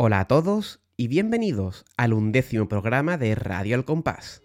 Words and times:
Hola 0.00 0.20
a 0.20 0.24
todos 0.28 0.78
y 0.96 1.08
bienvenidos 1.08 1.84
al 1.96 2.12
undécimo 2.12 2.68
programa 2.68 3.16
de 3.16 3.34
Radio 3.34 3.74
Al 3.74 3.84
Compás. 3.84 4.40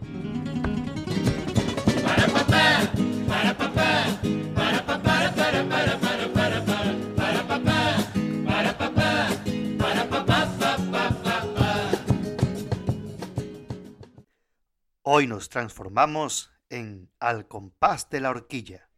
Hoy 15.03 15.27
nos 15.27 15.49
transformamos 15.49 16.51
en 16.69 17.11
Al 17.19 17.47
Compás 17.47 18.09
de 18.09 18.21
la 18.21 18.31
Horquilla. 18.31 18.89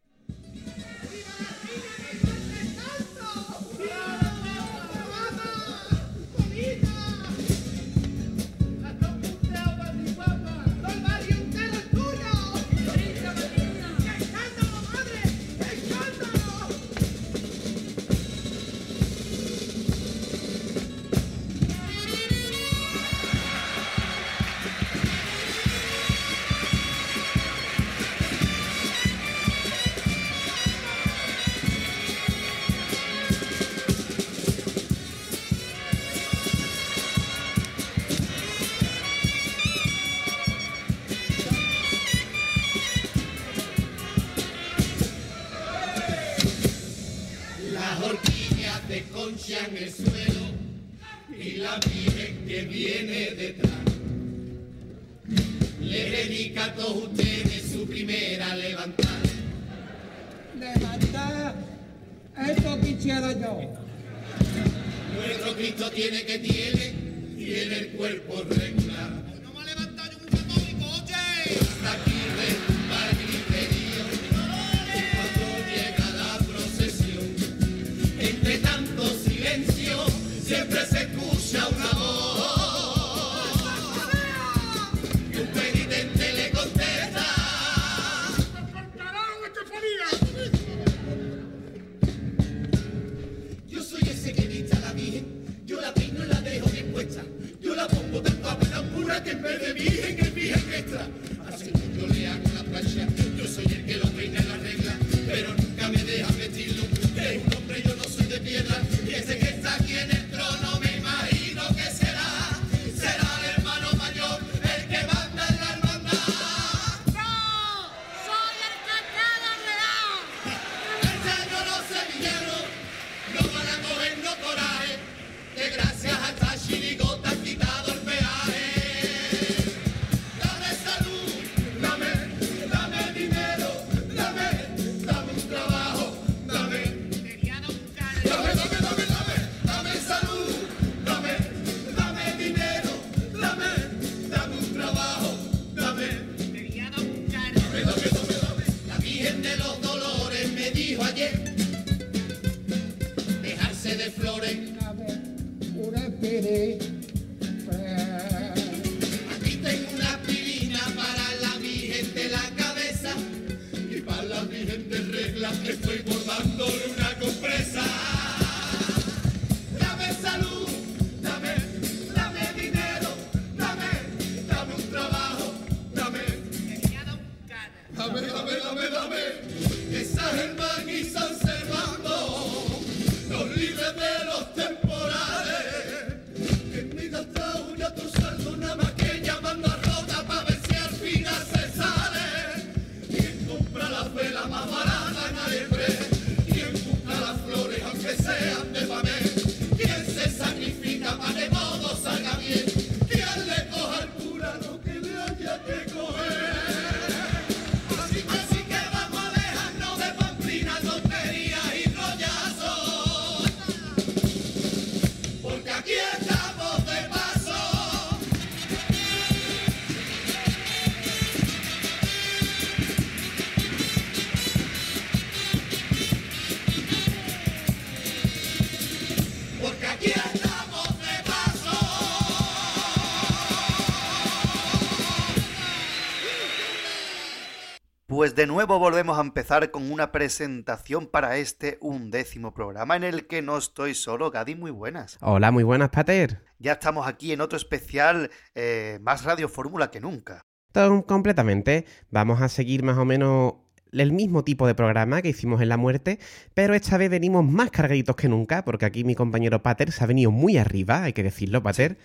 de 238.36 238.46
nuevo 238.46 238.78
volvemos 238.78 239.16
a 239.16 239.22
empezar 239.22 239.70
con 239.70 239.90
una 239.90 240.12
presentación 240.12 241.06
para 241.06 241.38
este 241.38 241.78
undécimo 241.80 242.52
programa 242.52 242.94
en 242.94 243.02
el 243.02 243.26
que 243.26 243.40
no 243.40 243.56
estoy 243.56 243.94
solo. 243.94 244.30
Gadi, 244.30 244.54
muy 244.54 244.70
buenas. 244.70 245.16
Hola, 245.22 245.50
muy 245.50 245.64
buenas, 245.64 245.88
Pater. 245.88 246.42
Ya 246.58 246.72
estamos 246.72 247.08
aquí 247.08 247.32
en 247.32 247.40
otro 247.40 247.56
especial 247.56 248.30
eh, 248.54 248.98
más 249.00 249.24
Radio 249.24 249.48
Fórmula 249.48 249.90
que 249.90 250.00
nunca. 250.00 250.42
Tom, 250.72 251.00
completamente. 251.00 251.86
Vamos 252.10 252.42
a 252.42 252.50
seguir 252.50 252.82
más 252.82 252.98
o 252.98 253.06
menos 253.06 253.54
el 253.90 254.12
mismo 254.12 254.44
tipo 254.44 254.66
de 254.66 254.74
programa 254.74 255.22
que 255.22 255.30
hicimos 255.30 255.62
en 255.62 255.70
La 255.70 255.78
Muerte, 255.78 256.18
pero 256.52 256.74
esta 256.74 256.98
vez 256.98 257.08
venimos 257.08 257.42
más 257.42 257.70
cargaditos 257.70 258.16
que 258.16 258.28
nunca, 258.28 258.66
porque 258.66 258.84
aquí 258.84 259.02
mi 259.02 259.14
compañero 259.14 259.62
Pater 259.62 259.92
se 259.92 260.04
ha 260.04 260.06
venido 260.06 260.30
muy 260.30 260.58
arriba, 260.58 261.04
hay 261.04 261.14
que 261.14 261.22
decirlo, 261.22 261.62
Pater. 261.62 261.96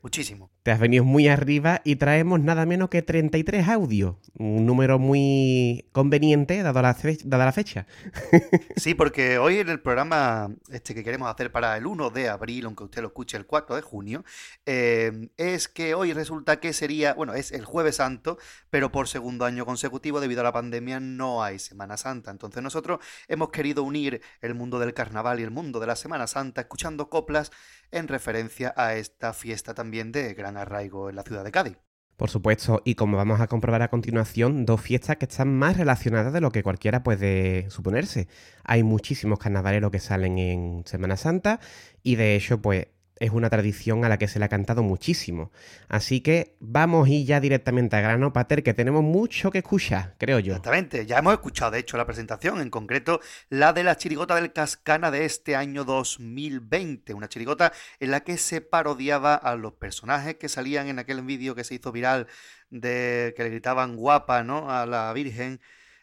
Muchísimo. 0.00 0.50
Te 0.62 0.70
has 0.70 0.78
venido 0.78 1.02
muy 1.02 1.26
arriba 1.26 1.80
y 1.84 1.96
traemos 1.96 2.38
nada 2.40 2.66
menos 2.66 2.88
que 2.88 3.02
33 3.02 3.68
audios. 3.68 4.16
Un 4.38 4.64
número 4.64 5.00
muy 5.00 5.88
conveniente 5.90 6.62
dado 6.62 6.80
la, 6.82 6.96
dada 7.24 7.44
la 7.44 7.52
fecha. 7.52 7.86
Sí, 8.76 8.94
porque 8.94 9.38
hoy 9.38 9.58
en 9.58 9.68
el 9.70 9.80
programa 9.80 10.54
este 10.70 10.94
que 10.94 11.02
queremos 11.02 11.28
hacer 11.28 11.50
para 11.50 11.76
el 11.76 11.86
1 11.86 12.10
de 12.10 12.28
abril, 12.28 12.66
aunque 12.66 12.84
usted 12.84 13.02
lo 13.02 13.08
escuche 13.08 13.36
el 13.36 13.44
4 13.44 13.74
de 13.74 13.82
junio, 13.82 14.24
eh, 14.66 15.30
es 15.36 15.66
que 15.66 15.94
hoy 15.94 16.12
resulta 16.12 16.60
que 16.60 16.72
sería, 16.72 17.14
bueno, 17.14 17.34
es 17.34 17.50
el 17.50 17.64
jueves 17.64 17.96
santo, 17.96 18.38
pero 18.70 18.92
por 18.92 19.08
segundo 19.08 19.44
año 19.44 19.66
consecutivo 19.66 20.20
debido 20.20 20.42
a 20.42 20.44
la 20.44 20.52
pandemia 20.52 21.00
no 21.00 21.42
hay 21.42 21.58
Semana 21.58 21.96
Santa. 21.96 22.30
Entonces 22.30 22.62
nosotros 22.62 23.00
hemos 23.26 23.50
querido 23.50 23.82
unir 23.82 24.22
el 24.42 24.54
mundo 24.54 24.78
del 24.78 24.94
carnaval 24.94 25.40
y 25.40 25.42
el 25.42 25.50
mundo 25.50 25.80
de 25.80 25.88
la 25.88 25.96
Semana 25.96 26.28
Santa 26.28 26.60
escuchando 26.60 27.10
coplas 27.10 27.50
en 27.90 28.06
referencia 28.06 28.72
a 28.76 28.94
esta 28.94 29.32
fiesta 29.32 29.74
también 29.74 29.87
de 29.90 30.34
gran 30.34 30.56
arraigo 30.56 31.10
en 31.10 31.16
la 31.16 31.22
ciudad 31.22 31.44
de 31.44 31.50
Cádiz. 31.50 31.76
Por 32.16 32.30
supuesto, 32.30 32.82
y 32.84 32.96
como 32.96 33.16
vamos 33.16 33.40
a 33.40 33.46
comprobar 33.46 33.80
a 33.82 33.88
continuación, 33.88 34.66
dos 34.66 34.80
fiestas 34.80 35.18
que 35.18 35.26
están 35.26 35.56
más 35.56 35.76
relacionadas 35.76 36.32
de 36.32 36.40
lo 36.40 36.50
que 36.50 36.64
cualquiera 36.64 37.04
puede 37.04 37.70
suponerse. 37.70 38.26
Hay 38.64 38.82
muchísimos 38.82 39.38
carnavaleros 39.38 39.92
que 39.92 40.00
salen 40.00 40.36
en 40.38 40.82
Semana 40.84 41.16
Santa 41.16 41.60
y 42.02 42.16
de 42.16 42.34
hecho, 42.34 42.60
pues 42.60 42.88
es 43.20 43.30
una 43.30 43.50
tradición 43.50 44.04
a 44.04 44.08
la 44.08 44.18
que 44.18 44.28
se 44.28 44.38
le 44.38 44.44
ha 44.44 44.48
cantado 44.48 44.82
muchísimo. 44.82 45.50
Así 45.88 46.20
que 46.20 46.56
vamos 46.60 47.08
ir 47.08 47.26
ya 47.26 47.40
directamente 47.40 47.96
a 47.96 48.00
grano, 48.00 48.32
Pater, 48.32 48.62
que 48.62 48.74
tenemos 48.74 49.02
mucho 49.02 49.50
que 49.50 49.58
escuchar, 49.58 50.14
creo 50.18 50.38
yo. 50.38 50.52
Exactamente, 50.52 51.06
ya 51.06 51.18
hemos 51.18 51.32
escuchado 51.32 51.72
de 51.72 51.80
hecho 51.80 51.96
la 51.96 52.06
presentación, 52.06 52.60
en 52.60 52.70
concreto 52.70 53.20
la 53.48 53.72
de 53.72 53.84
la 53.84 53.96
chirigota 53.96 54.34
del 54.34 54.52
Cascana 54.52 55.10
de 55.10 55.24
este 55.24 55.56
año 55.56 55.84
2020, 55.84 57.14
una 57.14 57.28
chirigota 57.28 57.72
en 58.00 58.10
la 58.10 58.20
que 58.20 58.38
se 58.38 58.60
parodiaba 58.60 59.34
a 59.34 59.56
los 59.56 59.74
personajes 59.74 60.36
que 60.36 60.48
salían 60.48 60.88
en 60.88 60.98
aquel 60.98 61.22
vídeo 61.22 61.54
que 61.54 61.64
se 61.64 61.74
hizo 61.74 61.92
viral 61.92 62.26
de 62.70 63.34
que 63.36 63.42
le 63.42 63.50
gritaban 63.50 63.96
guapa, 63.96 64.42
¿no? 64.42 64.70
a 64.70 64.86
la 64.86 65.12
Virgen 65.12 65.60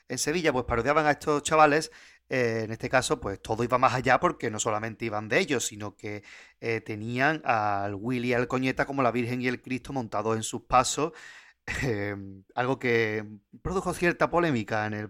en 0.08 0.18
Sevilla, 0.18 0.54
pues 0.54 0.66
parodiaban 0.66 1.06
a 1.06 1.12
estos 1.12 1.44
chavales. 1.44 1.92
Eh, 2.30 2.62
en 2.64 2.72
este 2.72 2.90
caso, 2.90 3.20
pues 3.20 3.42
todo 3.42 3.64
iba 3.64 3.78
más 3.78 3.94
allá 3.94 4.20
porque 4.20 4.50
no 4.50 4.60
solamente 4.60 5.06
iban 5.06 5.30
de 5.30 5.40
ellos, 5.40 5.66
sino 5.66 5.96
que 5.96 6.24
eh, 6.60 6.82
tenían 6.82 7.42
al 7.46 7.96
Willy 7.96 8.30
y 8.30 8.34
al 8.34 8.48
Coñeta 8.48 8.86
como 8.86 9.04
la 9.04 9.12
Virgen 9.12 9.42
y 9.42 9.48
el 9.48 9.62
Cristo 9.62 9.94
montados 9.94 10.36
en 10.36 10.44
sus 10.44 10.64
pasos 10.64 11.14
eh, 11.84 12.16
algo 12.54 12.80
que 12.80 13.26
produjo 13.62 13.94
cierta 13.94 14.30
polémica 14.30 14.86
en 14.86 14.94
el, 14.94 15.10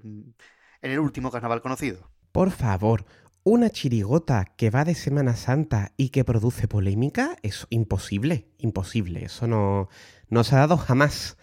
en 0.81 0.91
el 0.91 0.99
último 0.99 1.31
carnaval 1.31 1.61
conocido. 1.61 2.09
Por 2.31 2.51
favor, 2.51 3.05
una 3.43 3.69
chirigota 3.69 4.45
que 4.57 4.69
va 4.69 4.85
de 4.85 4.95
Semana 4.95 5.35
Santa 5.35 5.91
y 5.97 6.09
que 6.09 6.23
produce 6.23 6.67
polémica, 6.67 7.35
es 7.43 7.67
imposible, 7.69 8.49
imposible. 8.57 9.25
Eso 9.25 9.47
no, 9.47 9.89
no 10.29 10.43
se 10.43 10.55
ha 10.55 10.59
dado 10.59 10.77
jamás. 10.77 11.37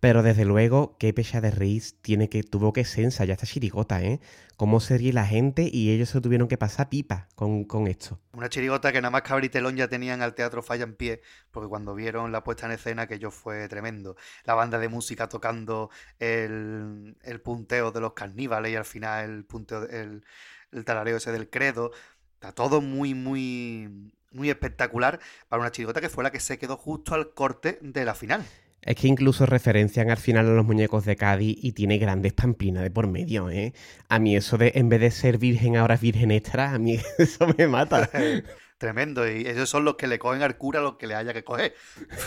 Pero 0.00 0.22
desde 0.22 0.44
luego, 0.44 0.96
qué 0.98 1.12
pecha 1.12 1.40
de 1.40 1.50
reís 1.50 1.96
tiene 2.02 2.28
que, 2.28 2.42
tuvo 2.42 2.72
que 2.72 2.84
ser 2.84 3.04
ensayar 3.04 3.34
esta 3.34 3.46
chirigota, 3.46 4.02
¿eh? 4.02 4.20
Cómo 4.56 4.80
se 4.80 4.98
ríe 4.98 5.12
la 5.12 5.26
gente 5.26 5.68
y 5.72 5.90
ellos 5.90 6.10
se 6.10 6.20
tuvieron 6.20 6.48
que 6.48 6.58
pasar 6.58 6.88
pipa 6.88 7.28
con, 7.34 7.86
esto. 7.86 8.18
Una 8.32 8.48
chirigota 8.48 8.92
que 8.92 9.00
nada 9.00 9.10
más 9.10 9.22
que 9.22 9.32
abrir 9.32 9.50
telón 9.50 9.76
ya 9.76 9.88
tenían 9.88 10.22
al 10.22 10.34
teatro 10.34 10.62
Falla 10.62 10.84
en 10.84 10.94
pie, 10.94 11.22
porque 11.50 11.68
cuando 11.68 11.94
vieron 11.94 12.32
la 12.32 12.44
puesta 12.44 12.66
en 12.66 12.72
escena 12.72 13.02
aquello 13.02 13.30
fue 13.30 13.68
tremendo. 13.68 14.16
La 14.44 14.54
banda 14.54 14.78
de 14.78 14.88
música 14.88 15.28
tocando 15.28 15.90
el, 16.18 17.16
el 17.22 17.40
punteo 17.40 17.90
de 17.90 18.00
los 18.00 18.12
carníbales 18.12 18.72
y 18.72 18.76
al 18.76 18.84
final 18.84 19.30
el 19.30 19.44
punteo, 19.44 19.84
el, 19.88 20.24
el 20.72 20.84
talareo 20.84 21.16
ese 21.16 21.32
del 21.32 21.50
credo. 21.50 21.92
Está 22.34 22.52
todo 22.52 22.80
muy, 22.80 23.14
muy, 23.14 24.12
muy 24.30 24.50
espectacular 24.50 25.20
para 25.48 25.60
una 25.60 25.70
chirigota 25.70 26.00
que 26.00 26.08
fue 26.08 26.24
la 26.24 26.30
que 26.30 26.40
se 26.40 26.58
quedó 26.58 26.76
justo 26.76 27.14
al 27.14 27.34
corte 27.34 27.78
de 27.80 28.04
la 28.04 28.14
final. 28.14 28.44
Es 28.86 28.94
que 28.94 29.08
incluso 29.08 29.46
referencian 29.46 30.10
al 30.10 30.16
final 30.16 30.46
a 30.46 30.52
los 30.52 30.64
muñecos 30.64 31.04
de 31.04 31.16
Cádiz 31.16 31.58
y 31.60 31.72
tiene 31.72 31.98
grandes 31.98 32.32
pamplinas 32.32 32.84
de 32.84 32.90
por 32.92 33.08
medio, 33.08 33.50
¿eh? 33.50 33.74
A 34.08 34.20
mí 34.20 34.36
eso 34.36 34.58
de 34.58 34.72
en 34.76 34.88
vez 34.88 35.00
de 35.00 35.10
ser 35.10 35.38
virgen 35.38 35.76
ahora 35.76 35.96
es 35.96 36.00
virgen 36.00 36.30
extra, 36.30 36.72
a 36.72 36.78
mí 36.78 37.00
eso 37.18 37.48
me 37.58 37.66
mata. 37.66 38.08
Tremendo, 38.78 39.28
y 39.28 39.46
esos 39.46 39.68
son 39.68 39.84
los 39.84 39.96
que 39.96 40.06
le 40.06 40.20
cogen 40.20 40.42
al 40.42 40.56
cura 40.56 40.80
lo 40.80 40.98
que 40.98 41.08
le 41.08 41.14
haya 41.14 41.32
que 41.32 41.42
coger. 41.42 41.74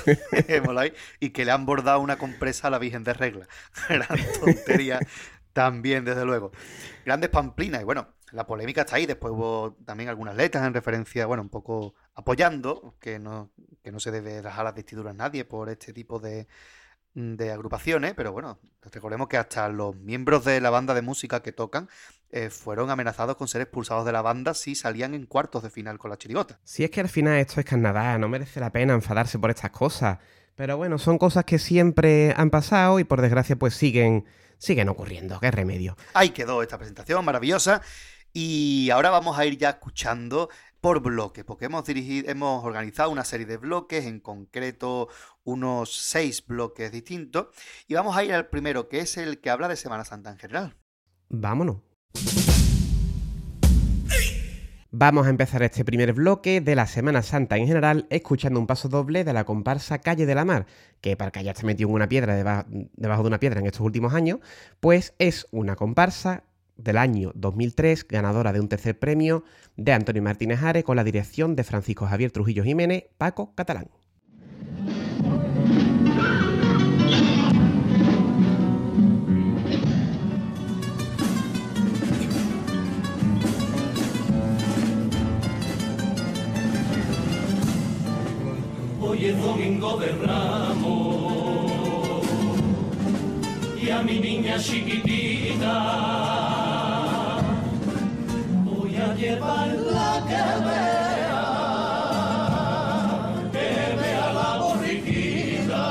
Y 1.20 1.30
que 1.30 1.46
le 1.46 1.52
han 1.52 1.66
bordado 1.66 2.02
una 2.02 2.18
compresa 2.18 2.68
a 2.68 2.72
la 2.72 2.80
Virgen 2.80 3.04
de 3.04 3.14
Regla. 3.14 3.48
Gran 3.88 4.20
tontería 4.40 5.00
también, 5.54 6.06
desde 6.06 6.26
luego. 6.26 6.52
Grandes 7.06 7.30
pamplinas, 7.30 7.82
y 7.82 7.86
bueno, 7.86 8.16
la 8.32 8.48
polémica 8.48 8.82
está 8.82 8.96
ahí. 8.96 9.06
Después 9.06 9.32
hubo 9.32 9.78
también 9.86 10.10
algunas 10.10 10.36
letras 10.36 10.66
en 10.66 10.74
referencia, 10.74 11.26
bueno, 11.26 11.44
un 11.44 11.50
poco 11.50 11.94
apoyando 12.20 12.96
que 13.00 13.18
no, 13.18 13.50
que 13.82 13.92
no 13.92 14.00
se 14.00 14.12
debe 14.12 14.42
dejar 14.42 14.66
las 14.66 14.76
vestiduras 14.76 15.12
a 15.12 15.18
nadie 15.18 15.46
por 15.46 15.70
este 15.70 15.94
tipo 15.94 16.20
de, 16.20 16.48
de 17.14 17.52
agrupaciones, 17.52 18.14
pero 18.14 18.34
bueno, 18.34 18.60
recordemos 18.92 19.30
que 19.30 19.38
hasta 19.38 19.70
los 19.70 19.96
miembros 19.96 20.44
de 20.44 20.60
la 20.60 20.70
banda 20.70 20.94
de 20.94 21.02
música 21.02 21.42
que 21.42 21.54
tocan 21.54 21.90
eh, 22.32 22.50
fueron 22.50 22.90
amenazados 22.90 23.38
con 23.38 23.48
ser 23.48 23.62
expulsados 23.62 24.06
de 24.06 24.12
la 24.12 24.22
banda 24.22 24.54
si 24.54 24.76
salían 24.76 25.14
en 25.14 25.26
cuartos 25.26 25.64
de 25.64 25.70
final 25.70 25.98
con 25.98 26.12
la 26.12 26.18
chirigota. 26.18 26.60
Si 26.64 26.84
es 26.84 26.92
que 26.92 27.00
al 27.00 27.10
final 27.10 27.38
esto 27.38 27.60
es 27.60 27.66
carnaval, 27.66 28.20
no 28.20 28.28
merece 28.28 28.60
la 28.60 28.72
pena 28.72 28.94
enfadarse 28.94 29.40
por 29.40 29.50
estas 29.50 29.72
cosas. 29.72 30.20
Pero 30.56 30.76
bueno, 30.76 30.98
son 30.98 31.18
cosas 31.18 31.46
que 31.46 31.58
siempre 31.58 32.34
han 32.36 32.50
pasado 32.50 33.00
y 33.00 33.06
por 33.06 33.22
desgracia 33.22 33.56
pues 33.56 33.76
siguen, 33.76 34.26
siguen 34.58 34.90
ocurriendo. 34.90 35.40
¿Qué 35.40 35.52
remedio? 35.52 35.96
Ahí 36.14 36.32
quedó 36.32 36.62
esta 36.62 36.78
presentación 36.78 37.24
maravillosa. 37.24 37.82
Y 38.34 38.90
ahora 38.92 39.10
vamos 39.10 39.40
a 39.40 39.46
ir 39.46 39.58
ya 39.58 39.70
escuchando 39.72 40.50
por 40.82 41.02
bloque, 41.02 41.44
porque 41.44 41.66
hemos 41.66 41.86
dirigido, 41.86 42.30
hemos 42.32 42.64
organizado 42.64 43.10
una 43.10 43.24
serie 43.24 43.46
de 43.46 43.58
bloques, 43.58 44.06
en 44.06 44.20
concreto 44.20 45.10
unos 45.44 45.96
seis 45.96 46.46
bloques 46.46 46.92
distintos. 46.92 47.48
Y 47.88 47.96
vamos 47.96 48.16
a 48.16 48.24
ir 48.24 48.34
al 48.34 48.48
primero, 48.48 48.88
que 48.88 49.00
es 49.00 49.18
el 49.18 49.40
que 49.40 49.50
habla 49.50 49.68
de 49.68 49.76
Semana 49.76 50.06
Santa 50.06 50.32
en 50.32 50.38
general. 50.38 50.76
Vámonos. 51.30 51.78
Vamos 54.92 55.28
a 55.28 55.30
empezar 55.30 55.62
este 55.62 55.86
primer 55.86 56.14
bloque 56.14 56.62
de 56.62 56.74
la 56.74 56.88
Semana 56.88 57.22
Santa 57.22 57.58
en 57.58 57.68
general 57.68 58.08
escuchando 58.10 58.60
un 58.60 58.66
paso 58.66 58.90
doble 58.90 59.24
de 59.24 59.34
la 59.34 59.44
comparsa 59.44 60.00
Calle 60.00 60.26
de 60.26 60.34
la 60.34 60.46
Mar, 60.46 60.66
que 61.00 61.16
para 61.16 61.30
que 61.30 61.38
haya 61.38 61.52
esté 61.52 61.64
metido 61.64 61.90
una 61.90 62.10
piedra 62.10 62.36
deba- 62.36 62.66
debajo 62.68 63.22
de 63.22 63.28
una 63.28 63.40
piedra 63.40 63.60
en 63.60 63.68
estos 63.68 63.82
últimos 63.82 64.16
años, 64.16 64.40
pues 64.80 65.14
es 65.20 65.46
una 65.52 65.76
comparsa 65.76 66.44
del 66.84 66.98
año 66.98 67.32
2003, 67.36 68.08
ganadora 68.08 68.54
de 68.54 68.60
un 68.60 68.70
tercer 68.70 68.98
premio 68.98 69.44
de 69.76 69.94
Antonio 69.94 70.24
Martínez 70.24 70.64
Are 70.64 70.84
con 70.84 70.96
la 70.96 71.04
dirección 71.04 71.56
de 71.56 71.64
Francisco 71.64 72.08
Javier 72.08 72.32
Trujillo 72.32 72.64
Jiménez, 72.64 73.06
Paco 73.18 73.54
Catalán. 73.56 73.90
Hoy 89.02 89.26
es 89.26 89.42
domingo 89.42 89.98
de 89.98 90.12
Ramos 90.26 91.30
y 93.82 93.90
a 93.90 94.02
mi 94.02 94.20
niña 94.20 94.58
chiquitita 94.60 96.59
voy 99.00 99.10
a 99.10 99.16
llevarla 99.16 100.24
que 100.28 100.44
vea, 100.66 101.40
que 103.52 103.68
vea 103.96 104.28
la 104.34 104.58
borriquita 104.58 105.86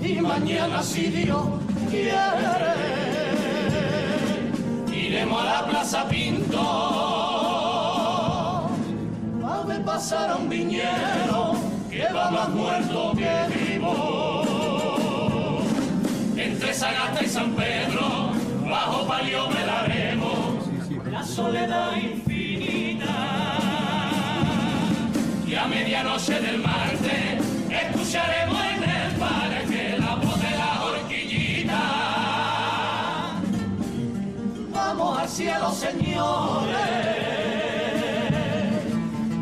y 0.00 0.20
mañana 0.20 0.82
si 0.82 1.06
Dios 1.06 1.46
quiere 1.90 2.16
iremos 4.92 5.40
a 5.40 5.44
la 5.44 5.66
Plaza 5.66 6.06
Pinto 6.08 6.60
a 9.44 9.62
ver 9.66 9.84
pasar 9.84 10.30
a 10.30 10.36
un 10.36 10.48
viñero 10.48 11.52
que 11.90 12.06
va 12.12 12.30
más 12.30 12.48
muerto 12.50 13.12
que 13.16 13.46
vivo. 13.56 14.44
Entre 16.36 16.72
Sagasta 16.74 17.24
y 17.24 17.28
San 17.28 17.52
Pedro, 17.52 18.30
bajo 18.68 19.06
palio 19.06 19.48
velaremos 19.48 19.68
la 19.68 19.97
soledad 21.28 21.96
infinita. 21.96 23.14
Y 25.46 25.54
a 25.54 25.66
medianoche 25.66 26.40
del 26.40 26.58
martes 26.58 27.44
escucharemos 27.70 28.60
en 28.74 28.82
el 28.82 29.12
parque 29.12 29.96
la 29.98 30.14
voz 30.16 30.40
de 30.40 30.50
la 30.50 30.82
horquillita. 30.84 31.80
Vamos 34.72 35.18
al 35.18 35.28
cielo, 35.28 35.70
señores 35.70 37.38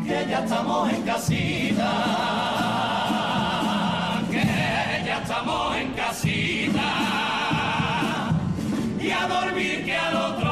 que 0.07 0.25
ya 0.29 0.39
estamos 0.39 0.89
en 0.89 1.01
casita, 1.03 1.91
que 4.31 4.43
ya 5.05 5.19
estamos 5.21 5.75
en 5.75 5.91
casita, 5.91 6.89
y 9.01 9.11
a 9.11 9.27
dormir 9.27 9.83
que 9.83 9.97
al 9.97 10.15
otro 10.15 10.46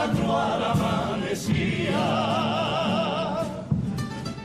Santa 0.00 0.22
Clara 0.22 0.72
amanecía. 0.72 2.04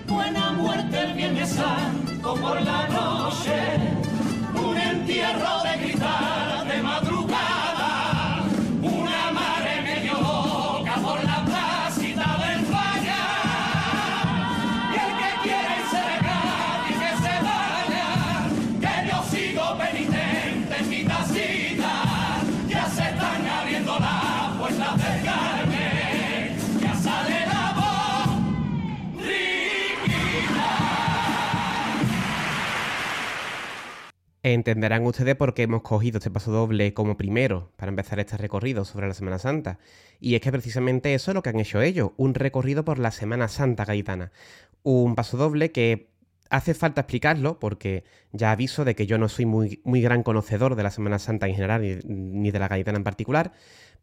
Buena 0.07 0.51
muerte 0.51 0.99
el 1.01 1.13
Viernes 1.13 1.49
Santo 1.49 2.35
por 2.35 2.61
la 2.61 2.87
noche, 2.89 3.77
un 4.53 4.77
entierro 4.77 5.63
de 5.63 5.77
gritar 5.77 6.67
de 6.67 6.81
madrugada. 6.81 7.04
Entenderán 34.53 35.03
ustedes 35.07 35.35
por 35.35 35.55
qué 35.55 35.63
hemos 35.63 35.81
cogido 35.81 36.19
este 36.19 36.29
paso 36.29 36.51
doble 36.51 36.93
como 36.93 37.17
primero 37.17 37.71
para 37.77 37.89
empezar 37.89 38.19
este 38.19 38.37
recorrido 38.37 38.85
sobre 38.85 39.07
la 39.07 39.15
Semana 39.15 39.39
Santa. 39.39 39.79
Y 40.19 40.35
es 40.35 40.41
que 40.41 40.51
precisamente 40.51 41.15
eso 41.15 41.31
es 41.31 41.35
lo 41.35 41.41
que 41.41 41.49
han 41.49 41.59
hecho 41.59 41.81
ellos, 41.81 42.11
un 42.17 42.35
recorrido 42.35 42.85
por 42.85 42.99
la 42.99 43.09
Semana 43.09 43.47
Santa 43.47 43.85
gaditana. 43.85 44.31
Un 44.83 45.15
paso 45.15 45.35
doble 45.37 45.71
que 45.71 46.11
hace 46.51 46.75
falta 46.75 47.01
explicarlo 47.01 47.57
porque 47.57 48.03
ya 48.33 48.51
aviso 48.51 48.85
de 48.85 48.93
que 48.93 49.07
yo 49.07 49.17
no 49.17 49.29
soy 49.29 49.47
muy, 49.47 49.81
muy 49.83 49.99
gran 49.99 50.21
conocedor 50.21 50.75
de 50.75 50.83
la 50.83 50.91
Semana 50.91 51.17
Santa 51.17 51.47
en 51.47 51.55
general 51.55 51.81
ni, 52.05 52.51
de 52.51 52.59
la 52.59 52.67
gaditana 52.67 52.99
en 52.99 53.03
particular, 53.03 53.51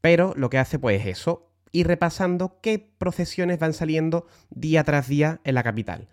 pero 0.00 0.34
lo 0.36 0.50
que 0.50 0.58
hace 0.58 0.80
pues 0.80 1.02
es 1.02 1.06
eso, 1.06 1.52
ir 1.70 1.86
repasando 1.86 2.58
qué 2.60 2.84
procesiones 2.98 3.60
van 3.60 3.74
saliendo 3.74 4.26
día 4.50 4.82
tras 4.82 5.06
día 5.06 5.40
en 5.44 5.54
la 5.54 5.62
capital. 5.62 6.08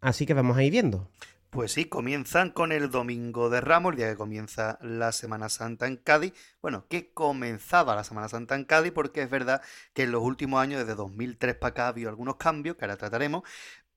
Así 0.00 0.26
que 0.26 0.34
vamos 0.34 0.56
a 0.56 0.62
ir 0.62 0.70
viendo. 0.70 1.08
Pues 1.54 1.70
sí, 1.70 1.84
comienzan 1.84 2.50
con 2.50 2.72
el 2.72 2.90
Domingo 2.90 3.48
de 3.48 3.60
Ramos, 3.60 3.92
el 3.92 3.98
día 3.98 4.10
que 4.10 4.16
comienza 4.16 4.76
la 4.82 5.12
Semana 5.12 5.48
Santa 5.48 5.86
en 5.86 5.96
Cádiz. 5.96 6.32
Bueno, 6.60 6.88
que 6.88 7.12
comenzaba 7.12 7.94
la 7.94 8.02
Semana 8.02 8.28
Santa 8.28 8.56
en 8.56 8.64
Cádiz, 8.64 8.90
porque 8.90 9.22
es 9.22 9.30
verdad 9.30 9.62
que 9.92 10.02
en 10.02 10.10
los 10.10 10.20
últimos 10.24 10.60
años, 10.60 10.80
desde 10.80 10.96
2003 10.96 11.54
para 11.54 11.70
acá, 11.70 11.84
ha 11.84 11.88
habido 11.90 12.08
algunos 12.08 12.38
cambios 12.38 12.76
que 12.76 12.84
ahora 12.84 12.96
trataremos. 12.96 13.44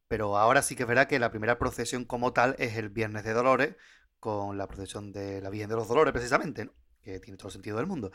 Pero 0.07 0.37
ahora 0.37 0.61
sí 0.61 0.75
que 0.75 0.83
es 0.83 0.87
verdad 0.87 1.07
que 1.07 1.17
la 1.17 1.31
primera 1.31 1.57
procesión 1.57 2.05
como 2.05 2.31
tal 2.31 2.55
es 2.59 2.77
el 2.77 2.89
Viernes 2.89 3.23
de 3.23 3.33
Dolores, 3.33 3.75
con 4.19 4.59
la 4.59 4.67
procesión 4.67 5.11
de 5.11 5.41
la 5.41 5.49
Virgen 5.49 5.69
de 5.69 5.77
los 5.77 5.87
Dolores, 5.87 6.13
precisamente, 6.13 6.65
¿no? 6.65 6.73
que 7.03 7.19
tiene 7.19 7.37
todo 7.37 7.47
el 7.47 7.53
sentido 7.53 7.77
del 7.77 7.87
mundo. 7.87 8.11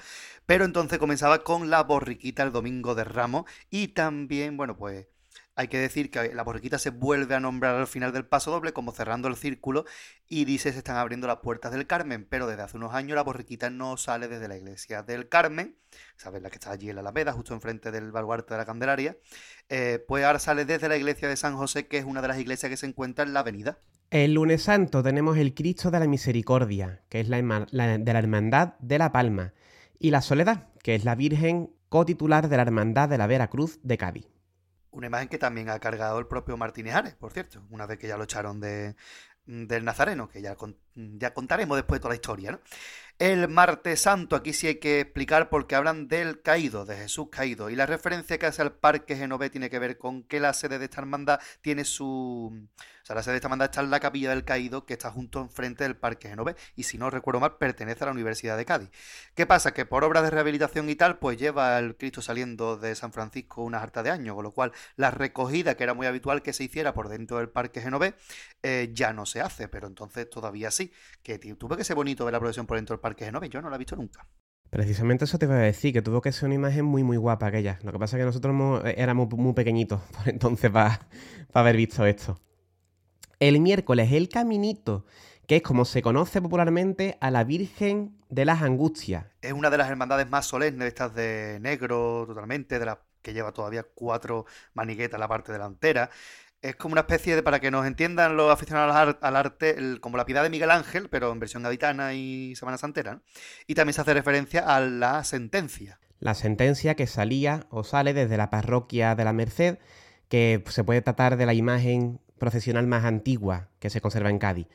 Pero 0.47 0.65
entonces 0.65 1.01
comenzaba 1.01 1.43
con 1.43 1.69
la 1.69 1.83
borriquita 1.83 2.45
el 2.45 2.53
Domingo 2.53 2.95
de 2.95 3.03
Ramos 3.03 3.47
y 3.71 3.89
también, 3.89 4.57
bueno, 4.57 4.77
pues 4.77 5.09
hay 5.55 5.69
que 5.69 5.79
decir 5.79 6.11
que 6.11 6.33
la 6.35 6.43
borriquita 6.45 6.79
se 6.79 6.91
vuelve 6.91 7.35
a 7.35 7.41
nombrar 7.41 7.75
al 7.77 7.87
final 7.87 8.13
del 8.13 8.25
paso 8.27 8.51
doble, 8.51 8.73
como 8.73 8.93
cerrando 8.93 9.29
el 9.29 9.37
círculo, 9.37 9.85
y 10.29 10.45
dice 10.47 10.73
se 10.73 10.79
están 10.79 10.97
abriendo 10.97 11.27
las 11.27 11.39
puertas 11.39 11.73
del 11.73 11.87
Carmen, 11.87 12.27
pero 12.29 12.47
desde 12.47 12.63
hace 12.63 12.77
unos 12.79 12.95
años 12.95 13.15
la 13.17 13.23
borriquita 13.23 13.69
no 13.71 13.97
sale 13.97 14.29
desde 14.29 14.49
la 14.49 14.57
iglesia 14.57 15.03
del 15.03 15.29
Carmen, 15.29 15.77
¿sabes? 16.17 16.43
La 16.43 16.49
que 16.51 16.57
está 16.57 16.71
allí 16.71 16.89
en 16.89 16.97
la 16.97 17.01
Alameda, 17.03 17.33
justo 17.33 17.55
enfrente 17.55 17.91
del 17.91 18.13
baluarte 18.13 18.55
de 18.55 18.59
la 18.59 18.65
Candelaria, 18.67 19.17
eh, 19.69 20.03
pues 20.09 20.25
ahora 20.25 20.39
sale 20.39 20.65
desde 20.65 20.89
la 20.89 20.97
iglesia 20.97 21.29
de 21.29 21.37
San 21.37 21.57
José, 21.57 21.87
que 21.87 21.99
es 21.99 22.05
una 22.05 22.23
de 22.23 22.29
las 22.29 22.39
iglesias 22.39 22.71
que 22.71 22.77
se 22.77 22.87
encuentra 22.87 23.25
en 23.25 23.33
la 23.35 23.41
avenida. 23.41 23.79
El 24.11 24.35
lunes 24.35 24.63
santo 24.65 25.03
tenemos 25.03 25.39
el 25.39 25.55
Cristo 25.55 25.91
de 25.91 25.99
la 26.01 26.07
Misericordia, 26.07 27.03
que 27.09 27.21
es 27.21 27.29
la, 27.29 27.41
la- 27.71 27.99
de 27.99 28.13
la 28.13 28.19
Hermandad 28.19 28.75
de 28.79 28.99
la 28.99 29.11
Palma, 29.13 29.55
y 29.99 30.11
la 30.11 30.21
Soledad, 30.23 30.69
que 30.83 30.95
es 30.95 31.05
la 31.05 31.15
Virgen 31.15 31.71
cotitular 31.89 32.49
de 32.49 32.57
la 32.57 32.63
Hermandad 32.63 33.09
de 33.09 33.19
la 33.19 33.27
Veracruz 33.27 33.79
de 33.83 33.99
Cádiz. 33.99 34.29
Una 34.93 35.07
imagen 35.09 35.29
que 35.29 35.39
también 35.39 35.69
ha 35.71 35.79
cargado 35.81 36.19
el 36.19 36.27
propio 36.27 36.57
Martínez 36.57 36.95
Ares, 36.95 37.15
por 37.15 37.33
cierto, 37.33 37.63
una 37.71 37.87
vez 37.87 37.99
que 37.99 38.07
ya 38.09 38.17
lo 38.17 38.25
echaron 38.25 38.61
de, 38.61 38.95
del 39.47 39.85
Nazareno, 39.85 40.29
que 40.29 40.43
ya, 40.43 40.55
con- 40.55 40.77
ya 40.95 41.35
contaremos 41.35 41.77
después 41.77 41.99
de 41.99 42.03
toda 42.03 42.11
la 42.11 42.17
historia, 42.17 42.53
¿no? 42.53 42.61
El 43.19 43.49
martes 43.49 44.01
santo, 44.01 44.37
aquí 44.37 44.53
sí 44.53 44.67
hay 44.67 44.77
que 44.77 45.01
explicar 45.01 45.49
porque 45.49 45.77
hablan 45.77 46.09
del 46.09 46.43
caído, 46.43 46.85
de 46.85 46.97
Jesús 46.97 47.29
caído, 47.31 47.71
y 47.71 47.77
la 47.77 47.87
referencia 47.87 48.39
que 48.39 48.47
hace 48.47 48.63
al 48.63 48.73
parque 48.75 49.17
Genové 49.17 49.51
tiene 49.51 49.71
que 49.71 49.79
ver 49.79 49.97
con 49.99 50.25
que 50.25 50.41
la 50.41 50.53
sede 50.53 50.79
de 50.79 50.85
esta 50.87 51.01
hermandad 51.01 51.41
tiene 51.63 51.85
su... 51.85 52.69
O 53.03 53.05
sea, 53.05 53.17
la 53.17 53.23
sede 53.23 53.33
de 53.33 53.37
esta 53.39 53.49
hermandad 53.49 53.67
está 53.71 53.81
en 53.81 53.91
la 53.91 53.99
capilla 54.01 54.31
del 54.31 54.45
caído, 54.45 54.87
que 54.87 54.93
está 54.93 55.11
junto 55.11 55.41
enfrente 55.41 55.83
del 55.85 55.97
parque 55.97 56.29
Genové, 56.29 56.55
y 56.77 56.85
si 56.85 56.99
no 56.99 57.11
recuerdo 57.11 57.41
mal, 57.41 57.57
pertenece 57.57 58.05
a 58.05 58.07
la 58.07 58.13
Universidad 58.13 58.57
de 58.57 58.65
Cádiz. 58.65 58.91
¿Qué 59.35 59.45
pasa? 59.45 59.73
Que 59.75 59.85
por 59.87 60.05
obras 60.05 60.23
de 60.23 60.31
rehabilitación 60.31 60.89
y 60.89 60.95
tal, 60.95 61.19
pues 61.19 61.37
lleva 61.37 61.79
el 61.79 61.97
Cristo 61.97 62.23
saliendo 62.23 62.77
de 62.77 62.95
San 62.95 63.13
Francisco 63.13 63.63
una 63.65 63.83
harta 63.83 64.03
de 64.03 64.11
años, 64.11 64.35
con 64.37 64.45
lo 64.45 64.53
cual 64.53 64.73
la 64.97 65.11
recogida, 65.11 65.75
que 65.77 65.83
era 65.85 65.95
muy 65.95 66.07
habitual 66.07 66.43
que 66.43 66.53
se 66.53 66.65
hiciera 66.65 66.95
por 66.95 67.09
dentro 67.09 67.39
del 67.39 67.49
Parque 67.49 67.81
Genové, 67.81 68.15
eh, 68.63 68.91
ya 68.95 69.13
no 69.13 69.27
se 69.27 69.41
hace, 69.41 69.67
pero 69.69 69.89
entonces 69.89 70.31
todavía 70.31 70.71
sí. 70.71 70.93
Que 71.23 71.39
t- 71.39 71.55
tuvo 71.57 71.77
que 71.77 71.85
ser 71.85 71.97
bonito 71.97 72.25
ver 72.25 72.33
la 72.33 72.39
procesión 72.41 72.67
por 72.67 72.77
dentro 72.77 72.95
del 72.95 73.01
Parque 73.01 73.25
Genové, 73.25 73.49
yo 73.49 73.61
no 73.61 73.69
la 73.69 73.77
he 73.77 73.79
visto 73.79 73.97
nunca. 73.97 74.27
Precisamente 74.71 75.25
eso 75.27 75.39
te 75.39 75.45
iba 75.47 75.57
a 75.57 75.59
decir, 75.59 75.93
que 75.93 76.01
tuvo 76.03 76.23
que 76.23 76.33
ser 76.33 76.47
una 76.47 76.55
imagen 76.55 76.85
muy 76.85 77.03
muy 77.03 77.17
guapa 77.19 77.47
aquella. 77.49 77.79
Lo 77.83 77.93
que 77.93 77.99
pasa 77.99 78.17
es 78.17 78.21
que 78.23 78.25
nosotros 78.27 78.53
hemos- 78.55 78.83
éramos 78.85 79.29
muy 79.33 79.53
pequeñitos 79.55 80.01
por 80.17 80.29
entonces 80.29 80.71
para 80.71 81.01
haber 81.53 81.77
visto 81.77 82.07
esto. 82.07 82.41
El 83.43 83.59
miércoles 83.59 84.13
el 84.13 84.29
caminito, 84.29 85.05
que 85.49 85.57
es 85.57 85.63
como 85.63 85.85
se 85.85 86.01
conoce 86.01 86.41
popularmente 86.41 87.19
a 87.21 87.33
la 87.33 87.43
Virgen 87.43 88.17
de 88.29 88.45
las 88.45 88.63
Angustias. 88.63 89.25
Es 89.41 89.53
una 89.53 89.69
de 89.69 89.79
las 89.79 89.91
hermandades 89.91 90.31
más 90.31 90.47
solemnes, 90.47 90.79
de 90.85 90.87
estas 90.87 91.13
de 91.17 91.59
negro 91.61 92.23
totalmente, 92.25 92.79
de 92.79 92.87
las 92.87 92.99
que 93.21 93.33
lleva 93.33 93.51
todavía 93.51 93.85
cuatro 93.97 94.47
maniguetas 94.75 95.15
en 95.15 95.21
la 95.23 95.27
parte 95.27 95.51
delantera. 95.51 96.09
Es 96.61 96.77
como 96.77 96.93
una 96.93 97.01
especie 97.01 97.35
de, 97.35 97.43
para 97.43 97.59
que 97.59 97.73
nos 97.73 97.85
entiendan 97.85 98.37
los 98.37 98.49
aficionados 98.53 98.95
al, 98.95 99.09
ar- 99.09 99.19
al 99.21 99.35
arte, 99.35 99.77
el- 99.77 99.99
como 100.01 100.17
la 100.17 100.25
piedad 100.25 100.45
de 100.45 100.49
Miguel 100.51 100.71
Ángel, 100.71 101.09
pero 101.09 101.33
en 101.33 101.41
versión 101.41 101.65
gaditana 101.65 102.15
y 102.15 102.55
Semana 102.55 102.79
Santera. 102.79 103.15
¿no? 103.15 103.23
Y 103.67 103.75
también 103.75 103.95
se 103.95 104.03
hace 104.03 104.15
referencia 104.15 104.61
a 104.73 104.79
la 104.79 105.25
sentencia. 105.25 105.99
La 106.21 106.35
sentencia 106.35 106.95
que 106.95 107.09
salía 107.09 107.67
o 107.71 107.83
sale 107.83 108.15
desde 108.15 108.37
la 108.37 108.51
parroquia 108.51 109.17
de 109.17 109.25
la 109.25 109.33
Merced, 109.33 109.79
que 110.29 110.63
se 110.69 110.85
puede 110.85 111.03
tratar 111.03 111.37
de 111.37 111.45
la 111.45 111.55
imagen 111.55 112.21
procesional 112.43 112.89
más 112.89 113.05
antigua 113.05 113.69
que 113.79 113.89
se 113.89 114.01
conserva 114.01 114.29
en 114.29 114.41
Cádiz. 114.41 114.67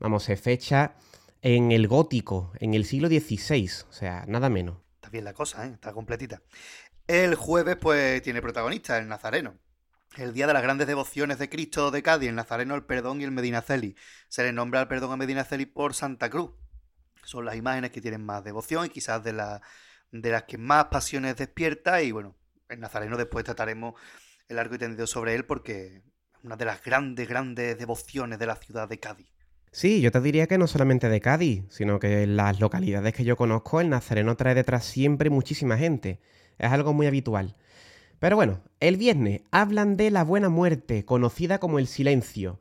Vamos, 0.00 0.24
se 0.24 0.36
fecha 0.36 0.96
en 1.40 1.70
el 1.70 1.86
gótico, 1.86 2.52
en 2.58 2.74
el 2.74 2.84
siglo 2.84 3.06
XVI, 3.06 3.70
o 3.88 3.92
sea, 3.92 4.24
nada 4.26 4.48
menos. 4.48 4.78
Está 4.96 5.08
bien 5.08 5.24
la 5.24 5.32
cosa, 5.32 5.64
¿eh? 5.64 5.70
está 5.72 5.92
completita. 5.92 6.42
El 7.06 7.36
jueves, 7.36 7.76
pues, 7.76 8.20
tiene 8.22 8.42
protagonista 8.42 8.98
el 8.98 9.06
Nazareno. 9.06 9.56
El 10.16 10.32
día 10.34 10.48
de 10.48 10.52
las 10.52 10.64
grandes 10.64 10.88
devociones 10.88 11.38
de 11.38 11.48
Cristo 11.48 11.92
de 11.92 12.02
Cádiz, 12.02 12.28
el 12.28 12.34
Nazareno, 12.34 12.74
el 12.74 12.84
Perdón 12.84 13.20
y 13.20 13.24
el 13.24 13.30
Medinaceli. 13.30 13.94
Se 14.28 14.42
le 14.42 14.52
nombra 14.52 14.80
el 14.80 14.88
Perdón 14.88 15.12
a 15.12 15.16
Medinaceli 15.16 15.64
por 15.66 15.94
Santa 15.94 16.28
Cruz. 16.28 16.50
Son 17.22 17.44
las 17.44 17.54
imágenes 17.54 17.92
que 17.92 18.00
tienen 18.00 18.24
más 18.26 18.42
devoción 18.42 18.86
y 18.86 18.88
quizás 18.88 19.22
de, 19.22 19.32
la- 19.32 19.60
de 20.10 20.30
las 20.32 20.42
que 20.42 20.58
más 20.58 20.86
pasiones 20.86 21.36
despierta. 21.36 22.02
Y 22.02 22.10
bueno, 22.10 22.34
el 22.68 22.80
Nazareno 22.80 23.16
después 23.16 23.44
trataremos 23.44 23.94
el 24.48 24.56
largo 24.56 24.74
y 24.74 24.78
tendido 24.78 25.06
sobre 25.06 25.36
él 25.36 25.44
porque 25.46 26.02
una 26.44 26.56
de 26.56 26.64
las 26.64 26.82
grandes, 26.82 27.28
grandes 27.28 27.78
devociones 27.78 28.38
de 28.38 28.46
la 28.46 28.56
ciudad 28.56 28.88
de 28.88 28.98
Cádiz. 28.98 29.26
Sí, 29.70 30.00
yo 30.00 30.10
te 30.10 30.20
diría 30.20 30.46
que 30.46 30.58
no 30.58 30.66
solamente 30.66 31.08
de 31.08 31.20
Cádiz, 31.20 31.64
sino 31.70 31.98
que 31.98 32.24
en 32.24 32.36
las 32.36 32.60
localidades 32.60 33.14
que 33.14 33.24
yo 33.24 33.36
conozco, 33.36 33.80
el 33.80 33.88
nazareno 33.88 34.36
trae 34.36 34.54
detrás 34.54 34.84
siempre 34.84 35.30
muchísima 35.30 35.78
gente. 35.78 36.20
Es 36.58 36.70
algo 36.70 36.92
muy 36.92 37.06
habitual. 37.06 37.56
Pero 38.18 38.36
bueno, 38.36 38.60
el 38.80 38.98
viernes 38.98 39.42
hablan 39.50 39.96
de 39.96 40.10
la 40.10 40.24
buena 40.24 40.48
muerte, 40.48 41.04
conocida 41.04 41.58
como 41.58 41.78
el 41.78 41.86
silencio. 41.86 42.60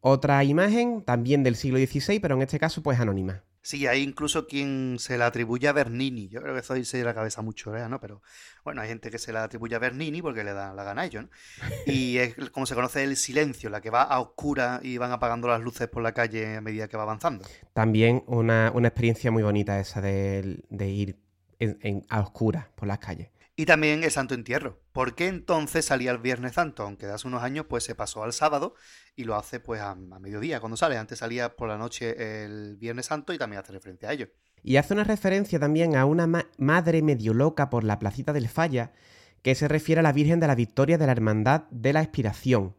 Otra 0.00 0.44
imagen, 0.44 1.02
también 1.02 1.42
del 1.42 1.56
siglo 1.56 1.78
XVI, 1.78 2.20
pero 2.20 2.34
en 2.34 2.42
este 2.42 2.58
caso 2.58 2.82
pues 2.82 3.00
anónima. 3.00 3.42
Sí, 3.62 3.86
hay 3.86 4.02
incluso 4.02 4.46
quien 4.46 4.96
se 4.98 5.18
la 5.18 5.26
atribuye 5.26 5.68
a 5.68 5.72
Bernini. 5.72 6.28
Yo 6.28 6.40
creo 6.40 6.54
que 6.54 6.60
eso 6.60 6.82
se 6.84 7.04
la 7.04 7.12
cabeza 7.14 7.42
mucho. 7.42 7.70
¿no? 7.88 8.00
Pero 8.00 8.22
bueno, 8.64 8.80
hay 8.80 8.88
gente 8.88 9.10
que 9.10 9.18
se 9.18 9.32
la 9.34 9.44
atribuye 9.44 9.74
a 9.76 9.78
Bernini 9.78 10.22
porque 10.22 10.44
le 10.44 10.54
da 10.54 10.72
la 10.72 10.82
gana 10.82 11.02
a 11.02 11.04
ellos, 11.04 11.24
¿no? 11.24 11.30
Y 11.86 12.16
es 12.18 12.34
como 12.50 12.64
se 12.64 12.74
conoce 12.74 13.04
el 13.04 13.16
silencio, 13.16 13.68
la 13.68 13.80
que 13.82 13.90
va 13.90 14.02
a 14.02 14.18
oscura 14.20 14.80
y 14.82 14.96
van 14.96 15.12
apagando 15.12 15.46
las 15.48 15.60
luces 15.60 15.88
por 15.88 16.02
la 16.02 16.12
calle 16.12 16.56
a 16.56 16.60
medida 16.62 16.88
que 16.88 16.96
va 16.96 17.02
avanzando. 17.02 17.44
También 17.74 18.24
una, 18.26 18.72
una 18.74 18.88
experiencia 18.88 19.30
muy 19.30 19.42
bonita 19.42 19.78
esa 19.78 20.00
de, 20.00 20.62
de 20.70 20.88
ir 20.88 21.16
en- 21.58 21.78
en- 21.82 22.06
a 22.08 22.20
oscuras 22.20 22.66
por 22.74 22.88
las 22.88 22.98
calles. 22.98 23.28
Y 23.60 23.66
también 23.66 24.04
el 24.04 24.10
Santo 24.10 24.32
Entierro. 24.32 24.80
¿Por 24.90 25.14
qué 25.14 25.26
entonces 25.28 25.84
salía 25.84 26.12
el 26.12 26.16
Viernes 26.18 26.54
Santo? 26.54 26.82
Aunque 26.82 27.04
de 27.04 27.12
hace 27.12 27.28
unos 27.28 27.42
años 27.42 27.66
pues 27.68 27.84
se 27.84 27.94
pasó 27.94 28.24
al 28.24 28.32
sábado 28.32 28.74
y 29.16 29.24
lo 29.24 29.36
hace 29.36 29.60
pues 29.60 29.82
a, 29.82 29.90
a 29.90 30.18
mediodía 30.18 30.60
cuando 30.60 30.78
sale. 30.78 30.96
Antes 30.96 31.18
salía 31.18 31.56
por 31.56 31.68
la 31.68 31.76
noche 31.76 32.44
el 32.44 32.78
Viernes 32.78 33.04
Santo 33.04 33.34
y 33.34 33.38
también 33.38 33.60
hace 33.60 33.72
referencia 33.72 34.08
a 34.08 34.12
ello. 34.14 34.28
Y 34.62 34.76
hace 34.76 34.94
una 34.94 35.04
referencia 35.04 35.60
también 35.60 35.94
a 35.94 36.06
una 36.06 36.26
ma- 36.26 36.46
madre 36.56 37.02
medio 37.02 37.34
loca 37.34 37.68
por 37.68 37.84
la 37.84 37.98
placita 37.98 38.32
del 38.32 38.48
Falla, 38.48 38.92
que 39.42 39.54
se 39.54 39.68
refiere 39.68 39.98
a 39.98 40.02
la 40.04 40.12
Virgen 40.14 40.40
de 40.40 40.46
la 40.46 40.54
Victoria 40.54 40.96
de 40.96 41.04
la 41.04 41.12
Hermandad 41.12 41.64
de 41.70 41.92
la 41.92 42.00
Expiración, 42.00 42.74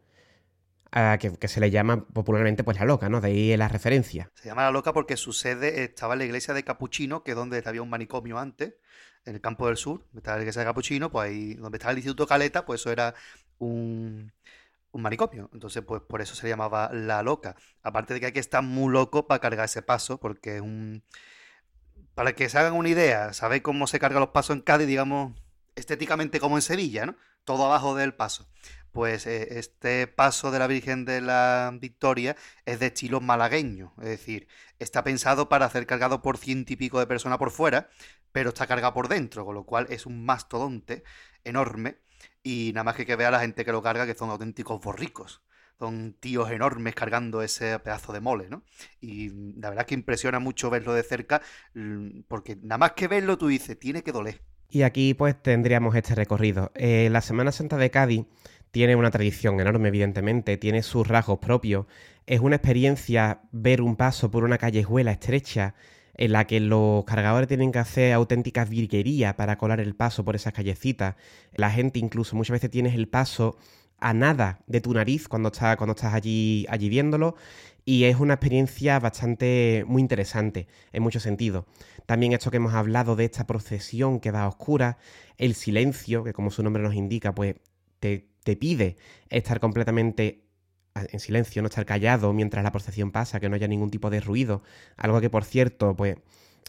a 0.91 1.19
que, 1.19 1.31
que 1.37 1.47
se 1.47 1.59
le 1.59 1.69
llama 1.69 2.07
popularmente 2.07 2.63
pues 2.63 2.79
la 2.79 2.85
loca, 2.85 3.07
¿no? 3.07 3.21
De 3.21 3.27
ahí 3.27 3.55
la 3.55 3.67
referencia. 3.67 4.31
Se 4.33 4.47
llama 4.49 4.63
La 4.63 4.71
Loca 4.71 4.93
porque 4.93 5.15
su 5.15 5.31
sede 5.31 5.83
estaba 5.83 6.15
en 6.15 6.19
la 6.19 6.25
iglesia 6.25 6.55
de 6.55 6.63
Capuchino, 6.63 7.23
que 7.23 7.31
es 7.31 7.37
donde 7.37 7.61
había 7.65 7.83
un 7.83 7.89
manicomio 7.89 8.39
antes, 8.39 8.73
en 9.25 9.35
el 9.35 9.41
campo 9.41 9.67
del 9.67 9.77
sur, 9.77 9.99
donde 10.05 10.19
está 10.19 10.35
la 10.35 10.41
iglesia 10.41 10.61
de 10.61 10.65
Capuchino, 10.67 11.11
pues 11.11 11.29
ahí 11.29 11.53
donde 11.55 11.77
está 11.77 11.91
el 11.91 11.97
Instituto 11.97 12.27
Caleta, 12.27 12.65
pues 12.65 12.81
eso 12.81 12.91
era 12.91 13.13
un, 13.59 14.31
un. 14.91 15.05
Entonces, 15.53 15.83
pues 15.83 16.01
por 16.01 16.21
eso 16.21 16.35
se 16.35 16.47
llamaba 16.47 16.89
La 16.93 17.23
Loca. 17.23 17.55
Aparte 17.83 18.13
de 18.13 18.19
que 18.19 18.25
hay 18.27 18.31
que 18.31 18.39
estar 18.39 18.63
muy 18.63 18.91
loco 18.91 19.27
para 19.27 19.39
cargar 19.39 19.65
ese 19.65 19.81
paso, 19.81 20.19
porque 20.19 20.57
es 20.57 20.61
un... 20.61 21.03
Para 22.15 22.33
que 22.33 22.49
se 22.49 22.57
hagan 22.57 22.73
una 22.73 22.89
idea, 22.89 23.33
¿sabéis 23.33 23.61
cómo 23.61 23.87
se 23.87 23.99
cargan 23.99 24.19
los 24.19 24.29
pasos 24.29 24.55
en 24.55 24.61
Cádiz, 24.61 24.87
digamos, 24.87 25.33
estéticamente 25.75 26.39
como 26.39 26.57
en 26.57 26.61
Sevilla, 26.61 27.05
¿no? 27.05 27.15
Todo 27.45 27.65
abajo 27.65 27.95
del 27.95 28.13
paso. 28.13 28.47
Pues 28.91 29.25
eh, 29.27 29.59
este 29.59 30.07
paso 30.07 30.51
de 30.51 30.59
la 30.59 30.67
Virgen 30.67 31.05
de 31.05 31.21
la 31.21 31.71
Victoria 31.79 32.35
es 32.65 32.79
de 32.79 32.87
estilo 32.87 33.21
malagueño, 33.21 33.93
es 33.99 34.09
decir, 34.09 34.49
está 34.79 35.03
pensado 35.03 35.47
para 35.47 35.69
ser 35.69 35.87
cargado 35.87 36.21
por 36.21 36.37
ciento 36.37 36.73
y 36.73 36.75
pico 36.75 36.99
de 36.99 37.07
personas 37.07 37.37
por 37.37 37.51
fuera, 37.51 37.89
pero 38.31 38.49
está 38.49 38.67
cargado 38.67 38.93
por 38.93 39.07
dentro, 39.07 39.45
con 39.45 39.55
lo 39.55 39.65
cual 39.65 39.87
es 39.89 40.05
un 40.05 40.25
mastodonte 40.25 41.03
enorme 41.43 41.97
y 42.43 42.71
nada 42.73 42.83
más 42.83 42.95
que 42.95 43.05
que 43.05 43.15
vea 43.15 43.31
la 43.31 43.39
gente 43.39 43.65
que 43.65 43.71
lo 43.71 43.81
carga 43.81 44.05
que 44.05 44.15
son 44.15 44.29
auténticos 44.29 44.81
borricos. 44.81 45.41
Son 45.79 46.15
tíos 46.19 46.51
enormes 46.51 46.93
cargando 46.93 47.41
ese 47.41 47.79
pedazo 47.79 48.13
de 48.13 48.19
mole, 48.19 48.49
¿no? 48.49 48.63
Y 48.99 49.29
la 49.59 49.69
verdad 49.69 49.83
es 49.83 49.87
que 49.87 49.95
impresiona 49.95 50.37
mucho 50.37 50.69
verlo 50.69 50.93
de 50.93 51.01
cerca, 51.01 51.41
mm, 51.73 52.21
porque 52.27 52.55
nada 52.55 52.77
más 52.77 52.91
que 52.91 53.07
verlo 53.07 53.37
tú 53.37 53.47
dices, 53.47 53.79
tiene 53.79 54.03
que 54.03 54.11
doler. 54.11 54.41
Y 54.69 54.83
aquí 54.83 55.15
pues 55.15 55.41
tendríamos 55.41 55.95
este 55.95 56.13
recorrido. 56.13 56.71
Eh, 56.75 57.09
la 57.11 57.21
Semana 57.21 57.51
Santa 57.51 57.77
de 57.77 57.89
Cádiz 57.89 58.25
tiene 58.69 58.95
una 58.95 59.11
tradición 59.11 59.59
enorme, 59.59 59.89
evidentemente, 59.89 60.55
tiene 60.57 60.83
sus 60.83 61.07
rasgos 61.07 61.39
propios. 61.39 61.87
Es 62.25 62.39
una 62.39 62.55
experiencia 62.55 63.41
ver 63.51 63.81
un 63.81 63.95
paso 63.95 64.31
por 64.31 64.43
una 64.43 64.57
callejuela 64.57 65.11
estrecha 65.11 65.75
en 66.21 66.33
la 66.33 66.45
que 66.45 66.59
los 66.59 67.03
cargadores 67.05 67.47
tienen 67.47 67.71
que 67.71 67.79
hacer 67.79 68.13
auténticas 68.13 68.69
virguerías 68.69 69.33
para 69.33 69.57
colar 69.57 69.79
el 69.79 69.95
paso 69.95 70.23
por 70.23 70.35
esas 70.35 70.53
callecitas. 70.53 71.15
La 71.55 71.71
gente 71.71 71.97
incluso 71.97 72.35
muchas 72.35 72.51
veces 72.53 72.69
tienes 72.69 72.93
el 72.93 73.07
paso 73.07 73.57
a 73.97 74.13
nada 74.13 74.59
de 74.67 74.81
tu 74.81 74.93
nariz 74.93 75.27
cuando, 75.27 75.49
está, 75.49 75.75
cuando 75.77 75.95
estás 75.95 76.13
allí, 76.13 76.67
allí 76.69 76.89
viéndolo 76.89 77.35
y 77.85 78.03
es 78.03 78.19
una 78.19 78.35
experiencia 78.35 78.99
bastante 78.99 79.83
muy 79.87 79.99
interesante 79.99 80.67
en 80.93 81.01
muchos 81.01 81.23
sentidos. 81.23 81.65
También 82.05 82.33
esto 82.33 82.51
que 82.51 82.57
hemos 82.57 82.75
hablado 82.75 83.15
de 83.15 83.25
esta 83.25 83.47
procesión 83.47 84.19
que 84.19 84.29
va 84.29 84.43
a 84.43 84.47
oscura, 84.47 84.99
el 85.39 85.55
silencio, 85.55 86.23
que 86.23 86.33
como 86.33 86.51
su 86.51 86.61
nombre 86.61 86.83
nos 86.83 86.93
indica, 86.93 87.33
pues 87.33 87.55
te, 87.99 88.27
te 88.43 88.55
pide 88.55 88.95
estar 89.29 89.59
completamente 89.59 90.43
en 90.95 91.19
silencio, 91.19 91.61
no 91.61 91.67
estar 91.67 91.85
callado 91.85 92.33
mientras 92.33 92.63
la 92.63 92.71
procesión 92.71 93.11
pasa, 93.11 93.39
que 93.39 93.49
no 93.49 93.55
haya 93.55 93.67
ningún 93.67 93.91
tipo 93.91 94.09
de 94.09 94.19
ruido. 94.19 94.63
Algo 94.97 95.21
que, 95.21 95.29
por 95.29 95.43
cierto, 95.43 95.95
pues 95.95 96.17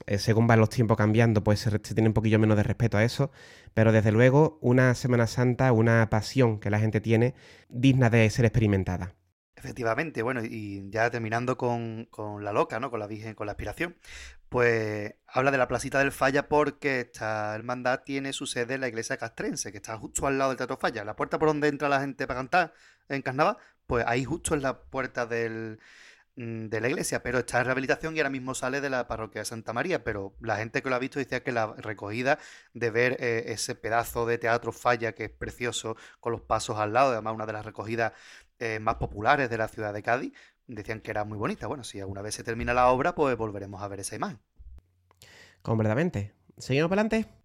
eh, 0.06 0.18
según 0.18 0.46
van 0.46 0.60
los 0.60 0.70
tiempos 0.70 0.96
cambiando, 0.96 1.44
pues 1.44 1.60
se, 1.60 1.78
tiene 1.78 2.08
un 2.08 2.14
poquillo 2.14 2.38
menos 2.38 2.56
de 2.56 2.62
respeto 2.62 2.96
a 2.96 3.04
eso. 3.04 3.30
Pero 3.74 3.92
desde 3.92 4.12
luego, 4.12 4.58
una 4.60 4.94
Semana 4.94 5.26
Santa, 5.26 5.72
una 5.72 6.08
pasión 6.10 6.58
que 6.58 6.70
la 6.70 6.78
gente 6.78 7.00
tiene, 7.00 7.34
digna 7.68 8.10
de 8.10 8.28
ser 8.30 8.44
experimentada. 8.44 9.14
Efectivamente, 9.54 10.22
bueno, 10.22 10.42
y 10.42 10.90
ya 10.90 11.08
terminando 11.10 11.56
con, 11.56 12.06
con, 12.10 12.42
la 12.42 12.52
loca, 12.52 12.80
¿no? 12.80 12.90
Con 12.90 12.98
la 12.98 13.06
Virgen, 13.06 13.34
con 13.34 13.46
la 13.46 13.52
aspiración, 13.52 13.96
pues 14.48 15.14
habla 15.28 15.52
de 15.52 15.58
la 15.58 15.68
placita 15.68 16.00
del 16.00 16.10
Falla 16.10 16.48
porque 16.48 17.00
esta 17.00 17.54
hermandad 17.54 18.02
tiene 18.04 18.32
su 18.32 18.46
sede 18.46 18.74
en 18.74 18.80
la 18.80 18.88
iglesia 18.88 19.18
castrense, 19.18 19.70
que 19.70 19.78
está 19.78 19.96
justo 19.96 20.26
al 20.26 20.36
lado 20.36 20.50
del 20.50 20.58
Teatro 20.58 20.78
Falla. 20.78 21.04
La 21.04 21.14
puerta 21.14 21.38
por 21.38 21.48
donde 21.48 21.68
entra 21.68 21.88
la 21.88 22.00
gente 22.00 22.26
para 22.26 22.40
cantar 22.40 22.74
en 23.08 23.22
Carnaval, 23.22 23.56
pues 23.92 24.06
ahí 24.08 24.24
justo 24.24 24.54
en 24.54 24.62
la 24.62 24.84
puerta 24.84 25.26
del, 25.26 25.78
de 26.34 26.80
la 26.80 26.88
iglesia, 26.88 27.22
pero 27.22 27.40
está 27.40 27.58
en 27.58 27.66
rehabilitación 27.66 28.16
y 28.16 28.20
ahora 28.20 28.30
mismo 28.30 28.54
sale 28.54 28.80
de 28.80 28.88
la 28.88 29.06
parroquia 29.06 29.42
de 29.42 29.44
Santa 29.44 29.74
María, 29.74 30.02
pero 30.02 30.34
la 30.40 30.56
gente 30.56 30.80
que 30.82 30.88
lo 30.88 30.96
ha 30.96 30.98
visto 30.98 31.18
decía 31.18 31.42
que 31.42 31.52
la 31.52 31.74
recogida 31.74 32.38
de 32.72 32.90
ver 32.90 33.18
eh, 33.20 33.52
ese 33.52 33.74
pedazo 33.74 34.24
de 34.24 34.38
teatro 34.38 34.72
falla 34.72 35.12
que 35.12 35.24
es 35.24 35.30
precioso 35.30 35.94
con 36.20 36.32
los 36.32 36.40
pasos 36.40 36.78
al 36.78 36.94
lado, 36.94 37.12
además 37.12 37.34
una 37.34 37.44
de 37.44 37.52
las 37.52 37.66
recogidas 37.66 38.14
eh, 38.60 38.78
más 38.78 38.94
populares 38.94 39.50
de 39.50 39.58
la 39.58 39.68
ciudad 39.68 39.92
de 39.92 40.02
Cádiz, 40.02 40.32
decían 40.66 41.00
que 41.00 41.10
era 41.10 41.24
muy 41.24 41.36
bonita. 41.36 41.66
Bueno, 41.66 41.84
si 41.84 42.00
alguna 42.00 42.22
vez 42.22 42.34
se 42.34 42.44
termina 42.44 42.72
la 42.72 42.88
obra, 42.88 43.14
pues 43.14 43.36
volveremos 43.36 43.82
a 43.82 43.88
ver 43.88 44.00
esa 44.00 44.16
imagen. 44.16 44.40
Completamente. 45.60 46.32
¿Seguimos 46.56 46.88
para 46.88 47.02
adelante? 47.02 47.41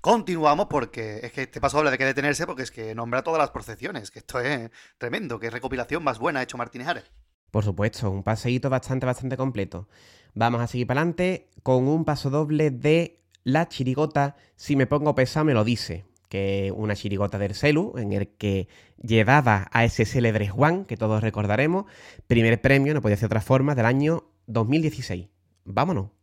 Continuamos 0.00 0.66
porque 0.68 1.20
es 1.22 1.32
que 1.32 1.42
este 1.42 1.60
paso 1.60 1.78
habla 1.78 1.90
de 1.90 1.98
que 1.98 2.04
detenerse 2.04 2.46
porque 2.46 2.62
es 2.62 2.70
que 2.70 2.94
nombra 2.94 3.22
todas 3.22 3.38
las 3.38 3.50
procesiones, 3.50 4.10
que 4.10 4.20
esto 4.20 4.40
es 4.40 4.70
tremendo, 4.98 5.38
que 5.38 5.50
recopilación 5.50 6.02
más 6.04 6.18
buena 6.18 6.40
ha 6.40 6.42
hecho 6.42 6.56
Martínez 6.56 6.88
Ares. 6.88 7.10
Por 7.50 7.64
supuesto, 7.64 8.10
un 8.10 8.22
paseíto 8.22 8.70
bastante, 8.70 9.06
bastante 9.06 9.36
completo. 9.36 9.88
Vamos 10.34 10.60
a 10.60 10.66
seguir 10.66 10.86
para 10.86 11.00
adelante 11.00 11.48
con 11.62 11.88
un 11.88 12.04
paso 12.04 12.30
doble 12.30 12.70
de 12.70 13.20
la 13.44 13.68
chirigota 13.68 14.36
Si 14.56 14.76
me 14.76 14.86
pongo 14.86 15.14
pesado 15.14 15.46
me 15.46 15.54
lo 15.54 15.64
dice, 15.64 16.04
que 16.28 16.72
una 16.76 16.94
chirigota 16.94 17.38
del 17.38 17.54
Celu, 17.54 17.94
en 17.96 18.12
el 18.12 18.28
que 18.28 18.68
llevaba 19.02 19.68
a 19.72 19.84
ese 19.84 20.04
célebre 20.04 20.48
Juan, 20.48 20.84
que 20.84 20.96
todos 20.96 21.22
recordaremos, 21.22 21.86
primer 22.26 22.60
premio, 22.60 22.94
no 22.94 23.00
podía 23.00 23.16
ser 23.16 23.26
otra 23.26 23.40
forma, 23.40 23.74
del 23.74 23.86
año 23.86 24.24
2016. 24.46 25.28
Vámonos. 25.64 26.17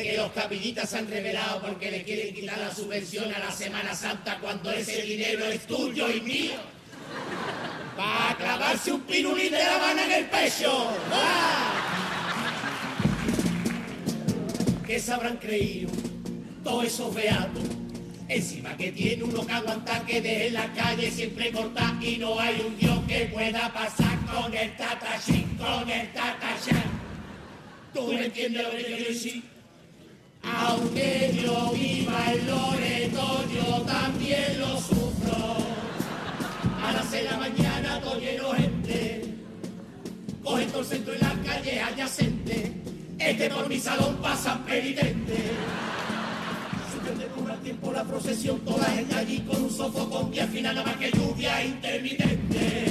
Que 0.00 0.16
los 0.16 0.32
capillitas 0.32 0.88
se 0.88 0.98
han 0.98 1.08
revelado 1.08 1.60
porque 1.60 1.90
le 1.90 2.02
quieren 2.02 2.34
quitar 2.34 2.58
la 2.58 2.74
subvención 2.74 3.32
a 3.34 3.38
la 3.38 3.50
Semana 3.50 3.94
Santa 3.94 4.38
cuando 4.40 4.70
ese 4.70 5.02
dinero 5.02 5.44
es 5.46 5.66
tuyo 5.66 6.08
y 6.08 6.20
mío. 6.20 6.52
Para 7.96 8.36
clavarse 8.36 8.92
un 8.92 9.02
pirulín 9.02 9.52
de 9.52 9.58
la 9.58 9.78
mano 9.78 10.02
en 10.02 10.12
el 10.12 10.24
pecho. 10.26 10.88
¿Qué 14.86 14.98
se 14.98 15.12
habrán 15.12 15.36
creído 15.36 15.90
todos 16.64 16.84
esos 16.84 17.14
beatos? 17.14 17.62
Encima 18.28 18.74
que 18.76 18.92
tiene 18.92 19.24
uno 19.24 19.46
que 19.46 19.52
aguantar 19.52 20.06
que 20.06 20.22
de 20.22 20.50
la 20.50 20.72
calle 20.72 21.10
siempre 21.10 21.52
corta 21.52 21.94
y 22.00 22.16
no 22.16 22.40
hay 22.40 22.64
un 22.66 22.78
Dios 22.78 22.98
que 23.06 23.26
pueda 23.26 23.70
pasar 23.74 24.18
con 24.24 24.54
el 24.54 24.74
tatachín, 24.76 25.56
con 25.58 25.88
el 25.90 26.10
tatachán. 26.12 26.84
¿Tú 27.92 28.06
me 28.06 28.24
entiendes 28.24 28.62
lo 28.62 28.70
que 28.70 28.84
quiero 28.84 29.04
decir? 29.04 29.52
Aunque 30.42 31.38
yo 31.40 31.70
viva 31.72 32.32
en 32.32 32.46
Loreto, 32.46 33.44
yo 33.48 33.82
también 33.82 34.58
lo 34.58 34.76
sufro. 34.80 35.56
A 36.82 36.92
las 36.92 37.06
seis 37.10 37.24
de 37.24 37.30
la 37.30 37.36
mañana 37.36 38.00
todo 38.00 38.18
lleno 38.18 38.50
gente. 38.52 39.34
Cogen 40.42 40.68
todo 40.70 40.80
el 40.80 40.86
centro 40.86 41.14
y 41.14 41.18
las 41.18 41.34
calles 41.46 41.82
adyacentes. 41.82 42.70
Es 43.18 43.36
que 43.36 43.50
por 43.50 43.68
mi 43.68 43.78
salón. 43.78 44.12
Suspende 46.92 47.26
por 47.26 47.50
un 47.50 47.60
tiempo 47.62 47.92
la 47.92 48.04
procesión, 48.04 48.58
toda 48.60 48.88
la 48.88 48.94
gente 48.94 49.14
allí 49.14 49.40
con 49.40 49.62
un 49.62 49.70
sofocón 49.70 50.34
y 50.34 50.40
al 50.40 50.48
final 50.48 50.74
nada 50.74 50.86
más 50.86 50.96
que 50.96 51.10
lluvia 51.12 51.64
intermitente. 51.64 52.86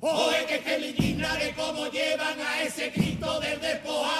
Oye, 0.00 0.46
que, 0.48 0.60
que 0.60 0.78
me 0.78 0.88
indigna 0.88 1.34
de 1.36 1.52
cómo 1.52 1.86
llevan 1.86 2.40
a 2.40 2.62
ese 2.62 2.90
Cristo 2.92 3.40
del 3.40 3.60
despojado 3.60 4.17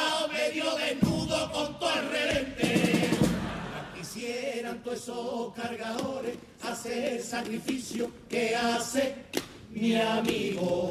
todos 4.89 5.03
esos 5.03 5.55
cargadores 5.55 6.37
hacer 6.63 7.15
el 7.15 7.23
sacrificio 7.23 8.11
que 8.29 8.57
hace 8.57 9.17
mi 9.71 9.95
amigo. 9.97 10.91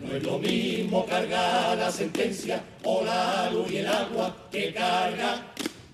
No 0.00 0.14
es 0.14 0.22
lo 0.22 0.38
mismo 0.38 1.06
cargar 1.06 1.78
la 1.78 1.90
sentencia 1.90 2.62
o 2.84 3.02
la 3.02 3.50
luz 3.50 3.70
y 3.70 3.78
el 3.78 3.86
agua 3.86 4.48
que 4.50 4.74
carga 4.74 5.46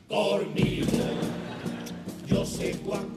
conmigo. 0.08 0.86
Yo 2.26 2.44
sé 2.44 2.76
cuánto 2.84 3.16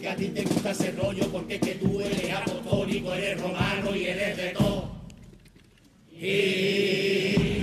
que 0.00 0.08
a 0.08 0.16
ti 0.16 0.28
te 0.28 0.42
gusta 0.42 0.72
ese 0.72 0.90
rollo 0.92 1.28
porque 1.28 1.54
es 1.54 1.60
que 1.60 1.74
tú 1.76 2.00
eres 2.00 2.32
apostólico, 2.32 3.14
eres 3.14 3.40
romano 3.40 3.94
y 3.94 4.06
eres 4.06 4.36
de 4.36 4.48
todo. 4.50 4.90
Y 6.10 7.61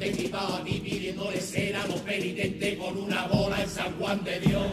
te 0.00 0.08
equipado 0.08 0.56
a 0.56 0.64
ti 0.64 0.80
pidiéndole 0.82 1.38
ser 1.40 1.76
a 1.76 1.86
los 1.86 2.00
penitentes 2.00 2.78
con 2.78 2.96
una 2.96 3.26
bola 3.26 3.62
en 3.62 3.68
San 3.68 3.92
Juan 3.98 4.24
de 4.24 4.40
Dios. 4.40 4.66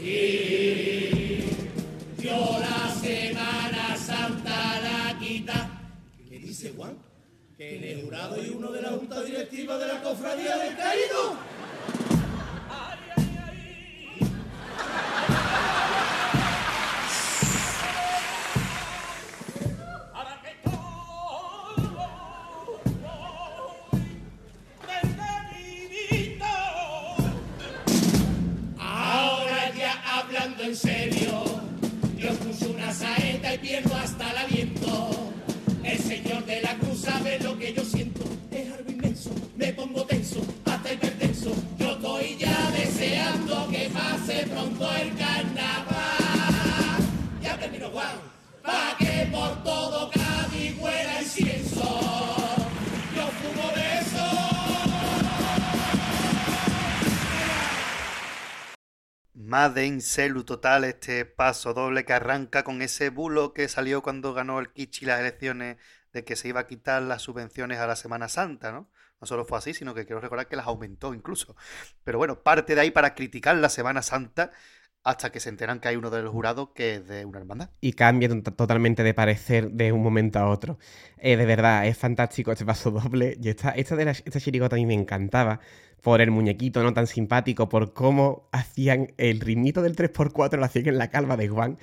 Y 0.00 1.40
yo 2.22 2.58
la 2.60 2.94
Semana 2.94 3.96
Santa 3.96 4.80
la 4.80 5.18
quita. 5.18 5.68
¿Qué 6.28 6.38
dice 6.38 6.72
Juan? 6.76 6.96
Que 7.58 7.92
el 7.92 8.02
jurado 8.02 8.40
y 8.40 8.50
uno 8.50 8.70
de 8.70 8.82
la 8.82 8.90
junta 8.90 9.20
directiva 9.22 9.76
de 9.78 9.86
la 9.88 10.00
cofradía 10.00 10.56
del 10.58 10.76
caído. 10.76 11.36
En 30.66 30.76
serio. 30.76 31.44
Yo 32.18 32.28
escucho 32.30 32.72
una 32.72 32.92
saeta 32.92 33.54
y 33.54 33.58
pierdo 33.58 33.94
hasta 33.94 34.30
el 34.30 34.36
aliento. 34.38 35.32
El 35.84 35.98
señor 35.98 36.44
de 36.44 36.60
la 36.60 36.76
cruz 36.78 37.02
sabe 37.02 37.38
lo 37.38 37.56
que 37.56 37.72
yo 37.72 37.84
siento. 37.84 38.24
Es 38.50 38.72
algo 38.72 38.90
inmenso, 38.90 39.30
me 39.56 39.72
pongo 39.72 40.04
tenso, 40.06 40.40
hasta 40.64 40.92
hipertenso. 40.92 41.52
Yo 41.78 41.92
estoy 41.92 42.36
ya 42.38 42.70
deseando 42.72 43.68
que 43.68 43.90
pase 43.90 44.46
pronto 44.48 44.90
el 44.96 45.14
carnaval. 45.16 45.76
Ya 47.42 47.56
termino, 47.58 47.88
Juan. 47.90 48.16
Pa' 48.62 48.96
que 48.98 49.28
por 49.30 49.62
todo 49.62 50.10
Cádiz 50.10 50.76
huela 50.80 51.22
incienso. 51.22 52.35
Made 59.46 60.00
Celu 60.00 60.44
total, 60.44 60.84
este 60.84 61.24
paso 61.24 61.72
doble 61.74 62.04
que 62.04 62.12
arranca 62.12 62.64
con 62.64 62.82
ese 62.82 63.10
bulo 63.10 63.52
que 63.54 63.68
salió 63.68 64.02
cuando 64.02 64.34
ganó 64.34 64.58
el 64.60 64.72
Kichi 64.72 65.06
las 65.06 65.20
elecciones 65.20 65.76
de 66.12 66.24
que 66.24 66.36
se 66.36 66.48
iba 66.48 66.60
a 66.60 66.66
quitar 66.66 67.02
las 67.02 67.22
subvenciones 67.22 67.78
a 67.78 67.86
la 67.86 67.96
Semana 67.96 68.28
Santa, 68.28 68.72
¿no? 68.72 68.90
No 69.20 69.26
solo 69.26 69.44
fue 69.44 69.58
así, 69.58 69.72
sino 69.74 69.94
que 69.94 70.04
quiero 70.06 70.20
recordar 70.20 70.48
que 70.48 70.56
las 70.56 70.66
aumentó 70.66 71.14
incluso. 71.14 71.56
Pero 72.04 72.18
bueno, 72.18 72.42
parte 72.42 72.74
de 72.74 72.80
ahí 72.82 72.90
para 72.90 73.14
criticar 73.14 73.56
la 73.56 73.68
Semana 73.68 74.02
Santa 74.02 74.52
hasta 75.04 75.30
que 75.30 75.40
se 75.40 75.48
enteran 75.50 75.80
que 75.80 75.88
hay 75.88 75.96
uno 75.96 76.10
de 76.10 76.22
los 76.22 76.32
jurados 76.32 76.70
que 76.74 76.96
es 76.96 77.06
de 77.06 77.24
una 77.24 77.38
hermandad. 77.38 77.70
y 77.80 77.92
cambia 77.92 78.28
to- 78.28 78.42
totalmente 78.54 79.02
de 79.02 79.14
parecer 79.14 79.70
de 79.70 79.92
un 79.92 80.02
momento 80.02 80.38
a 80.38 80.48
otro. 80.48 80.78
Eh, 81.18 81.36
de 81.36 81.46
verdad, 81.46 81.86
es 81.86 81.96
fantástico 81.98 82.52
este 82.52 82.64
paso 82.64 82.90
doble. 82.90 83.36
Y 83.40 83.48
esta, 83.50 83.70
esta, 83.70 83.96
de 83.96 84.04
la, 84.06 84.10
esta 84.12 84.40
chirigota 84.40 84.76
a 84.76 84.78
mí 84.78 84.86
me 84.86 84.94
encantaba 84.94 85.60
por 86.06 86.20
el 86.20 86.30
muñequito 86.30 86.84
no 86.84 86.94
tan 86.94 87.08
simpático, 87.08 87.68
por 87.68 87.92
cómo 87.92 88.48
hacían 88.52 89.12
el 89.16 89.40
ritmito 89.40 89.82
del 89.82 89.96
3x4, 89.96 90.56
lo 90.56 90.64
hacían 90.64 90.86
en 90.86 90.98
la 90.98 91.10
calva 91.10 91.36
de 91.36 91.48
Juan. 91.48 91.78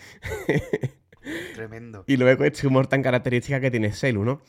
Tremendo. 1.55 2.05
Y 2.07 2.15
luego 2.15 2.45
este 2.45 2.65
humor 2.65 2.87
tan 2.87 3.01
característica 3.03 3.59
que 3.59 3.69
tiene 3.69 3.91
Selu, 3.91 4.23
¿no? 4.23 4.41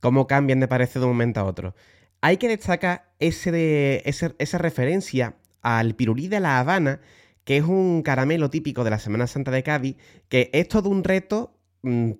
Cómo 0.00 0.28
cambian 0.28 0.60
de 0.60 0.68
parecer 0.68 1.00
de 1.00 1.06
un 1.06 1.14
momento 1.14 1.40
a 1.40 1.44
otro. 1.44 1.74
Hay 2.20 2.36
que 2.36 2.46
destacar 2.46 3.10
ese 3.18 3.50
de, 3.50 4.02
ese- 4.04 4.36
esa 4.38 4.58
referencia 4.58 5.34
al 5.60 5.96
pirulí 5.96 6.28
de 6.28 6.38
La 6.38 6.60
Habana, 6.60 7.00
que 7.42 7.56
es 7.56 7.64
un 7.64 8.02
caramelo 8.02 8.48
típico 8.48 8.84
de 8.84 8.90
la 8.90 9.00
Semana 9.00 9.26
Santa 9.26 9.50
de 9.50 9.64
Cádiz, 9.64 9.96
que 10.28 10.50
es 10.52 10.68
todo 10.68 10.88
un 10.88 11.02
reto 11.02 11.58
mm, 11.82 12.12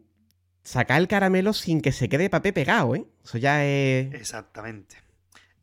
sacar 0.65 1.01
el 1.01 1.07
caramelo 1.07 1.53
sin 1.53 1.83
que 1.83 1.93
se 1.93 2.09
quede 2.09 2.31
papel 2.31 2.53
pegado, 2.53 2.97
¿eh? 2.97 3.05
Eso 3.25 3.39
ya 3.39 3.65
es... 3.65 4.13
Exactamente. 4.13 4.97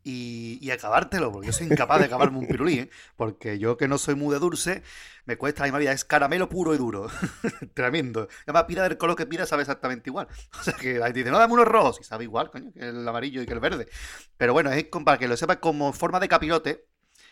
Y, 0.06 0.70
acabártelo, 0.72 1.32
porque 1.32 1.48
yo 1.48 1.54
soy 1.54 1.68
incapaz 1.68 2.00
de 2.00 2.06
acabarme 2.06 2.38
un 2.38 2.48
pirulí, 2.48 2.80
¿eh? 2.80 2.90
Porque 3.16 3.58
yo 3.58 3.78
que 3.78 3.88
no 3.88 3.98
soy 3.98 4.16
muy 4.16 4.34
de 4.34 4.40
dulce, 4.40 4.84
me 5.26 5.38
cuesta 5.38 5.62
la 5.62 5.68
misma 5.68 5.80
vida. 5.80 5.92
Es 5.94 6.04
caramelo 6.04 6.50
puro 6.50 6.74
y 6.74 6.78
duro. 6.78 7.08
Tremendo. 7.74 8.28
Además, 8.46 8.64
pira 8.66 8.84
del 8.84 8.98
color 8.98 9.16
que 9.16 9.26
pira 9.26 9.46
sabe 9.46 9.62
exactamente 9.64 10.10
igual. 10.10 10.28
O 10.60 10.64
sea 10.64 10.74
que 10.74 10.96
la 11.00 11.06
gente 11.06 11.20
dice, 11.20 11.32
no, 11.32 11.40
dame 11.40 11.54
unos 11.54 11.68
rojos. 11.68 12.00
Y 12.02 12.04
sabe 12.04 12.26
igual, 12.26 12.52
coño, 12.52 12.72
que 12.74 12.82
el 12.90 13.08
amarillo 13.08 13.42
y 13.42 13.46
que 13.46 13.54
el 13.54 13.60
verde. 13.60 13.88
Pero 14.38 14.54
bueno, 14.54 14.72
es 14.72 14.86
para 15.06 15.18
que 15.18 15.28
lo 15.28 15.38
sepas 15.38 15.58
como 15.58 15.94
forma 15.94 16.20
de 16.20 16.28
capirote. 16.28 16.86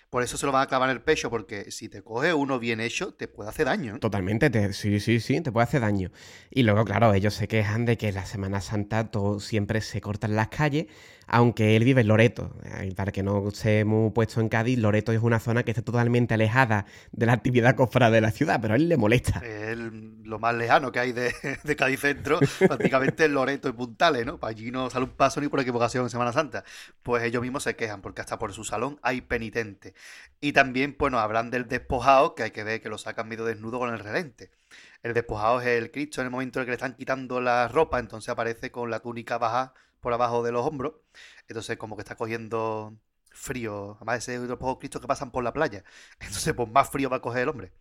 Por 0.10 0.24
eso 0.24 0.38
se 0.38 0.46
lo 0.46 0.52
van 0.52 0.64
a 0.64 0.68
clavar 0.68 0.90
en 0.90 0.98
el 0.98 1.02
pecho, 1.02 1.30
porque 1.30 1.72
si 1.72 1.88
te 1.88 2.04
coge 2.04 2.34
uno 2.34 2.60
bien 2.60 2.82
hecho, 2.82 3.14
te 3.14 3.30
puede 3.30 3.50
hacer 3.50 3.68
daño. 3.68 3.96
¿eh? 3.96 4.00
Totalmente, 4.00 4.50
te- 4.50 4.74
sí, 4.74 5.00
sí, 5.00 5.22
sí, 5.22 5.40
te 5.40 5.54
puede 5.54 5.64
hacer 5.64 5.80
daño. 5.80 6.12
Y 6.50 6.64
luego, 6.64 6.84
claro, 6.84 7.14
ellos 7.14 7.34
se 7.34 7.48
quejan 7.48 7.86
de 7.86 7.98
que 7.98 8.12
la 8.12 8.26
Semana 8.26 8.60
Santa 8.60 9.10
todo 9.10 9.40
siempre 9.40 9.80
se 9.80 10.02
cortan 10.02 10.36
las 10.36 10.50
calles, 10.50 10.88
aunque 11.32 11.78
él 11.78 11.86
vive 11.86 12.02
en 12.02 12.10
Loreto. 12.10 12.54
Para 12.96 13.14
que 13.14 13.24
no 13.24 13.48
estemos 13.48 14.12
puesto 14.14 14.42
en 14.42 14.50
Cádiz, 14.50 14.78
Loreto 14.78 15.14
es 15.14 15.22
una 15.22 15.40
zona 15.40 15.64
que 15.64 15.72
está 15.72 15.82
totalmente 15.82 16.34
alejada 16.34 16.86
de 17.14 17.26
la 17.26 17.34
actividad 17.34 17.76
cofrade 17.76 18.16
de 18.16 18.22
la 18.22 18.32
ciudad, 18.32 18.60
pero 18.62 18.74
a 18.74 18.78
él 18.78 18.90
le 18.90 18.98
molesta. 18.98 19.40
Es 19.40 19.78
lo 19.78 20.40
más 20.40 20.54
lejano 20.56 20.92
que 20.92 21.00
hay 21.00 21.14
de, 21.14 21.34
de 21.64 21.76
Cádiz 21.78 22.02
Centro, 22.02 22.40
prácticamente 22.60 23.30
Loreto 23.30 23.70
y 23.70 23.72
Puntales, 23.72 24.26
¿no? 24.26 24.40
Para 24.40 24.52
allí 24.52 24.72
no 24.72 24.90
sale 24.90 25.06
un 25.06 25.12
paso 25.12 25.40
ni 25.40 25.48
por 25.48 25.62
equivocación 25.62 26.04
en 26.04 26.10
Semana 26.10 26.34
Santa. 26.34 26.66
Pues 27.02 27.24
ellos 27.24 27.42
mismos 27.42 27.64
se 27.64 27.78
quejan, 27.78 28.02
porque 28.02 28.20
hasta 28.20 28.38
por 28.38 28.52
su 28.52 28.66
salón 28.66 29.00
hay 29.02 29.22
penitentes. 29.22 29.94
Y 30.42 30.52
también, 30.52 30.98
bueno, 31.00 31.18
hablan 31.20 31.50
del 31.50 31.70
despojado, 31.70 32.36
que 32.36 32.44
hay 32.44 32.52
que 32.52 32.66
ver 32.66 32.82
que 32.82 32.90
lo 32.90 32.98
sacan 32.98 33.30
medio 33.30 33.46
desnudo 33.46 33.80
con 33.80 33.90
el 33.90 34.00
relente. 34.00 34.52
El 35.02 35.14
despojado 35.14 35.62
es 35.62 35.68
el 35.68 35.92
Cristo 35.92 36.20
en 36.20 36.26
el 36.26 36.32
momento 36.32 36.60
en 36.60 36.62
el 36.62 36.66
que 36.66 36.72
le 36.72 36.76
están 36.76 36.96
quitando 36.96 37.40
la 37.40 37.70
ropa, 37.70 38.00
entonces 38.00 38.28
aparece 38.28 38.70
con 38.70 38.90
la 38.90 39.00
túnica 39.00 39.38
baja 39.38 39.74
por 40.02 40.14
abajo 40.14 40.44
de 40.44 40.52
los 40.52 40.66
hombros. 40.66 40.96
Entonces, 41.48 41.78
como 41.78 41.96
que 41.96 42.02
está 42.04 42.16
cogiendo 42.16 42.98
frío. 43.32 43.96
Además, 43.98 44.20
ese 44.20 44.36
es 44.36 44.42
de 44.44 44.48
los 44.50 44.58
pocos 44.60 44.80
Cristos 44.80 45.02
que 45.02 45.08
pasan 45.08 45.32
por 45.32 45.44
la 45.44 45.54
playa. 45.54 45.84
Entonces, 46.20 46.54
pues 46.54 46.70
más 46.70 46.90
frío 46.90 47.10
va 47.10 47.18
a 47.18 47.22
coger 47.22 47.44
el 47.44 47.50
hombre. 47.50 47.74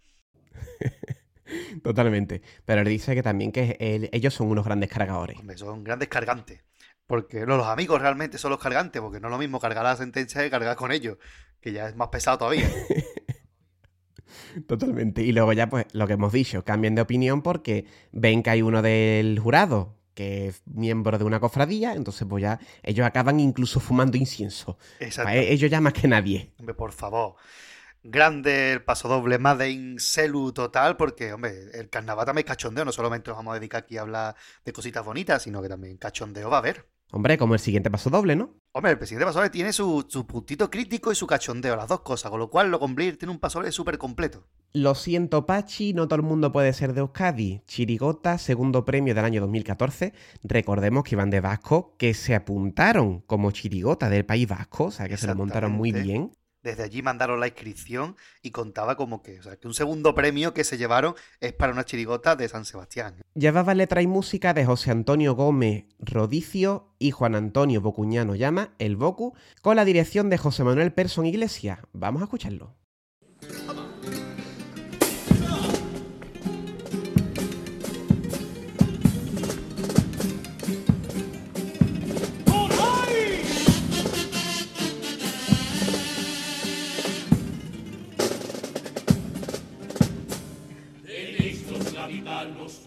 Totalmente. 1.82 2.42
Pero 2.64 2.82
él 2.82 2.88
dice 2.88 3.14
que 3.14 3.22
también 3.22 3.52
que 3.52 3.76
él- 3.80 4.08
ellos 4.12 4.34
son 4.34 4.48
unos 4.48 4.64
grandes 4.64 4.90
cargadores. 4.90 5.38
Hombre, 5.38 5.56
son 5.56 5.84
grandes 5.84 6.08
cargantes. 6.08 6.62
Porque 7.06 7.44
no, 7.44 7.56
los 7.56 7.66
amigos 7.66 8.00
realmente 8.00 8.38
son 8.38 8.50
los 8.52 8.60
cargantes, 8.60 9.02
porque 9.02 9.18
no 9.20 9.28
es 9.28 9.32
lo 9.32 9.38
mismo 9.38 9.58
cargar 9.58 9.84
la 9.84 9.96
sentencia 9.96 10.42
que 10.42 10.50
cargar 10.50 10.76
con 10.76 10.92
ellos, 10.92 11.18
que 11.60 11.72
ya 11.72 11.88
es 11.88 11.96
más 11.96 12.08
pesado 12.08 12.38
todavía. 12.38 12.68
Totalmente. 14.66 15.22
Y 15.22 15.32
luego 15.32 15.52
ya, 15.52 15.68
pues, 15.68 15.86
lo 15.92 16.06
que 16.06 16.14
hemos 16.14 16.32
dicho, 16.32 16.64
cambian 16.64 16.94
de 16.94 17.02
opinión 17.02 17.42
porque 17.42 17.86
ven 18.12 18.42
que 18.42 18.50
hay 18.50 18.62
uno 18.62 18.82
del 18.82 19.38
jurado 19.38 19.96
que 20.14 20.48
es 20.48 20.62
miembro 20.66 21.16
de 21.18 21.24
una 21.24 21.40
cofradía, 21.40 21.94
entonces 21.94 22.26
pues 22.28 22.42
ya 22.42 22.58
ellos 22.82 23.06
acaban 23.06 23.40
incluso 23.40 23.80
fumando 23.80 24.16
incienso. 24.16 24.76
Exacto. 24.98 25.28
Pa- 25.30 25.36
Ellos 25.36 25.70
ya 25.70 25.80
más 25.80 25.92
que 25.92 26.08
nadie. 26.08 26.52
Hombre, 26.58 26.74
por 26.74 26.92
favor. 26.92 27.36
Grande 28.02 28.72
el 28.72 28.82
paso 28.82 29.08
doble, 29.08 29.38
Made 29.38 29.68
in 29.70 29.98
Celu 30.00 30.52
total, 30.52 30.96
porque, 30.96 31.34
hombre, 31.34 31.70
el 31.74 31.90
carnaval 31.90 32.24
también 32.24 32.46
es 32.46 32.48
cachondeo, 32.48 32.84
no 32.84 32.92
solamente 32.92 33.28
nos 33.30 33.36
vamos 33.36 33.52
a 33.52 33.58
dedicar 33.58 33.82
aquí 33.82 33.98
a 33.98 34.02
hablar 34.02 34.34
de 34.64 34.72
cositas 34.72 35.04
bonitas, 35.04 35.42
sino 35.42 35.60
que 35.60 35.68
también 35.68 35.98
cachondeo 35.98 36.48
va 36.48 36.56
a 36.56 36.60
haber. 36.60 36.86
Hombre, 37.12 37.38
como 37.38 37.54
el 37.54 37.60
siguiente 37.60 37.90
paso 37.90 38.08
doble, 38.08 38.36
¿no? 38.36 38.54
Hombre, 38.72 38.92
el 38.92 38.98
presidente 38.98 39.26
Pasoble 39.26 39.50
tiene 39.50 39.72
su, 39.72 40.06
su 40.08 40.26
puntito 40.26 40.70
crítico 40.70 41.10
y 41.10 41.16
su 41.16 41.26
cachondeo, 41.26 41.74
las 41.74 41.88
dos 41.88 42.02
cosas, 42.02 42.30
con 42.30 42.38
lo 42.38 42.50
cual 42.50 42.70
lo 42.70 42.78
cumplir 42.78 43.18
tiene 43.18 43.32
un 43.32 43.40
pasoble 43.40 43.72
súper 43.72 43.98
completo. 43.98 44.46
Lo 44.72 44.94
siento, 44.94 45.44
Pachi, 45.44 45.92
no 45.92 46.06
todo 46.06 46.20
el 46.20 46.22
mundo 46.22 46.52
puede 46.52 46.72
ser 46.72 46.94
de 46.94 47.00
Euskadi. 47.00 47.62
Chirigota, 47.66 48.38
segundo 48.38 48.84
premio 48.84 49.12
del 49.12 49.24
año 49.24 49.40
2014. 49.40 50.12
Recordemos 50.44 51.02
que 51.02 51.16
iban 51.16 51.30
de 51.30 51.40
Vasco, 51.40 51.96
que 51.98 52.14
se 52.14 52.36
apuntaron 52.36 53.22
como 53.22 53.50
chirigota 53.50 54.08
del 54.08 54.24
País 54.24 54.46
Vasco, 54.46 54.84
o 54.84 54.90
sea 54.92 55.08
que 55.08 55.16
se 55.16 55.26
lo 55.26 55.34
montaron 55.34 55.72
muy 55.72 55.90
bien. 55.90 56.30
Desde 56.62 56.82
allí 56.82 57.02
mandaron 57.02 57.40
la 57.40 57.46
inscripción 57.46 58.16
y 58.42 58.50
contaba 58.50 58.96
como 58.96 59.22
que, 59.22 59.40
o 59.40 59.42
sea, 59.42 59.56
que 59.56 59.66
un 59.66 59.74
segundo 59.74 60.14
premio 60.14 60.52
que 60.52 60.64
se 60.64 60.76
llevaron 60.76 61.14
es 61.40 61.52
para 61.52 61.72
una 61.72 61.84
chirigota 61.84 62.36
de 62.36 62.48
San 62.48 62.64
Sebastián. 62.64 63.16
Llevaba 63.34 63.74
letra 63.74 64.02
y 64.02 64.06
música 64.06 64.52
de 64.52 64.66
José 64.66 64.90
Antonio 64.90 65.34
Gómez 65.34 65.84
Rodicio 65.98 66.94
y 66.98 67.12
Juan 67.12 67.34
Antonio 67.34 67.80
Bocuñano 67.80 68.34
Llama, 68.34 68.74
el 68.78 68.96
Bocu, 68.96 69.34
con 69.62 69.76
la 69.76 69.84
dirección 69.84 70.28
de 70.28 70.38
José 70.38 70.64
Manuel 70.64 70.92
Persson 70.92 71.26
Iglesias. 71.26 71.78
Vamos 71.92 72.20
a 72.20 72.24
escucharlo. 72.24 72.74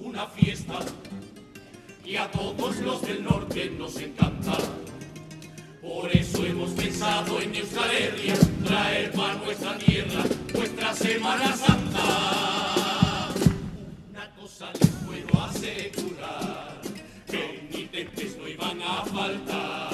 Una 0.04 0.28
fiesta 0.28 0.80
y 2.06 2.18
a 2.18 2.30
todos 2.30 2.78
los 2.78 3.02
del 3.02 3.24
norte 3.24 3.72
nos 3.78 3.96
encanta. 3.98 4.58
Por 5.82 6.12
eso 6.12 6.46
hemos 6.46 6.72
pensado 6.72 7.40
en 7.42 7.56
Euskal 7.56 7.90
Herria 7.92 8.36
traer 8.66 9.12
para 9.14 9.36
nuestra 9.36 9.78
tierra 9.78 10.24
nuestra 10.54 10.94
Semana 10.94 11.56
Santa. 11.56 13.30
Una 14.10 14.30
cosa 14.36 14.72
les 14.74 14.90
puedo 14.90 15.44
asegurar, 15.44 16.82
que 17.26 17.68
penitentes 17.72 18.38
no 18.38 18.48
iban 18.48 18.82
a 18.82 19.06
faltar. 19.06 19.93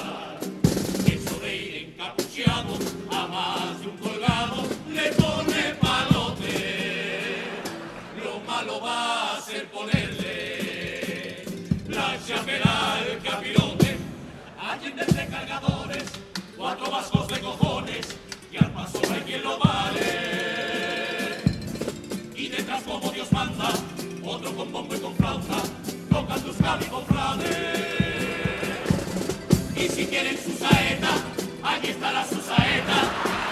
cuatro 16.60 16.90
vascos 16.90 17.26
de 17.28 17.40
cojones, 17.40 18.06
y 18.52 18.58
al 18.58 18.70
paso 18.72 19.00
hay 19.10 19.20
quien 19.22 19.42
lo 19.42 19.58
vale. 19.58 21.38
Y 22.36 22.48
detrás 22.48 22.82
como 22.82 23.10
Dios 23.10 23.32
manda, 23.32 23.70
otro 24.22 24.54
con 24.54 24.70
bombo 24.70 24.94
y 24.94 24.98
con 24.98 25.14
flauta, 25.16 25.56
tocan 26.10 26.40
tus 26.42 26.56
cabicoflades. 26.58 27.56
Y 29.74 29.88
si 29.88 30.06
quieren 30.06 30.36
su 30.36 30.52
saeta, 30.52 31.12
aquí 31.62 31.88
está 31.88 32.12
la 32.12 32.26
su 32.26 32.38
saeta, 32.42 32.98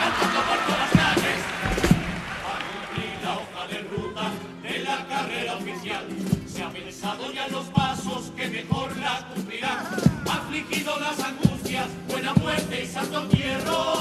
cantando 0.01 0.41
por 0.49 0.59
todas 0.67 0.81
las 0.81 0.91
calles. 0.91 1.41
Para 2.45 2.61
cumplir 2.69 3.15
la 3.25 3.33
hoja 3.41 3.67
de 3.73 3.79
ruta 3.89 4.25
de 4.63 4.79
la 4.81 5.07
carrera 5.07 5.57
oficial, 5.57 6.07
se 6.47 6.63
ha 6.63 6.69
pensado 6.69 7.33
ya 7.33 7.49
los 7.49 7.65
pasos 7.69 8.33
que 8.37 8.49
mejor 8.49 8.95
la 8.99 9.27
cumplirán, 9.35 9.87
afligido 10.31 11.01
las 11.01 11.19
angustias 11.21 11.48
buena 12.09 12.33
muerte 12.35 12.83
y 12.83 12.87
santo 12.87 13.21
entierro. 13.23 13.95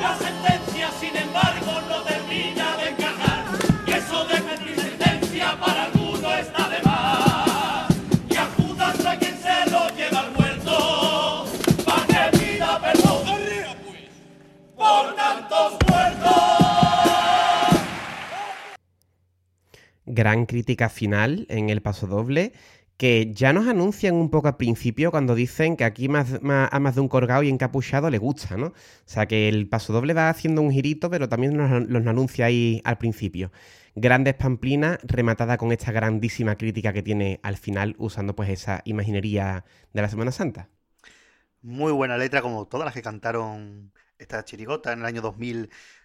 La 0.00 0.16
sentencia, 0.18 0.90
sin 1.00 1.16
embargo, 1.16 1.80
no 1.88 2.02
termina 2.02 2.76
de 2.76 2.90
encajar, 2.90 3.44
y 3.86 3.92
eso 3.92 4.26
de 4.26 4.36
sentir 4.36 4.80
sentencia 4.80 5.58
para 5.58 5.84
alguno 5.84 6.32
está 6.34 6.68
de 6.68 6.82
más. 6.82 7.88
Y 8.28 8.36
acudan 8.36 9.06
a 9.06 9.18
quien 9.18 9.38
se 9.38 9.70
lo 9.70 9.88
lleva 9.96 10.20
al 10.20 10.32
muerto, 10.32 11.46
para 11.86 12.30
que 12.30 12.38
pida 12.38 12.80
perdón 12.80 13.24
pues! 13.24 14.08
por 14.76 15.16
tantos 15.16 15.72
muertos. 15.88 16.30
Gran 20.04 20.44
crítica 20.44 20.90
final 20.90 21.46
en 21.48 21.70
el 21.70 21.80
paso 21.80 22.06
doble 22.06 22.52
que 22.96 23.32
ya 23.32 23.52
nos 23.52 23.66
anuncian 23.66 24.14
un 24.14 24.30
poco 24.30 24.48
al 24.48 24.56
principio 24.56 25.10
cuando 25.10 25.34
dicen 25.34 25.76
que 25.76 25.84
aquí 25.84 26.08
más, 26.08 26.38
a 26.42 26.80
más 26.80 26.94
de 26.94 27.00
un 27.00 27.08
colgado 27.08 27.42
y 27.42 27.48
encapuchado 27.48 28.08
le 28.10 28.18
gusta, 28.18 28.56
¿no? 28.56 28.66
O 28.66 28.72
sea 29.04 29.26
que 29.26 29.48
el 29.48 29.68
paso 29.68 29.92
doble 29.92 30.14
va 30.14 30.28
haciendo 30.30 30.62
un 30.62 30.70
girito, 30.70 31.10
pero 31.10 31.28
también 31.28 31.56
nos 31.56 31.88
los 31.88 32.06
anuncia 32.06 32.46
ahí 32.46 32.80
al 32.84 32.98
principio. 32.98 33.50
Grandes 33.96 34.34
pamplinas 34.34 34.98
rematada 35.02 35.56
con 35.56 35.72
esta 35.72 35.92
grandísima 35.92 36.56
crítica 36.56 36.92
que 36.92 37.02
tiene 37.02 37.40
al 37.42 37.56
final 37.56 37.94
usando 37.98 38.34
pues 38.34 38.48
esa 38.48 38.82
imaginería 38.84 39.64
de 39.92 40.02
la 40.02 40.08
Semana 40.08 40.32
Santa. 40.32 40.68
Muy 41.62 41.92
buena 41.92 42.18
letra, 42.18 42.42
como 42.42 42.66
todas 42.66 42.84
las 42.84 42.94
que 42.94 43.02
cantaron 43.02 43.92
esta 44.18 44.44
chirigota 44.44 44.92
en 44.92 45.00
el 45.00 45.06
año 45.06 45.22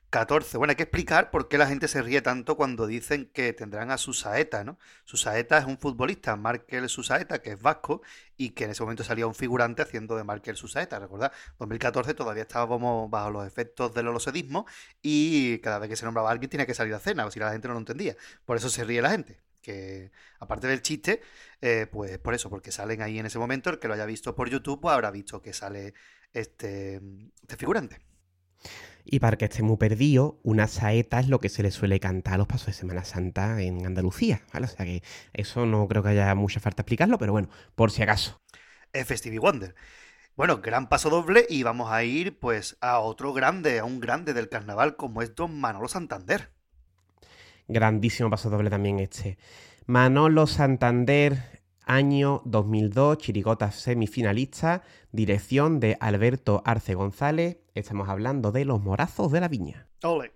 2014. 0.09 0.57
Bueno, 0.57 0.71
hay 0.71 0.75
que 0.75 0.83
explicar 0.83 1.29
por 1.29 1.47
qué 1.47 1.57
la 1.57 1.67
gente 1.67 1.87
se 1.87 2.01
ríe 2.01 2.21
tanto 2.21 2.57
cuando 2.57 2.87
dicen 2.87 3.29
que 3.31 3.53
tendrán 3.53 3.91
a 3.91 3.97
Susaeta, 3.97 4.63
¿no? 4.63 4.79
Susaeta 5.05 5.57
es 5.59 5.65
un 5.65 5.77
futbolista, 5.77 6.35
Markel 6.35 6.89
Susaeta, 6.89 7.41
que 7.41 7.51
es 7.51 7.61
vasco, 7.61 8.01
y 8.35 8.51
que 8.51 8.63
en 8.65 8.71
ese 8.71 8.81
momento 8.81 9.03
salía 9.03 9.27
un 9.27 9.35
figurante 9.35 9.83
haciendo 9.83 10.15
de 10.15 10.23
Markel 10.23 10.55
Susaeta, 10.57 10.97
¿recordad? 10.99 11.31
2014 11.59 12.13
todavía 12.15 12.43
estábamos 12.43 13.09
bajo 13.09 13.29
los 13.29 13.45
efectos 13.45 13.93
del 13.93 14.07
holosedismo 14.07 14.65
y 15.01 15.59
cada 15.59 15.77
vez 15.79 15.89
que 15.89 15.95
se 15.95 16.05
nombraba 16.05 16.31
alguien 16.31 16.49
tenía 16.49 16.65
que 16.65 16.73
salir 16.73 16.93
a 16.95 16.99
cena, 16.99 17.25
o 17.25 17.31
si 17.31 17.39
la 17.39 17.51
gente 17.51 17.67
no 17.67 17.75
lo 17.75 17.79
entendía. 17.79 18.15
Por 18.45 18.57
eso 18.57 18.69
se 18.69 18.83
ríe 18.83 19.01
la 19.01 19.11
gente. 19.11 19.39
Que 19.61 20.11
aparte 20.39 20.67
del 20.67 20.81
chiste, 20.81 21.21
eh, 21.61 21.85
pues 21.91 22.17
por 22.17 22.33
eso, 22.33 22.49
porque 22.49 22.71
salen 22.71 23.01
ahí 23.01 23.19
en 23.19 23.25
ese 23.25 23.37
momento, 23.39 23.69
el 23.69 23.79
que 23.79 23.87
lo 23.87 23.93
haya 23.93 24.05
visto 24.05 24.35
por 24.35 24.49
YouTube, 24.49 24.81
pues 24.81 24.93
habrá 24.93 25.11
visto 25.11 25.41
que 25.41 25.53
sale 25.53 25.93
este, 26.33 27.01
este 27.41 27.57
figurante. 27.57 28.08
Y 29.11 29.19
para 29.19 29.37
que 29.37 29.45
esté 29.45 29.63
muy 29.63 29.77
perdido, 29.77 30.39
una 30.43 30.67
saeta 30.67 31.19
es 31.19 31.27
lo 31.29 31.39
que 31.39 31.49
se 31.49 31.63
le 31.63 31.71
suele 31.71 31.99
cantar 31.99 32.35
a 32.35 32.37
los 32.37 32.47
pasos 32.47 32.67
de 32.67 32.73
Semana 32.73 33.03
Santa 33.03 33.59
en 33.59 33.83
Andalucía, 33.83 34.43
¿vale? 34.53 34.67
O 34.67 34.69
sea 34.69 34.85
que 34.85 35.01
eso 35.33 35.65
no 35.65 35.87
creo 35.87 36.03
que 36.03 36.09
haya 36.09 36.35
mucha 36.35 36.59
falta 36.59 36.83
explicarlo, 36.83 37.17
pero 37.17 37.31
bueno, 37.31 37.49
por 37.73 37.89
si 37.89 38.03
acaso. 38.03 38.39
Es 38.93 39.07
Stevie 39.07 39.39
Wonder. 39.39 39.73
Bueno, 40.35 40.61
gran 40.61 40.89
paso 40.89 41.09
doble 41.09 41.47
y 41.49 41.63
vamos 41.63 41.91
a 41.91 42.03
ir 42.03 42.37
pues 42.37 42.77
a 42.81 42.99
otro 42.99 43.33
grande, 43.33 43.79
a 43.79 43.83
un 43.85 43.99
grande 43.99 44.35
del 44.35 44.47
carnaval 44.47 44.95
como 44.95 45.23
es 45.23 45.33
Don 45.33 45.59
Manolo 45.59 45.87
Santander. 45.87 46.51
Grandísimo 47.67 48.29
paso 48.29 48.51
doble 48.51 48.69
también 48.69 48.99
este. 48.99 49.39
Manolo 49.87 50.45
Santander, 50.45 51.58
año 51.89 52.43
2002, 52.45 53.17
chirigota 53.17 53.71
semifinalista, 53.71 54.83
dirección 55.11 55.79
de 55.79 55.97
Alberto 55.99 56.61
Arce 56.63 56.93
González. 56.93 57.57
Estamos 57.73 58.07
hablando 58.09 58.51
de 58.51 58.63
los 58.63 58.79
morazos 58.79 59.31
de 59.31 59.41
la 59.41 59.47
viña. 59.47 59.87
Ole. 60.03 60.31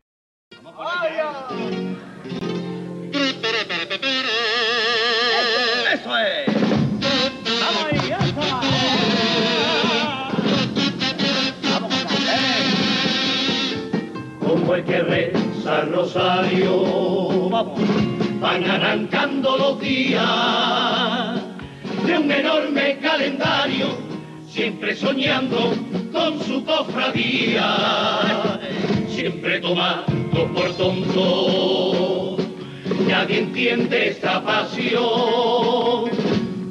Eso 5.94 6.18
es. 6.18 6.54
Como 14.40 14.74
el 14.74 14.84
que 14.86 15.02
reza 15.04 15.82
el 15.82 15.94
rosario, 15.94 17.50
vamos, 17.50 17.80
van 18.40 18.64
arrancando 18.64 19.56
los 19.58 19.80
días 19.80 21.43
de 22.06 22.18
un 22.18 22.32
enorme 22.32 22.98
calendario, 23.02 23.98
siempre 24.48 24.96
soñando 24.96 25.74
con 26.12 26.40
su 26.42 26.64
cofradía, 26.66 28.60
siempre 29.08 29.60
tomando 29.60 30.48
por 30.54 30.76
tonto. 30.76 32.38
Nadie 33.08 33.40
entiende 33.40 34.10
esta 34.10 34.44
pasión. 34.44 36.10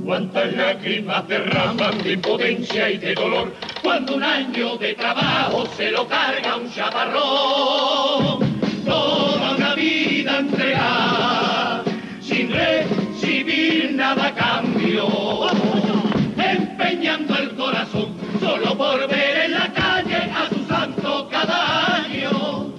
Cuántas 0.04 0.52
lágrimas 0.54 1.26
derraman 1.28 2.02
de 2.02 2.12
impotencia 2.12 2.90
y 2.90 2.98
de 2.98 3.14
dolor 3.14 3.54
cuando 3.82 4.16
un 4.16 4.22
año 4.22 4.76
de 4.76 4.94
trabajo 4.94 5.64
se 5.76 5.90
lo 5.90 6.06
carga 6.06 6.56
un 6.56 6.70
chaparrón. 6.72 8.52
Toda 8.84 9.54
una 9.56 9.74
vida 9.74 10.01
solo 17.86 18.76
por 18.76 19.08
ver 19.08 19.44
en 19.46 19.52
la 19.52 19.72
calle 19.72 20.30
a 20.30 20.48
su 20.48 20.64
santo 20.66 21.28
cada 21.30 21.96
año. 21.96 22.72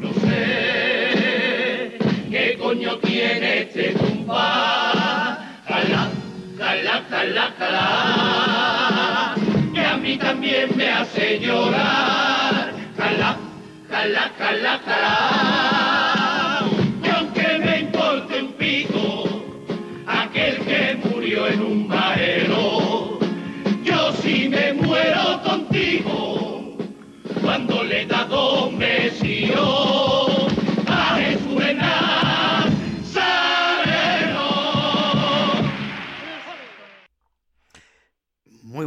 No 0.00 0.12
sé 0.20 1.98
qué 2.30 2.56
coño 2.60 2.98
tiene 2.98 3.60
este 3.60 3.90
tumba. 3.92 5.38
Jala, 5.66 6.10
jala, 6.58 7.04
jala, 7.08 7.54
jala. 7.58 9.34
Que 9.74 9.84
a 9.84 9.96
mí 9.96 10.16
también 10.16 10.76
me 10.76 10.88
hace 10.90 11.38
llorar. 11.38 12.72
Jala, 12.96 13.36
jala, 13.88 14.32
jala, 14.38 14.80
jala. 14.84 16.07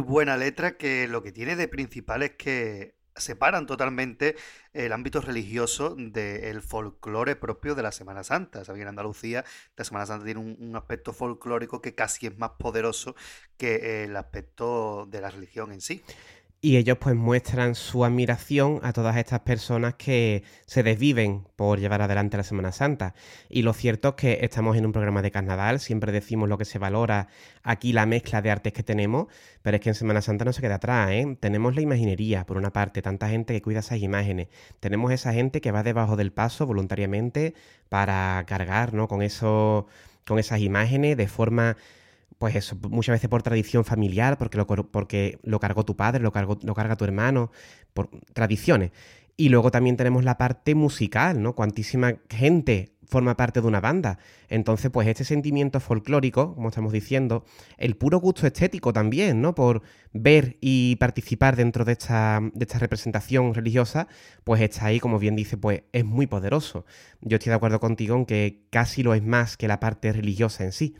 Buena 0.02 0.36
letra 0.36 0.76
que 0.76 1.08
lo 1.08 1.22
que 1.22 1.32
tiene 1.32 1.56
de 1.56 1.68
principal 1.68 2.22
es 2.22 2.32
que 2.32 2.94
separan 3.16 3.66
totalmente 3.66 4.36
el 4.72 4.92
ámbito 4.92 5.20
religioso 5.20 5.94
del 5.96 6.62
folclore 6.62 7.36
propio 7.36 7.74
de 7.74 7.82
la 7.82 7.92
Semana 7.92 8.24
Santa. 8.24 8.64
Sabéis 8.64 8.82
en 8.82 8.88
Andalucía 8.88 9.44
la 9.76 9.84
Semana 9.84 10.06
Santa 10.06 10.24
tiene 10.24 10.40
un 10.40 10.76
aspecto 10.76 11.12
folclórico 11.12 11.82
que 11.82 11.94
casi 11.94 12.26
es 12.26 12.38
más 12.38 12.52
poderoso 12.58 13.14
que 13.56 14.04
el 14.04 14.16
aspecto 14.16 15.06
de 15.10 15.20
la 15.20 15.30
religión 15.30 15.72
en 15.72 15.80
sí. 15.80 16.02
Y 16.64 16.76
ellos 16.76 16.96
pues 17.00 17.16
muestran 17.16 17.74
su 17.74 18.04
admiración 18.04 18.78
a 18.84 18.92
todas 18.92 19.16
estas 19.16 19.40
personas 19.40 19.94
que 19.94 20.44
se 20.64 20.84
desviven 20.84 21.42
por 21.56 21.80
llevar 21.80 22.02
adelante 22.02 22.36
la 22.36 22.44
Semana 22.44 22.70
Santa. 22.70 23.14
Y 23.48 23.62
lo 23.62 23.72
cierto 23.72 24.10
es 24.10 24.14
que 24.14 24.38
estamos 24.42 24.76
en 24.76 24.86
un 24.86 24.92
programa 24.92 25.22
de 25.22 25.32
carnaval, 25.32 25.80
siempre 25.80 26.12
decimos 26.12 26.48
lo 26.48 26.58
que 26.58 26.64
se 26.64 26.78
valora 26.78 27.26
aquí, 27.64 27.92
la 27.92 28.06
mezcla 28.06 28.42
de 28.42 28.52
artes 28.52 28.72
que 28.72 28.84
tenemos, 28.84 29.26
pero 29.62 29.76
es 29.76 29.80
que 29.80 29.88
en 29.88 29.96
Semana 29.96 30.22
Santa 30.22 30.44
no 30.44 30.52
se 30.52 30.62
queda 30.62 30.76
atrás, 30.76 31.10
¿eh? 31.10 31.36
Tenemos 31.40 31.74
la 31.74 31.80
imaginería, 31.80 32.46
por 32.46 32.56
una 32.56 32.72
parte, 32.72 33.02
tanta 33.02 33.28
gente 33.28 33.54
que 33.54 33.60
cuida 33.60 33.80
esas 33.80 33.98
imágenes. 33.98 34.46
Tenemos 34.78 35.10
esa 35.10 35.32
gente 35.32 35.60
que 35.60 35.72
va 35.72 35.82
debajo 35.82 36.14
del 36.14 36.32
paso 36.32 36.64
voluntariamente 36.64 37.54
para 37.88 38.44
cargar, 38.46 38.94
¿no? 38.94 39.08
Con, 39.08 39.22
eso, 39.22 39.88
con 40.24 40.38
esas 40.38 40.60
imágenes 40.60 41.16
de 41.16 41.26
forma 41.26 41.76
pues 42.42 42.56
eso, 42.56 42.76
muchas 42.90 43.12
veces 43.12 43.30
por 43.30 43.44
tradición 43.44 43.84
familiar, 43.84 44.36
porque 44.36 44.58
lo, 44.58 44.66
porque 44.66 45.38
lo 45.44 45.60
cargó 45.60 45.84
tu 45.84 45.94
padre, 45.94 46.20
lo, 46.20 46.32
cargó, 46.32 46.58
lo 46.64 46.74
carga 46.74 46.96
tu 46.96 47.04
hermano, 47.04 47.52
por 47.94 48.10
tradiciones. 48.32 48.90
Y 49.36 49.48
luego 49.48 49.70
también 49.70 49.96
tenemos 49.96 50.24
la 50.24 50.38
parte 50.38 50.74
musical, 50.74 51.40
¿no? 51.40 51.54
Cuantísima 51.54 52.16
gente 52.28 52.96
forma 53.06 53.36
parte 53.36 53.60
de 53.60 53.68
una 53.68 53.80
banda. 53.80 54.18
Entonces, 54.48 54.90
pues 54.90 55.06
este 55.06 55.22
sentimiento 55.22 55.78
folclórico, 55.78 56.56
como 56.56 56.70
estamos 56.70 56.92
diciendo, 56.92 57.44
el 57.78 57.96
puro 57.96 58.18
gusto 58.18 58.44
estético 58.44 58.92
también, 58.92 59.40
¿no? 59.40 59.54
Por 59.54 59.82
ver 60.12 60.56
y 60.60 60.96
participar 60.96 61.54
dentro 61.54 61.84
de 61.84 61.92
esta, 61.92 62.40
de 62.42 62.64
esta 62.64 62.80
representación 62.80 63.54
religiosa, 63.54 64.08
pues 64.42 64.60
está 64.62 64.86
ahí, 64.86 64.98
como 64.98 65.20
bien 65.20 65.36
dice, 65.36 65.56
pues 65.56 65.84
es 65.92 66.04
muy 66.04 66.26
poderoso. 66.26 66.86
Yo 67.20 67.36
estoy 67.36 67.50
de 67.50 67.56
acuerdo 67.56 67.78
contigo 67.78 68.16
en 68.16 68.26
que 68.26 68.64
casi 68.70 69.04
lo 69.04 69.14
es 69.14 69.22
más 69.22 69.56
que 69.56 69.68
la 69.68 69.78
parte 69.78 70.12
religiosa 70.12 70.64
en 70.64 70.72
sí 70.72 70.96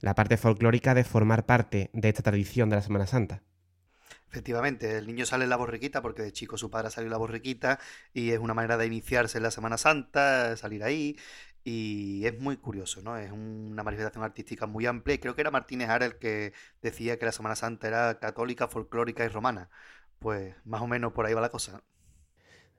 la 0.00 0.14
parte 0.14 0.36
folclórica 0.36 0.94
de 0.94 1.04
formar 1.04 1.46
parte 1.46 1.90
de 1.92 2.08
esta 2.08 2.22
tradición 2.22 2.70
de 2.70 2.76
la 2.76 2.82
Semana 2.82 3.06
Santa. 3.06 3.42
Efectivamente, 4.30 4.98
el 4.98 5.06
niño 5.06 5.24
sale 5.24 5.44
en 5.44 5.50
la 5.50 5.56
borriquita 5.56 6.02
porque 6.02 6.22
de 6.22 6.32
chico 6.32 6.58
su 6.58 6.70
padre 6.70 6.90
salió 6.90 7.06
en 7.06 7.12
la 7.12 7.16
borriquita 7.18 7.78
y 8.12 8.32
es 8.32 8.38
una 8.38 8.54
manera 8.54 8.76
de 8.76 8.86
iniciarse 8.86 9.38
en 9.38 9.42
la 9.44 9.50
Semana 9.50 9.78
Santa, 9.78 10.56
salir 10.56 10.82
ahí 10.84 11.16
y 11.64 12.26
es 12.26 12.38
muy 12.38 12.56
curioso, 12.58 13.02
¿no? 13.02 13.16
Es 13.16 13.32
una 13.32 13.82
manifestación 13.82 14.24
artística 14.24 14.66
muy 14.66 14.86
amplia 14.86 15.14
y 15.14 15.18
creo 15.18 15.34
que 15.34 15.40
era 15.40 15.50
Martínez 15.50 15.88
Ara 15.88 16.06
el 16.06 16.18
que 16.18 16.52
decía 16.82 17.18
que 17.18 17.26
la 17.26 17.32
Semana 17.32 17.56
Santa 17.56 17.88
era 17.88 18.18
católica, 18.20 18.68
folclórica 18.68 19.24
y 19.24 19.28
romana. 19.28 19.70
Pues 20.18 20.54
más 20.64 20.82
o 20.82 20.86
menos 20.86 21.12
por 21.12 21.26
ahí 21.26 21.34
va 21.34 21.40
la 21.40 21.50
cosa. 21.50 21.82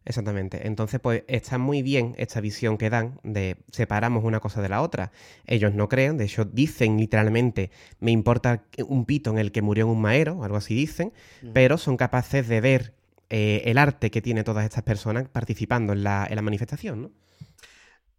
Exactamente. 0.07 0.67
Entonces, 0.67 1.01
pues 1.01 1.23
está 1.27 1.57
muy 1.57 1.81
bien 1.81 2.15
esta 2.17 2.39
visión 2.39 2.77
que 2.77 2.89
dan 2.89 3.19
de 3.23 3.57
separamos 3.71 4.23
una 4.23 4.39
cosa 4.39 4.61
de 4.61 4.69
la 4.69 4.81
otra. 4.81 5.11
Ellos 5.45 5.73
no 5.73 5.89
creen, 5.89 6.17
de 6.17 6.23
hecho 6.25 6.45
dicen 6.45 6.97
literalmente, 6.97 7.71
me 7.99 8.11
importa 8.11 8.63
un 8.87 9.05
pito 9.05 9.31
en 9.31 9.37
el 9.37 9.51
que 9.51 9.61
murió 9.61 9.83
en 9.85 9.91
un 9.91 10.01
maero, 10.01 10.43
algo 10.45 10.55
así 10.57 10.75
dicen, 10.75 11.11
pero 11.51 11.77
son 11.77 11.97
capaces 11.97 12.47
de 12.47 12.61
ver 12.61 12.93
eh, 13.29 13.63
el 13.65 13.77
arte 13.77 14.09
que 14.09 14.21
tiene 14.21 14.45
todas 14.45 14.63
estas 14.63 14.83
personas 14.83 15.27
participando 15.27 15.91
en 15.91 16.03
la, 16.03 16.25
en 16.29 16.37
la 16.37 16.41
manifestación, 16.41 17.01
¿no? 17.01 17.11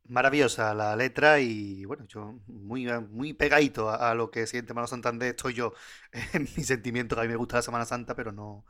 Maravillosa 0.08 0.72
la 0.74 0.96
letra 0.96 1.38
y 1.40 1.84
bueno, 1.84 2.06
yo 2.06 2.40
muy, 2.46 2.86
muy 3.10 3.34
pegadito 3.34 3.90
a, 3.90 4.10
a 4.10 4.14
lo 4.14 4.30
que 4.30 4.46
siente 4.46 4.72
Mano 4.72 4.86
Santander 4.86 5.28
estoy 5.30 5.52
yo 5.52 5.74
en 6.32 6.44
mi 6.56 6.64
sentimiento, 6.64 7.14
que 7.14 7.20
a 7.20 7.24
mí 7.24 7.28
me 7.28 7.36
gusta 7.36 7.56
la 7.56 7.62
Semana 7.62 7.84
Santa, 7.84 8.14
pero 8.16 8.32
no, 8.32 8.64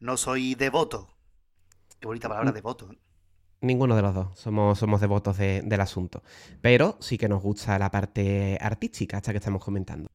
no 0.00 0.16
soy 0.18 0.54
devoto. 0.56 1.15
Qué 2.00 2.06
bonita 2.06 2.28
palabra, 2.28 2.52
devoto. 2.52 2.90
¿eh? 2.92 2.98
Ninguno 3.62 3.96
de 3.96 4.02
los 4.02 4.14
dos 4.14 4.38
somos, 4.38 4.78
somos 4.78 5.00
devotos 5.00 5.38
de- 5.38 5.62
del 5.64 5.80
asunto. 5.80 6.22
Pero 6.60 6.96
sí 7.00 7.16
que 7.18 7.28
nos 7.28 7.42
gusta 7.42 7.78
la 7.78 7.90
parte 7.90 8.58
artística, 8.60 9.16
hasta 9.16 9.32
que 9.32 9.38
estamos 9.38 9.64
comentando. 9.64 10.08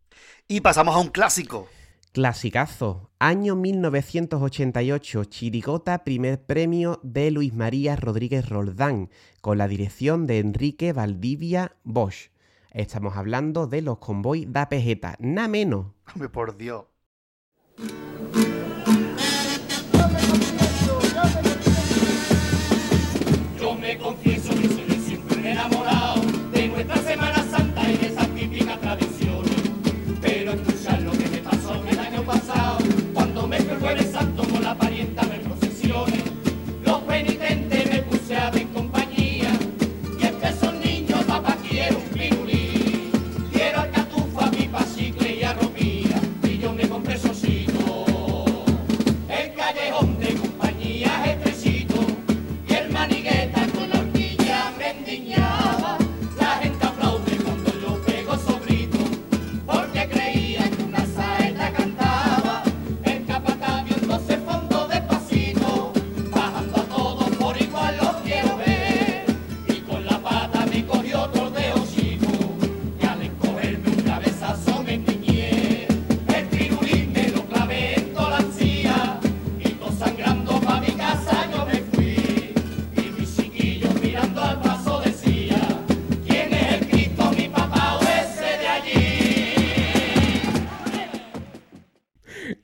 Y 0.48 0.62
pasamos 0.62 0.96
a 0.96 1.00
un 1.00 1.08
clásico. 1.10 1.67
Clasicazo. 2.12 3.10
Año 3.20 3.56
1988. 3.56 5.24
Chirigota, 5.26 6.04
primer 6.04 6.44
premio 6.46 7.00
de 7.04 7.32
Luis 7.32 7.54
María 7.54 7.96
Rodríguez 7.96 8.48
Roldán, 8.50 9.10
con 9.41 9.58
la 9.58 9.67
dirección 9.67 10.28
de 10.28 10.39
Enrique 10.39 10.94
Valdivia 10.94 11.76
Bosch. 11.84 12.30
Estamos 12.72 13.15
hablando 13.17 13.65
de 13.65 13.82
los 13.82 13.98
convoy 13.98 14.46
da 14.46 14.70
Pejeta. 14.70 15.15
Nada 15.20 15.48
menos. 15.48 15.88
Hombre, 16.13 16.30
por 16.30 16.56
Dios. 16.58 16.86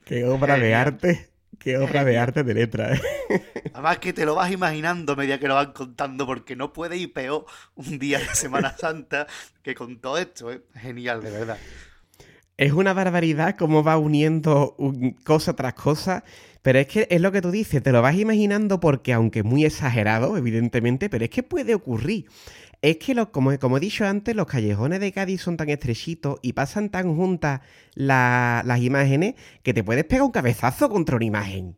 Qué 0.04 0.24
obra 0.24 0.58
de 0.58 0.74
arte. 0.74 1.30
Qué 1.58 1.76
obra 1.78 2.04
de 2.04 2.18
arte 2.18 2.44
de 2.44 2.54
letra, 2.54 2.94
¿eh? 2.94 3.00
Además 3.72 3.98
que 3.98 4.12
te 4.12 4.24
lo 4.24 4.34
vas 4.36 4.50
imaginando 4.52 5.12
a 5.12 5.16
medida 5.16 5.38
que 5.40 5.48
lo 5.48 5.54
van 5.56 5.72
contando, 5.72 6.24
porque 6.26 6.54
no 6.56 6.72
puede 6.72 6.96
ir 6.96 7.12
peor 7.12 7.46
un 7.74 7.98
día 7.98 8.18
de 8.20 8.34
Semana 8.34 8.76
Santa 8.78 9.26
que 9.62 9.74
con 9.74 10.00
todo 10.00 10.18
esto. 10.18 10.52
¿eh? 10.52 10.62
Genial, 10.74 11.22
de 11.22 11.30
verdad. 11.30 11.58
Es 12.56 12.72
una 12.72 12.92
barbaridad 12.92 13.56
cómo 13.56 13.84
va 13.84 13.98
uniendo 13.98 14.74
un- 14.78 15.12
cosa 15.24 15.54
tras 15.54 15.74
cosa, 15.74 16.24
pero 16.62 16.78
es 16.80 16.88
que 16.88 17.06
es 17.10 17.20
lo 17.20 17.30
que 17.30 17.40
tú 17.40 17.50
dices, 17.52 17.82
te 17.82 17.92
lo 17.92 18.02
vas 18.02 18.16
imaginando 18.16 18.80
porque 18.80 19.12
aunque 19.12 19.44
muy 19.44 19.64
exagerado, 19.64 20.36
evidentemente, 20.36 21.08
pero 21.08 21.24
es 21.24 21.30
que 21.30 21.44
puede 21.44 21.74
ocurrir. 21.74 22.26
Es 22.82 22.96
que, 22.98 23.14
lo- 23.14 23.30
como, 23.32 23.56
como 23.58 23.76
he 23.76 23.80
dicho 23.80 24.04
antes, 24.06 24.34
los 24.36 24.46
callejones 24.46 25.00
de 25.00 25.12
Cádiz 25.12 25.42
son 25.42 25.56
tan 25.56 25.68
estrechitos 25.68 26.38
y 26.42 26.52
pasan 26.54 26.90
tan 26.90 27.14
juntas 27.16 27.60
la- 27.94 28.62
las 28.64 28.80
imágenes 28.80 29.34
que 29.62 29.74
te 29.74 29.82
puedes 29.84 30.04
pegar 30.04 30.22
un 30.22 30.30
cabezazo 30.32 30.88
contra 30.88 31.16
una 31.16 31.24
imagen. 31.24 31.76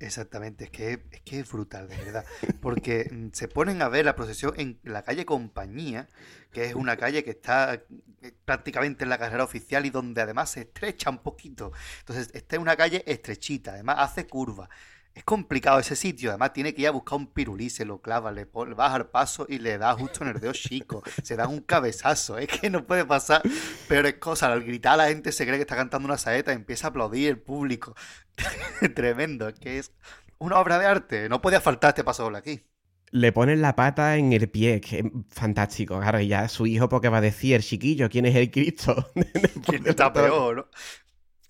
Exactamente, 0.00 0.64
es 0.64 0.70
que, 0.70 1.04
es 1.12 1.20
que 1.22 1.40
es 1.40 1.50
brutal, 1.50 1.88
de 1.88 1.96
verdad. 1.96 2.26
Porque 2.60 3.08
mm, 3.10 3.28
se 3.32 3.48
ponen 3.48 3.80
a 3.80 3.88
ver 3.88 4.04
la 4.04 4.16
procesión 4.16 4.52
en 4.58 4.78
la 4.82 5.02
calle 5.02 5.24
Compañía, 5.24 6.08
que 6.52 6.64
es 6.66 6.74
una 6.74 6.96
calle 6.96 7.22
que 7.24 7.30
está 7.30 7.74
eh, 7.74 8.32
prácticamente 8.44 9.04
en 9.04 9.10
la 9.10 9.18
carrera 9.18 9.44
oficial 9.44 9.86
y 9.86 9.90
donde 9.90 10.20
además 10.20 10.50
se 10.50 10.62
estrecha 10.62 11.10
un 11.10 11.18
poquito. 11.18 11.72
Entonces, 12.00 12.30
esta 12.34 12.56
es 12.56 12.62
una 12.62 12.76
calle 12.76 13.02
estrechita, 13.06 13.72
además 13.72 13.96
hace 14.00 14.26
curva. 14.26 14.68
Es 15.14 15.22
complicado 15.22 15.78
ese 15.78 15.94
sitio, 15.94 16.30
además 16.30 16.52
tiene 16.52 16.74
que 16.74 16.82
ir 16.82 16.88
a 16.88 16.90
buscar 16.90 17.16
un 17.18 17.28
pirulí, 17.28 17.70
se 17.70 17.84
lo 17.84 18.00
clava, 18.00 18.32
le, 18.32 18.46
baja 18.46 18.96
el 18.96 19.06
paso 19.06 19.46
y 19.48 19.58
le 19.58 19.78
da 19.78 19.94
justo 19.94 20.24
en 20.24 20.30
el 20.30 20.40
dedo 20.40 20.52
chico. 20.52 21.04
Se 21.22 21.36
da 21.36 21.46
un 21.46 21.60
cabezazo, 21.60 22.36
es 22.36 22.48
que 22.48 22.68
no 22.68 22.84
puede 22.84 23.04
pasar 23.04 23.40
peores 23.86 24.14
cosas. 24.14 24.50
Al 24.50 24.64
gritar 24.64 24.98
la 24.98 25.06
gente 25.06 25.30
se 25.30 25.44
cree 25.44 25.56
que 25.56 25.62
está 25.62 25.76
cantando 25.76 26.06
una 26.06 26.18
saeta 26.18 26.52
y 26.52 26.56
empieza 26.56 26.88
a 26.88 26.90
aplaudir 26.90 27.28
el 27.28 27.38
público. 27.38 27.94
Tremendo, 28.94 29.48
es 29.48 29.54
que 29.54 29.78
es 29.78 29.92
una 30.38 30.58
obra 30.58 30.80
de 30.80 30.86
arte. 30.86 31.28
No 31.28 31.40
podía 31.40 31.60
faltar 31.60 31.90
este 31.90 32.02
paso 32.02 32.24
doble 32.24 32.38
aquí. 32.38 32.64
Le 33.12 33.30
ponen 33.30 33.62
la 33.62 33.76
pata 33.76 34.16
en 34.16 34.32
el 34.32 34.48
pie, 34.48 34.80
que 34.80 34.98
es 34.98 35.04
fantástico. 35.30 36.00
Claro, 36.00 36.18
y 36.18 36.26
ya 36.26 36.48
su 36.48 36.66
hijo, 36.66 36.88
porque 36.88 37.08
va 37.08 37.18
a 37.18 37.20
decir, 37.20 37.62
chiquillo, 37.62 38.10
¿quién 38.10 38.26
es 38.26 38.34
el 38.34 38.50
Cristo? 38.50 39.12
¿Quién 39.64 39.86
está 39.86 40.12
peor, 40.12 40.56
no? 40.56 40.66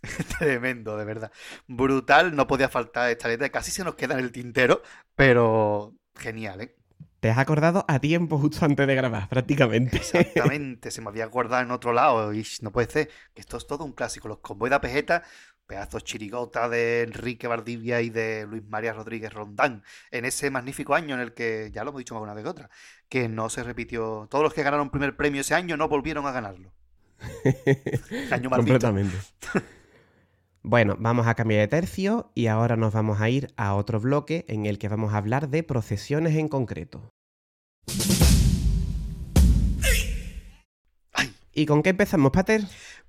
Tremendo, 0.39 0.97
de 0.97 1.05
verdad. 1.05 1.33
Brutal, 1.67 2.35
no 2.35 2.47
podía 2.47 2.69
faltar 2.69 3.11
esta 3.11 3.29
letra. 3.29 3.49
Casi 3.49 3.71
se 3.71 3.85
nos 3.85 3.95
queda 3.95 4.15
en 4.15 4.21
el 4.21 4.33
tintero, 4.33 4.83
pero 5.15 5.95
genial, 6.17 6.61
¿eh? 6.61 6.77
Te 7.21 7.31
has 7.31 7.39
acordado 7.39 7.87
a 7.89 8.01
tiempo 8.01 8.37
justo 8.37 8.67
antes 8.67 8.87
de 8.87 8.95
grabar, 8.95 9.31
prácticamente. 9.31 9.97
Exactamente, 9.99 10.91
se 10.91 11.01
me 11.01 11.09
había 11.09 11.25
guardado 11.25 11.63
en 11.63 11.71
otro 11.71 11.95
lado 11.95 12.35
y 12.35 12.47
no 12.61 12.71
puede 12.71 12.91
ser. 12.91 13.09
que 13.33 13.41
Esto 13.41 13.57
es 13.57 13.67
todo 13.67 13.85
un 13.85 13.93
clásico. 13.93 14.29
Los 14.29 14.41
convoy 14.41 14.69
de 14.69 14.79
Pejeta, 14.79 15.23
pedazos 15.67 16.05
chirigota 16.05 16.69
de 16.69 17.03
Enrique 17.03 17.47
Valdivia 17.47 18.03
y 18.03 18.11
de 18.11 18.47
Luis 18.47 18.63
María 18.69 18.93
Rodríguez 18.93 19.33
Rondán, 19.33 19.83
en 20.11 20.27
ese 20.27 20.51
magnífico 20.51 20.95
año 20.95 21.15
en 21.15 21.23
el 21.23 21.33
que, 21.33 21.71
ya 21.73 21.83
lo 21.83 21.91
hemos 21.91 22.01
dicho 22.01 22.15
más 22.15 22.23
una 22.23 22.35
vez 22.35 22.45
que 22.45 22.51
otra, 22.51 22.71
que 23.09 23.29
no 23.29 23.49
se 23.49 23.63
repitió. 23.63 24.29
Todos 24.31 24.45
los 24.45 24.53
que 24.53 24.63
ganaron 24.63 24.91
primer 24.91 25.17
premio 25.17 25.41
ese 25.41 25.55
año 25.55 25.79
no 25.79 25.89
volvieron 25.89 26.27
a 26.27 26.33
ganarlo. 26.33 26.75
Año 28.31 28.51
maldito. 28.51 28.57
Completamente. 28.57 29.17
Bueno, 30.67 30.97
vamos 30.99 31.27
a 31.27 31.35
cambiar 31.35 31.61
de 31.61 31.69
tercio 31.69 32.33
y 32.35 32.47
ahora 32.47 32.75
nos 32.77 32.95
vamos 32.95 33.21
a 33.21 33.29
ir 33.29 33.53
a 33.59 33.75
otro 33.75 34.01
bloque 34.01 34.47
en 34.49 34.65
el 34.65 34.79
que 34.79 34.89
vamos 34.89 35.13
a 35.13 35.19
hablar 35.19 35.51
de 35.51 35.63
procesiones 35.63 36.37
en 36.37 36.49
concreto. 36.49 37.13
¿Y 41.53 41.67
con 41.67 41.83
qué 41.83 41.91
empezamos, 41.91 42.33
Pater? 42.33 42.63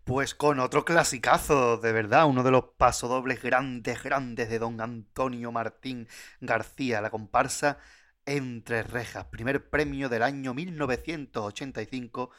Pues 0.04 0.36
con 0.36 0.60
otro 0.60 0.84
clasicazo, 0.84 1.78
de 1.78 1.94
verdad, 1.94 2.28
uno 2.28 2.44
de 2.44 2.52
los 2.52 2.66
pasodobles 2.78 3.42
grandes, 3.42 4.04
grandes 4.04 4.50
de 4.50 4.60
don 4.60 4.82
Antonio 4.82 5.54
Martín 5.54 6.10
García, 6.42 7.00
la 7.00 7.10
comparsa 7.10 7.78
Entre 8.26 8.84
Rejas, 8.84 9.28
primer 9.28 9.70
premio 9.70 10.10
del 10.10 10.24
año 10.24 10.54
1985 10.54 12.32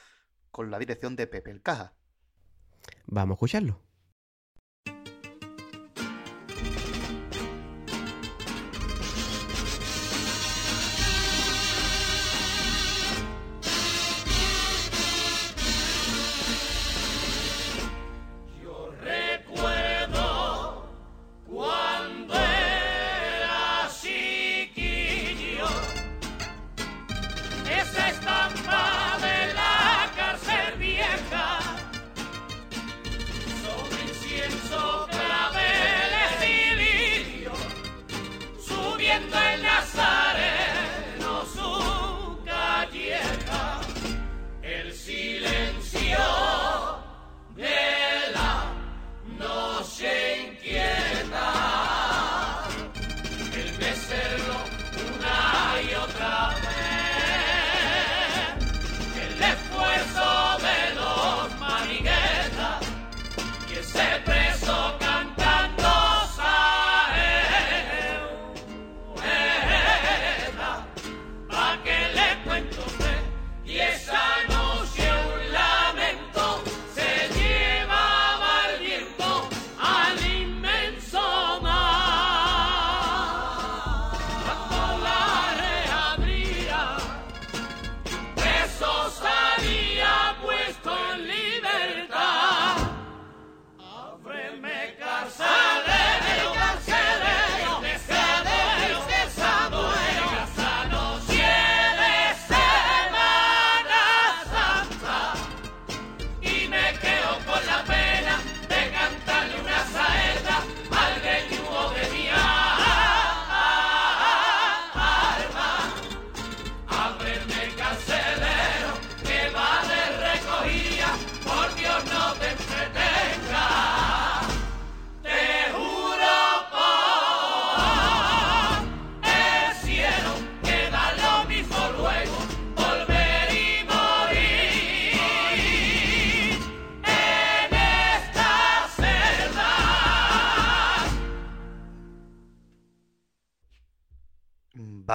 con 0.50 0.70
la 0.70 0.78
dirección 0.78 1.16
de 1.16 1.26
Pepe 1.26 1.52
el 1.52 1.62
Caja. 1.62 1.94
Vamos 3.06 3.32
a 3.32 3.36
escucharlo. 3.36 3.86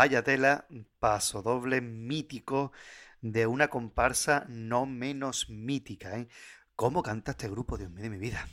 Vaya 0.01 0.23
tela, 0.23 0.65
paso 0.97 1.43
doble 1.43 1.79
mítico 1.79 2.71
de 3.21 3.45
una 3.45 3.67
comparsa 3.67 4.47
no 4.49 4.87
menos 4.87 5.47
mítica, 5.51 6.17
¿eh? 6.17 6.27
¿Cómo 6.75 7.03
canta 7.03 7.33
este 7.33 7.47
grupo, 7.47 7.77
Dios 7.77 7.91
mío 7.91 8.01
de 8.01 8.09
mi 8.09 8.17
vida? 8.17 8.47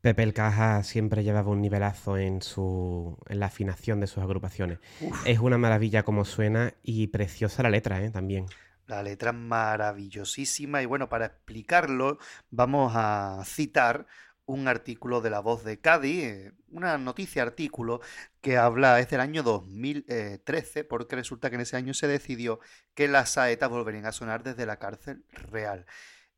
Pepe 0.00 0.24
el 0.24 0.34
Caja 0.34 0.82
siempre 0.82 1.22
llevaba 1.22 1.52
un 1.52 1.60
nivelazo 1.60 2.18
en, 2.18 2.42
su, 2.42 3.16
en 3.28 3.38
la 3.38 3.46
afinación 3.46 4.00
de 4.00 4.08
sus 4.08 4.20
agrupaciones. 4.20 4.80
Es 5.24 5.38
una 5.38 5.58
maravilla 5.58 6.02
como 6.02 6.24
suena 6.24 6.74
y 6.82 7.06
preciosa 7.06 7.62
la 7.62 7.70
letra 7.70 8.02
¿eh? 8.02 8.10
también. 8.10 8.46
La 8.88 9.04
letra 9.04 9.30
es 9.30 9.36
maravillosísima 9.36 10.82
y 10.82 10.86
bueno, 10.86 11.08
para 11.08 11.26
explicarlo 11.26 12.18
vamos 12.50 12.94
a 12.96 13.44
citar 13.44 14.08
un 14.44 14.66
artículo 14.66 15.20
de 15.20 15.30
La 15.30 15.38
Voz 15.38 15.62
de 15.62 15.78
Cádiz, 15.78 16.24
eh, 16.24 16.52
una 16.72 16.98
noticia 16.98 17.42
artículo 17.42 18.00
que 18.40 18.56
habla, 18.56 18.98
es 19.00 19.08
del 19.10 19.20
año 19.20 19.42
2013, 19.42 20.84
porque 20.84 21.16
resulta 21.16 21.48
que 21.50 21.56
en 21.56 21.62
ese 21.62 21.76
año 21.76 21.94
se 21.94 22.08
decidió 22.08 22.60
que 22.94 23.08
las 23.08 23.30
saetas 23.30 23.70
volverían 23.70 24.06
a 24.06 24.12
sonar 24.12 24.42
desde 24.42 24.66
la 24.66 24.78
cárcel 24.78 25.24
real. 25.30 25.86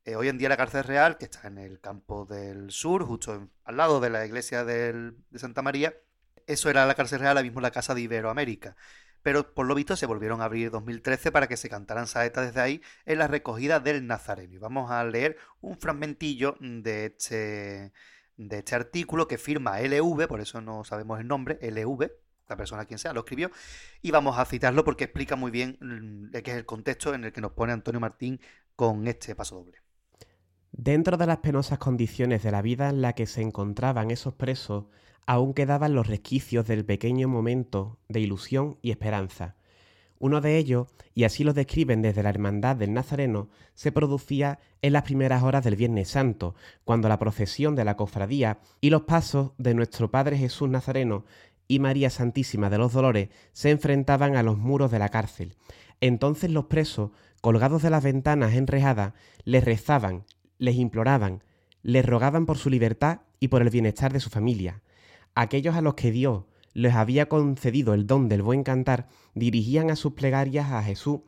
Eh, 0.04 0.16
hoy 0.16 0.28
en 0.28 0.36
día 0.38 0.48
la 0.50 0.56
cárcel 0.56 0.84
real, 0.84 1.16
que 1.16 1.24
está 1.24 1.48
en 1.48 1.58
el 1.58 1.80
campo 1.80 2.26
del 2.26 2.70
sur, 2.70 3.04
justo 3.04 3.48
al 3.64 3.76
lado 3.76 4.00
de 4.00 4.10
la 4.10 4.26
iglesia 4.26 4.64
de 4.64 5.14
Santa 5.36 5.62
María, 5.62 5.94
eso 6.46 6.70
era 6.70 6.86
la 6.86 6.94
cárcel 6.94 7.20
real, 7.20 7.36
ahora 7.36 7.42
mismo 7.42 7.60
la 7.60 7.70
casa 7.70 7.94
de 7.94 8.02
Iberoamérica. 8.02 8.76
Pero 9.22 9.54
por 9.54 9.66
lo 9.66 9.74
visto 9.74 9.96
se 9.96 10.04
volvieron 10.06 10.42
a 10.42 10.44
abrir 10.44 10.66
en 10.66 10.72
2013 10.72 11.32
para 11.32 11.46
que 11.48 11.56
se 11.56 11.70
cantaran 11.70 12.06
saetas 12.06 12.46
desde 12.46 12.60
ahí 12.60 12.82
en 13.06 13.18
la 13.18 13.26
recogida 13.26 13.80
del 13.80 14.06
Nazareno. 14.06 14.52
Y 14.54 14.58
vamos 14.58 14.90
a 14.90 15.02
leer 15.04 15.38
un 15.62 15.78
fragmentillo 15.78 16.56
de 16.60 17.06
este, 17.06 17.92
de 18.36 18.58
este 18.58 18.74
artículo 18.74 19.28
que 19.28 19.38
firma 19.38 19.80
LV, 19.80 20.26
por 20.28 20.40
eso 20.40 20.60
no 20.60 20.84
sabemos 20.84 21.20
el 21.20 21.28
nombre, 21.28 21.58
LV, 21.60 22.10
la 22.48 22.56
persona 22.56 22.84
quien 22.84 22.98
sea, 22.98 23.12
lo 23.12 23.20
escribió, 23.20 23.50
y 24.02 24.10
vamos 24.10 24.38
a 24.38 24.44
citarlo 24.44 24.84
porque 24.84 25.04
explica 25.04 25.36
muy 25.36 25.50
bien 25.50 25.78
mm, 25.80 26.30
qué 26.42 26.50
es 26.50 26.56
el 26.56 26.66
contexto 26.66 27.14
en 27.14 27.24
el 27.24 27.32
que 27.32 27.40
nos 27.40 27.52
pone 27.52 27.72
Antonio 27.72 28.00
Martín 28.00 28.40
con 28.76 29.06
este 29.06 29.34
paso 29.34 29.56
doble. 29.56 29.78
Dentro 30.72 31.16
de 31.16 31.26
las 31.26 31.38
penosas 31.38 31.78
condiciones 31.78 32.42
de 32.42 32.50
la 32.50 32.60
vida 32.60 32.88
en 32.88 33.00
la 33.00 33.12
que 33.12 33.26
se 33.26 33.42
encontraban 33.42 34.10
esos 34.10 34.34
presos, 34.34 34.86
aún 35.26 35.54
quedaban 35.54 35.94
los 35.94 36.08
resquicios 36.08 36.66
del 36.66 36.84
pequeño 36.84 37.28
momento 37.28 38.00
de 38.08 38.20
ilusión 38.20 38.78
y 38.82 38.90
esperanza. 38.90 39.56
Uno 40.18 40.40
de 40.40 40.56
ellos, 40.58 40.88
y 41.14 41.24
así 41.24 41.44
lo 41.44 41.52
describen 41.52 42.02
desde 42.02 42.22
la 42.22 42.30
Hermandad 42.30 42.76
del 42.76 42.92
Nazareno, 42.92 43.48
se 43.74 43.92
producía 43.92 44.58
en 44.80 44.92
las 44.92 45.02
primeras 45.02 45.42
horas 45.42 45.64
del 45.64 45.76
Viernes 45.76 46.08
Santo, 46.08 46.54
cuando 46.84 47.08
la 47.08 47.18
procesión 47.18 47.74
de 47.74 47.84
la 47.84 47.96
cofradía 47.96 48.58
y 48.80 48.90
los 48.90 49.02
pasos 49.02 49.52
de 49.58 49.74
nuestro 49.74 50.10
Padre 50.10 50.38
Jesús 50.38 50.68
Nazareno 50.68 51.24
y 51.68 51.78
María 51.78 52.10
Santísima 52.10 52.70
de 52.70 52.78
los 52.78 52.92
Dolores 52.92 53.30
se 53.52 53.70
enfrentaban 53.70 54.36
a 54.36 54.42
los 54.42 54.58
muros 54.58 54.90
de 54.90 54.98
la 54.98 55.08
cárcel. 55.08 55.56
Entonces 56.00 56.50
los 56.50 56.66
presos, 56.66 57.10
colgados 57.40 57.82
de 57.82 57.90
las 57.90 58.02
ventanas 58.02 58.54
enrejadas, 58.54 59.14
les 59.44 59.64
rezaban, 59.64 60.24
les 60.58 60.76
imploraban, 60.76 61.42
les 61.82 62.04
rogaban 62.04 62.46
por 62.46 62.58
su 62.58 62.70
libertad 62.70 63.20
y 63.40 63.48
por 63.48 63.62
el 63.62 63.70
bienestar 63.70 64.12
de 64.12 64.20
su 64.20 64.30
familia. 64.30 64.82
Aquellos 65.34 65.74
a 65.74 65.80
los 65.80 65.94
que 65.94 66.10
Dios 66.10 66.44
les 66.74 66.94
había 66.94 67.28
concedido 67.28 67.94
el 67.94 68.06
don 68.06 68.28
del 68.28 68.42
buen 68.42 68.62
cantar 68.62 69.08
dirigían 69.34 69.90
a 69.90 69.96
sus 69.96 70.12
plegarias 70.12 70.70
a 70.70 70.82
Jesús 70.82 71.20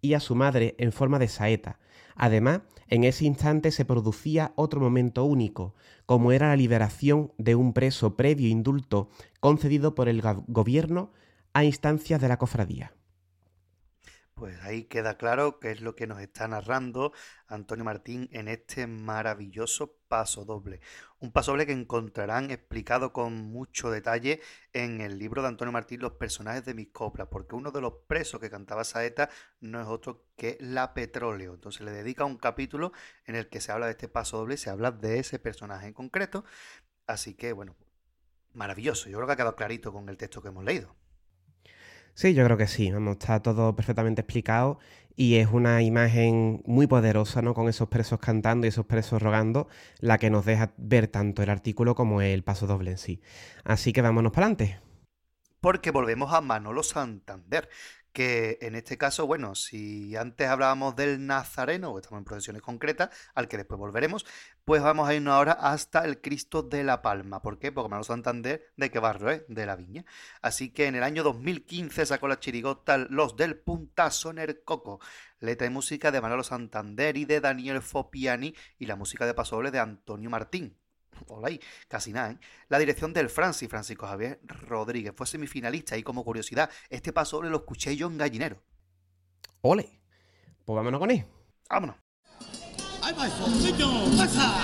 y 0.00 0.14
a 0.14 0.20
su 0.20 0.34
madre 0.34 0.76
en 0.78 0.92
forma 0.92 1.18
de 1.18 1.28
saeta. 1.28 1.78
Además, 2.14 2.60
en 2.88 3.04
ese 3.04 3.24
instante 3.24 3.70
se 3.70 3.84
producía 3.84 4.52
otro 4.56 4.80
momento 4.80 5.24
único, 5.24 5.74
como 6.06 6.32
era 6.32 6.48
la 6.48 6.56
liberación 6.56 7.32
de 7.38 7.54
un 7.54 7.72
preso 7.72 8.16
previo 8.16 8.48
indulto 8.48 9.08
concedido 9.40 9.94
por 9.94 10.08
el 10.08 10.20
go- 10.20 10.44
gobierno 10.46 11.12
a 11.54 11.64
instancias 11.64 12.20
de 12.20 12.28
la 12.28 12.36
cofradía. 12.36 12.92
Pues 14.40 14.58
ahí 14.62 14.84
queda 14.84 15.18
claro 15.18 15.60
qué 15.60 15.70
es 15.70 15.82
lo 15.82 15.94
que 15.94 16.06
nos 16.06 16.18
está 16.18 16.48
narrando 16.48 17.12
Antonio 17.46 17.84
Martín 17.84 18.30
en 18.32 18.48
este 18.48 18.86
maravilloso 18.86 19.98
paso 20.08 20.46
doble. 20.46 20.80
Un 21.18 21.30
paso 21.30 21.50
doble 21.50 21.66
que 21.66 21.72
encontrarán 21.72 22.50
explicado 22.50 23.12
con 23.12 23.34
mucho 23.34 23.90
detalle 23.90 24.40
en 24.72 25.02
el 25.02 25.18
libro 25.18 25.42
de 25.42 25.48
Antonio 25.48 25.72
Martín, 25.72 26.00
Los 26.00 26.12
personajes 26.12 26.64
de 26.64 26.72
mis 26.72 26.88
coplas, 26.88 27.28
porque 27.30 27.54
uno 27.54 27.70
de 27.70 27.82
los 27.82 27.92
presos 28.08 28.40
que 28.40 28.48
cantaba 28.48 28.82
saeta 28.84 29.28
no 29.60 29.78
es 29.78 29.86
otro 29.86 30.24
que 30.36 30.56
la 30.58 30.94
Petróleo. 30.94 31.52
Entonces 31.52 31.82
le 31.82 31.92
dedica 31.92 32.24
un 32.24 32.38
capítulo 32.38 32.92
en 33.26 33.34
el 33.34 33.50
que 33.50 33.60
se 33.60 33.72
habla 33.72 33.84
de 33.84 33.92
este 33.92 34.08
paso 34.08 34.38
doble, 34.38 34.56
se 34.56 34.70
habla 34.70 34.90
de 34.90 35.18
ese 35.18 35.38
personaje 35.38 35.86
en 35.86 35.92
concreto. 35.92 36.46
Así 37.06 37.34
que, 37.34 37.52
bueno, 37.52 37.76
maravilloso. 38.54 39.10
Yo 39.10 39.18
creo 39.18 39.26
que 39.26 39.34
ha 39.34 39.36
quedado 39.36 39.54
clarito 39.54 39.92
con 39.92 40.08
el 40.08 40.16
texto 40.16 40.40
que 40.40 40.48
hemos 40.48 40.64
leído. 40.64 40.96
Sí, 42.14 42.34
yo 42.34 42.44
creo 42.44 42.56
que 42.56 42.66
sí, 42.66 42.90
vamos, 42.92 43.12
está 43.18 43.40
todo 43.40 43.74
perfectamente 43.74 44.20
explicado 44.20 44.78
y 45.16 45.36
es 45.36 45.48
una 45.48 45.82
imagen 45.82 46.62
muy 46.66 46.86
poderosa, 46.86 47.42
¿no? 47.42 47.54
Con 47.54 47.68
esos 47.68 47.88
presos 47.88 48.18
cantando 48.20 48.66
y 48.66 48.68
esos 48.68 48.86
presos 48.86 49.22
rogando, 49.22 49.68
la 50.00 50.18
que 50.18 50.30
nos 50.30 50.44
deja 50.44 50.72
ver 50.76 51.08
tanto 51.08 51.42
el 51.42 51.50
artículo 51.50 51.94
como 51.94 52.20
el 52.22 52.42
paso 52.44 52.66
doble 52.66 52.92
en 52.92 52.98
sí. 52.98 53.20
Así 53.64 53.92
que 53.92 54.02
vámonos 54.02 54.32
para 54.32 54.46
adelante. 54.46 54.80
porque 55.60 55.90
volvemos 55.90 56.32
a 56.32 56.40
Manolo 56.40 56.82
Santander, 56.82 57.68
que 58.12 58.58
en 58.60 58.74
este 58.74 58.98
caso, 58.98 59.26
bueno, 59.26 59.54
si 59.54 60.16
antes 60.16 60.48
hablábamos 60.48 60.96
del 60.96 61.26
Nazareno, 61.26 61.90
o 61.90 61.98
estamos 61.98 62.18
en 62.18 62.24
procesiones 62.24 62.62
concretas, 62.62 63.10
al 63.34 63.48
que 63.48 63.56
después 63.56 63.78
volveremos, 63.78 64.26
pues 64.64 64.82
vamos 64.82 65.08
a 65.08 65.14
irnos 65.14 65.34
ahora 65.34 65.52
hasta 65.52 66.04
el 66.04 66.20
Cristo 66.20 66.62
de 66.62 66.84
la 66.84 67.02
Palma. 67.02 67.42
¿Por 67.42 67.58
qué? 67.58 67.72
Porque 67.72 67.88
Manolo 67.88 68.04
Santander, 68.04 68.72
¿de 68.76 68.90
qué 68.90 68.98
barrio 68.98 69.30
es? 69.30 69.42
De 69.48 69.66
la 69.66 69.76
Viña. 69.76 70.04
Así 70.42 70.70
que 70.72 70.86
en 70.86 70.94
el 70.94 71.02
año 71.02 71.22
2015 71.22 72.06
sacó 72.06 72.28
la 72.28 72.40
chirigota 72.40 72.98
Los 72.98 73.36
del 73.36 73.58
Puntazo 73.58 74.30
en 74.30 74.38
el 74.38 74.62
Coco, 74.62 75.00
letra 75.38 75.66
y 75.66 75.70
música 75.70 76.10
de 76.10 76.20
Manolo 76.20 76.42
Santander 76.42 77.16
y 77.16 77.24
de 77.24 77.40
Daniel 77.40 77.82
Fopiani, 77.82 78.54
y 78.78 78.86
la 78.86 78.96
música 78.96 79.26
de 79.26 79.34
pasoble 79.34 79.70
de 79.70 79.78
Antonio 79.78 80.30
Martín. 80.30 80.79
Hola 81.28 81.48
ahí, 81.48 81.60
casi 81.88 82.12
nada, 82.12 82.32
¿eh? 82.32 82.38
La 82.68 82.78
dirección 82.78 83.12
del 83.12 83.28
Francis, 83.28 83.68
Francisco 83.68 84.06
Javier 84.06 84.40
Rodríguez, 84.44 85.12
fue 85.16 85.26
semifinalista 85.26 85.96
y 85.96 86.02
como 86.02 86.24
curiosidad, 86.24 86.70
este 86.88 87.12
paso 87.12 87.42
lo 87.42 87.56
escuché 87.56 87.96
yo 87.96 88.06
en 88.06 88.18
Gallinero. 88.18 88.62
¡Ole! 89.62 90.00
Pues 90.64 90.76
vámonos 90.76 91.00
con 91.00 91.10
él. 91.10 91.24
Vámonos. 91.68 91.96
¡Ahí 93.02 93.14
va 93.18 93.26
eso! 93.26 93.48
¡Niño! 93.48 94.16
¡Pasa! 94.16 94.62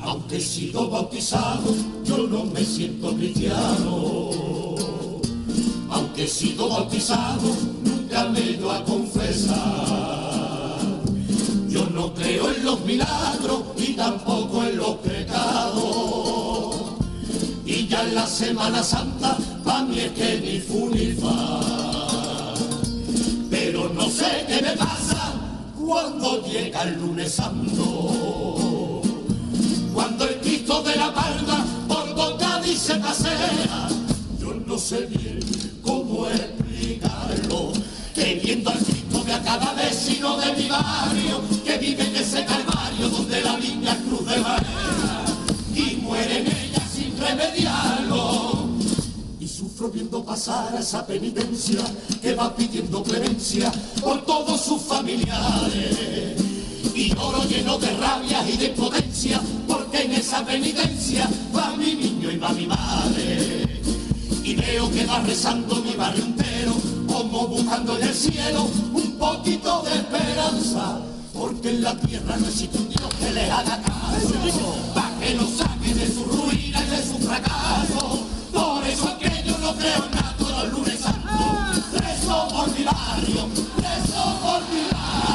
Aunque 0.00 0.36
he 0.36 0.40
sido 0.40 0.90
bautizado, 0.90 1.74
yo 2.04 2.26
no 2.26 2.44
me 2.44 2.64
siento 2.64 3.14
cristiano. 3.14 4.89
Aunque 5.90 6.24
he 6.24 6.28
sido 6.28 6.68
bautizado, 6.68 7.54
nunca 7.82 8.24
me 8.26 8.40
he 8.40 8.70
a 8.70 8.84
confesar. 8.84 9.58
Yo 11.68 11.84
no 11.86 12.14
creo 12.14 12.50
en 12.50 12.64
los 12.64 12.80
milagros 12.84 13.62
y 13.76 13.94
tampoco 13.94 14.62
en 14.64 14.76
los 14.76 14.96
pecados. 14.98 16.76
Y 17.66 17.88
ya 17.88 18.02
en 18.02 18.14
la 18.14 18.26
Semana 18.26 18.82
Santa, 18.84 19.36
pa' 19.64 19.82
mí 19.82 19.98
es 19.98 20.12
que 20.12 20.40
ni 20.40 20.60
fu 20.60 20.88
ni 20.90 21.12
fa. 21.12 21.60
Pero 23.50 23.88
no 23.88 24.08
sé 24.08 24.44
qué 24.46 24.62
me 24.62 24.76
pasa 24.76 25.32
cuando 25.76 26.46
llega 26.46 26.82
el 26.82 27.00
lunes 27.00 27.32
santo. 27.32 29.02
Cuando 29.92 30.24
el 30.24 30.36
Cristo 30.40 30.82
de 30.82 30.94
la 30.96 31.12
Palma 31.12 31.64
por 31.88 32.14
boca 32.14 32.60
dice 32.64 32.94
pasea, 32.94 33.88
yo 34.40 34.54
no 34.66 34.78
sé 34.78 35.06
bien 35.06 35.49
cómo 35.82 36.26
explicarlo. 36.26 37.72
Teniendo 38.14 38.70
al 38.70 38.78
Cristo 38.78 39.24
de 39.24 39.32
a 39.32 39.42
cada 39.42 39.72
vecino 39.74 40.36
de 40.38 40.52
mi 40.54 40.68
barrio, 40.68 41.40
que 41.64 41.78
vive 41.78 42.06
en 42.06 42.16
ese 42.16 42.44
calvario 42.44 43.08
donde 43.08 43.40
la 43.42 43.56
niña 43.56 43.96
cruz 44.06 44.26
de 44.26 44.36
marea 44.38 45.24
y 45.74 45.96
muere 45.96 46.38
en 46.40 46.46
ella 46.46 46.82
sin 46.92 47.16
remediarlo. 47.16 48.68
Y 49.38 49.48
sufro 49.48 49.88
viendo 49.88 50.24
pasar 50.24 50.74
a 50.76 50.80
esa 50.80 51.06
penitencia 51.06 51.80
que 52.20 52.34
va 52.34 52.54
pidiendo 52.54 53.02
clemencia 53.02 53.72
por 54.02 54.24
todos 54.24 54.60
sus 54.60 54.82
familiares. 54.82 56.36
Y 56.94 57.14
lloro 57.14 57.44
lleno 57.44 57.78
de 57.78 57.96
rabia 57.96 58.46
y 58.48 58.56
de 58.56 58.68
potencia, 58.70 59.40
porque 59.66 60.02
en 60.02 60.12
esa 60.12 60.44
penitencia 60.44 61.28
va 61.56 61.74
mi 61.76 61.94
niño 61.94 62.30
y 62.30 62.36
va 62.36 62.50
mi 62.50 62.66
madre. 62.66 63.79
Y 64.50 64.56
veo 64.56 64.90
que 64.90 65.06
va 65.06 65.20
rezando 65.20 65.76
mi 65.76 65.92
barrio 65.92 66.24
entero, 66.24 66.74
como 67.06 67.46
buscando 67.46 67.96
en 67.96 68.08
el 68.08 68.12
cielo 68.12 68.68
un 68.92 69.12
poquito 69.12 69.80
de 69.82 69.94
esperanza. 69.94 70.98
Porque 71.32 71.70
en 71.70 71.84
la 71.84 71.94
tierra 71.94 72.36
no 72.36 72.48
existe 72.48 72.76
un 72.76 72.88
Dios 72.88 73.14
que 73.20 73.32
le 73.32 73.48
haga 73.48 73.80
caso, 73.80 74.74
para 74.92 75.16
que 75.20 75.34
lo 75.36 75.46
saque 75.46 75.94
de 75.94 76.12
su 76.12 76.24
ruina 76.24 76.82
y 76.84 76.90
de 76.90 77.06
su 77.06 77.18
fracaso. 77.24 78.26
Por 78.52 78.84
eso 78.88 79.08
es 79.10 79.28
que 79.28 79.48
yo 79.48 79.56
no 79.58 79.72
creo 79.76 80.04
en 80.06 80.10
nada 80.10 80.34
los 80.40 80.72
lunes 80.72 80.98
santos. 80.98 81.92
Rezo 81.92 82.48
por 82.48 82.76
mi 82.76 82.82
barrio, 82.82 83.48
rezo 83.76 84.38
por 84.42 84.62
mi 84.68 84.82
barrio. 84.90 85.29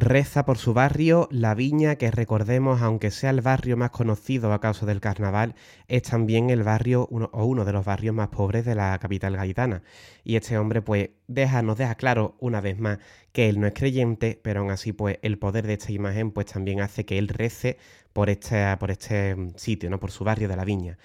Reza 0.00 0.46
por 0.46 0.56
su 0.56 0.72
barrio, 0.72 1.28
La 1.30 1.54
Viña, 1.54 1.96
que 1.96 2.10
recordemos, 2.10 2.80
aunque 2.80 3.10
sea 3.10 3.28
el 3.28 3.42
barrio 3.42 3.76
más 3.76 3.90
conocido 3.90 4.50
a 4.54 4.58
causa 4.58 4.86
del 4.86 4.98
carnaval, 4.98 5.54
es 5.88 6.04
también 6.04 6.48
el 6.48 6.62
barrio 6.62 7.06
uno, 7.10 7.28
o 7.34 7.44
uno 7.44 7.66
de 7.66 7.72
los 7.72 7.84
barrios 7.84 8.14
más 8.14 8.28
pobres 8.28 8.64
de 8.64 8.74
la 8.74 8.98
capital 8.98 9.36
gaditana. 9.36 9.82
Y 10.24 10.36
este 10.36 10.56
hombre, 10.56 10.80
pues, 10.80 11.10
deja, 11.28 11.60
nos 11.60 11.76
deja 11.76 11.96
claro 11.96 12.34
una 12.40 12.62
vez 12.62 12.78
más 12.78 12.98
que 13.32 13.50
él 13.50 13.60
no 13.60 13.66
es 13.66 13.74
creyente, 13.74 14.40
pero 14.42 14.60
aún 14.60 14.70
así, 14.70 14.94
pues, 14.94 15.18
el 15.20 15.38
poder 15.38 15.66
de 15.66 15.74
esta 15.74 15.92
imagen, 15.92 16.30
pues, 16.30 16.46
también 16.46 16.80
hace 16.80 17.04
que 17.04 17.18
él 17.18 17.28
rece 17.28 17.76
por 18.14 18.30
este, 18.30 18.74
por 18.78 18.90
este 18.90 19.36
mm, 19.36 19.50
sitio, 19.56 19.90
¿no? 19.90 20.00
Por 20.00 20.12
su 20.12 20.24
barrio 20.24 20.48
de 20.48 20.56
La 20.56 20.64
Viña. 20.64 20.96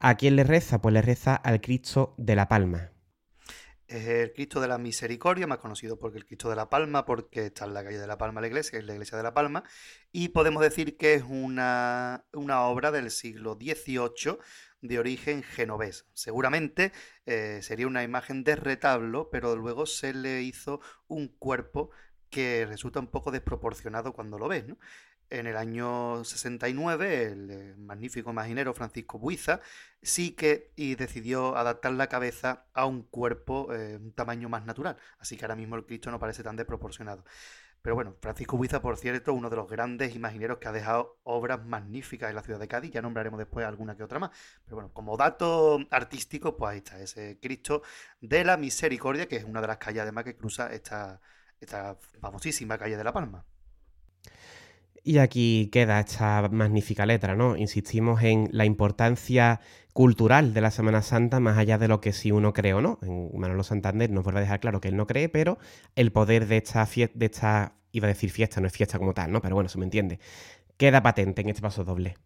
¿A 0.00 0.16
quién 0.16 0.34
le 0.34 0.42
reza? 0.42 0.80
Pues 0.80 0.92
le 0.92 1.02
reza 1.02 1.36
al 1.36 1.60
Cristo 1.60 2.14
de 2.18 2.34
la 2.34 2.48
Palma. 2.48 2.90
Es 3.90 4.06
el 4.06 4.32
Cristo 4.32 4.60
de 4.60 4.68
la 4.68 4.78
Misericordia, 4.78 5.48
más 5.48 5.58
conocido 5.58 5.98
porque 5.98 6.18
el 6.18 6.24
Cristo 6.24 6.48
de 6.48 6.54
la 6.54 6.70
Palma, 6.70 7.04
porque 7.04 7.46
está 7.46 7.64
en 7.64 7.74
la 7.74 7.82
calle 7.82 7.98
de 7.98 8.06
la 8.06 8.18
Palma 8.18 8.40
la 8.40 8.46
iglesia, 8.46 8.78
es 8.78 8.84
la 8.84 8.92
iglesia 8.92 9.18
de 9.18 9.24
la 9.24 9.34
Palma, 9.34 9.64
y 10.12 10.28
podemos 10.28 10.62
decir 10.62 10.96
que 10.96 11.14
es 11.14 11.24
una, 11.24 12.24
una 12.32 12.62
obra 12.62 12.92
del 12.92 13.10
siglo 13.10 13.58
XVIII 13.60 14.38
de 14.80 14.98
origen 15.00 15.42
genovés. 15.42 16.06
Seguramente 16.14 16.92
eh, 17.26 17.58
sería 17.62 17.88
una 17.88 18.04
imagen 18.04 18.44
de 18.44 18.54
retablo, 18.54 19.28
pero 19.28 19.56
luego 19.56 19.86
se 19.86 20.14
le 20.14 20.42
hizo 20.42 20.80
un 21.08 21.26
cuerpo 21.26 21.90
que 22.30 22.66
resulta 22.66 23.00
un 23.00 23.08
poco 23.08 23.32
desproporcionado 23.32 24.12
cuando 24.12 24.38
lo 24.38 24.46
ves, 24.46 24.68
¿no? 24.68 24.78
En 25.30 25.46
el 25.46 25.56
año 25.56 26.24
69, 26.24 27.24
el 27.26 27.50
eh, 27.50 27.74
magnífico 27.78 28.30
imaginero 28.30 28.74
Francisco 28.74 29.18
Buiza 29.18 29.60
sí 30.02 30.32
que 30.32 30.72
y 30.74 30.96
decidió 30.96 31.56
adaptar 31.56 31.92
la 31.92 32.08
cabeza 32.08 32.66
a 32.74 32.84
un 32.86 33.04
cuerpo, 33.04 33.72
eh, 33.72 33.96
un 33.96 34.12
tamaño 34.12 34.48
más 34.48 34.66
natural. 34.66 34.96
Así 35.20 35.36
que 35.36 35.44
ahora 35.44 35.54
mismo 35.54 35.76
el 35.76 35.86
Cristo 35.86 36.10
no 36.10 36.18
parece 36.18 36.42
tan 36.42 36.56
desproporcionado. 36.56 37.24
Pero 37.82 37.94
bueno, 37.94 38.16
Francisco 38.20 38.56
Buiza, 38.56 38.82
por 38.82 38.96
cierto, 38.98 39.32
uno 39.32 39.48
de 39.50 39.56
los 39.56 39.68
grandes 39.70 40.14
imagineros 40.16 40.58
que 40.58 40.68
ha 40.68 40.72
dejado 40.72 41.18
obras 41.22 41.64
magníficas 41.64 42.28
en 42.30 42.36
la 42.36 42.42
ciudad 42.42 42.58
de 42.58 42.68
Cádiz. 42.68 42.90
Ya 42.90 43.00
nombraremos 43.00 43.38
después 43.38 43.64
alguna 43.66 43.96
que 43.96 44.02
otra 44.02 44.18
más. 44.18 44.30
Pero 44.64 44.76
bueno, 44.76 44.92
como 44.92 45.16
dato 45.16 45.78
artístico, 45.90 46.56
pues 46.56 46.72
ahí 46.72 46.78
está 46.78 47.00
ese 47.00 47.38
Cristo 47.40 47.82
de 48.20 48.44
la 48.44 48.56
Misericordia, 48.56 49.28
que 49.28 49.36
es 49.36 49.44
una 49.44 49.60
de 49.60 49.68
las 49.68 49.78
calles 49.78 50.02
además 50.02 50.24
que 50.24 50.36
cruza 50.36 50.72
esta, 50.72 51.20
esta 51.60 51.96
famosísima 52.20 52.76
calle 52.78 52.96
de 52.96 53.04
La 53.04 53.12
Palma. 53.12 53.46
Y 55.02 55.18
aquí 55.18 55.70
queda 55.72 56.00
esta 56.00 56.48
magnífica 56.50 57.06
letra, 57.06 57.34
¿no? 57.34 57.56
Insistimos 57.56 58.22
en 58.22 58.48
la 58.52 58.64
importancia 58.64 59.60
cultural 59.92 60.52
de 60.52 60.60
la 60.60 60.70
Semana 60.70 61.02
Santa, 61.02 61.40
más 61.40 61.56
allá 61.56 61.78
de 61.78 61.88
lo 61.88 62.00
que 62.00 62.12
si 62.12 62.30
uno 62.32 62.52
cree 62.52 62.74
o 62.74 62.80
no. 62.80 62.98
En 63.02 63.30
Manolo 63.38 63.62
Santander 63.62 64.10
nos 64.10 64.24
vuelve 64.24 64.40
a 64.40 64.42
dejar 64.42 64.60
claro 64.60 64.80
que 64.80 64.88
él 64.88 64.96
no 64.96 65.06
cree, 65.06 65.28
pero 65.28 65.58
el 65.96 66.12
poder 66.12 66.46
de 66.46 66.58
esta 66.58 66.84
fiesta, 66.86 67.18
de 67.18 67.26
esta, 67.26 67.74
iba 67.92 68.06
a 68.06 68.08
decir 68.08 68.30
fiesta, 68.30 68.60
no 68.60 68.66
es 68.66 68.72
fiesta 68.72 68.98
como 68.98 69.14
tal, 69.14 69.32
¿no? 69.32 69.40
Pero 69.40 69.54
bueno, 69.54 69.68
se 69.68 69.78
me 69.78 69.84
entiende. 69.84 70.20
Queda 70.76 71.02
patente 71.02 71.42
en 71.42 71.48
este 71.48 71.62
paso 71.62 71.82
doble. 71.84 72.16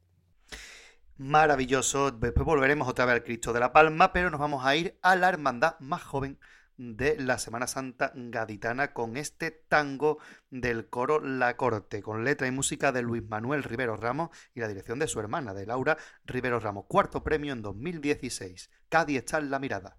Maravilloso. 1.16 2.10
Después 2.10 2.44
volveremos 2.44 2.88
otra 2.88 3.04
vez 3.04 3.14
al 3.14 3.24
Cristo 3.24 3.52
de 3.52 3.60
la 3.60 3.72
Palma, 3.72 4.12
pero 4.12 4.30
nos 4.30 4.40
vamos 4.40 4.64
a 4.66 4.74
ir 4.74 4.98
a 5.00 5.14
la 5.14 5.28
hermandad 5.28 5.78
más 5.78 6.02
joven 6.02 6.38
de 6.76 7.16
la 7.18 7.38
Semana 7.38 7.66
Santa 7.66 8.12
gaditana 8.14 8.92
con 8.92 9.16
este 9.16 9.50
tango 9.50 10.18
del 10.50 10.88
coro 10.88 11.20
La 11.20 11.56
Corte, 11.56 12.02
con 12.02 12.24
letra 12.24 12.46
y 12.46 12.50
música 12.50 12.92
de 12.92 13.02
Luis 13.02 13.22
Manuel 13.28 13.62
Rivero 13.62 13.96
Ramos 13.96 14.30
y 14.54 14.60
la 14.60 14.68
dirección 14.68 14.98
de 14.98 15.08
su 15.08 15.20
hermana, 15.20 15.54
de 15.54 15.66
Laura 15.66 15.96
Rivero 16.24 16.60
Ramos. 16.60 16.86
Cuarto 16.88 17.22
premio 17.22 17.52
en 17.52 17.62
2016. 17.62 18.70
Cádiz 18.88 19.18
está 19.18 19.38
en 19.38 19.50
la 19.50 19.58
mirada. 19.58 19.98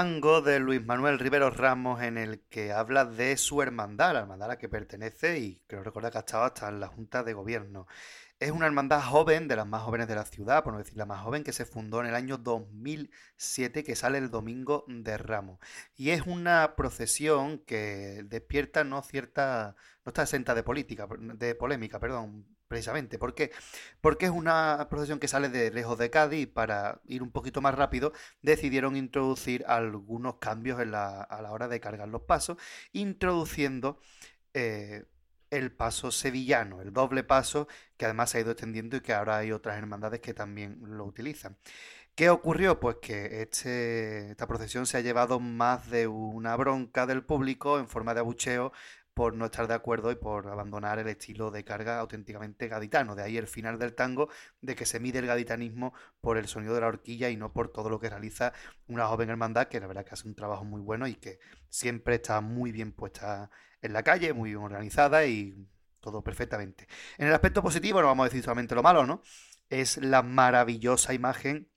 Tango 0.00 0.40
de 0.40 0.60
Luis 0.60 0.82
Manuel 0.82 1.18
Rivero 1.18 1.50
Ramos 1.50 2.00
en 2.00 2.16
el 2.16 2.40
que 2.48 2.72
habla 2.72 3.04
de 3.04 3.36
su 3.36 3.60
hermandad, 3.60 4.14
la 4.14 4.20
hermandad 4.20 4.46
a 4.46 4.52
la 4.54 4.58
que 4.58 4.66
pertenece 4.66 5.38
y 5.38 5.62
creo 5.66 5.82
recordar 5.82 6.10
que 6.10 6.16
ha 6.16 6.20
estado 6.20 6.44
hasta 6.44 6.70
en 6.70 6.80
la 6.80 6.86
Junta 6.86 7.22
de 7.22 7.34
Gobierno. 7.34 7.86
Es 8.38 8.50
una 8.50 8.64
hermandad 8.64 9.02
joven, 9.02 9.46
de 9.46 9.56
las 9.56 9.66
más 9.66 9.82
jóvenes 9.82 10.08
de 10.08 10.14
la 10.14 10.24
ciudad, 10.24 10.64
por 10.64 10.72
no 10.72 10.78
decir 10.78 10.96
la 10.96 11.04
más 11.04 11.22
joven, 11.22 11.44
que 11.44 11.52
se 11.52 11.66
fundó 11.66 12.00
en 12.00 12.06
el 12.06 12.14
año 12.14 12.38
2007, 12.38 13.84
que 13.84 13.94
sale 13.94 14.16
el 14.16 14.30
domingo 14.30 14.86
de 14.88 15.18
Ramos. 15.18 15.58
Y 15.94 16.12
es 16.12 16.22
una 16.26 16.76
procesión 16.76 17.58
que 17.58 18.22
despierta 18.24 18.84
no 18.84 19.02
cierta, 19.02 19.76
no 20.06 20.10
está 20.10 20.22
exenta 20.22 20.54
de 20.54 20.62
política, 20.62 21.06
de 21.10 21.54
polémica, 21.54 22.00
perdón, 22.00 22.46
precisamente. 22.70 23.18
¿Por 23.18 23.34
qué? 23.34 23.50
Porque 24.00 24.26
es 24.26 24.30
una 24.30 24.86
procesión 24.88 25.18
que 25.18 25.26
sale 25.26 25.48
de 25.48 25.72
lejos 25.72 25.98
de 25.98 26.08
Cádiz 26.08 26.42
y 26.42 26.46
para 26.46 27.00
ir 27.06 27.20
un 27.22 27.32
poquito 27.32 27.60
más 27.60 27.74
rápido 27.74 28.12
decidieron 28.42 28.94
introducir 28.96 29.64
algunos 29.66 30.36
cambios 30.36 30.78
a 30.78 30.84
la 30.84 31.50
hora 31.52 31.66
de 31.66 31.80
cargar 31.80 32.08
los 32.08 32.22
pasos, 32.22 32.58
introduciendo 32.92 33.98
eh, 34.54 35.04
el 35.50 35.72
paso 35.72 36.12
sevillano, 36.12 36.80
el 36.80 36.92
doble 36.92 37.24
paso, 37.24 37.66
que 37.96 38.04
además 38.04 38.30
se 38.30 38.38
ha 38.38 38.40
ido 38.42 38.52
extendiendo 38.52 38.96
y 38.96 39.00
que 39.00 39.14
ahora 39.14 39.38
hay 39.38 39.50
otras 39.50 39.76
hermandades 39.76 40.20
que 40.20 40.32
también 40.32 40.78
lo 40.80 41.04
utilizan. 41.06 41.56
¿Qué 42.14 42.30
ocurrió? 42.30 42.78
Pues 42.78 42.96
que 43.02 43.42
este, 43.42 44.30
esta 44.30 44.46
procesión 44.46 44.86
se 44.86 44.96
ha 44.98 45.00
llevado 45.00 45.40
más 45.40 45.90
de 45.90 46.06
una 46.06 46.54
bronca 46.56 47.06
del 47.06 47.24
público 47.24 47.78
en 47.78 47.88
forma 47.88 48.14
de 48.14 48.20
abucheo 48.20 48.72
por 49.14 49.34
no 49.34 49.46
estar 49.46 49.66
de 49.66 49.74
acuerdo 49.74 50.10
y 50.10 50.14
por 50.14 50.48
abandonar 50.48 50.98
el 50.98 51.08
estilo 51.08 51.50
de 51.50 51.64
carga 51.64 51.98
auténticamente 51.98 52.68
gaditano. 52.68 53.14
De 53.14 53.22
ahí 53.22 53.36
el 53.36 53.46
final 53.46 53.78
del 53.78 53.94
tango, 53.94 54.28
de 54.60 54.74
que 54.74 54.86
se 54.86 55.00
mide 55.00 55.18
el 55.18 55.26
gaditanismo 55.26 55.92
por 56.20 56.38
el 56.38 56.48
sonido 56.48 56.74
de 56.74 56.80
la 56.80 56.86
horquilla 56.86 57.28
y 57.30 57.36
no 57.36 57.52
por 57.52 57.68
todo 57.70 57.90
lo 57.90 57.98
que 57.98 58.08
realiza 58.08 58.52
una 58.86 59.06
joven 59.06 59.30
hermandad 59.30 59.68
que 59.68 59.80
la 59.80 59.86
verdad 59.86 60.04
que 60.04 60.14
hace 60.14 60.28
un 60.28 60.34
trabajo 60.34 60.64
muy 60.64 60.80
bueno 60.80 61.06
y 61.06 61.14
que 61.14 61.38
siempre 61.68 62.16
está 62.16 62.40
muy 62.40 62.72
bien 62.72 62.92
puesta 62.92 63.50
en 63.82 63.92
la 63.92 64.02
calle, 64.02 64.32
muy 64.32 64.50
bien 64.50 64.62
organizada 64.62 65.26
y 65.26 65.66
todo 66.00 66.22
perfectamente. 66.22 66.86
En 67.18 67.28
el 67.28 67.34
aspecto 67.34 67.62
positivo, 67.62 68.00
no 68.00 68.08
vamos 68.08 68.24
a 68.24 68.28
decir 68.28 68.42
solamente 68.42 68.74
lo 68.74 68.82
malo, 68.82 69.06
¿no? 69.06 69.22
Es 69.68 69.98
la 69.98 70.22
maravillosa 70.22 71.14
imagen 71.14 71.68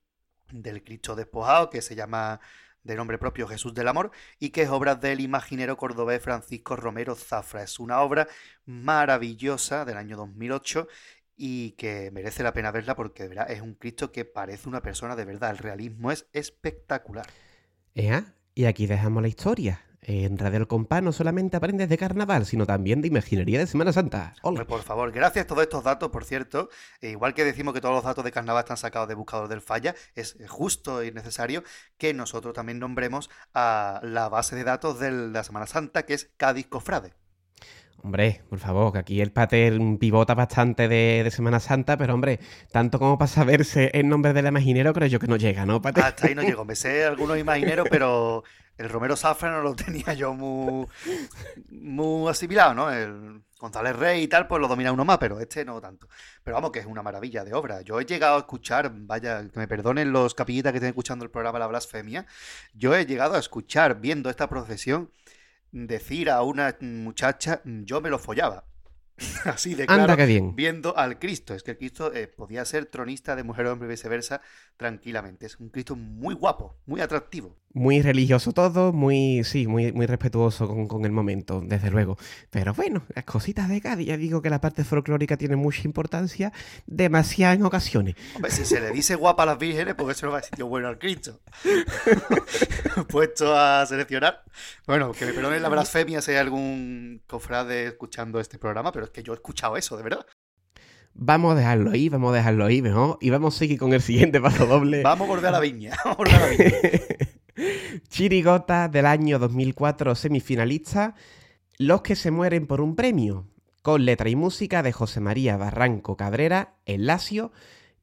del 0.50 0.82
Cristo 0.82 1.14
despojado 1.14 1.70
que 1.70 1.82
se 1.82 1.94
llama 1.94 2.40
de 2.84 2.94
nombre 2.94 3.18
propio 3.18 3.48
Jesús 3.48 3.74
del 3.74 3.88
Amor 3.88 4.12
y 4.38 4.50
que 4.50 4.62
es 4.62 4.68
obra 4.68 4.94
del 4.94 5.20
imaginero 5.20 5.76
cordobés 5.76 6.22
Francisco 6.22 6.76
Romero 6.76 7.14
Zafra. 7.14 7.62
Es 7.62 7.80
una 7.80 8.00
obra 8.00 8.28
maravillosa 8.66 9.84
del 9.84 9.96
año 9.96 10.16
2008 10.16 10.86
y 11.36 11.72
que 11.72 12.10
merece 12.12 12.42
la 12.42 12.52
pena 12.52 12.70
verla 12.70 12.94
porque 12.94 13.24
de 13.24 13.30
verdad 13.30 13.50
es 13.50 13.60
un 13.60 13.74
Cristo 13.74 14.12
que 14.12 14.24
parece 14.24 14.68
una 14.68 14.82
persona 14.82 15.16
de 15.16 15.24
verdad. 15.24 15.50
El 15.50 15.58
realismo 15.58 16.12
es 16.12 16.28
espectacular. 16.32 17.26
Ea, 17.94 18.34
y 18.54 18.66
aquí 18.66 18.86
dejamos 18.86 19.22
la 19.22 19.28
historia. 19.28 19.80
En 20.06 20.36
Radio 20.38 20.58
El 20.58 20.66
Compás 20.66 21.02
no 21.02 21.12
solamente 21.12 21.56
aprendes 21.56 21.88
de 21.88 21.96
carnaval, 21.96 22.44
sino 22.44 22.66
también 22.66 23.00
de 23.00 23.08
imaginería 23.08 23.58
de 23.58 23.66
Semana 23.66 23.92
Santa. 23.92 24.34
Hombre, 24.42 24.66
por 24.66 24.82
favor, 24.82 25.10
gracias 25.12 25.44
a 25.44 25.48
todos 25.48 25.62
estos 25.62 25.82
datos, 25.82 26.10
por 26.10 26.24
cierto. 26.24 26.68
e 27.00 27.10
igual 27.10 27.32
que 27.32 27.44
decimos 27.44 27.72
que 27.72 27.80
todos 27.80 27.94
los 27.94 28.04
datos 28.04 28.24
de 28.24 28.32
carnaval 28.32 28.64
están 28.64 28.76
sacados 28.76 29.08
de 29.08 29.14
buscador 29.14 29.48
del 29.48 29.62
falla, 29.62 29.94
es 30.14 30.36
justo 30.46 31.02
y 31.02 31.10
necesario 31.10 31.64
que 31.96 32.12
nosotros 32.12 32.54
también 32.54 32.78
nombremos 32.78 33.30
a 33.54 34.00
la 34.02 34.28
base 34.28 34.56
de 34.56 34.64
datos 34.64 35.00
de 35.00 35.10
la 35.10 35.42
Semana 35.42 35.66
Santa, 35.66 36.04
que 36.04 36.14
es 36.14 36.30
Cádiz 36.36 36.66
Cofrade. 36.66 37.14
Hombre, 38.04 38.42
por 38.50 38.58
favor, 38.58 38.92
que 38.92 38.98
aquí 38.98 39.20
el 39.22 39.32
pater 39.32 39.80
pivota 39.98 40.34
bastante 40.34 40.88
de, 40.88 41.22
de 41.24 41.30
Semana 41.30 41.58
Santa, 41.58 41.96
pero 41.96 42.12
hombre, 42.12 42.38
tanto 42.70 42.98
como 42.98 43.16
para 43.16 43.28
saberse 43.28 43.90
el 43.94 44.10
nombre 44.10 44.34
del 44.34 44.46
imaginero, 44.46 44.92
creo 44.92 45.08
yo 45.08 45.18
que 45.18 45.26
no 45.26 45.36
llega, 45.36 45.64
¿no, 45.64 45.80
pater? 45.80 46.04
Hasta 46.04 46.26
ahí 46.26 46.34
no 46.34 46.42
llego. 46.42 46.66
Me 46.66 46.76
sé 46.76 47.06
algunos 47.06 47.38
imagineros, 47.38 47.88
pero 47.90 48.44
el 48.76 48.90
Romero 48.90 49.16
Zafra 49.16 49.50
no 49.52 49.62
lo 49.62 49.74
tenía 49.74 50.12
yo 50.12 50.34
muy, 50.34 50.86
muy 51.70 52.30
asimilado, 52.30 52.74
¿no? 52.74 52.92
El 52.92 53.42
González 53.58 53.96
Rey 53.96 54.24
y 54.24 54.28
tal, 54.28 54.48
pues 54.48 54.60
lo 54.60 54.68
domina 54.68 54.92
uno 54.92 55.06
más, 55.06 55.16
pero 55.16 55.40
este 55.40 55.64
no 55.64 55.80
tanto. 55.80 56.06
Pero 56.42 56.56
vamos, 56.56 56.72
que 56.72 56.80
es 56.80 56.86
una 56.86 57.02
maravilla 57.02 57.42
de 57.42 57.54
obra. 57.54 57.80
Yo 57.80 57.98
he 58.00 58.04
llegado 58.04 58.36
a 58.36 58.40
escuchar, 58.40 58.92
vaya, 58.92 59.48
que 59.48 59.58
me 59.58 59.66
perdonen 59.66 60.12
los 60.12 60.34
capillitas 60.34 60.72
que 60.72 60.76
estén 60.76 60.90
escuchando 60.90 61.24
el 61.24 61.30
programa 61.30 61.58
La 61.58 61.68
Blasfemia, 61.68 62.26
yo 62.74 62.94
he 62.94 63.06
llegado 63.06 63.34
a 63.36 63.38
escuchar, 63.38 63.98
viendo 63.98 64.28
esta 64.28 64.46
procesión, 64.46 65.10
decir 65.74 66.30
a 66.30 66.42
una 66.42 66.76
muchacha, 66.80 67.60
yo 67.64 68.00
me 68.00 68.08
lo 68.08 68.18
follaba. 68.18 68.64
Así 69.44 69.74
de 69.74 69.84
Anda, 69.86 70.14
claro, 70.16 70.26
bien. 70.26 70.56
viendo 70.56 70.96
al 70.96 71.18
Cristo. 71.18 71.54
Es 71.54 71.62
que 71.62 71.72
el 71.72 71.78
Cristo 71.78 72.12
eh, 72.14 72.26
podía 72.26 72.64
ser 72.64 72.86
tronista 72.86 73.36
de 73.36 73.44
mujer, 73.44 73.66
hombre 73.66 73.88
y 73.88 73.90
viceversa 73.90 74.40
tranquilamente. 74.76 75.46
Es 75.46 75.58
un 75.58 75.68
Cristo 75.68 75.96
muy 75.96 76.34
guapo, 76.34 76.76
muy 76.86 77.00
atractivo. 77.00 77.56
Muy 77.72 78.02
religioso 78.02 78.52
todo, 78.52 78.92
muy, 78.92 79.42
sí, 79.42 79.66
muy, 79.66 79.92
muy 79.92 80.06
respetuoso 80.06 80.68
con, 80.68 80.86
con 80.86 81.04
el 81.04 81.10
momento, 81.10 81.60
desde 81.60 81.90
luego. 81.90 82.16
Pero 82.50 82.72
bueno, 82.72 83.02
las 83.14 83.24
cositas 83.24 83.68
de 83.68 83.80
Cádiz, 83.80 84.06
ya 84.06 84.16
digo 84.16 84.42
que 84.42 84.50
la 84.50 84.60
parte 84.60 84.84
folclórica 84.84 85.36
tiene 85.36 85.56
mucha 85.56 85.82
importancia, 85.82 86.52
demasiada 86.86 87.54
en 87.54 87.64
ocasiones. 87.64 88.14
Hombre, 88.36 88.52
si 88.52 88.64
se 88.64 88.80
le 88.80 88.92
dice 88.92 89.16
guapa 89.16 89.42
a 89.42 89.46
las 89.46 89.58
vírgenes, 89.58 89.96
porque 89.96 90.12
eso 90.12 90.26
no 90.26 90.32
va 90.32 90.38
a 90.38 90.42
sitio 90.42 90.68
bueno 90.68 90.86
al 90.86 90.98
Cristo. 90.98 91.40
Puesto 93.08 93.56
a 93.56 93.84
seleccionar. 93.86 94.44
Bueno, 94.86 95.10
que 95.10 95.26
me 95.26 95.32
perdonen 95.32 95.60
la 95.60 95.68
blasfemia 95.68 96.22
si 96.22 96.30
hay 96.30 96.36
algún 96.36 97.22
cofrade 97.26 97.88
escuchando 97.88 98.38
este 98.38 98.56
programa, 98.58 98.92
pero 98.92 99.06
es 99.06 99.10
que 99.10 99.24
yo 99.24 99.32
he 99.32 99.36
escuchado 99.36 99.76
eso, 99.76 99.96
de 99.96 100.04
verdad. 100.04 100.24
Vamos 101.14 101.52
a 101.52 101.58
dejarlo 101.58 101.92
ahí, 101.92 102.08
vamos 102.08 102.32
a 102.32 102.36
dejarlo 102.36 102.64
ahí 102.64 102.82
mejor, 102.82 103.18
y 103.20 103.30
vamos 103.30 103.54
a 103.54 103.58
seguir 103.58 103.78
con 103.78 103.92
el 103.92 104.02
siguiente 104.02 104.40
paso 104.40 104.66
doble. 104.66 105.02
Vamos 105.04 105.28
a 105.28 105.30
volver 105.30 105.46
a 105.46 105.50
la 105.52 105.60
viña. 105.60 105.92
Vamos 106.04 106.16
a 106.16 106.18
volver 106.18 106.34
a 106.34 106.40
la 106.40 106.48
viña. 106.48 106.70
Chirigota 108.08 108.88
del 108.88 109.06
año 109.06 109.38
2004 109.38 110.14
semifinalista, 110.16 111.14
Los 111.78 112.02
que 112.02 112.16
se 112.16 112.32
mueren 112.32 112.66
por 112.66 112.80
un 112.80 112.96
premio, 112.96 113.46
con 113.82 114.04
letra 114.04 114.28
y 114.28 114.34
música 114.34 114.82
de 114.82 114.92
José 114.92 115.20
María 115.20 115.56
Barranco 115.56 116.16
Cabrera, 116.16 116.74
El 116.84 117.06
Lacio, 117.06 117.52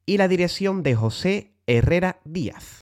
y 0.06 0.16
la 0.16 0.28
dirección 0.28 0.82
de 0.82 0.94
José 0.94 1.52
Herrera 1.66 2.20
Díaz. 2.24 2.81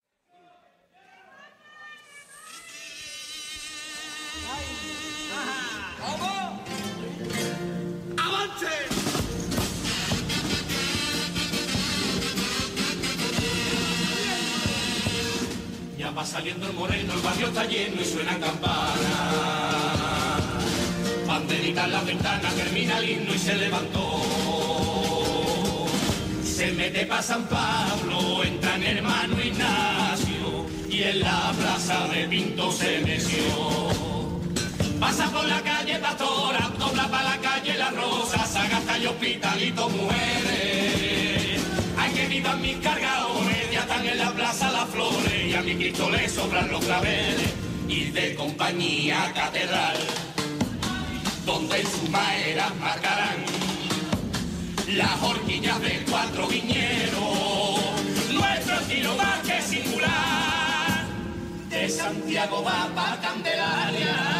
Va 16.20 16.26
saliendo 16.26 16.66
el 16.66 16.74
moreno, 16.74 17.14
el 17.14 17.20
barrio 17.20 17.46
está 17.46 17.64
lleno 17.64 18.02
y 18.02 18.04
suenan 18.04 18.38
campanas. 18.40 18.90
Banderita 21.26 21.84
en 21.84 21.92
la 21.92 22.02
ventana, 22.02 22.48
termina 22.50 22.98
el 22.98 23.10
himno 23.10 23.34
y 23.34 23.38
se 23.38 23.54
levantó. 23.54 24.20
Se 26.44 26.72
mete 26.72 27.06
pa' 27.06 27.22
San 27.22 27.44
Pablo, 27.48 28.44
entra 28.44 28.76
en 28.76 28.82
hermano 28.82 29.42
Ignacio 29.42 30.66
y 30.90 31.02
en 31.04 31.20
la 31.20 31.54
plaza 31.58 32.06
de 32.08 32.28
Pinto 32.28 32.70
se 32.70 33.00
meció. 33.00 33.88
Pasa 35.00 35.30
por 35.30 35.46
la 35.46 35.62
calle 35.62 35.98
Pastora, 36.00 36.70
planta 38.80 38.98
y 38.98 39.06
hospitalito 39.06 39.88
mujeres. 39.88 41.62
Hay 41.98 42.12
que 42.12 42.26
vivan 42.28 42.60
mis 42.60 42.76
cargadores, 42.76 42.99
plaza 44.50 44.72
las 44.72 44.88
flores 44.88 45.46
y 45.46 45.54
a 45.54 45.62
mi 45.62 45.76
Cristo 45.76 46.10
le 46.10 46.28
sobran 46.28 46.68
los 46.72 46.84
claveles 46.84 47.54
y 47.86 48.10
de 48.10 48.34
compañía 48.34 49.32
catedral, 49.32 49.96
donde 51.46 51.80
en 51.80 51.86
sus 51.86 52.10
maeras 52.10 52.74
marcarán 52.80 53.44
las 54.88 55.22
horquillas 55.22 55.80
del 55.80 56.04
cuatro 56.04 56.48
viñeros. 56.48 57.78
Nuestro 58.32 58.74
estilo 58.80 59.14
más 59.14 59.38
que 59.40 59.62
singular, 59.62 61.06
de 61.68 61.88
Santiago 61.88 62.64
va 62.64 62.90
pa' 62.92 63.20
Candelaria, 63.20 64.39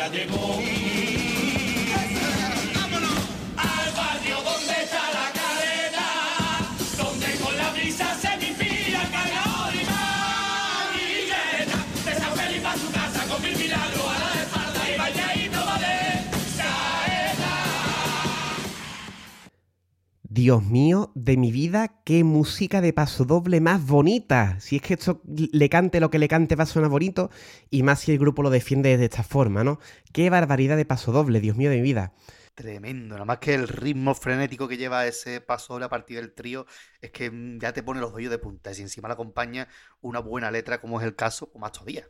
ella 0.00 0.08
llegó. 0.08 0.89
Dios 20.32 20.62
mío, 20.62 21.10
de 21.16 21.36
mi 21.36 21.50
vida, 21.50 22.02
qué 22.04 22.22
música 22.22 22.80
de 22.80 22.92
paso 22.92 23.24
doble 23.24 23.60
más 23.60 23.84
bonita. 23.84 24.60
Si 24.60 24.76
es 24.76 24.82
que 24.82 24.94
esto 24.94 25.20
le 25.26 25.68
cante 25.68 25.98
lo 25.98 26.08
que 26.08 26.20
le 26.20 26.28
cante 26.28 26.54
va 26.54 26.62
a 26.62 26.66
sonar 26.66 26.88
bonito, 26.88 27.30
y 27.68 27.82
más 27.82 27.98
si 27.98 28.12
el 28.12 28.18
grupo 28.20 28.44
lo 28.44 28.50
defiende 28.50 28.96
de 28.96 29.06
esta 29.06 29.24
forma, 29.24 29.64
¿no? 29.64 29.80
Qué 30.12 30.30
barbaridad 30.30 30.76
de 30.76 30.84
paso 30.84 31.10
doble, 31.10 31.40
Dios 31.40 31.56
mío 31.56 31.68
de 31.68 31.78
mi 31.78 31.82
vida. 31.82 32.12
Tremendo, 32.54 33.16
nada 33.16 33.24
más 33.24 33.38
que 33.38 33.54
el 33.54 33.66
ritmo 33.66 34.14
frenético 34.14 34.68
que 34.68 34.76
lleva 34.76 35.04
ese 35.04 35.40
paso 35.40 35.82
a 35.82 35.88
partir 35.88 36.18
del 36.18 36.32
trío 36.32 36.64
es 37.00 37.10
que 37.10 37.32
ya 37.60 37.72
te 37.72 37.82
pone 37.82 38.00
los 38.00 38.14
vellos 38.14 38.30
de 38.30 38.38
punta. 38.38 38.70
Y 38.70 38.76
si 38.76 38.82
encima 38.82 39.08
le 39.08 39.14
acompaña 39.14 39.66
una 40.00 40.20
buena 40.20 40.52
letra, 40.52 40.80
como 40.80 41.00
es 41.00 41.06
el 41.06 41.16
caso, 41.16 41.50
pues 41.50 41.60
más 41.60 41.72
todavía. 41.72 42.06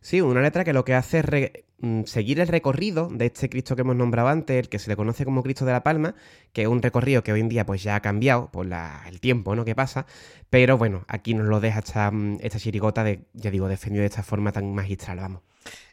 Sí, 0.00 0.20
una 0.20 0.40
letra 0.40 0.64
que 0.64 0.72
lo 0.72 0.84
que 0.84 0.94
hace 0.94 1.18
es 1.20 1.24
re- 1.24 1.64
mm, 1.80 2.04
seguir 2.04 2.40
el 2.40 2.48
recorrido 2.48 3.08
de 3.12 3.26
este 3.26 3.48
Cristo 3.48 3.74
que 3.76 3.82
hemos 3.82 3.96
nombrado 3.96 4.28
antes, 4.28 4.56
el 4.58 4.68
que 4.68 4.78
se 4.78 4.88
le 4.90 4.96
conoce 4.96 5.24
como 5.24 5.42
Cristo 5.42 5.64
de 5.64 5.72
la 5.72 5.82
Palma, 5.82 6.14
que 6.52 6.62
es 6.62 6.68
un 6.68 6.82
recorrido 6.82 7.22
que 7.22 7.32
hoy 7.32 7.40
en 7.40 7.48
día 7.48 7.66
pues 7.66 7.82
ya 7.82 7.96
ha 7.96 8.00
cambiado 8.00 8.50
por 8.50 8.66
la- 8.66 9.02
el 9.08 9.20
tiempo 9.20 9.54
¿no? 9.56 9.64
que 9.64 9.74
pasa, 9.74 10.06
pero 10.50 10.78
bueno, 10.78 11.04
aquí 11.08 11.34
nos 11.34 11.46
lo 11.46 11.60
deja 11.60 11.80
esta, 11.80 12.10
mm, 12.10 12.38
chirigota 12.56 13.04
de, 13.04 13.20
ya 13.34 13.50
digo, 13.50 13.68
defendido 13.68 14.02
de 14.02 14.06
esta 14.08 14.22
forma 14.22 14.52
tan 14.52 14.74
magistral, 14.74 15.18
vamos. 15.18 15.42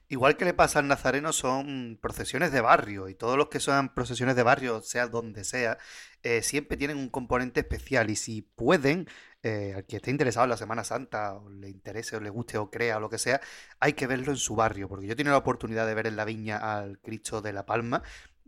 Igual 0.07 0.37
que 0.37 0.45
le 0.45 0.53
pasa 0.53 0.79
al 0.79 0.87
nazareno, 0.87 1.33
son 1.33 1.97
procesiones 1.99 2.51
de 2.51 2.61
barrio 2.61 3.09
y 3.09 3.15
todos 3.15 3.37
los 3.37 3.47
que 3.49 3.59
son 3.59 3.89
procesiones 3.93 4.35
de 4.35 4.43
barrio, 4.43 4.81
sea 4.81 5.07
donde 5.07 5.43
sea, 5.43 5.79
eh, 6.21 6.43
siempre 6.43 6.77
tienen 6.77 6.97
un 6.97 7.09
componente 7.09 7.61
especial 7.61 8.11
y 8.11 8.15
si 8.15 8.43
pueden, 8.43 9.07
eh, 9.41 9.73
al 9.75 9.85
que 9.85 9.95
esté 9.97 10.11
interesado 10.11 10.43
en 10.43 10.51
la 10.51 10.57
Semana 10.57 10.83
Santa 10.83 11.33
o 11.33 11.49
le 11.49 11.69
interese 11.69 12.15
o 12.17 12.19
le 12.19 12.29
guste 12.29 12.59
o 12.59 12.69
crea 12.69 12.97
o 12.97 12.99
lo 12.99 13.09
que 13.09 13.17
sea, 13.17 13.41
hay 13.79 13.93
que 13.93 14.05
verlo 14.05 14.31
en 14.31 14.37
su 14.37 14.55
barrio, 14.55 14.87
porque 14.87 15.07
yo 15.07 15.13
he 15.13 15.15
tenido 15.15 15.33
la 15.33 15.39
oportunidad 15.39 15.87
de 15.87 15.95
ver 15.95 16.05
en 16.05 16.17
la 16.17 16.25
viña 16.25 16.57
al 16.57 16.99
Cristo 16.99 17.41
de 17.41 17.53
la 17.53 17.65
Palma. 17.65 18.03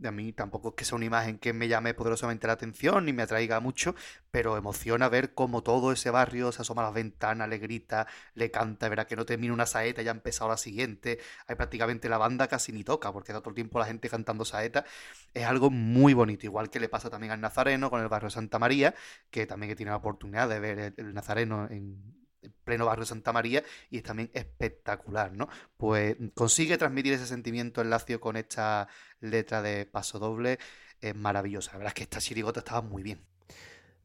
A 0.06 0.12
mí 0.12 0.32
tampoco 0.32 0.70
es 0.70 0.76
que 0.76 0.86
sea 0.86 0.96
una 0.96 1.06
imagen 1.06 1.40
que 1.40 1.54
me 1.54 1.68
llame 1.68 1.96
poderosamente 1.96 2.46
la 2.46 2.54
atención 2.54 3.06
ni 3.06 3.14
me 3.14 3.24
atraiga 3.24 3.60
mucho, 3.60 3.96
pero 4.30 4.56
emociona 4.56 5.10
ver 5.10 5.34
cómo 5.34 5.64
todo 5.64 5.92
ese 5.92 6.12
barrio 6.12 6.52
se 6.52 6.62
asoma 6.62 6.84
a 6.84 6.86
las 6.86 6.94
ventanas, 6.94 7.50
le 7.50 7.58
grita, 7.58 8.06
le 8.36 8.52
canta, 8.52 8.90
verá 8.90 9.08
que 9.08 9.16
no 9.16 9.26
termina 9.26 9.54
una 9.54 9.66
saeta, 9.66 10.04
ya 10.04 10.12
ha 10.12 10.14
empezado 10.14 10.52
la 10.52 10.58
siguiente, 10.58 11.20
hay 11.48 11.56
prácticamente 11.56 12.10
la 12.10 12.20
banda 12.20 12.48
casi 12.48 12.72
ni 12.72 12.84
toca, 12.84 13.12
porque 13.12 13.32
está 13.32 13.40
todo 13.42 13.50
el 13.50 13.56
tiempo 13.56 13.80
la 13.80 13.86
gente 13.86 14.08
cantando 14.08 14.46
saeta, 14.46 14.86
es 15.34 15.46
algo 15.46 15.72
muy 15.72 16.14
bonito, 16.14 16.46
igual 16.46 16.70
que 16.70 16.80
le 16.80 16.90
pasa 16.90 17.10
también 17.10 17.32
al 17.32 17.42
Nazareno 17.42 17.90
con 17.90 18.00
el 18.02 18.08
barrio 18.08 18.30
Santa 18.30 18.60
María, 18.60 18.94
que 19.32 19.48
también 19.48 19.72
he 19.72 19.76
tenido 19.76 19.94
la 19.94 19.98
oportunidad 19.98 20.48
de 20.48 20.60
ver 20.60 20.80
el, 20.80 20.94
el 20.98 21.14
Nazareno 21.16 21.68
en 21.72 21.78
en 21.78 22.17
pleno 22.64 22.86
barrio 22.86 23.06
Santa 23.06 23.34
María 23.34 23.64
y 23.90 23.98
es 23.98 24.04
también 24.04 24.30
espectacular, 24.34 25.32
¿no? 25.34 25.48
Pues 25.78 26.16
consigue 26.36 26.78
transmitir 26.78 27.14
ese 27.14 27.28
sentimiento 27.28 27.82
en 27.82 27.90
Lacio 27.90 28.20
con 28.20 28.38
esta 28.38 28.88
letra 29.20 29.62
de 29.62 29.86
paso 29.86 30.20
doble, 30.20 30.60
es 31.02 31.16
maravillosa, 31.16 31.72
la 31.74 31.78
verdad 31.80 31.90
es 31.92 31.94
que 31.96 32.04
esta 32.04 32.20
chirigota 32.20 32.60
estaba 32.60 32.82
muy 32.82 33.04
bien. 33.04 33.26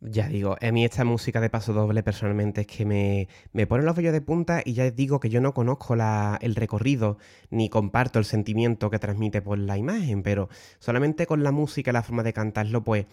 Ya 0.05 0.27
digo, 0.29 0.57
a 0.61 0.73
mí 0.73 0.85
esta 0.85 1.05
música 1.05 1.41
de 1.41 1.49
paso 1.49 1.73
doble 1.73 2.03
personalmente 2.03 2.63
es 2.63 2.67
que 2.67 2.85
me, 2.85 3.29
me 3.53 3.69
pone 3.69 3.85
los 3.85 3.95
vellos 3.95 4.13
de 4.13 4.21
punta 4.21 4.61
y 4.65 4.73
ya 4.75 4.91
digo 4.91 5.21
que 5.21 5.31
yo 5.31 5.41
no 5.41 5.55
conozco 5.55 5.95
la- 5.95 6.39
el 6.43 6.57
recorrido 6.57 7.19
ni 7.51 7.69
comparto 7.69 8.19
el 8.19 8.25
sentimiento 8.25 8.91
que 8.91 8.99
transmite 8.99 9.43
por 9.43 9.59
la 9.59 9.79
imagen, 9.79 10.25
pero 10.25 10.49
solamente 10.81 11.25
con 11.27 11.45
la 11.45 11.53
música 11.53 11.91
y 11.93 11.95
la 11.95 12.03
forma 12.03 12.25
de 12.25 12.33
cantarlo, 12.33 12.83
pues 12.83 13.07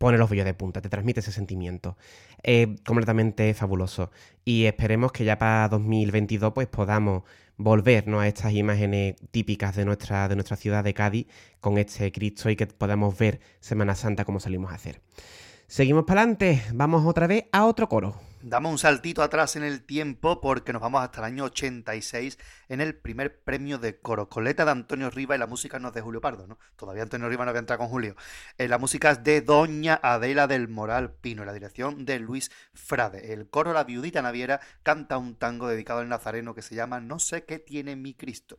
pone 0.00 0.16
los 0.16 0.30
vellos 0.30 0.46
de 0.46 0.54
punta, 0.54 0.80
te 0.80 0.88
transmite 0.88 1.20
ese 1.20 1.30
sentimiento. 1.30 1.98
Es 2.42 2.66
completamente 2.86 3.52
fabuloso. 3.52 4.10
Y 4.46 4.64
esperemos 4.64 5.12
que 5.12 5.24
ya 5.26 5.36
para 5.36 5.68
2022 5.68 6.54
pues 6.54 6.68
podamos 6.68 7.24
volver 7.58 8.08
¿no? 8.08 8.18
a 8.18 8.26
estas 8.26 8.54
imágenes 8.54 9.16
típicas 9.30 9.76
de 9.76 9.84
nuestra, 9.84 10.26
de 10.26 10.36
nuestra 10.36 10.56
ciudad 10.56 10.82
de 10.82 10.94
Cádiz 10.94 11.26
con 11.60 11.76
este 11.76 12.10
Cristo 12.12 12.48
y 12.48 12.56
que 12.56 12.66
podamos 12.66 13.18
ver 13.18 13.40
Semana 13.60 13.94
Santa 13.94 14.24
como 14.24 14.40
salimos 14.40 14.72
a 14.72 14.76
hacer. 14.76 15.02
Seguimos 15.66 16.04
para 16.06 16.22
adelante, 16.22 16.62
vamos 16.72 17.04
otra 17.04 17.26
vez 17.26 17.44
a 17.52 17.66
otro 17.66 17.90
coro. 17.90 18.29
Damos 18.42 18.72
un 18.72 18.78
saltito 18.78 19.22
atrás 19.22 19.56
en 19.56 19.64
el 19.64 19.82
tiempo 19.84 20.40
porque 20.40 20.72
nos 20.72 20.80
vamos 20.80 21.02
hasta 21.02 21.18
el 21.18 21.26
año 21.26 21.44
86 21.44 22.38
en 22.70 22.80
el 22.80 22.96
primer 22.96 23.38
premio 23.42 23.76
de 23.76 24.00
coro. 24.00 24.30
Coleta 24.30 24.64
de 24.64 24.70
Antonio 24.70 25.10
Riva 25.10 25.34
y 25.34 25.38
la 25.38 25.46
música 25.46 25.78
no 25.78 25.88
es 25.88 25.94
de 25.94 26.00
Julio 26.00 26.22
Pardo, 26.22 26.46
¿no? 26.46 26.58
Todavía 26.76 27.02
Antonio 27.02 27.28
Riva 27.28 27.44
no 27.44 27.50
había 27.50 27.60
entrado 27.60 27.80
con 27.80 27.88
Julio. 27.88 28.16
Eh, 28.56 28.66
la 28.66 28.78
música 28.78 29.10
es 29.10 29.22
de 29.22 29.42
Doña 29.42 30.00
Adela 30.02 30.46
del 30.46 30.68
Moral 30.68 31.12
Pino, 31.12 31.42
y 31.42 31.46
la 31.46 31.52
dirección 31.52 32.06
de 32.06 32.18
Luis 32.18 32.50
Frade. 32.72 33.34
El 33.34 33.50
coro 33.50 33.74
La 33.74 33.84
Viudita 33.84 34.22
Naviera 34.22 34.60
canta 34.82 35.18
un 35.18 35.34
tango 35.34 35.68
dedicado 35.68 36.00
al 36.00 36.08
nazareno 36.08 36.54
que 36.54 36.62
se 36.62 36.74
llama 36.74 36.98
No 36.98 37.18
sé 37.18 37.44
qué 37.44 37.58
tiene 37.58 37.94
mi 37.94 38.14
Cristo. 38.14 38.58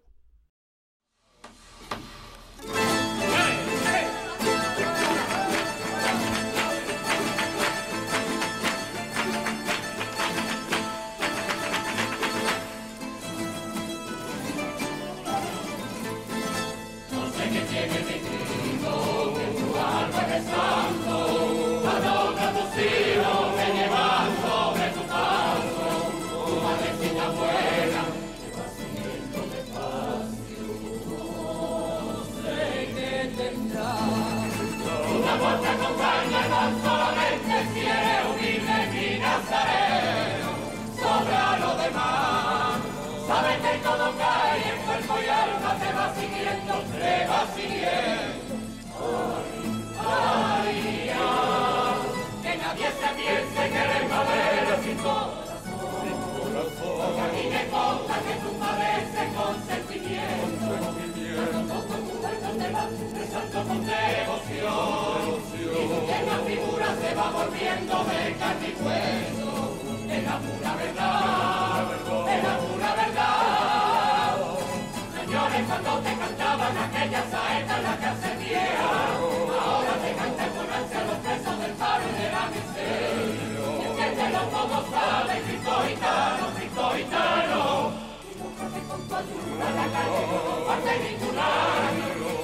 Así 47.42 47.66
es, 47.66 48.38
hoy 49.98 50.78
que 52.44 52.52
nadie 52.58 52.90
se 53.02 53.10
piense 53.18 53.62
que 53.74 53.82
ver 53.90 54.04
sin 54.84 54.98
corazón, 54.98 55.30
porque 56.98 57.22
a 57.22 57.28
mí 57.34 57.44
me 57.50 57.60
importa 57.64 58.14
que 58.22 58.34
tu 58.44 58.50
padezca 58.60 59.24
con 59.36 59.54
sentimiento, 59.66 60.72
pero 61.36 61.58
todo 61.66 61.94
tu 61.98 62.14
cuerpo 62.22 62.50
te 62.60 62.68
va 62.72 62.82
a 62.82 62.90
con 63.52 63.80
devoción, 63.88 65.32
y 65.58 65.84
con 65.90 66.02
que 66.06 66.18
la 66.28 66.38
figura 66.46 66.88
se 67.02 67.10
va 67.16 67.28
volviendo 67.32 67.96
de 68.04 68.20
carnicueño 68.38 69.52
en 70.10 70.22
la 70.26 70.36
pura 70.38 70.76
verdad. 70.76 71.61
cuando 75.84 76.10
te 76.10 76.16
cantaban 76.16 76.78
aquellas 76.78 77.26
saetas 77.30 77.84
la 77.84 77.98
que 77.98 78.06
ascendía. 78.06 78.82
Ahora 78.82 79.94
te 80.04 80.14
canta 80.14 80.46
con 80.48 80.68
ansia 80.72 81.04
los 81.06 81.18
presos 81.18 81.60
del 81.60 81.72
paro 81.72 82.06
de 82.06 82.32
la 82.32 82.44
miseria. 82.54 83.52
Y 83.82 83.88
que 83.98 84.08
te 84.16 84.30
lo 84.30 84.42
como 84.52 84.78
sabe, 84.92 85.42
Cristo 85.42 85.74
gitano, 85.88 86.46
Cristo 86.56 86.92
gitano. 86.96 87.92
Y 88.62 88.82
con 88.88 89.08
tu 89.08 89.16
ayuda 89.16 89.68
la 89.78 89.86
calle, 89.94 90.22
no 90.32 90.38
comparte 90.46 90.94
ninguna. 91.00 91.50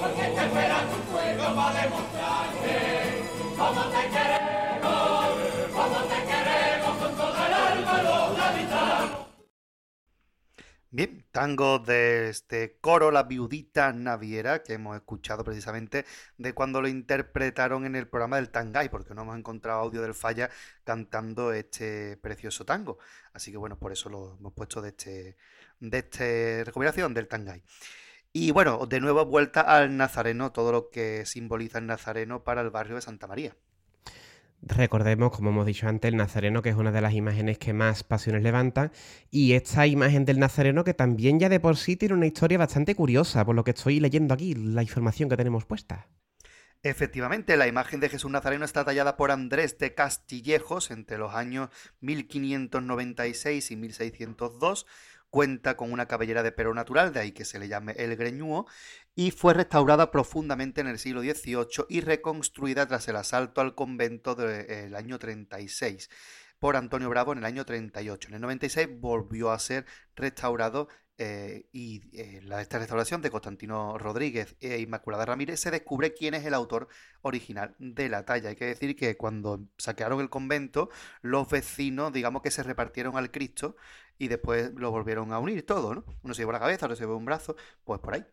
Porque 0.00 0.22
te 0.22 0.48
fuera 0.48 0.78
tu 0.90 0.98
pueblo 1.12 1.54
para 1.54 1.82
demostrarte 1.82 2.74
cómo 3.56 3.82
te 3.84 4.08
queremos. 4.08 4.57
Este 11.88 12.78
coro 12.80 13.10
La 13.10 13.22
Viudita 13.22 13.92
Naviera, 13.92 14.62
que 14.62 14.74
hemos 14.74 14.96
escuchado 14.96 15.44
precisamente 15.44 16.04
de 16.36 16.52
cuando 16.52 16.82
lo 16.82 16.88
interpretaron 16.88 17.86
en 17.86 17.94
el 17.94 18.08
programa 18.08 18.36
del 18.36 18.50
Tangay, 18.50 18.88
porque 18.88 19.14
no 19.14 19.22
hemos 19.22 19.38
encontrado 19.38 19.80
audio 19.80 20.02
del 20.02 20.14
Falla 20.14 20.50
cantando 20.82 21.52
este 21.52 22.16
precioso 22.16 22.64
tango. 22.64 22.98
Así 23.32 23.52
que 23.52 23.56
bueno, 23.56 23.78
por 23.78 23.92
eso 23.92 24.08
lo 24.08 24.36
hemos 24.38 24.52
puesto 24.52 24.82
de 24.82 24.88
este, 24.88 25.36
de 25.78 25.98
este 25.98 26.64
recopilación 26.64 27.14
del 27.14 27.28
Tangay. 27.28 27.62
Y 28.32 28.50
bueno, 28.50 28.86
de 28.86 29.00
nuevo 29.00 29.24
vuelta 29.24 29.60
al 29.60 29.96
Nazareno, 29.96 30.52
todo 30.52 30.72
lo 30.72 30.90
que 30.90 31.24
simboliza 31.24 31.78
el 31.78 31.86
Nazareno 31.86 32.42
para 32.42 32.62
el 32.62 32.70
barrio 32.70 32.96
de 32.96 33.02
Santa 33.02 33.26
María. 33.26 33.56
Recordemos, 34.62 35.30
como 35.30 35.50
hemos 35.50 35.66
dicho 35.66 35.88
antes, 35.88 36.08
el 36.08 36.16
Nazareno, 36.16 36.62
que 36.62 36.70
es 36.70 36.76
una 36.76 36.90
de 36.90 37.00
las 37.00 37.14
imágenes 37.14 37.58
que 37.58 37.72
más 37.72 38.02
pasiones 38.02 38.42
levanta, 38.42 38.90
y 39.30 39.52
esta 39.52 39.86
imagen 39.86 40.24
del 40.24 40.40
Nazareno 40.40 40.84
que 40.84 40.94
también 40.94 41.38
ya 41.38 41.48
de 41.48 41.60
por 41.60 41.76
sí 41.76 41.96
tiene 41.96 42.14
una 42.14 42.26
historia 42.26 42.58
bastante 42.58 42.94
curiosa, 42.94 43.44
por 43.44 43.54
lo 43.54 43.62
que 43.62 43.70
estoy 43.70 44.00
leyendo 44.00 44.34
aquí, 44.34 44.54
la 44.54 44.82
información 44.82 45.28
que 45.28 45.36
tenemos 45.36 45.64
puesta. 45.64 46.08
Efectivamente, 46.82 47.56
la 47.56 47.66
imagen 47.66 48.00
de 48.00 48.08
Jesús 48.08 48.30
Nazareno 48.30 48.64
está 48.64 48.84
tallada 48.84 49.16
por 49.16 49.30
Andrés 49.30 49.78
de 49.78 49.94
Castillejos 49.94 50.90
entre 50.90 51.18
los 51.18 51.34
años 51.34 51.70
1596 52.00 53.70
y 53.70 53.76
1602 53.76 54.86
cuenta 55.30 55.76
con 55.76 55.92
una 55.92 56.06
cabellera 56.06 56.42
de 56.42 56.52
pelo 56.52 56.74
natural, 56.74 57.12
de 57.12 57.20
ahí 57.20 57.32
que 57.32 57.44
se 57.44 57.58
le 57.58 57.68
llame 57.68 57.92
el 57.98 58.16
greñúo, 58.16 58.66
y 59.18 59.32
fue 59.32 59.52
restaurada 59.52 60.12
profundamente 60.12 60.80
en 60.80 60.86
el 60.86 61.00
siglo 61.00 61.22
XVIII 61.22 61.86
y 61.88 62.02
reconstruida 62.02 62.86
tras 62.86 63.08
el 63.08 63.16
asalto 63.16 63.60
al 63.60 63.74
convento 63.74 64.36
del 64.36 64.94
año 64.94 65.18
36 65.18 66.08
por 66.60 66.76
Antonio 66.76 67.08
Bravo 67.08 67.32
en 67.32 67.38
el 67.38 67.44
año 67.44 67.64
38. 67.64 68.28
En 68.28 68.34
el 68.34 68.40
96 68.42 68.88
volvió 69.00 69.50
a 69.50 69.58
ser 69.58 69.86
restaurado 70.14 70.86
eh, 71.16 71.66
y 71.72 72.16
eh, 72.16 72.42
la, 72.44 72.62
esta 72.62 72.78
restauración 72.78 73.20
de 73.20 73.32
Constantino 73.32 73.98
Rodríguez 73.98 74.54
e 74.60 74.78
Inmaculada 74.78 75.26
Ramírez 75.26 75.58
se 75.58 75.72
descubre 75.72 76.14
quién 76.14 76.34
es 76.34 76.44
el 76.46 76.54
autor 76.54 76.86
original 77.22 77.74
de 77.80 78.08
la 78.08 78.24
talla. 78.24 78.50
Hay 78.50 78.56
que 78.56 78.66
decir 78.66 78.94
que 78.94 79.16
cuando 79.16 79.66
saquearon 79.78 80.20
el 80.20 80.30
convento, 80.30 80.90
los 81.22 81.48
vecinos, 81.50 82.12
digamos 82.12 82.40
que 82.42 82.52
se 82.52 82.62
repartieron 82.62 83.16
al 83.16 83.32
Cristo 83.32 83.74
y 84.16 84.28
después 84.28 84.72
lo 84.76 84.92
volvieron 84.92 85.32
a 85.32 85.40
unir 85.40 85.66
todo, 85.66 85.92
¿no? 85.92 86.04
Uno 86.22 86.34
se 86.34 86.42
llevó 86.42 86.52
la 86.52 86.60
cabeza, 86.60 86.86
otro 86.86 86.94
se 86.94 87.02
llevó 87.02 87.16
un 87.16 87.24
brazo, 87.24 87.56
pues 87.84 87.98
por 87.98 88.14
ahí. 88.14 88.24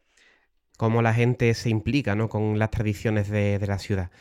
Cómo 0.78 1.01
la 1.01 1.13
gente 1.13 1.53
se 1.53 1.69
implica 1.69 2.15
¿no? 2.15 2.30
con 2.30 2.59
las 2.59 2.71
tradiciones 2.71 3.30
de, 3.30 3.59
de 3.59 3.67
la 3.67 3.80
ciudad. 3.80 4.11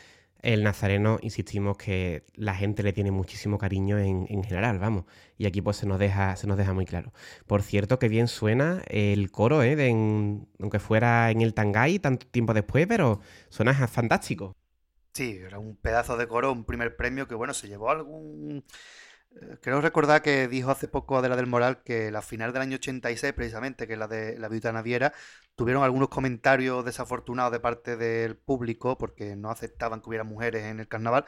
El 0.41 0.63
nazareno, 0.63 1.19
insistimos 1.23 1.79
que 1.79 2.23
la 2.35 2.55
gente 2.55 2.83
le 2.83 2.93
tiene 2.93 3.11
muchísimo 3.11 3.57
cariño 3.57 3.99
en, 3.99 4.27
en, 4.29 4.45
general, 4.45 4.79
vamos. 4.79 5.05
Y 5.39 5.47
aquí 5.47 5.63
pues 5.63 5.79
se 5.79 5.87
nos 5.87 5.99
deja, 5.99 6.37
se 6.37 6.47
nos 6.47 6.59
deja 6.59 6.75
muy 6.75 6.85
claro. 6.85 7.15
Por 7.47 7.63
cierto, 7.63 7.99
que 7.99 8.09
bien 8.09 8.29
suena 8.29 8.83
el 8.89 9.31
coro, 9.31 9.63
¿eh? 9.63 9.73
En, 9.89 10.47
aunque 10.61 10.81
fuera 10.81 11.31
en 11.31 11.41
el 11.41 11.55
Tangay 11.55 11.99
tanto 11.99 12.27
tiempo 12.27 12.53
después, 12.53 12.87
pero 12.87 13.21
suena 13.49 13.73
fantástico. 13.89 14.55
Sí, 15.15 15.39
era 15.47 15.59
un 15.59 15.77
pedazo 15.77 16.17
de 16.19 16.29
coro, 16.29 16.53
un 16.53 16.65
primer 16.65 16.95
premio 16.95 17.27
que, 17.27 17.35
bueno, 17.35 17.55
se 17.55 17.69
llevó 17.69 17.91
algún 17.91 18.65
eh, 19.41 19.57
Creo 19.61 19.81
recordar 19.81 20.23
que 20.23 20.49
dijo 20.49 20.71
hace 20.71 20.89
poco 20.89 21.17
Adela 21.17 21.37
del 21.37 21.47
Moral 21.47 21.83
que 21.83 22.11
la 22.11 22.23
final 22.23 22.53
del 22.53 22.63
año 22.63 22.77
86, 22.77 23.33
precisamente, 23.33 23.87
que 23.87 23.95
es 23.95 23.99
la 23.99 24.09
de 24.09 24.39
la 24.39 24.49
Viuda 24.49 24.73
Naviera, 24.73 25.13
tuvieron 25.57 25.83
algunos 25.83 26.09
comentarios 26.09 26.85
desafortunados 26.85 27.53
de 27.53 27.61
parte 27.61 27.97
del 27.97 28.37
público 28.37 28.99
porque 28.99 29.37
no 29.37 29.51
aceptaban 29.51 30.01
que 30.01 30.09
hubiera 30.09 30.25
mujeres 30.25 30.65
en 30.65 30.81
el 30.81 30.89
carnaval. 30.89 31.25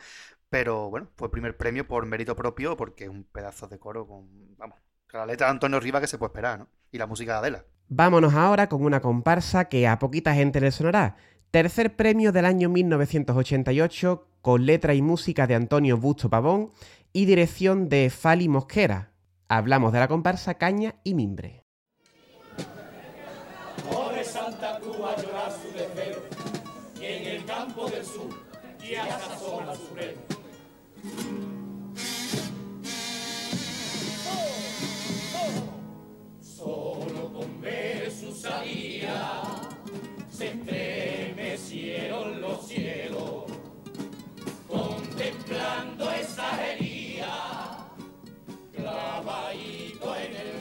Pero 0.49 0.91
bueno, 0.91 1.09
fue 1.17 1.31
primer 1.31 1.57
premio 1.57 1.87
por 1.87 2.07
mérito 2.07 2.37
propio 2.37 2.77
porque 2.77 3.05
es 3.05 3.11
un 3.11 3.25
pedazo 3.25 3.67
de 3.67 3.79
coro 3.79 4.07
con, 4.07 4.57
vamos, 4.57 4.79
con 5.11 5.21
la 5.21 5.27
letra 5.27 5.47
de 5.47 5.53
Antonio 5.53 5.81
Riva 5.81 6.01
que 6.01 6.07
se 6.07 6.19
puede 6.19 6.31
esperar, 6.31 6.59
¿no? 6.59 6.69
Y 6.93 6.99
la 6.99 7.07
música 7.07 7.33
de 7.33 7.39
Adela. 7.39 7.65
Vámonos 7.89 8.35
ahora 8.35 8.69
con 8.69 8.85
una 8.85 9.01
comparsa 9.01 9.67
que 9.67 9.87
a 9.87 9.99
poquita 9.99 10.35
gente 10.35 10.61
le 10.61 10.71
sonará. 10.71 11.17
Tercer 11.51 11.95
premio 11.97 12.33
del 12.33 12.45
año 12.45 12.69
1988 12.69 14.29
con 14.41 14.67
letra 14.67 14.95
y 14.95 15.03
música 15.03 15.47
de 15.47 15.55
Antonio 15.55 15.97
Busto 15.97 16.29
Pavón 16.29 16.71
y 17.13 17.25
dirección 17.25 17.89
de 17.89 18.11
Fali 18.11 18.49
Mosquera. 18.49 19.13
Hablamos 19.49 19.93
de 19.93 20.01
la 20.01 20.09
comparsa 20.09 20.55
Caña 20.55 20.97
y 21.05 21.15
Mimbre. 21.15 21.66
Santa 24.59 24.81
Cruz 24.81 24.97
a 24.97 25.21
llorar 25.21 25.53
su 25.53 25.71
desvelo, 25.77 26.23
y 26.99 27.05
en 27.05 27.27
el 27.27 27.45
campo 27.45 27.91
del 27.91 28.07
sur, 28.07 28.31
y 28.83 28.95
hasta 28.95 29.39
sola 29.39 29.75
su 29.75 29.95
remo. 29.95 30.23
Solo 36.41 37.33
con 37.35 37.61
ver 37.61 38.11
su 38.11 38.35
salida, 38.35 39.43
se 40.31 40.47
estremecieron 40.49 42.41
los 42.41 42.67
cielos, 42.67 43.45
contemplando 44.67 46.11
esa 46.13 46.67
herida, 46.67 47.89
clavadito 48.75 50.17
en 50.17 50.35
el 50.35 50.56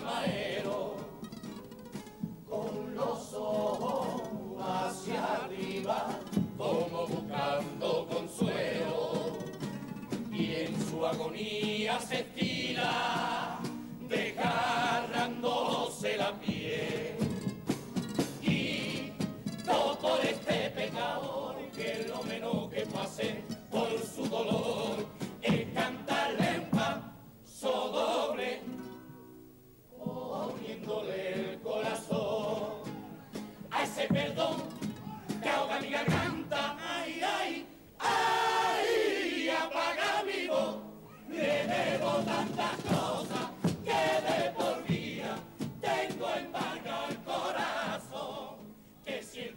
los 2.95 3.33
ojos 3.33 4.21
hacia 4.57 5.43
arriba, 5.43 6.07
como 6.57 7.05
buscando 7.07 8.07
consuelo, 8.07 9.37
y 10.31 10.55
en 10.55 10.89
su 10.89 11.05
agonía 11.05 11.99
se 11.99 12.21
estira, 12.21 13.59
desgarrándose 14.07 16.15
la 16.17 16.31
piel. 16.39 17.17
Y 18.41 19.11
no 19.65 19.99
por 19.99 20.21
este 20.21 20.69
pecador, 20.69 21.57
que 21.75 22.07
lo 22.07 22.23
menos 22.23 22.69
que 22.69 22.87
hacer 22.97 23.43
por 23.69 23.89
su 24.03 24.25
dolor, 24.29 25.05
es 25.41 25.69
cantarle 25.73 26.59
un 26.59 26.69
paso 26.69 27.89
doble, 27.91 28.61
poniéndole 29.97 31.51
el 31.51 31.59
corazón 31.59 32.84
a 33.75 33.83
ese 33.83 34.07
perdón 34.07 34.63
que 35.41 35.49
ahoga 35.49 35.79
mi 35.81 35.89
garganta. 35.89 36.77
Ay, 36.79 37.21
ay, 37.39 37.65
ay, 37.99 39.49
apaga 39.49 40.23
mi 40.25 40.47
voz. 40.47 40.77
Le 41.29 41.67
debo 41.67 42.11
tantas 42.23 42.75
cosas 42.83 43.47
que 43.83 44.01
de 44.27 44.51
por 44.51 44.83
vida 44.87 45.37
tengo 45.81 46.29
embargado 46.35 47.09
el 47.09 47.17
corazón. 47.23 48.55
Que 49.03 49.21
si 49.21 49.39
el 49.41 49.55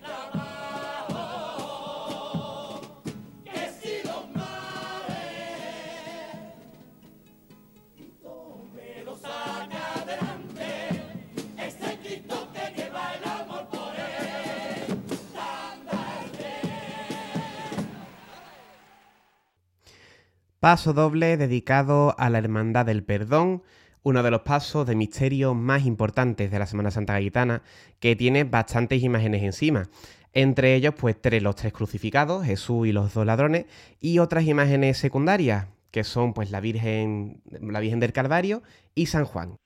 Paso 20.61 20.93
doble 20.93 21.37
dedicado 21.37 22.17
a 22.19 22.31
la 22.31 22.39
Hermandad 22.39 22.85
del 22.85 23.05
Perdón, 23.05 23.63
uno 24.03 24.25
de 24.25 24.33
los 24.33 24.41
pasos 24.41 24.89
de 24.89 24.97
misterio 24.97 25.55
más 25.55 25.87
importantes 25.87 26.51
de 26.51 26.59
la 26.59 26.67
Semana 26.67 26.91
Santa 26.91 27.13
Gaitana, 27.13 27.63
que 28.01 28.17
tiene 28.17 28.43
bastantes 28.43 29.05
imágenes 29.05 29.45
encima. 29.45 29.89
Entre 30.33 30.75
ellos, 30.75 30.95
pues 30.99 31.21
tres, 31.21 31.45
los 31.45 31.55
tres 31.55 31.73
crucificados, 31.73 32.45
Jesús 32.45 32.89
y 32.89 32.93
los 32.93 33.15
dos 33.15 33.25
ladrones, 33.25 33.67
y 34.01 34.19
otras 34.19 34.47
imágenes 34.47 34.99
secundarias, 34.99 35.67
que 35.93 36.03
son 36.03 36.35
pues 36.35 36.51
la 36.51 36.59
Virgen, 36.61 37.41
la 37.61 37.79
Virgen 37.79 38.01
del 38.01 38.13
Calvario 38.13 38.65
y 38.97 39.07
San 39.07 39.27
Juan. 39.27 39.59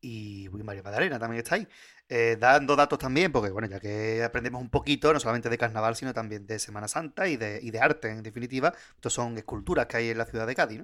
Y 0.00 0.48
María 0.52 0.84
Magdalena 0.84 1.18
también 1.18 1.42
está 1.42 1.56
ahí. 1.56 1.66
Eh, 2.14 2.36
dando 2.38 2.76
datos 2.76 2.98
también, 2.98 3.32
porque 3.32 3.50
bueno, 3.50 3.68
ya 3.68 3.80
que 3.80 4.22
aprendemos 4.22 4.60
un 4.60 4.68
poquito, 4.68 5.14
no 5.14 5.18
solamente 5.18 5.48
de 5.48 5.56
carnaval, 5.56 5.96
sino 5.96 6.12
también 6.12 6.46
de 6.46 6.58
Semana 6.58 6.86
Santa 6.86 7.26
y 7.26 7.38
de, 7.38 7.58
y 7.62 7.70
de 7.70 7.80
arte, 7.80 8.10
en 8.10 8.22
definitiva. 8.22 8.74
Estos 8.96 9.14
son 9.14 9.38
esculturas 9.38 9.86
que 9.86 9.96
hay 9.96 10.10
en 10.10 10.18
la 10.18 10.26
ciudad 10.26 10.46
de 10.46 10.54
Cádiz. 10.54 10.82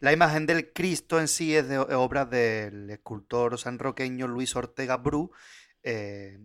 La 0.00 0.12
imagen 0.12 0.44
del 0.44 0.74
Cristo 0.74 1.18
en 1.18 1.28
sí 1.28 1.56
es 1.56 1.66
de 1.66 1.76
es 1.76 1.94
obra 1.94 2.26
del 2.26 2.90
escultor 2.90 3.58
sanroqueño 3.58 4.28
Luis 4.28 4.54
Ortega 4.54 4.98
Bru, 4.98 5.30
eh, 5.82 6.38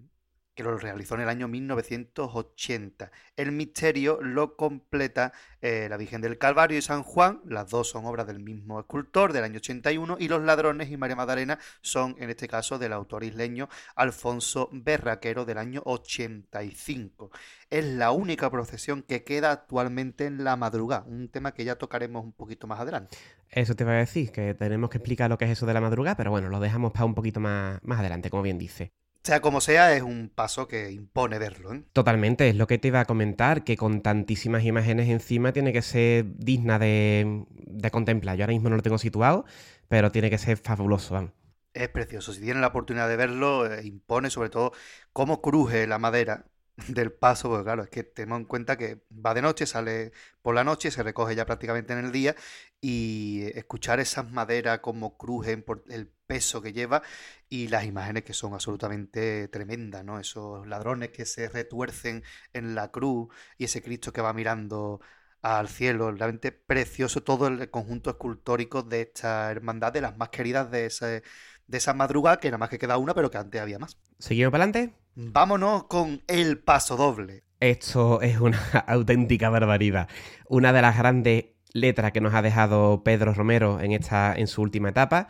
que 0.62 0.70
lo 0.70 0.78
realizó 0.78 1.16
en 1.16 1.22
el 1.22 1.30
año 1.30 1.48
1980. 1.48 3.12
El 3.36 3.52
misterio 3.52 4.22
lo 4.22 4.56
completa 4.56 5.34
eh, 5.62 5.88
la 5.90 5.98
Virgen 5.98 6.22
del 6.22 6.38
Calvario 6.38 6.78
y 6.78 6.82
San 6.84 7.02
Juan, 7.02 7.42
las 7.46 7.70
dos 7.70 7.90
son 7.90 8.06
obras 8.06 8.28
del 8.28 8.40
mismo 8.40 8.80
escultor 8.80 9.34
del 9.34 9.44
año 9.44 9.58
81 9.58 10.18
y 10.20 10.28
Los 10.28 10.44
Ladrones 10.44 10.92
y 10.92 10.98
María 10.98 11.16
Magdalena 11.16 11.58
son 11.82 12.16
en 12.20 12.30
este 12.30 12.48
caso 12.48 12.78
del 12.78 12.94
autor 12.94 13.24
isleño 13.24 13.70
Alfonso 13.96 14.70
Berraquero 14.72 15.46
del 15.46 15.58
año 15.58 15.82
85. 15.86 17.32
Es 17.72 17.86
la 17.86 18.12
única 18.12 18.50
procesión 18.52 19.02
que 19.02 19.24
queda 19.24 19.52
actualmente 19.52 20.26
en 20.26 20.44
la 20.44 20.56
madrugada, 20.58 21.06
un 21.08 21.30
tema 21.30 21.54
que 21.54 21.64
ya 21.64 21.76
tocaremos 21.76 22.24
un 22.24 22.34
poquito 22.34 22.68
más 22.68 22.80
adelante. 22.80 23.18
Eso 23.50 23.76
te 23.76 23.84
iba 23.84 23.94
a 23.94 23.98
decir, 23.98 24.32
que 24.32 24.54
tenemos 24.54 24.92
que 24.92 24.98
explicar 25.00 25.30
lo 25.30 25.38
que 25.38 25.46
es 25.46 25.52
eso 25.52 25.66
de 25.66 25.74
la 25.74 25.82
madrugada, 25.82 26.16
pero 26.16 26.30
bueno, 26.30 26.50
lo 26.50 26.60
dejamos 26.60 26.92
para 26.92 27.06
un 27.06 27.16
poquito 27.16 27.40
más, 27.40 27.80
más 27.84 28.00
adelante, 28.00 28.30
como 28.30 28.44
bien 28.44 28.60
dice. 28.60 28.94
Sea 29.24 29.40
como 29.42 29.62
sea, 29.62 29.96
es 29.96 30.02
un 30.04 30.30
paso 30.34 30.68
que 30.68 30.92
impone 30.92 31.38
verlo. 31.40 31.74
¿eh? 31.74 31.84
Totalmente, 31.94 32.50
es 32.50 32.56
lo 32.56 32.68
que 32.68 32.78
te 32.78 32.88
iba 32.88 33.02
a 33.02 33.06
comentar, 33.06 33.64
que 33.64 33.76
con 33.78 34.02
tantísimas 34.02 34.64
imágenes 34.64 35.10
encima 35.10 35.52
tiene 35.54 35.74
que 35.74 35.82
ser 35.82 36.26
digna 36.38 36.80
de, 36.80 37.46
de 37.50 37.92
contemplar. 37.92 38.38
Yo 38.38 38.44
ahora 38.44 38.54
mismo 38.54 38.70
no 38.70 38.78
lo 38.78 38.82
tengo 38.82 38.98
situado, 38.98 39.46
pero 39.90 40.12
tiene 40.12 40.30
que 40.30 40.38
ser 40.38 40.58
fabuloso. 40.58 41.14
vamos. 41.16 41.32
Es 41.74 41.88
precioso. 41.90 42.34
Si 42.34 42.42
tienen 42.42 42.62
la 42.62 42.68
oportunidad 42.68 43.08
de 43.08 43.16
verlo, 43.16 43.66
eh, 43.72 43.86
impone 43.86 44.30
sobre 44.30 44.50
todo 44.50 44.74
cómo 45.14 45.42
cruje 45.42 45.88
la 45.88 46.00
madera 46.00 46.51
del 46.88 47.12
paso, 47.12 47.50
porque 47.50 47.64
claro, 47.64 47.84
es 47.84 47.90
que 47.90 48.04
tenemos 48.04 48.40
en 48.40 48.46
cuenta 48.46 48.78
que 48.78 49.02
va 49.12 49.34
de 49.34 49.42
noche, 49.42 49.66
sale 49.66 50.12
por 50.42 50.56
la 50.56 50.64
noche, 50.64 50.92
se 50.92 51.04
recoge 51.04 51.36
ya 51.36 51.46
prácticamente 51.46 51.94
en 51.94 52.00
el 52.06 52.12
día 52.12 52.36
y 52.80 53.44
escuchar 53.56 54.00
esas 54.00 54.30
maderas 54.32 54.80
como 54.80 55.18
crujen 55.18 55.64
por 55.64 55.84
el 55.90 56.08
peso 56.08 56.62
que 56.62 56.74
lleva 56.74 57.02
y 57.50 57.68
las 57.68 57.86
imágenes 57.86 58.24
que 58.24 58.34
son 58.34 58.54
absolutamente 58.54 59.48
tremendas, 59.50 60.04
¿no? 60.06 60.20
Esos 60.20 60.66
ladrones 60.68 61.10
que 61.10 61.26
se 61.26 61.50
retuercen 61.50 62.24
en 62.54 62.76
la 62.76 62.92
cruz 62.92 63.28
y 63.58 63.66
ese 63.66 63.82
Cristo 63.82 64.14
que 64.14 64.22
va 64.22 64.34
mirando 64.34 65.02
al 65.42 65.68
cielo, 65.70 66.12
realmente 66.12 66.52
precioso 66.52 67.24
todo 67.24 67.48
el 67.48 67.70
conjunto 67.70 68.12
escultórico 68.12 68.84
de 68.84 69.02
esta 69.02 69.52
hermandad, 69.52 69.92
de 69.92 70.02
las 70.02 70.18
más 70.18 70.30
queridas 70.30 70.70
de, 70.72 70.86
ese, 70.86 71.24
de 71.68 71.78
esa 71.78 71.94
madrugada, 71.94 72.40
que 72.40 72.50
nada 72.50 72.60
más 72.60 72.70
que 72.70 72.80
queda 72.80 72.98
una, 72.98 73.14
pero 73.14 73.32
que 73.32 73.38
antes 73.38 73.60
había 73.60 73.80
más. 73.80 73.98
¿Seguimos 74.20 74.52
para 74.52 74.66
adelante? 74.66 75.01
Vámonos 75.16 75.86
con 75.86 76.22
el 76.28 76.60
paso 76.60 76.96
doble. 76.96 77.44
Esto 77.60 78.22
es 78.22 78.40
una 78.40 78.60
auténtica 78.88 79.50
barbaridad. 79.50 80.08
Una 80.48 80.72
de 80.74 80.82
las 80.82 80.98
grandes 80.98 81.46
letras 81.74 82.12
que 82.12 82.22
nos 82.22 82.34
ha 82.34 82.42
dejado 82.42 83.04
Pedro 83.04 83.34
Romero 83.34 83.80
en, 83.80 83.92
esta, 83.92 84.34
en 84.36 84.48
su 84.48 84.62
última 84.62 84.90
etapa. 84.90 85.28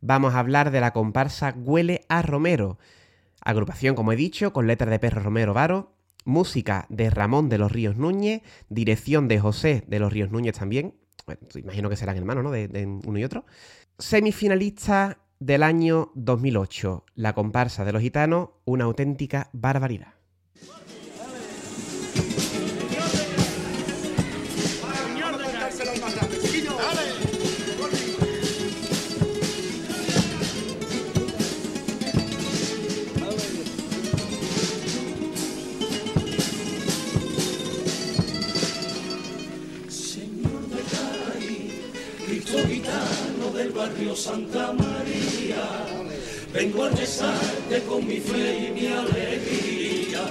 Vamos 0.00 0.34
a 0.34 0.40
hablar 0.40 0.70
de 0.70 0.80
la 0.80 0.92
comparsa 0.92 1.54
Huele 1.56 2.04
a 2.08 2.22
Romero. 2.22 2.78
Agrupación, 3.42 3.94
como 3.94 4.12
he 4.12 4.16
dicho, 4.16 4.52
con 4.52 4.66
letras 4.66 4.90
de 4.90 4.98
Pedro 4.98 5.22
Romero 5.22 5.54
Varo, 5.54 5.94
música 6.24 6.86
de 6.88 7.08
Ramón 7.10 7.48
de 7.48 7.58
los 7.58 7.72
Ríos 7.72 7.96
Núñez, 7.96 8.42
dirección 8.68 9.28
de 9.28 9.40
José 9.40 9.84
de 9.86 9.98
los 9.98 10.12
Ríos 10.12 10.30
Núñez 10.30 10.58
también. 10.58 10.94
Imagino 11.54 11.88
que 11.88 11.96
serán 11.96 12.16
hermanos, 12.16 12.42
¿no? 12.42 12.50
De 12.50 12.86
uno 13.04 13.18
y 13.18 13.24
otro. 13.24 13.44
Semifinalista 13.98 15.18
del 15.40 15.62
año 15.62 16.12
2008, 16.14 17.06
la 17.14 17.34
comparsa 17.34 17.84
de 17.86 17.92
los 17.92 18.02
gitanos, 18.02 18.50
una 18.66 18.84
auténtica 18.84 19.48
barbaridad. 19.52 20.14
Señor 39.88 40.68
de 40.68 40.82
Cari, 40.90 41.70
Cristo 42.26 42.58
gitano 42.68 43.50
del 43.54 43.72
barrio 43.72 44.14
Santa 44.14 44.72
María, 44.72 45.29
vengo 46.52 46.84
a 46.84 46.90
rezarte 46.90 47.82
con 47.88 48.06
mi 48.06 48.18
fe 48.18 48.68
y 48.68 48.72
mi 48.72 48.86
alegría, 48.86 50.22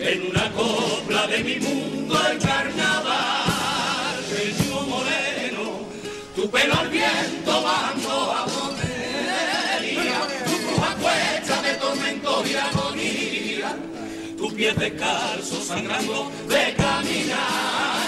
en 0.00 0.30
una 0.30 0.50
copla 0.52 1.26
de 1.26 1.44
mi 1.44 1.56
mundo 1.56 2.14
el 2.30 2.38
carnaval, 2.38 4.16
Señor 4.28 4.86
moreno, 4.86 5.80
tu 6.34 6.50
pelo 6.50 6.74
al 6.74 6.88
viento 6.88 7.62
bajando 7.62 8.32
a 8.32 8.46
monería, 8.46 10.20
tu 10.44 10.56
cruz 10.66 10.94
cuesta 11.00 11.62
de 11.62 11.74
tormento 11.74 12.42
y 12.46 12.54
agonía, 12.54 13.76
tu 14.36 14.54
pie 14.54 14.74
descalzo 14.74 15.62
sangrando 15.62 16.30
de 16.48 16.74
caminar. 16.74 17.99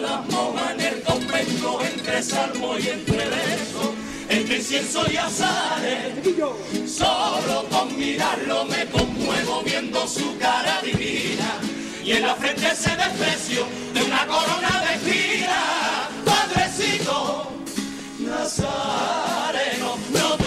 Las 0.00 0.26
monjas 0.30 0.72
en 0.72 0.80
el 0.80 1.02
convento, 1.02 1.80
entre 1.82 2.22
salmo 2.22 2.78
y 2.78 2.88
entre 2.88 3.28
verso, 3.28 3.94
entre 4.28 4.56
incienso 4.56 5.04
y 5.10 5.16
azares. 5.16 6.14
Solo 6.86 7.64
con 7.70 7.96
mirarlo 7.98 8.64
me 8.66 8.86
conmuevo 8.86 9.62
viendo 9.62 10.06
su 10.06 10.36
cara 10.38 10.80
divina, 10.82 11.58
y 12.04 12.12
en 12.12 12.22
la 12.22 12.34
frente 12.34 12.68
ese 12.68 12.90
desprecio 12.96 13.66
de 13.94 14.02
una 14.02 14.26
corona 14.26 14.84
de 14.86 14.94
espinas. 14.94 16.08
Padrecito, 16.24 17.52
Nazareno, 18.20 19.98
no 20.12 20.37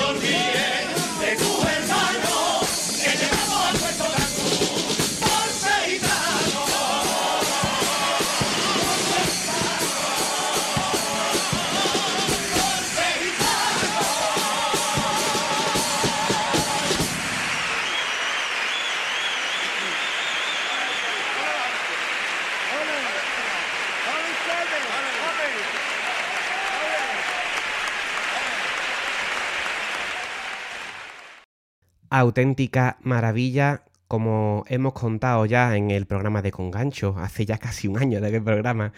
auténtica 32.19 32.97
maravilla, 33.01 33.83
como 34.07 34.65
hemos 34.67 34.93
contado 34.93 35.45
ya 35.45 35.75
en 35.75 35.89
el 35.89 36.05
programa 36.05 36.41
de 36.41 36.51
Congancho, 36.51 37.15
hace 37.17 37.45
ya 37.45 37.57
casi 37.57 37.87
un 37.87 37.97
año 37.97 38.19
de 38.21 38.27
aquel 38.27 38.43
programa. 38.43 38.91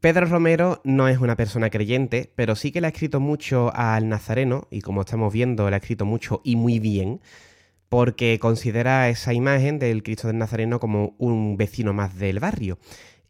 Pedro 0.00 0.26
Romero 0.26 0.80
no 0.84 1.08
es 1.08 1.18
una 1.18 1.36
persona 1.36 1.68
creyente, 1.68 2.32
pero 2.36 2.54
sí 2.54 2.70
que 2.70 2.80
le 2.80 2.86
ha 2.86 2.90
escrito 2.90 3.18
mucho 3.18 3.72
al 3.74 4.08
Nazareno, 4.08 4.68
y 4.70 4.80
como 4.80 5.00
estamos 5.00 5.32
viendo, 5.32 5.68
le 5.68 5.74
ha 5.74 5.78
escrito 5.78 6.04
mucho 6.04 6.40
y 6.44 6.54
muy 6.54 6.78
bien, 6.78 7.20
porque 7.88 8.38
considera 8.38 9.08
esa 9.08 9.32
imagen 9.32 9.78
del 9.78 10.02
Cristo 10.02 10.28
del 10.28 10.38
Nazareno 10.38 10.78
como 10.78 11.16
un 11.18 11.56
vecino 11.56 11.92
más 11.92 12.16
del 12.16 12.38
barrio. 12.38 12.78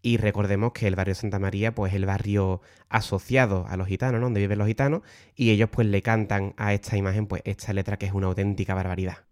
Y 0.06 0.18
recordemos 0.18 0.72
que 0.72 0.86
el 0.86 0.94
barrio 0.94 1.16
Santa 1.16 1.40
María, 1.40 1.74
pues 1.74 1.90
es 1.92 1.96
el 1.96 2.06
barrio 2.06 2.60
asociado 2.88 3.66
a 3.66 3.76
los 3.76 3.88
gitanos, 3.88 4.20
¿no? 4.20 4.26
Donde 4.26 4.38
viven 4.38 4.56
los 4.56 4.68
gitanos, 4.68 5.02
y 5.34 5.50
ellos 5.50 5.68
pues 5.68 5.88
le 5.88 6.00
cantan 6.00 6.54
a 6.56 6.72
esta 6.74 6.96
imagen, 6.96 7.26
pues 7.26 7.42
esta 7.44 7.72
letra 7.72 7.96
que 7.96 8.06
es 8.06 8.12
una 8.12 8.28
auténtica 8.28 8.72
barbaridad. 8.72 9.24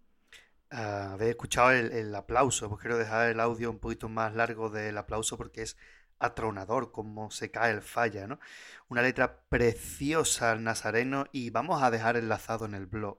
Ah, 0.70 1.12
habéis 1.12 1.30
escuchado 1.30 1.70
el, 1.70 1.92
el 1.92 2.12
aplauso, 2.14 2.68
pues 2.68 2.80
quiero 2.80 2.98
dejar 2.98 3.28
el 3.30 3.38
audio 3.38 3.70
un 3.70 3.78
poquito 3.78 4.08
más 4.08 4.34
largo 4.34 4.68
del 4.68 4.98
aplauso 4.98 5.36
porque 5.36 5.62
es 5.62 5.76
atronador 6.18 6.90
como 6.90 7.30
se 7.30 7.52
cae 7.52 7.72
el 7.72 7.80
falla, 7.82 8.26
¿no? 8.26 8.40
Una 8.88 9.02
letra 9.02 9.42
preciosa 9.48 10.50
al 10.50 10.64
nazareno 10.64 11.26
y 11.30 11.50
vamos 11.50 11.82
a 11.84 11.90
dejar 11.92 12.16
enlazado 12.16 12.66
en 12.66 12.74
el 12.74 12.86
blog 12.86 13.18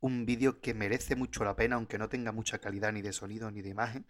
un 0.00 0.26
vídeo 0.26 0.60
que 0.60 0.74
merece 0.74 1.16
mucho 1.16 1.44
la 1.44 1.56
pena, 1.56 1.76
aunque 1.76 1.98
no 1.98 2.08
tenga 2.08 2.32
mucha 2.32 2.58
calidad 2.58 2.92
ni 2.92 3.02
de 3.02 3.12
sonido 3.12 3.50
ni 3.50 3.62
de 3.62 3.70
imagen, 3.70 4.06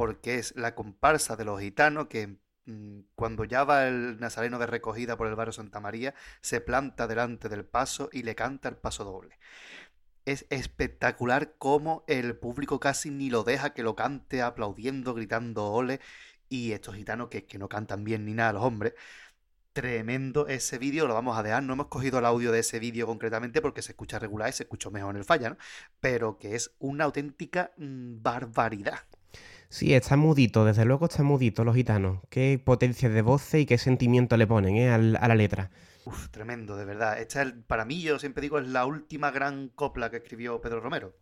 porque 0.00 0.36
es 0.36 0.56
la 0.56 0.74
comparsa 0.74 1.36
de 1.36 1.44
los 1.44 1.60
gitanos 1.60 2.06
que 2.06 2.38
mm, 2.64 3.00
cuando 3.14 3.44
ya 3.44 3.64
va 3.64 3.86
el 3.86 4.18
nazareno 4.18 4.58
de 4.58 4.66
recogida 4.66 5.18
por 5.18 5.26
el 5.26 5.34
barrio 5.34 5.52
Santa 5.52 5.78
María, 5.78 6.14
se 6.40 6.62
planta 6.62 7.06
delante 7.06 7.50
del 7.50 7.66
paso 7.66 8.08
y 8.10 8.22
le 8.22 8.34
canta 8.34 8.70
el 8.70 8.76
paso 8.76 9.04
doble. 9.04 9.38
es 10.24 10.46
espectacular 10.48 11.54
cómo 11.58 12.04
el 12.06 12.34
público 12.34 12.80
casi 12.80 13.10
ni 13.10 13.28
lo 13.28 13.44
deja 13.44 13.74
que 13.74 13.82
lo 13.82 13.94
cante 13.94 14.40
aplaudiendo, 14.40 15.12
gritando 15.12 15.66
ole. 15.70 16.00
Y 16.48 16.72
estos 16.72 16.96
gitanos 16.96 17.28
que, 17.28 17.44
que 17.44 17.58
no 17.58 17.68
cantan 17.68 18.02
bien 18.02 18.24
ni 18.24 18.32
nada, 18.32 18.54
los 18.54 18.62
hombres. 18.64 18.94
Tremendo 19.74 20.48
ese 20.48 20.78
vídeo, 20.78 21.06
lo 21.08 21.14
vamos 21.14 21.38
a 21.38 21.42
dejar. 21.42 21.62
No 21.62 21.74
hemos 21.74 21.88
cogido 21.88 22.20
el 22.20 22.24
audio 22.26 22.52
de 22.52 22.60
ese 22.60 22.78
vídeo 22.78 23.06
concretamente 23.06 23.60
porque 23.60 23.82
se 23.82 23.92
escucha 23.92 24.18
regular 24.18 24.48
y 24.48 24.52
se 24.52 24.62
escuchó 24.62 24.90
mejor 24.90 25.10
en 25.14 25.18
el 25.18 25.24
falla, 25.26 25.50
¿no? 25.50 25.58
Pero 26.00 26.38
que 26.38 26.54
es 26.54 26.74
una 26.78 27.04
auténtica 27.04 27.72
mm, 27.76 28.22
barbaridad. 28.22 29.00
Sí, 29.70 29.94
está 29.94 30.16
mudito, 30.16 30.64
desde 30.64 30.84
luego 30.84 31.06
está 31.06 31.22
mudito 31.22 31.62
los 31.64 31.76
gitanos. 31.76 32.18
Qué 32.28 32.60
potencia 32.62 33.08
de 33.08 33.22
voces 33.22 33.62
y 33.62 33.66
qué 33.66 33.78
sentimiento 33.78 34.36
le 34.36 34.46
ponen 34.46 34.76
¿eh? 34.76 34.90
al- 34.90 35.16
a 35.20 35.28
la 35.28 35.36
letra. 35.36 35.70
Uf, 36.04 36.28
tremendo, 36.30 36.76
de 36.76 36.84
verdad. 36.84 37.20
Esta 37.20 37.42
es, 37.42 37.52
para 37.68 37.84
mí, 37.84 38.02
yo 38.02 38.18
siempre 38.18 38.42
digo, 38.42 38.58
es 38.58 38.66
la 38.66 38.84
última 38.84 39.30
gran 39.30 39.68
copla 39.68 40.10
que 40.10 40.16
escribió 40.16 40.60
Pedro 40.60 40.80
Romero. 40.80 41.14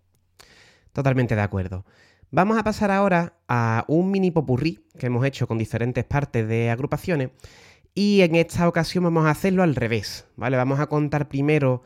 Totalmente 0.94 1.34
de 1.34 1.42
acuerdo. 1.42 1.84
Vamos 2.30 2.56
a 2.58 2.64
pasar 2.64 2.90
ahora 2.90 3.34
a 3.48 3.84
un 3.86 4.10
mini 4.10 4.30
popurrí 4.30 4.82
que 4.98 5.06
hemos 5.06 5.24
hecho 5.26 5.46
con 5.46 5.58
diferentes 5.58 6.04
partes 6.04 6.48
de 6.48 6.70
agrupaciones 6.70 7.30
y 7.94 8.22
en 8.22 8.34
esta 8.34 8.66
ocasión 8.66 9.04
vamos 9.04 9.26
a 9.26 9.30
hacerlo 9.30 9.62
al 9.62 9.74
revés, 9.74 10.26
¿vale? 10.36 10.56
Vamos 10.56 10.80
a 10.80 10.86
contar 10.88 11.28
primero 11.28 11.82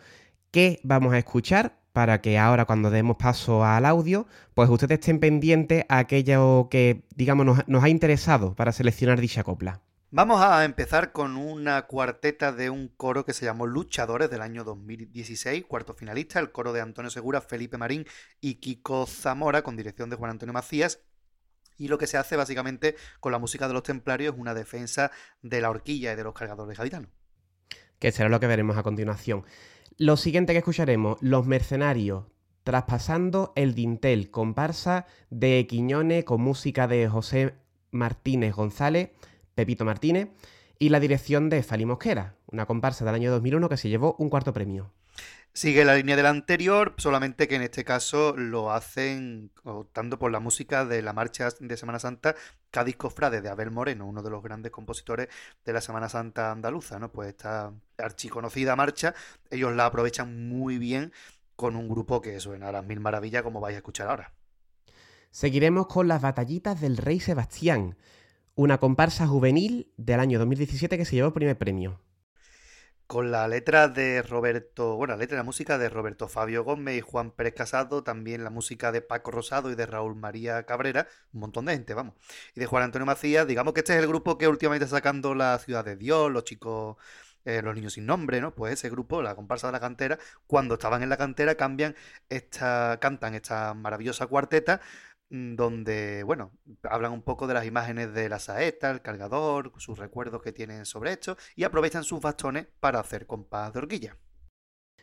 qué 0.50 0.80
vamos 0.84 1.12
a 1.12 1.18
escuchar 1.18 1.78
para 1.93 2.20
que 2.20 2.38
ahora 2.38 2.64
cuando 2.64 2.90
demos 2.90 3.16
paso 3.16 3.64
al 3.64 3.84
audio, 3.84 4.26
pues 4.55 4.68
ustedes 4.68 4.99
estén 5.01 5.20
pendientes 5.20 5.84
a 5.88 5.99
aquello 5.99 6.68
que, 6.70 7.05
digamos, 7.14 7.47
nos, 7.47 7.68
nos 7.68 7.84
ha 7.84 7.88
interesado 7.88 8.55
para 8.55 8.72
seleccionar 8.72 9.20
dicha 9.20 9.45
copla. 9.45 9.80
Vamos 10.14 10.43
a 10.43 10.66
empezar 10.66 11.12
con 11.12 11.38
una 11.38 11.86
cuarteta 11.86 12.53
de 12.53 12.68
un 12.68 12.88
coro 12.88 13.24
que 13.24 13.32
se 13.32 13.47
llamó 13.47 13.66
Luchadores 13.66 14.28
del 14.28 14.43
año 14.43 14.62
2016, 14.62 15.64
cuarto 15.64 15.95
finalista, 15.95 16.38
el 16.38 16.53
coro 16.53 16.74
de 16.74 16.82
Antonio 16.82 17.11
Segura, 17.11 17.40
Felipe 17.40 17.78
Marín 17.78 18.05
y 18.38 18.57
Kiko 18.57 19.07
Zamora, 19.07 19.62
con 19.62 19.74
dirección 19.74 20.11
de 20.11 20.16
Juan 20.16 20.32
Antonio 20.32 20.53
Macías. 20.53 21.01
Y 21.78 21.88
lo 21.88 21.97
que 21.97 22.07
se 22.07 22.18
hace 22.18 22.36
básicamente 22.36 22.95
con 23.20 23.32
la 23.32 23.38
música 23.38 23.66
de 23.68 23.72
los 23.72 23.84
templarios 23.84 24.34
es 24.34 24.38
una 24.40 24.53
defensa 24.53 25.11
de 25.40 25.62
la 25.62 25.70
horquilla 25.70 26.12
y 26.12 26.16
de 26.16 26.24
los 26.24 26.34
cargadores 26.34 26.76
gaditanos. 26.76 27.09
que 27.99 28.12
será 28.12 28.28
lo 28.28 28.38
que 28.38 28.49
veremos 28.49 28.76
a 28.76 28.82
continuación. 28.82 29.47
Lo 30.03 30.16
siguiente 30.16 30.53
que 30.53 30.59
escucharemos, 30.59 31.16
Los 31.20 31.46
Mercenarios, 31.46 32.24
traspasando 32.64 33.53
el 33.55 33.72
dintel, 33.76 34.32
comparsa 34.32 35.07
de 35.30 35.64
Quiñones 35.68 36.24
con 36.24 36.40
música 36.40 36.88
de 36.88 37.09
José 37.09 37.55
Martínez 37.92 38.53
González, 38.53 39.11
Pepito 39.55 39.84
Martínez, 39.84 40.30
y 40.80 40.88
la 40.88 40.98
dirección 40.98 41.48
de 41.50 41.62
Fali 41.62 41.86
Mosquera, 41.86 42.34
una 42.50 42.66
comparsa 42.66 43.05
del 43.05 43.14
año 43.14 43.30
2001 43.30 43.68
que 43.68 43.76
se 43.76 43.90
llevó 43.90 44.16
un 44.18 44.28
cuarto 44.28 44.53
premio. 44.53 44.90
Sigue 45.54 45.84
la 45.84 45.96
línea 45.96 46.16
del 46.16 46.24
anterior, 46.26 46.94
solamente 46.96 47.46
que 47.46 47.56
en 47.56 47.62
este 47.62 47.84
caso 47.84 48.34
lo 48.36 48.72
hacen 48.72 49.50
optando 49.64 50.18
por 50.18 50.32
la 50.32 50.40
música 50.40 50.86
de 50.86 51.02
la 51.02 51.12
marcha 51.12 51.50
de 51.60 51.76
Semana 51.76 51.98
Santa 51.98 52.34
Cádiz 52.70 52.96
Cofrade 52.96 53.42
de 53.42 53.50
Abel 53.50 53.70
Moreno, 53.70 54.06
uno 54.06 54.22
de 54.22 54.30
los 54.30 54.42
grandes 54.42 54.72
compositores 54.72 55.28
de 55.66 55.72
la 55.74 55.82
Semana 55.82 56.08
Santa 56.08 56.52
andaluza, 56.52 56.98
¿no? 56.98 57.12
Pues 57.12 57.28
esta 57.28 57.70
archiconocida 57.98 58.76
marcha, 58.76 59.14
ellos 59.50 59.74
la 59.74 59.84
aprovechan 59.84 60.48
muy 60.48 60.78
bien 60.78 61.12
con 61.54 61.76
un 61.76 61.86
grupo 61.86 62.22
que 62.22 62.40
suena 62.40 62.70
a 62.70 62.72
las 62.72 62.86
mil 62.86 63.00
maravillas 63.00 63.42
como 63.42 63.60
vais 63.60 63.74
a 63.74 63.78
escuchar 63.78 64.08
ahora. 64.08 64.32
Seguiremos 65.30 65.86
con 65.86 66.08
las 66.08 66.22
batallitas 66.22 66.80
del 66.80 66.96
Rey 66.96 67.20
Sebastián, 67.20 67.98
una 68.54 68.78
comparsa 68.78 69.26
juvenil 69.26 69.92
del 69.98 70.20
año 70.20 70.38
2017 70.38 70.96
que 70.96 71.04
se 71.04 71.16
llevó 71.16 71.28
el 71.28 71.34
primer 71.34 71.58
premio. 71.58 72.00
Con 73.12 73.30
la 73.30 73.46
letra 73.46 73.88
de 73.88 74.22
Roberto, 74.22 74.96
bueno, 74.96 75.12
la 75.12 75.18
letra 75.18 75.36
la 75.36 75.42
música 75.42 75.76
de 75.76 75.90
Roberto 75.90 76.28
Fabio 76.28 76.64
Gómez 76.64 76.96
y 76.96 77.00
Juan 77.02 77.30
Pérez 77.30 77.52
Casado, 77.52 78.02
también 78.02 78.42
la 78.42 78.48
música 78.48 78.90
de 78.90 79.02
Paco 79.02 79.30
Rosado 79.30 79.70
y 79.70 79.74
de 79.74 79.84
Raúl 79.84 80.16
María 80.16 80.62
Cabrera, 80.62 81.06
un 81.34 81.40
montón 81.40 81.66
de 81.66 81.74
gente, 81.74 81.92
vamos. 81.92 82.14
Y 82.56 82.60
de 82.60 82.64
Juan 82.64 82.84
Antonio 82.84 83.04
Macías, 83.04 83.46
digamos 83.46 83.74
que 83.74 83.80
este 83.80 83.92
es 83.92 83.98
el 83.98 84.08
grupo 84.08 84.38
que 84.38 84.48
últimamente 84.48 84.86
está 84.86 84.96
sacando 84.96 85.34
la 85.34 85.58
Ciudad 85.58 85.84
de 85.84 85.96
Dios, 85.96 86.30
los 86.30 86.44
chicos, 86.44 86.96
eh, 87.44 87.60
los 87.60 87.74
niños 87.74 87.92
sin 87.92 88.06
nombre, 88.06 88.40
¿no? 88.40 88.54
Pues 88.54 88.72
ese 88.72 88.88
grupo, 88.88 89.20
la 89.20 89.34
comparsa 89.34 89.66
de 89.66 89.74
la 89.74 89.80
cantera, 89.80 90.18
cuando 90.46 90.74
estaban 90.74 91.02
en 91.02 91.10
la 91.10 91.18
cantera 91.18 91.54
cambian 91.56 91.94
esta, 92.30 92.98
cantan 92.98 93.34
esta 93.34 93.74
maravillosa 93.74 94.26
cuarteta 94.26 94.80
donde, 95.32 96.22
bueno, 96.24 96.52
hablan 96.82 97.12
un 97.12 97.22
poco 97.22 97.46
de 97.46 97.54
las 97.54 97.64
imágenes 97.64 98.12
de 98.12 98.28
la 98.28 98.38
saeta, 98.38 98.90
el 98.90 99.00
cargador, 99.00 99.72
sus 99.78 99.98
recuerdos 99.98 100.42
que 100.42 100.52
tienen 100.52 100.84
sobre 100.84 101.12
esto, 101.12 101.38
y 101.56 101.64
aprovechan 101.64 102.04
sus 102.04 102.20
bastones 102.20 102.66
para 102.80 103.00
hacer 103.00 103.26
compás 103.26 103.72
de 103.72 103.78
horquilla. 103.78 104.16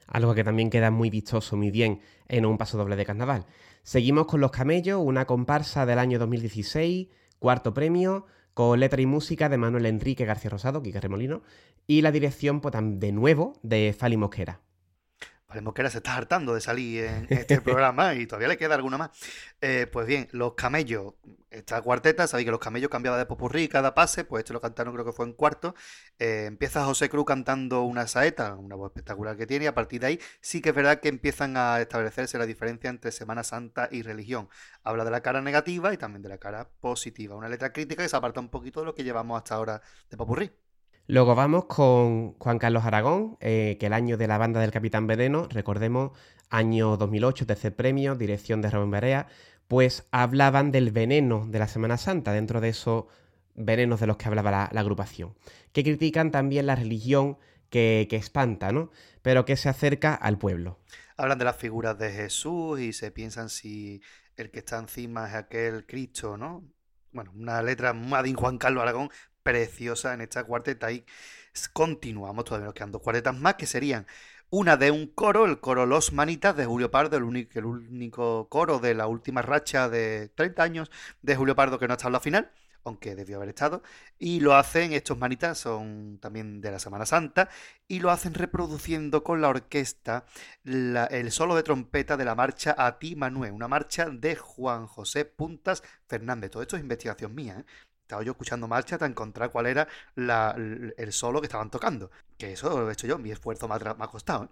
algo 0.05 0.35
que 0.35 0.43
también 0.43 0.69
queda 0.69 0.91
muy 0.91 1.09
vistoso, 1.09 1.57
muy 1.57 1.71
bien 1.71 2.01
en 2.27 2.45
un 2.45 2.59
paso 2.59 2.77
doble 2.77 2.95
de 2.95 3.05
carnaval. 3.05 3.47
Seguimos 3.81 4.27
con 4.27 4.39
Los 4.39 4.51
Camellos, 4.51 5.01
una 5.03 5.25
comparsa 5.25 5.87
del 5.87 5.97
año 5.97 6.19
2016, 6.19 7.07
cuarto 7.39 7.73
premio, 7.73 8.27
con 8.53 8.79
letra 8.79 9.01
y 9.01 9.07
música 9.07 9.49
de 9.49 9.57
Manuel 9.57 9.87
Enrique 9.87 10.25
García 10.25 10.51
Rosado, 10.51 10.83
Quique 10.83 11.01
Remolino, 11.01 11.41
y 11.87 12.01
la 12.01 12.11
dirección, 12.11 12.61
pues 12.61 12.75
de 12.77 13.11
nuevo, 13.11 13.53
de 13.63 13.95
Fali 13.97 14.17
Mosquera. 14.17 14.61
Vale, 15.49 15.61
Mosquera 15.61 15.89
se 15.89 15.97
está 15.97 16.15
hartando 16.15 16.53
de 16.53 16.61
salir 16.61 17.05
en 17.05 17.25
este 17.29 17.59
programa 17.59 18.13
y 18.13 18.27
todavía 18.27 18.49
le 18.49 18.57
queda 18.57 18.75
alguna 18.75 18.99
más. 18.99 19.09
Eh, 19.61 19.87
pues 19.91 20.05
bien, 20.05 20.27
Los 20.31 20.53
Camellos, 20.53 21.15
esta 21.49 21.81
cuarteta, 21.81 22.27
sabéis 22.27 22.45
que 22.45 22.51
Los 22.51 22.59
Camellos 22.59 22.91
cambiaba 22.91 23.17
de 23.17 23.25
popurrí 23.25 23.67
cada 23.67 23.95
pase, 23.95 24.23
pues 24.25 24.41
este 24.41 24.53
lo 24.53 24.61
cantaron 24.61 24.93
creo 24.93 25.05
que 25.05 25.11
fue 25.11 25.25
en 25.25 25.33
cuarto. 25.33 25.73
Eh, 26.19 26.45
empieza 26.45 26.85
José 26.85 27.09
Cruz 27.09 27.25
cantando 27.25 27.81
una 27.81 28.05
saeta, 28.05 28.53
una 28.53 28.75
voz 28.75 28.91
espectacular 28.91 29.37
que 29.37 29.47
tiene, 29.47 29.65
y 29.65 29.67
a 29.67 29.73
partir 29.73 30.01
de 30.01 30.07
ahí 30.07 30.19
sí 30.39 30.61
que 30.61 30.69
es 30.69 30.75
verdad 30.75 30.99
que 30.99 31.09
empiezan 31.09 31.57
a 31.57 31.81
establecerse 31.81 32.37
la 32.37 32.45
diferencia 32.45 32.91
entre 32.91 33.11
Semana 33.11 33.43
Santa 33.43 33.89
y 33.91 34.03
religión. 34.03 34.49
Habla 34.83 35.03
de 35.03 35.09
la 35.09 35.21
cara 35.21 35.41
negativa 35.41 35.91
y 35.91 35.97
también 35.97 36.21
de 36.21 36.29
la 36.29 36.37
cara 36.37 36.69
positiva. 36.79 37.35
Una 37.35 37.49
letra 37.49 37.73
crítica 37.73 38.03
que 38.03 38.09
se 38.09 38.15
aparta 38.15 38.39
un 38.39 38.49
poquito 38.49 38.81
de 38.81 38.85
lo 38.85 38.93
que 38.93 39.03
llevamos 39.03 39.35
hasta 39.35 39.55
ahora 39.55 39.81
de 40.11 40.15
popurrí. 40.15 40.51
Luego 41.09 41.33
vamos 41.33 41.65
con 41.65 42.33
Juan 42.37 42.59
Carlos 42.59 42.85
Aragón, 42.85 43.35
eh, 43.39 43.77
que 43.79 43.87
el 43.87 43.93
año 43.93 44.15
de 44.15 44.27
la 44.27 44.37
banda 44.37 44.59
del 44.59 44.69
Capitán 44.69 45.07
Veneno, 45.07 45.47
recordemos, 45.49 46.11
año 46.51 46.97
2008, 46.97 47.47
tercer 47.47 47.75
premio, 47.75 48.13
dirección 48.13 48.61
de 48.61 48.69
Rubén 48.69 48.91
Barea, 48.91 49.27
pues 49.67 50.05
hablaban 50.11 50.71
del 50.71 50.91
veneno 50.91 51.47
de 51.49 51.57
la 51.57 51.67
Semana 51.67 51.97
Santa, 51.97 52.31
dentro 52.31 52.61
de 52.61 52.69
esos 52.69 53.05
venenos 53.55 53.99
de 53.99 54.05
los 54.05 54.17
que 54.17 54.27
hablaba 54.27 54.51
la, 54.51 54.65
agrupación, 54.79 55.33
que 55.73 55.83
critican 55.83 56.29
también 56.29 56.67
la 56.67 56.75
religión 56.75 57.39
que, 57.71 58.05
que 58.07 58.15
espanta, 58.15 58.71
¿no? 58.71 58.91
Pero 59.23 59.45
que 59.45 59.57
se 59.57 59.67
acerca 59.67 60.13
al 60.13 60.37
pueblo. 60.37 60.77
Hablan 61.17 61.39
de 61.39 61.45
las 61.45 61.57
figuras 61.57 61.97
de 61.97 62.11
Jesús 62.11 62.79
y 62.81 62.93
se 62.93 63.09
piensan 63.09 63.49
si 63.49 63.99
el 64.35 64.51
que 64.51 64.59
está 64.59 64.77
encima 64.77 65.27
es 65.27 65.33
aquel 65.33 65.87
Cristo, 65.87 66.37
¿no? 66.37 66.63
Bueno, 67.11 67.31
una 67.35 67.63
letra 67.63 67.93
Madín 67.93 68.35
Juan 68.35 68.59
Carlos 68.59 68.83
Aragón 68.83 69.09
preciosa 69.43 70.13
en 70.13 70.21
esta 70.21 70.43
cuarteta 70.43 70.91
y 70.91 71.05
continuamos, 71.73 72.45
todavía 72.45 72.65
nos 72.65 72.73
quedan 72.73 72.91
dos 72.91 73.01
cuartetas 73.01 73.37
más 73.37 73.55
que 73.55 73.65
serían 73.65 74.05
una 74.51 74.77
de 74.77 74.91
un 74.91 75.07
coro, 75.07 75.45
el 75.45 75.59
coro 75.59 75.85
Los 75.85 76.11
Manitas 76.11 76.55
de 76.55 76.65
Julio 76.65 76.89
Pardo, 76.91 77.17
el 77.17 77.23
único, 77.23 77.59
el 77.59 77.65
único 77.65 78.49
coro 78.49 78.79
de 78.79 78.95
la 78.95 79.07
última 79.07 79.41
racha 79.41 79.89
de 79.89 80.29
30 80.35 80.63
años 80.63 80.91
de 81.21 81.35
Julio 81.35 81.55
Pardo 81.55 81.77
que 81.77 81.87
no 81.87 81.93
ha 81.93 81.97
estado 81.97 82.09
en 82.09 82.13
la 82.13 82.19
final, 82.19 82.51
aunque 82.83 83.15
debió 83.15 83.37
haber 83.37 83.49
estado, 83.49 83.83
y 84.17 84.39
lo 84.39 84.55
hacen, 84.55 84.93
estos 84.93 85.17
manitas 85.17 85.57
son 85.59 86.17
también 86.19 86.61
de 86.61 86.71
la 86.71 86.79
Semana 86.79 87.05
Santa, 87.05 87.49
y 87.87 87.99
lo 87.99 88.09
hacen 88.09 88.33
reproduciendo 88.33 89.23
con 89.23 89.41
la 89.41 89.49
orquesta 89.49 90.25
el 90.63 91.31
solo 91.31 91.55
de 91.55 91.63
trompeta 91.63 92.17
de 92.17 92.25
la 92.25 92.35
marcha 92.35 92.75
A 92.77 92.97
ti 92.97 93.15
Manuel, 93.15 93.51
una 93.51 93.67
marcha 93.67 94.09
de 94.09 94.35
Juan 94.35 94.87
José 94.87 95.25
Puntas 95.25 95.83
Fernández. 96.07 96.49
Todo 96.51 96.63
esto 96.63 96.75
es 96.75 96.81
investigación 96.81 97.35
mía, 97.35 97.57
¿eh? 97.59 97.65
Estaba 98.09 98.23
yo 98.23 98.31
escuchando 98.31 98.67
marcha 98.67 98.95
hasta 98.95 99.05
encontrar 99.05 99.51
cuál 99.51 99.67
era 99.67 99.87
la- 100.15 100.55
el 100.57 101.13
solo 101.13 101.41
que 101.41 101.45
estaban 101.45 101.69
tocando. 101.69 102.09
Que 102.39 102.53
eso 102.53 102.67
lo 102.71 102.89
he 102.89 102.93
hecho 102.93 103.05
yo, 103.05 103.19
mi 103.19 103.29
esfuerzo 103.29 103.67
me 103.67 103.75
ha, 103.75 103.93
me 103.93 104.07
costado. 104.07 104.45
¿eh? 104.45 104.47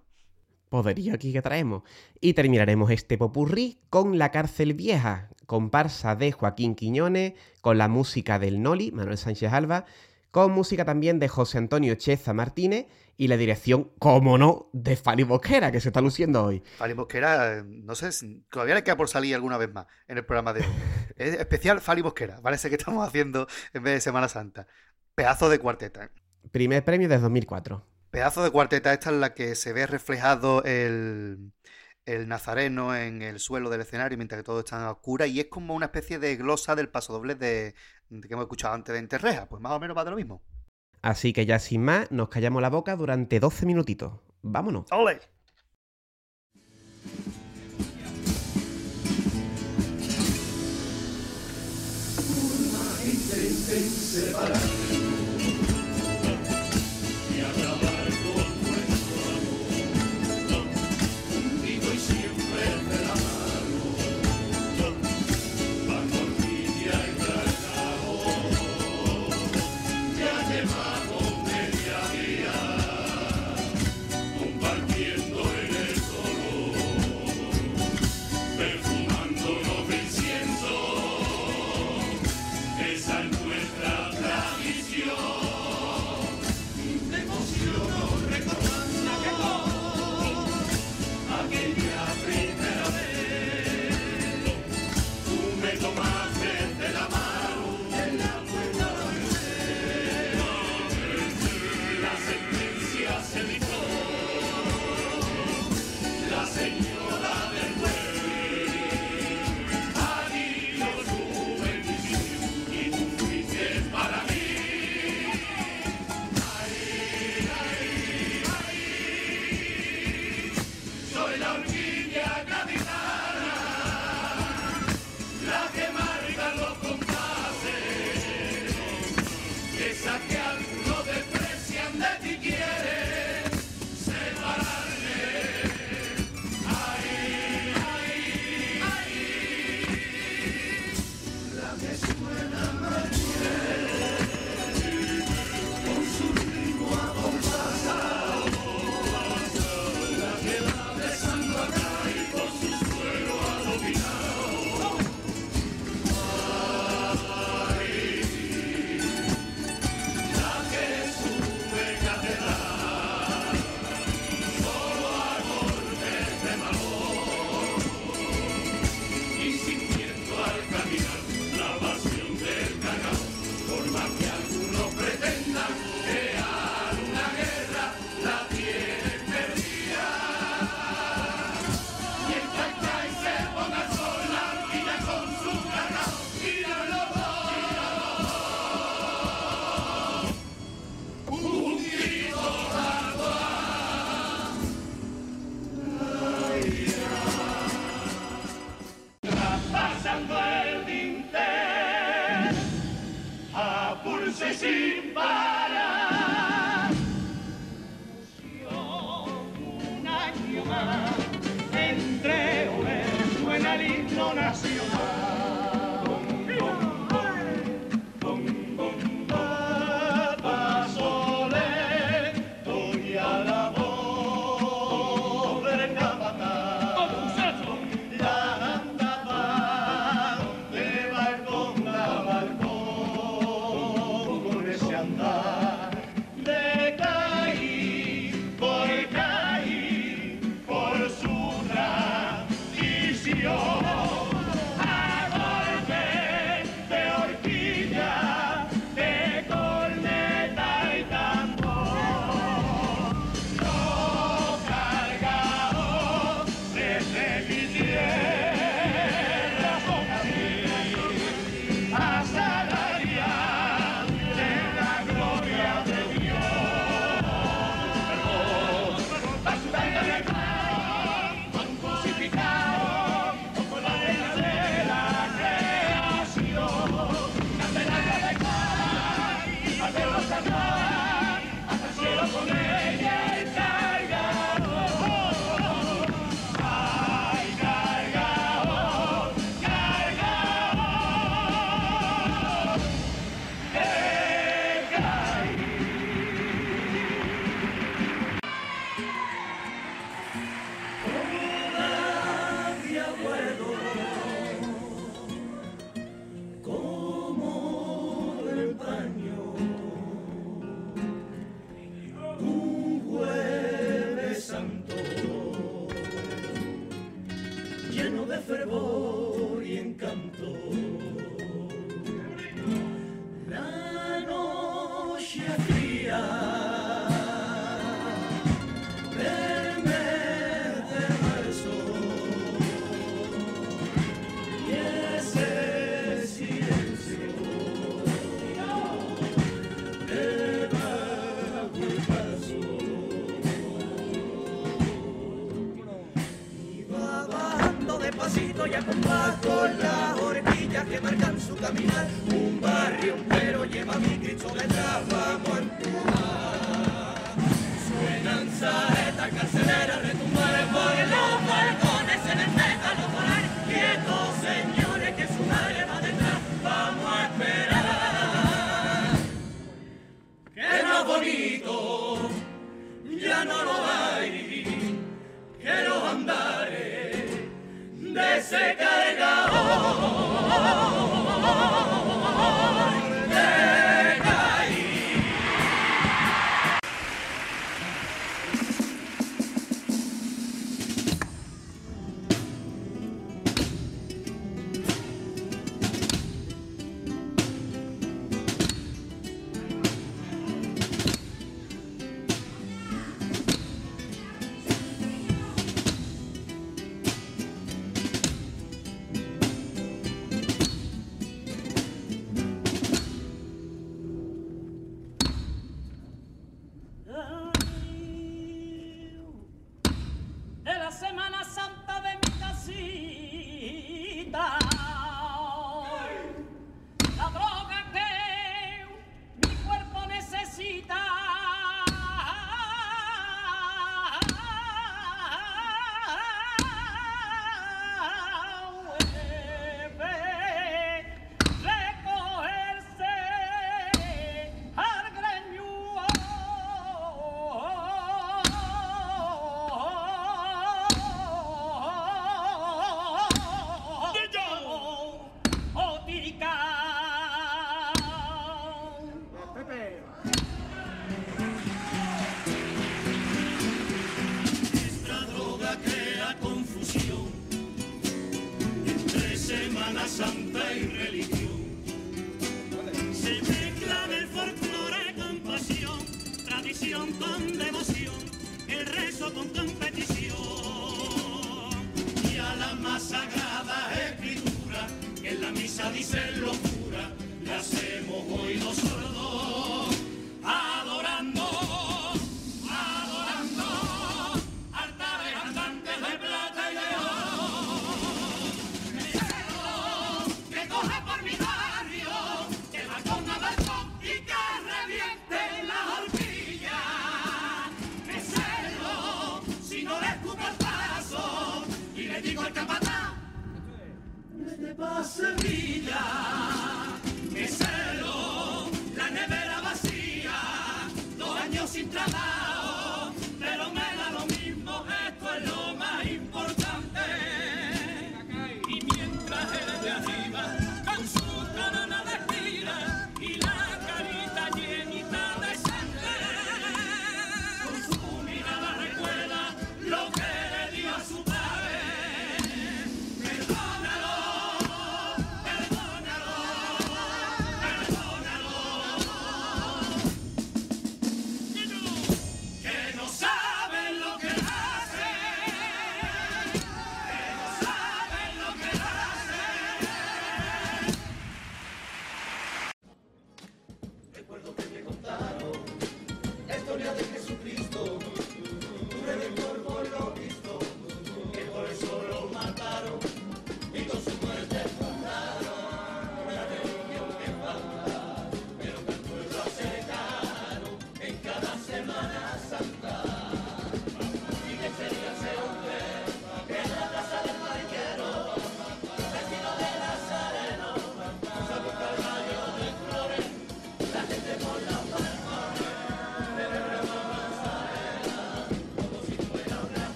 Poderío 0.70 1.16
aquí 1.16 1.34
que 1.34 1.42
traemos. 1.42 1.82
Y 2.22 2.34
terminaremos 2.34 2.92
este 2.92 3.18
popurrí 3.18 3.80
con 3.90 4.20
La 4.20 4.30
Cárcel 4.30 4.76
Vieja, 4.76 5.30
comparsa 5.48 6.16
de 6.16 6.32
Joaquín 6.34 6.76
Quiñones, 6.76 7.34
con 7.62 7.80
la 7.80 7.88
música 7.88 8.38
del 8.38 8.62
Noli, 8.62 8.92
Manuel 8.92 9.18
Sánchez 9.18 9.52
Alba, 9.52 9.86
con 10.32 10.52
música 10.52 10.86
también 10.86 11.20
de 11.20 11.28
José 11.28 11.58
Antonio 11.58 11.96
Cheza 11.96 12.34
Martínez 12.34 12.88
y 13.18 13.28
la 13.28 13.38
dirección, 13.38 13.92
como 13.98 14.38
no, 14.38 14.70
de 14.74 14.96
Fali 14.96 15.24
Bosquera, 15.24 15.72
que 15.72 15.82
se 15.82 15.90
está 15.90 16.02
luciendo 16.02 16.44
hoy. 16.44 16.64
Fali 16.78 16.94
Mosquera, 16.94 17.58
eh, 17.58 17.64
no 17.66 17.96
sé, 17.96 18.10
todavía 18.52 18.76
le 18.76 18.84
queda 18.84 18.96
por 18.96 19.10
salir 19.10 19.34
alguna 19.34 19.58
vez 19.58 19.74
más 19.74 19.88
en 20.08 20.18
el 20.18 20.26
programa 20.26 20.54
de 20.54 20.62
hoy. 20.62 20.68
Es 21.18 21.34
especial 21.34 21.82
Fali 21.82 22.04
Mosquera, 22.04 22.40
parece 22.42 22.70
que 22.70 22.76
estamos 22.76 23.08
haciendo 23.08 23.48
en 23.74 23.84
vez 23.84 23.94
de 23.96 24.02
Semana 24.02 24.28
Santa. 24.28 24.68
Pedazo 25.16 25.50
de 25.50 25.58
cuarteta. 25.58 26.06
¿eh? 26.06 26.10
Primer 26.52 26.84
premio 26.84 27.10
desde 27.10 27.24
2004. 27.24 27.84
Pedazo 28.12 28.44
de 28.44 28.52
cuarteta, 28.52 28.94
esta 28.94 29.10
en 29.10 29.20
la 29.20 29.34
que 29.34 29.56
se 29.56 29.74
ve 29.74 29.88
reflejado 29.88 30.64
el, 30.64 31.52
el 32.08 32.28
nazareno 32.28 32.96
en 32.96 33.22
el 33.22 33.40
suelo 33.40 33.70
del 33.70 33.82
escenario 33.82 34.18
mientras 34.18 34.40
que 34.40 34.44
todo 34.44 34.60
está 34.60 34.88
a 34.88 34.92
oscura 34.92 35.28
y 35.28 35.42
es 35.42 35.48
como 35.48 35.76
una 35.76 35.88
especie 35.88 36.20
de 36.20 36.38
glosa 36.38 36.76
del 36.76 36.88
pasodoble 36.90 37.36
de, 37.36 37.76
de 38.10 38.28
que 38.28 38.34
hemos 38.34 38.46
escuchado 38.46 38.74
antes 38.74 38.94
de 38.94 39.00
Enterreja, 39.00 39.48
pues 39.48 39.62
más 39.62 39.74
o 39.74 39.80
menos 39.80 39.96
va 39.96 40.06
de 40.06 40.12
lo 40.12 40.18
mismo. 40.18 40.42
Así 41.02 41.34
que 41.34 41.46
ya 41.46 41.60
sin 41.60 41.84
más, 41.84 42.10
nos 42.10 42.30
callamos 42.30 42.62
la 42.62 42.70
boca 42.70 42.96
durante 42.96 43.40
12 43.40 43.66
minutitos. 43.66 44.14
Vámonos. 44.42 44.92
¡Ole! 44.92 45.20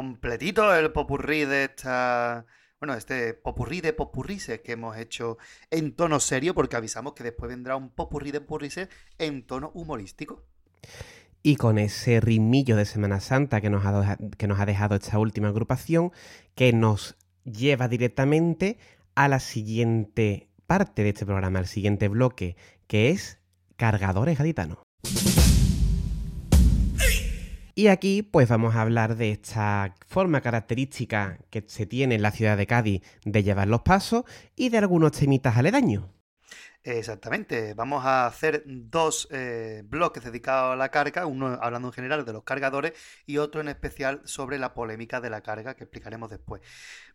Completito 0.00 0.74
el 0.74 0.92
popurrí 0.92 1.44
de 1.44 1.64
esta. 1.64 2.46
Bueno, 2.80 2.94
este 2.94 3.34
popurrí 3.34 3.82
de 3.82 3.92
popurrises 3.92 4.62
que 4.62 4.72
hemos 4.72 4.96
hecho 4.96 5.36
en 5.70 5.94
tono 5.94 6.20
serio, 6.20 6.54
porque 6.54 6.74
avisamos 6.74 7.12
que 7.12 7.22
después 7.22 7.50
vendrá 7.50 7.76
un 7.76 7.90
popurrí 7.90 8.30
de 8.30 8.40
popurrises 8.40 8.88
en 9.18 9.42
tono 9.42 9.70
humorístico. 9.74 10.42
Y 11.42 11.56
con 11.56 11.76
ese 11.76 12.18
ritmillo 12.18 12.76
de 12.76 12.86
Semana 12.86 13.20
Santa 13.20 13.60
que 13.60 13.68
nos, 13.68 13.84
ha, 13.84 14.16
que 14.38 14.46
nos 14.46 14.58
ha 14.58 14.64
dejado 14.64 14.94
esta 14.94 15.18
última 15.18 15.48
agrupación, 15.48 16.12
que 16.54 16.72
nos 16.72 17.18
lleva 17.44 17.86
directamente 17.86 18.78
a 19.14 19.28
la 19.28 19.38
siguiente 19.38 20.48
parte 20.66 21.02
de 21.02 21.10
este 21.10 21.26
programa, 21.26 21.58
al 21.58 21.66
siguiente 21.66 22.08
bloque, 22.08 22.56
que 22.86 23.10
es 23.10 23.38
Cargadores 23.76 24.38
Gaditanos. 24.38 24.78
Y 27.80 27.88
aquí 27.88 28.22
pues 28.22 28.46
vamos 28.46 28.74
a 28.74 28.82
hablar 28.82 29.16
de 29.16 29.30
esta 29.30 29.94
forma 30.06 30.42
característica 30.42 31.38
que 31.48 31.64
se 31.66 31.86
tiene 31.86 32.16
en 32.16 32.20
la 32.20 32.30
ciudad 32.30 32.58
de 32.58 32.66
Cádiz 32.66 33.00
de 33.24 33.42
llevar 33.42 33.68
los 33.68 33.80
pasos 33.80 34.24
y 34.54 34.68
de 34.68 34.76
algunos 34.76 35.12
temitas 35.12 35.56
aledaños. 35.56 36.04
Exactamente, 36.82 37.74
vamos 37.74 38.06
a 38.06 38.26
hacer 38.26 38.64
dos 38.66 39.28
eh, 39.30 39.82
bloques 39.84 40.24
dedicados 40.24 40.72
a 40.72 40.76
la 40.76 40.90
carga, 40.90 41.26
uno 41.26 41.58
hablando 41.60 41.88
en 41.88 41.92
general 41.92 42.24
de 42.24 42.32
los 42.32 42.42
cargadores 42.42 42.92
y 43.26 43.36
otro 43.36 43.60
en 43.60 43.68
especial 43.68 44.22
sobre 44.24 44.58
la 44.58 44.72
polémica 44.72 45.20
de 45.20 45.28
la 45.28 45.42
carga 45.42 45.74
que 45.74 45.84
explicaremos 45.84 46.30
después. 46.30 46.62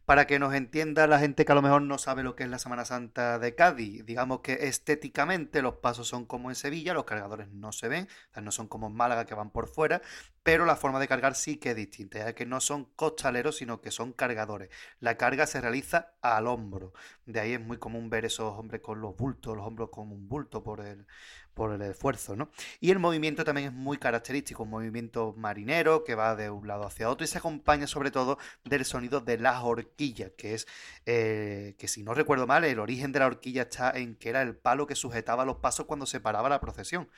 Para 0.06 0.28
que 0.28 0.38
nos 0.38 0.54
entienda 0.54 1.08
la 1.08 1.18
gente 1.18 1.46
que 1.46 1.52
a 1.52 1.56
lo 1.56 1.64
mejor 1.64 1.82
no 1.82 1.98
sabe 1.98 2.22
lo 2.22 2.36
que 2.36 2.44
es 2.44 2.50
la 2.50 2.60
Semana 2.60 2.86
Santa 2.86 3.40
de 3.40 3.56
Cádiz, 3.56 4.06
digamos 4.06 4.42
que 4.42 4.68
estéticamente 4.68 5.64
los 5.64 5.78
pasos 5.78 6.08
son 6.08 6.26
como 6.26 6.52
en 6.52 6.56
Sevilla, 6.56 6.94
los 6.94 7.06
cargadores 7.06 7.48
no 7.50 7.72
se 7.72 7.88
ven, 7.88 8.08
no 8.40 8.52
son 8.52 8.68
como 8.68 8.86
en 8.86 8.94
Málaga 8.94 9.26
que 9.26 9.34
van 9.34 9.50
por 9.50 9.68
fuera, 9.68 10.04
pero 10.46 10.68
la 10.68 10.76
forma 10.76 11.00
de 11.00 11.08
cargar 11.08 11.34
sí 11.34 11.58
que 11.58 11.72
es 11.72 11.76
distinta, 11.76 12.20
ya 12.20 12.36
que 12.36 12.46
no 12.46 12.62
son 12.62 12.86
costaleros, 12.96 13.58
sino 13.58 13.82
que 13.82 13.90
son 13.90 14.14
cargadores. 14.14 14.70
La 15.00 15.18
carga 15.18 15.48
se 15.48 15.60
realiza 15.60 16.14
al 16.22 16.46
hombro, 16.46 16.94
de 17.26 17.40
ahí 17.40 17.54
es 17.54 17.60
muy 17.60 17.78
común 17.80 18.12
ver 18.12 18.26
esos 18.26 18.54
hombres 18.54 18.80
con 18.82 19.02
los 19.02 19.18
bultos, 19.18 19.58
los 19.58 19.66
hombros 19.66 19.90
con 19.90 20.12
un 20.12 20.30
bulto 20.30 20.62
por 20.64 20.82
el, 20.82 21.08
por 21.56 21.74
el 21.74 21.82
esfuerzo, 21.82 22.36
¿no? 22.36 22.52
Y 22.80 22.92
el 22.92 23.00
movimiento 23.00 23.44
también 23.44 23.70
es 23.70 23.74
muy 23.74 23.98
característico, 23.98 24.62
un 24.62 24.70
movimiento 24.70 25.34
marinero 25.36 26.04
que 26.04 26.14
va 26.14 26.36
de 26.36 26.52
un 26.52 26.68
lado 26.68 26.86
hacia 26.86 27.10
otro 27.10 27.26
y 27.26 27.28
se 27.28 27.40
acompaña 27.40 27.88
sobre 27.88 28.12
todo 28.12 28.38
del 28.66 28.86
sonido 28.86 29.22
de 29.22 29.40
las 29.40 29.64
horquillas, 29.64 30.34
que 30.38 30.54
es, 30.54 30.68
eh, 31.08 31.74
que 31.80 31.88
si 31.88 32.04
no 32.04 32.14
recuerdo 32.14 32.46
mal, 32.46 32.64
el 32.66 32.78
origen 32.80 33.12
de 33.12 33.18
la 33.20 33.26
horquilla 33.26 33.64
está 33.64 33.90
en 33.98 34.16
que 34.16 34.30
era 34.30 34.44
el 34.44 34.56
palo 34.56 34.86
que 34.86 34.94
sujetaba 34.94 35.44
los 35.44 35.58
pasos 35.58 35.88
cuando 35.88 36.06
se 36.06 36.20
paraba 36.20 36.50
la 36.50 36.62
procesión. 36.62 37.10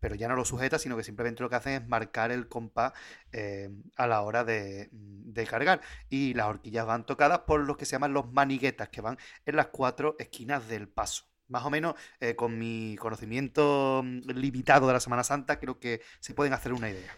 Pero 0.00 0.14
ya 0.14 0.28
no 0.28 0.36
lo 0.36 0.44
sujeta, 0.44 0.78
sino 0.78 0.96
que 0.96 1.04
simplemente 1.04 1.42
lo 1.42 1.50
que 1.50 1.56
hacen 1.56 1.82
es 1.82 1.88
marcar 1.88 2.30
el 2.30 2.48
compás 2.48 2.92
eh, 3.32 3.70
a 3.96 4.06
la 4.06 4.20
hora 4.22 4.44
de, 4.44 4.88
de 4.92 5.46
cargar. 5.46 5.80
Y 6.10 6.34
las 6.34 6.46
horquillas 6.46 6.86
van 6.86 7.06
tocadas 7.06 7.40
por 7.40 7.60
los 7.60 7.76
que 7.76 7.86
se 7.86 7.92
llaman 7.92 8.12
los 8.12 8.30
maniguetas, 8.32 8.88
que 8.90 9.00
van 9.00 9.18
en 9.46 9.56
las 9.56 9.68
cuatro 9.68 10.16
esquinas 10.18 10.68
del 10.68 10.88
paso. 10.88 11.24
Más 11.48 11.64
o 11.64 11.70
menos, 11.70 11.94
eh, 12.20 12.34
con 12.34 12.58
mi 12.58 12.96
conocimiento 12.98 14.02
mm, 14.04 14.30
limitado 14.30 14.86
de 14.86 14.94
la 14.94 15.00
Semana 15.00 15.24
Santa, 15.24 15.58
creo 15.58 15.78
que 15.78 16.00
se 16.20 16.34
pueden 16.34 16.52
hacer 16.52 16.72
una 16.72 16.90
idea. 16.90 17.12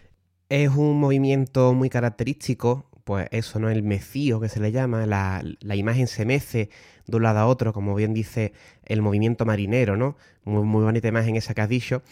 Es 0.48 0.70
un 0.70 0.98
movimiento 0.98 1.72
muy 1.74 1.90
característico, 1.90 2.88
pues 3.04 3.28
eso, 3.30 3.58
¿no? 3.60 3.70
El 3.70 3.82
mecío 3.82 4.40
que 4.40 4.48
se 4.48 4.60
le 4.60 4.72
llama, 4.72 5.06
la, 5.06 5.42
la 5.60 5.76
imagen 5.76 6.06
se 6.08 6.24
mece 6.24 6.70
de 7.06 7.16
un 7.16 7.22
lado 7.22 7.38
a 7.38 7.46
otro, 7.46 7.72
como 7.72 7.94
bien 7.94 8.14
dice 8.14 8.52
el 8.84 9.00
movimiento 9.00 9.44
marinero, 9.44 9.96
¿no? 9.96 10.16
Muy, 10.44 10.64
muy 10.64 10.82
bonita 10.82 11.08
imagen 11.08 11.36
esa 11.36 11.54
que 11.54 11.60
has 11.60 11.68
dicho. 11.68 12.02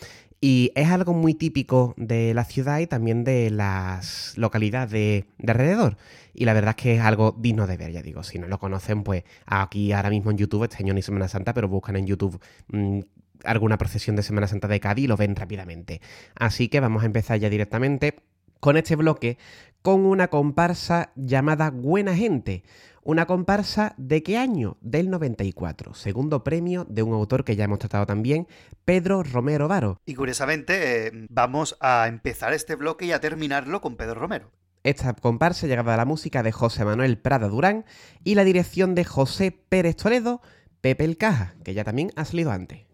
Y 0.46 0.72
es 0.74 0.90
algo 0.90 1.14
muy 1.14 1.32
típico 1.32 1.94
de 1.96 2.34
la 2.34 2.44
ciudad 2.44 2.78
y 2.80 2.86
también 2.86 3.24
de 3.24 3.48
las 3.48 4.36
localidades 4.36 4.90
de, 4.90 5.24
de 5.38 5.52
alrededor. 5.52 5.96
Y 6.34 6.44
la 6.44 6.52
verdad 6.52 6.74
es 6.76 6.82
que 6.82 6.94
es 6.96 7.00
algo 7.00 7.34
digno 7.38 7.66
de 7.66 7.78
ver, 7.78 7.92
ya 7.92 8.02
digo. 8.02 8.22
Si 8.22 8.38
no 8.38 8.46
lo 8.46 8.58
conocen, 8.58 9.04
pues 9.04 9.24
aquí 9.46 9.92
ahora 9.92 10.10
mismo 10.10 10.30
en 10.30 10.36
YouTube, 10.36 10.64
este 10.64 10.82
año 10.82 10.92
ni 10.92 11.00
Semana 11.00 11.28
Santa, 11.28 11.54
pero 11.54 11.66
buscan 11.66 11.96
en 11.96 12.06
YouTube 12.06 12.38
mm, 12.68 13.00
alguna 13.44 13.78
procesión 13.78 14.16
de 14.16 14.22
Semana 14.22 14.46
Santa 14.46 14.68
de 14.68 14.80
Cádiz 14.80 15.06
y 15.06 15.08
lo 15.08 15.16
ven 15.16 15.34
rápidamente. 15.34 16.02
Así 16.34 16.68
que 16.68 16.78
vamos 16.78 17.04
a 17.04 17.06
empezar 17.06 17.38
ya 17.38 17.48
directamente 17.48 18.16
con 18.60 18.76
este 18.76 18.96
bloque 18.96 19.38
con 19.80 20.04
una 20.04 20.28
comparsa 20.28 21.10
llamada 21.16 21.70
Buena 21.70 22.14
Gente. 22.14 22.64
Una 23.06 23.26
comparsa 23.26 23.94
de 23.98 24.22
qué 24.22 24.38
año? 24.38 24.78
Del 24.80 25.10
94. 25.10 25.92
Segundo 25.92 26.42
premio 26.42 26.86
de 26.88 27.02
un 27.02 27.12
autor 27.12 27.44
que 27.44 27.54
ya 27.54 27.64
hemos 27.64 27.78
tratado 27.78 28.06
también, 28.06 28.48
Pedro 28.86 29.22
Romero 29.22 29.68
Varo. 29.68 30.00
Y 30.06 30.14
curiosamente, 30.14 31.08
eh, 31.08 31.26
vamos 31.28 31.76
a 31.80 32.08
empezar 32.08 32.54
este 32.54 32.76
bloque 32.76 33.04
y 33.04 33.12
a 33.12 33.20
terminarlo 33.20 33.82
con 33.82 33.96
Pedro 33.96 34.14
Romero. 34.14 34.52
Esta 34.84 35.12
comparsa 35.12 35.66
llegaba 35.66 35.92
a 35.92 35.98
la 35.98 36.06
música 36.06 36.42
de 36.42 36.52
José 36.52 36.86
Manuel 36.86 37.18
Prada 37.18 37.48
Durán 37.48 37.84
y 38.24 38.36
la 38.36 38.44
dirección 38.44 38.94
de 38.94 39.04
José 39.04 39.50
Pérez 39.50 39.96
Toledo, 39.96 40.40
Pepe 40.80 41.04
el 41.04 41.18
Caja, 41.18 41.56
que 41.62 41.74
ya 41.74 41.84
también 41.84 42.10
ha 42.16 42.24
salido 42.24 42.52
antes. 42.52 42.86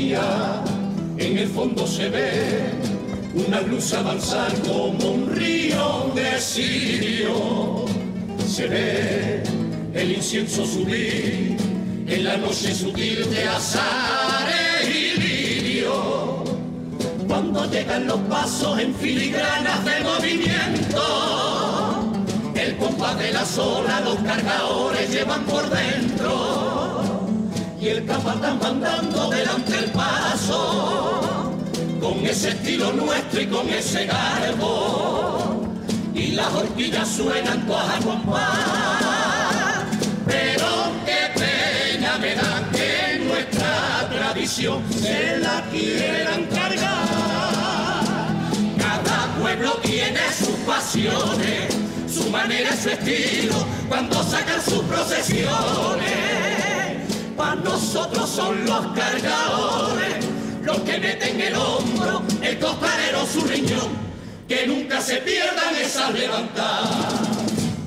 En 0.00 1.36
el 1.36 1.46
fondo 1.48 1.86
se 1.86 2.08
ve 2.08 2.70
una 3.34 3.60
blusa 3.60 4.00
avanzar 4.00 4.50
como 4.62 5.10
un 5.10 5.30
río 5.30 6.10
de 6.14 6.40
sirio. 6.40 7.84
Se 8.48 8.66
ve 8.66 9.42
el 9.92 10.12
incienso 10.12 10.64
subir 10.64 11.54
en 12.06 12.24
la 12.24 12.38
noche 12.38 12.74
sutil 12.74 13.28
de 13.30 13.44
azares 13.44 14.88
y 14.88 15.20
lirio. 15.20 16.44
Cuando 17.28 17.70
llegan 17.70 18.06
los 18.06 18.20
pasos 18.20 18.78
en 18.80 18.94
filigranas 18.94 19.84
de 19.84 20.00
movimiento, 20.00 21.02
el 22.54 22.74
compás 22.78 23.18
de 23.18 23.32
la 23.34 23.44
sola 23.44 24.00
los 24.00 24.16
cargadores 24.16 25.10
llevan 25.12 25.44
por 25.44 25.68
dentro 25.68 26.89
y 27.80 27.88
el 27.88 28.04
capatán 28.04 28.58
mandando 28.58 29.30
delante 29.30 29.78
el 29.78 29.90
paso, 29.92 31.56
con 31.98 32.18
ese 32.26 32.50
estilo 32.50 32.92
nuestro 32.92 33.40
y 33.40 33.46
con 33.46 33.66
ese 33.70 34.04
garbo, 34.04 35.62
y 36.14 36.32
las 36.32 36.52
horquillas 36.52 37.08
suenan 37.08 37.66
todas 37.66 37.96
a 37.96 37.98
compás, 38.04 39.84
pero 40.26 40.92
qué 41.06 41.40
pena 41.40 42.18
me 42.18 42.34
da 42.34 42.68
que 42.70 43.24
nuestra 43.24 44.08
tradición 44.10 44.82
se 44.92 45.38
la 45.38 45.64
quieran 45.70 46.44
cargar. 46.46 48.04
Cada 48.76 49.34
pueblo 49.40 49.72
tiene 49.82 50.20
sus 50.38 50.56
pasiones, 50.66 51.74
su 52.12 52.28
manera, 52.28 52.76
su 52.76 52.90
estilo, 52.90 53.66
cuando 53.88 54.22
sacan 54.22 54.60
sus 54.62 54.82
procesiones 54.82 56.40
para 57.36 57.56
nosotros 57.56 58.28
son 58.28 58.64
los 58.64 58.86
cargadores, 58.88 60.26
los 60.62 60.78
que 60.80 60.98
meten 60.98 61.40
el 61.40 61.54
hombro, 61.54 62.22
el 62.42 62.58
costalero 62.58 63.26
su 63.26 63.40
riñón, 63.42 63.88
que 64.48 64.66
nunca 64.66 65.00
se 65.00 65.16
pierdan 65.18 65.74
esas 65.76 66.12
levantadas, 66.12 67.14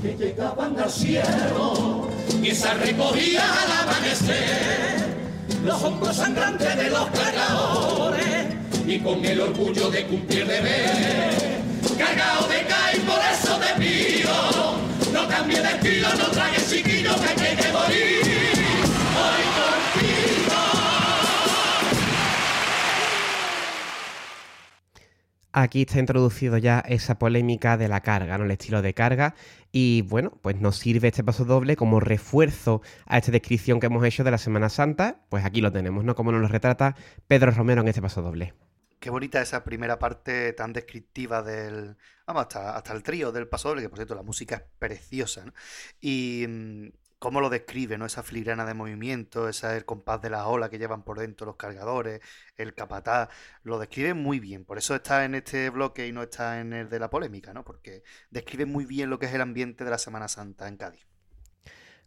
que 0.02 0.16
llegaban 0.18 0.80
al 0.80 0.92
cielo 0.92 2.10
y 2.42 2.50
esa 2.50 2.74
recogida 2.76 3.44
al 3.64 3.88
amanecer, 3.88 5.18
los 5.64 5.82
hombros 5.84 6.16
sangrantes 6.16 6.76
de 6.76 6.90
los 6.90 7.10
cargadores, 7.10 8.48
y 8.86 9.00
con 9.00 9.24
el 9.24 9.40
orgullo 9.40 9.90
de 9.90 10.06
cumplir 10.06 10.46
deber, 10.46 11.62
cargado 11.98 12.48
de 12.48 12.66
caer, 12.66 13.02
por 13.02 13.20
eso 13.32 13.58
te 13.58 13.82
pido, 13.82 14.76
no 15.14 15.28
cambie 15.28 15.62
de 15.62 15.70
estilo, 15.70 16.10
no 16.16 16.26
tragues 16.32 16.70
chiquillo 16.70 17.16
que 17.16 17.44
hay 17.44 17.56
que 17.56 17.72
morir. 17.72 18.23
Aquí 25.56 25.84
está 25.84 26.00
introducido 26.00 26.58
ya 26.58 26.80
esa 26.80 27.20
polémica 27.20 27.78
de 27.78 27.88
la 27.88 28.02
carga, 28.02 28.40
¿no? 28.40 28.46
El 28.46 28.52
estilo 28.52 28.82
de 28.82 28.96
carga. 28.96 29.36
Y 29.72 30.02
bueno, 30.02 30.32
pues 30.42 30.60
nos 30.60 30.78
sirve 30.78 31.10
este 31.10 31.24
paso 31.24 31.46
doble 31.46 31.76
como 31.76 32.00
refuerzo 32.00 32.82
a 33.06 33.20
esta 33.20 33.32
descripción 33.32 33.80
que 33.80 33.86
hemos 33.86 34.04
hecho 34.04 34.24
de 34.24 34.32
la 34.32 34.40
Semana 34.40 34.70
Santa. 34.70 35.24
Pues 35.30 35.46
aquí 35.46 35.62
lo 35.62 35.72
tenemos, 35.72 36.04
¿no? 36.04 36.16
Como 36.16 36.32
nos 36.32 36.42
lo 36.42 36.48
retrata 36.48 36.96
Pedro 37.28 37.52
Romero 37.52 37.82
en 37.82 37.88
este 37.88 38.02
paso 38.02 38.24
doble. 38.24 38.56
Qué 39.00 39.12
bonita 39.12 39.42
esa 39.42 39.64
primera 39.64 40.00
parte 40.00 40.54
tan 40.54 40.74
descriptiva 40.74 41.44
del. 41.44 41.98
Vamos, 42.26 42.42
hasta, 42.44 42.76
hasta 42.76 42.94
el 42.94 43.04
trío 43.04 43.32
del 43.32 43.48
paso 43.48 43.70
doble, 43.70 43.84
que 43.84 43.90
por 43.90 44.00
cierto 44.00 44.16
la 44.16 44.24
música 44.24 44.56
es 44.56 44.64
preciosa, 44.80 45.46
¿no? 45.46 45.54
Y 46.02 46.46
mm, 46.48 46.88
cómo 47.24 47.40
lo 47.40 47.50
describe, 47.50 47.98
¿no? 47.98 48.06
Esa 48.06 48.22
filigrana 48.22 48.66
de 48.66 48.74
movimiento, 48.74 49.48
esa 49.48 49.78
el 49.78 49.86
compás 49.86 50.22
de 50.22 50.30
las 50.30 50.44
olas 50.46 50.70
que 50.70 50.78
llevan 50.78 51.04
por 51.04 51.20
dentro 51.20 51.46
los 51.46 51.56
cargadores, 51.56 52.20
el 52.58 52.74
capataz, 52.74 53.30
lo 53.64 53.80
describe 53.80 54.14
muy 54.14 54.42
bien. 54.42 54.66
Por 54.66 54.78
eso 54.78 54.94
está 54.94 55.24
en 55.24 55.36
este 55.36 55.70
bloque 55.70 56.06
y 56.06 56.12
no 56.12 56.22
está 56.22 56.60
en 56.60 56.74
el 56.74 56.90
de 56.90 57.00
la 57.00 57.10
polémica, 57.10 57.54
¿no? 57.54 57.64
Porque 57.64 58.04
describe 58.30 58.66
muy 58.66 58.84
bien 58.84 59.10
lo 59.10 59.20
que 59.20 59.28
es 59.28 59.34
el 59.34 59.40
ambiente 59.40 59.86
de 59.86 59.92
la 59.92 60.00
Semana 60.00 60.28
Santa 60.28 60.68
en 60.68 60.76
Cádiz. 60.76 61.08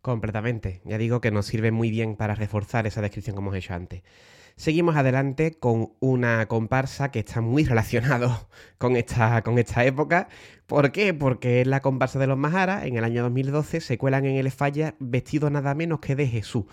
Completamente. 0.03 0.83
Ya 0.85 0.99
digo 0.99 1.23
que 1.23 1.31
nos 1.31 1.47
sirve 1.47 1.71
muy 1.71 1.89
bien 1.89 2.17
para 2.17 2.35
reforzar 2.35 2.87
esa 2.87 3.01
descripción 3.01 3.37
que 3.37 3.41
hemos 3.41 3.57
hecho 3.57 3.73
antes. 3.73 4.03
Seguimos 4.59 4.97
adelante 4.97 5.53
con 5.59 5.93
una 6.01 6.47
comparsa 6.49 7.11
que 7.11 7.19
está 7.19 7.43
muy 7.43 7.65
relacionado 7.65 8.49
con 8.79 8.97
esta, 8.97 9.43
con 9.43 9.59
esta 9.59 9.85
época. 9.85 10.29
¿Por 10.67 10.93
qué? 10.93 11.13
Porque 11.13 11.61
es 11.61 11.67
la 11.67 11.83
comparsa 11.83 12.19
de 12.19 12.27
los 12.27 12.39
Maharas. 12.39 12.87
En 12.87 12.97
el 12.97 13.05
año 13.05 13.23
2012 13.23 13.83
se 13.83 13.99
cuelan 13.99 14.25
en 14.25 14.37
el 14.37 14.51
Falla 14.51 14.95
vestido 14.99 15.51
nada 15.51 15.75
menos 15.75 16.01
que 16.01 16.17
de 16.17 16.27
Jesús. 16.27 16.65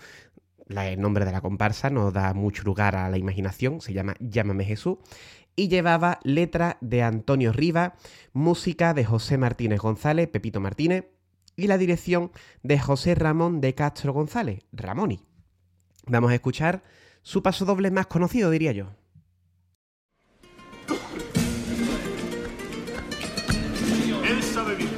El 0.66 0.98
nombre 0.98 1.26
de 1.26 1.32
la 1.32 1.42
comparsa 1.42 1.90
no 1.90 2.10
da 2.10 2.32
mucho 2.32 2.62
lugar 2.62 2.96
a 2.96 3.10
la 3.10 3.18
imaginación, 3.18 3.82
se 3.82 3.92
llama 3.92 4.14
Llámame 4.18 4.64
Jesús. 4.64 4.96
Y 5.54 5.68
llevaba 5.68 6.20
letra 6.24 6.78
de 6.80 7.02
Antonio 7.02 7.52
Riva, 7.52 7.96
música 8.32 8.94
de 8.94 9.04
José 9.04 9.36
Martínez 9.36 9.78
González, 9.78 10.26
Pepito 10.28 10.58
Martínez, 10.58 11.04
y 11.54 11.66
la 11.66 11.76
dirección 11.76 12.32
de 12.62 12.78
José 12.78 13.14
Ramón 13.14 13.60
de 13.60 13.74
Castro 13.74 14.14
González, 14.14 14.64
Ramoni. 14.72 15.20
Vamos 16.06 16.32
a 16.32 16.34
escuchar 16.34 16.82
su 17.24 17.42
paso 17.42 17.64
doble 17.64 17.90
más 17.90 18.06
conocido, 18.06 18.50
diría 18.50 18.72
yo. 18.72 18.86
Él 24.24 24.42
sabe 24.42 24.76
bien. 24.76 24.90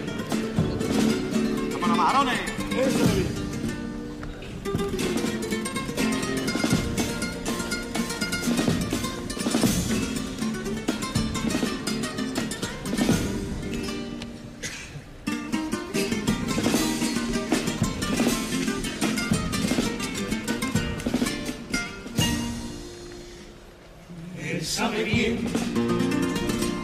Sabe 24.76 25.04
bien, 25.04 25.38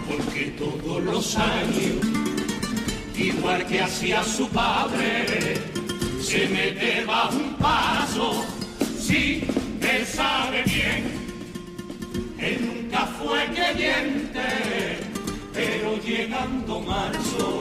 porque 0.09 0.45
todos 0.59 1.03
los 1.03 1.37
años, 1.37 2.01
igual 3.15 3.67
que 3.67 3.83
hacía 3.83 4.25
su 4.25 4.49
padre, 4.49 5.59
se 6.19 6.49
mete 6.49 7.05
bajo 7.05 7.37
un 7.37 7.55
paso. 7.57 8.47
Sí, 8.99 9.45
él 9.83 10.07
sabe 10.07 10.63
bien, 10.63 11.03
él 12.39 12.57
nunca 12.67 13.01
fue 13.19 13.45
creyente, 13.53 14.49
pero 15.53 15.99
llegando 16.03 16.81
marzo, 16.81 17.61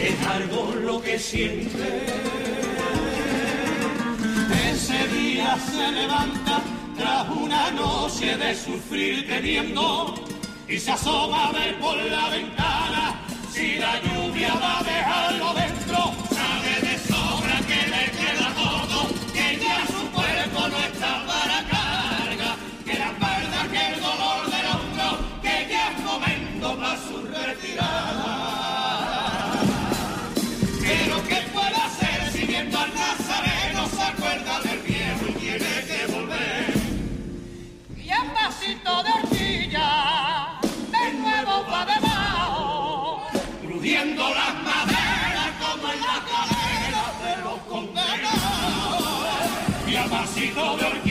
es 0.00 0.26
algo 0.28 0.72
lo 0.82 1.02
que 1.02 1.18
siente. 1.18 2.06
Ese 4.70 5.08
día 5.08 5.58
se 5.68 5.90
levanta 5.90 6.75
tras 6.96 7.28
una 7.28 7.70
noche 7.70 8.36
de 8.36 8.54
sufrir 8.54 9.26
teniendo 9.26 10.14
y 10.68 10.78
se 10.78 10.90
asoma 10.90 11.48
a 11.48 11.52
ver 11.52 11.78
por 11.78 11.96
la 11.96 12.28
ventana 12.30 13.20
si 13.52 13.76
la 13.76 14.00
lluvia 14.00 14.54
va 14.54 14.80
a 14.80 14.82
dejarlo 14.82 15.54
dentro. 15.54 15.96
Sabe 16.30 16.80
de 16.86 16.98
sobra 16.98 17.58
que 17.68 17.80
le 17.92 18.04
queda 18.18 18.48
todo, 18.54 19.08
que 19.32 19.58
ya 19.62 19.86
su 19.86 20.10
cuerpo 20.10 20.68
no 20.68 20.78
está 20.78 21.24
para 21.26 21.58
carga, 21.68 22.56
que 22.84 22.98
la 22.98 23.06
espalda, 23.06 23.68
que 23.72 23.94
el 23.94 24.00
dolor 24.00 24.50
del 24.50 24.66
hombro, 24.66 25.18
que 25.42 25.66
ya 25.70 25.92
es 25.92 26.04
momento 26.04 26.76
para 26.78 26.96
su 26.96 27.26
retirada. 27.26 28.55
De 38.86 39.10
horquilla, 39.10 40.58
de 40.92 41.12
nuevo 41.14 41.64
va 41.70 41.84
debajo. 41.86 43.22
Crujiendo 43.62 44.22
las 44.30 44.54
maderas 44.62 45.50
como 45.60 45.92
en 45.92 46.00
la 46.00 46.18
cadera 46.30 47.04
de 47.24 47.32
los 47.42 47.58
condenados. 47.68 49.04
Y 49.88 49.96
a 49.96 50.04
pasito 50.04 50.76
de 50.76 50.84
horquilla, 50.84 51.05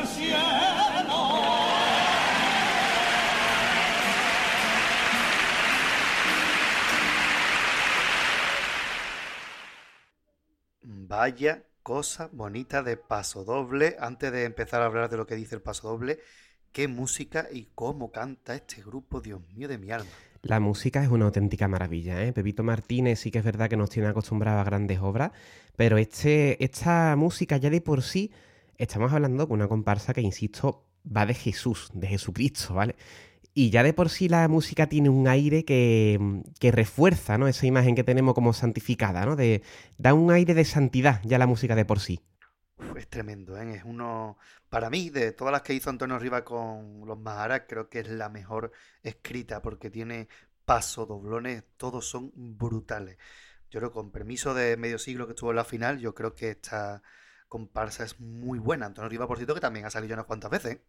al 0.00 0.06
cielo. 0.06 0.38
Vaya 10.82 11.64
cosa 11.82 12.30
bonita 12.32 12.82
de 12.82 12.96
paso 12.96 13.44
doble. 13.44 13.96
Antes 13.98 14.32
de 14.32 14.44
empezar 14.44 14.82
a 14.82 14.86
hablar 14.86 15.10
de 15.10 15.16
lo 15.16 15.26
que 15.26 15.34
dice 15.34 15.54
el 15.54 15.60
paso 15.60 15.88
doble, 15.88 16.20
qué 16.72 16.88
música 16.88 17.48
y 17.52 17.68
cómo 17.74 18.10
canta 18.10 18.54
este 18.54 18.82
grupo, 18.82 19.20
Dios 19.20 19.40
mío 19.54 19.68
de 19.68 19.78
mi 19.78 19.90
alma. 19.90 20.10
La 20.42 20.60
música 20.60 21.02
es 21.02 21.10
una 21.10 21.26
auténtica 21.26 21.68
maravilla, 21.68 22.22
¿eh? 22.24 22.32
Pepito 22.32 22.62
Martínez 22.62 23.20
sí 23.20 23.30
que 23.30 23.40
es 23.40 23.44
verdad 23.44 23.68
que 23.68 23.76
nos 23.76 23.90
tiene 23.90 24.08
acostumbrados 24.08 24.62
a 24.62 24.64
grandes 24.64 24.98
obras, 25.00 25.32
pero 25.76 25.98
este, 25.98 26.62
esta 26.64 27.14
música 27.16 27.58
ya 27.58 27.68
de 27.68 27.82
por 27.82 28.02
sí, 28.02 28.32
estamos 28.80 29.12
hablando 29.12 29.46
con 29.46 29.60
una 29.60 29.68
comparsa 29.68 30.14
que, 30.14 30.22
insisto, 30.22 30.86
va 31.04 31.26
de 31.26 31.34
Jesús, 31.34 31.90
de 31.92 32.08
Jesucristo, 32.08 32.74
¿vale? 32.74 32.96
Y 33.52 33.70
ya 33.70 33.82
de 33.82 33.92
por 33.92 34.08
sí 34.08 34.28
la 34.28 34.48
música 34.48 34.88
tiene 34.88 35.08
un 35.08 35.28
aire 35.28 35.64
que, 35.64 36.42
que 36.58 36.72
refuerza, 36.72 37.36
¿no? 37.36 37.46
Esa 37.46 37.66
imagen 37.66 37.94
que 37.94 38.04
tenemos 38.04 38.34
como 38.34 38.52
santificada, 38.52 39.26
¿no? 39.26 39.36
Da 39.98 40.14
un 40.14 40.30
aire 40.30 40.54
de 40.54 40.64
santidad 40.64 41.20
ya 41.24 41.38
la 41.38 41.46
música 41.46 41.74
de 41.74 41.84
por 41.84 42.00
sí. 42.00 42.20
Uf, 42.78 42.96
es 42.96 43.08
tremendo, 43.08 43.58
¿eh? 43.58 43.76
Es 43.76 43.84
uno, 43.84 44.38
para 44.68 44.88
mí, 44.88 45.10
de 45.10 45.32
todas 45.32 45.52
las 45.52 45.62
que 45.62 45.74
hizo 45.74 45.90
Antonio 45.90 46.18
Riva 46.18 46.44
con 46.44 47.06
los 47.06 47.18
Maharas, 47.18 47.62
creo 47.68 47.90
que 47.90 48.00
es 48.00 48.08
la 48.08 48.28
mejor 48.28 48.72
escrita 49.02 49.60
porque 49.60 49.90
tiene 49.90 50.28
paso, 50.64 51.04
doblones, 51.04 51.64
todos 51.76 52.08
son 52.08 52.32
brutales. 52.34 53.18
Yo 53.70 53.80
creo, 53.80 53.92
con 53.92 54.10
permiso 54.10 54.54
de 54.54 54.76
medio 54.76 54.98
siglo 54.98 55.26
que 55.26 55.32
estuvo 55.32 55.50
en 55.50 55.56
la 55.56 55.64
final, 55.64 55.98
yo 55.98 56.14
creo 56.14 56.34
que 56.34 56.50
esta 56.50 57.02
comparsa 57.50 58.04
es 58.04 58.18
muy 58.20 58.58
buena. 58.58 58.86
Antonio 58.86 59.10
Riva, 59.10 59.26
por 59.26 59.36
cierto, 59.36 59.54
que 59.54 59.60
también 59.60 59.84
ha 59.84 59.90
salido 59.90 60.14
unas 60.14 60.24
cuantas 60.24 60.50
veces. 60.50 60.76
¿eh? 60.76 60.80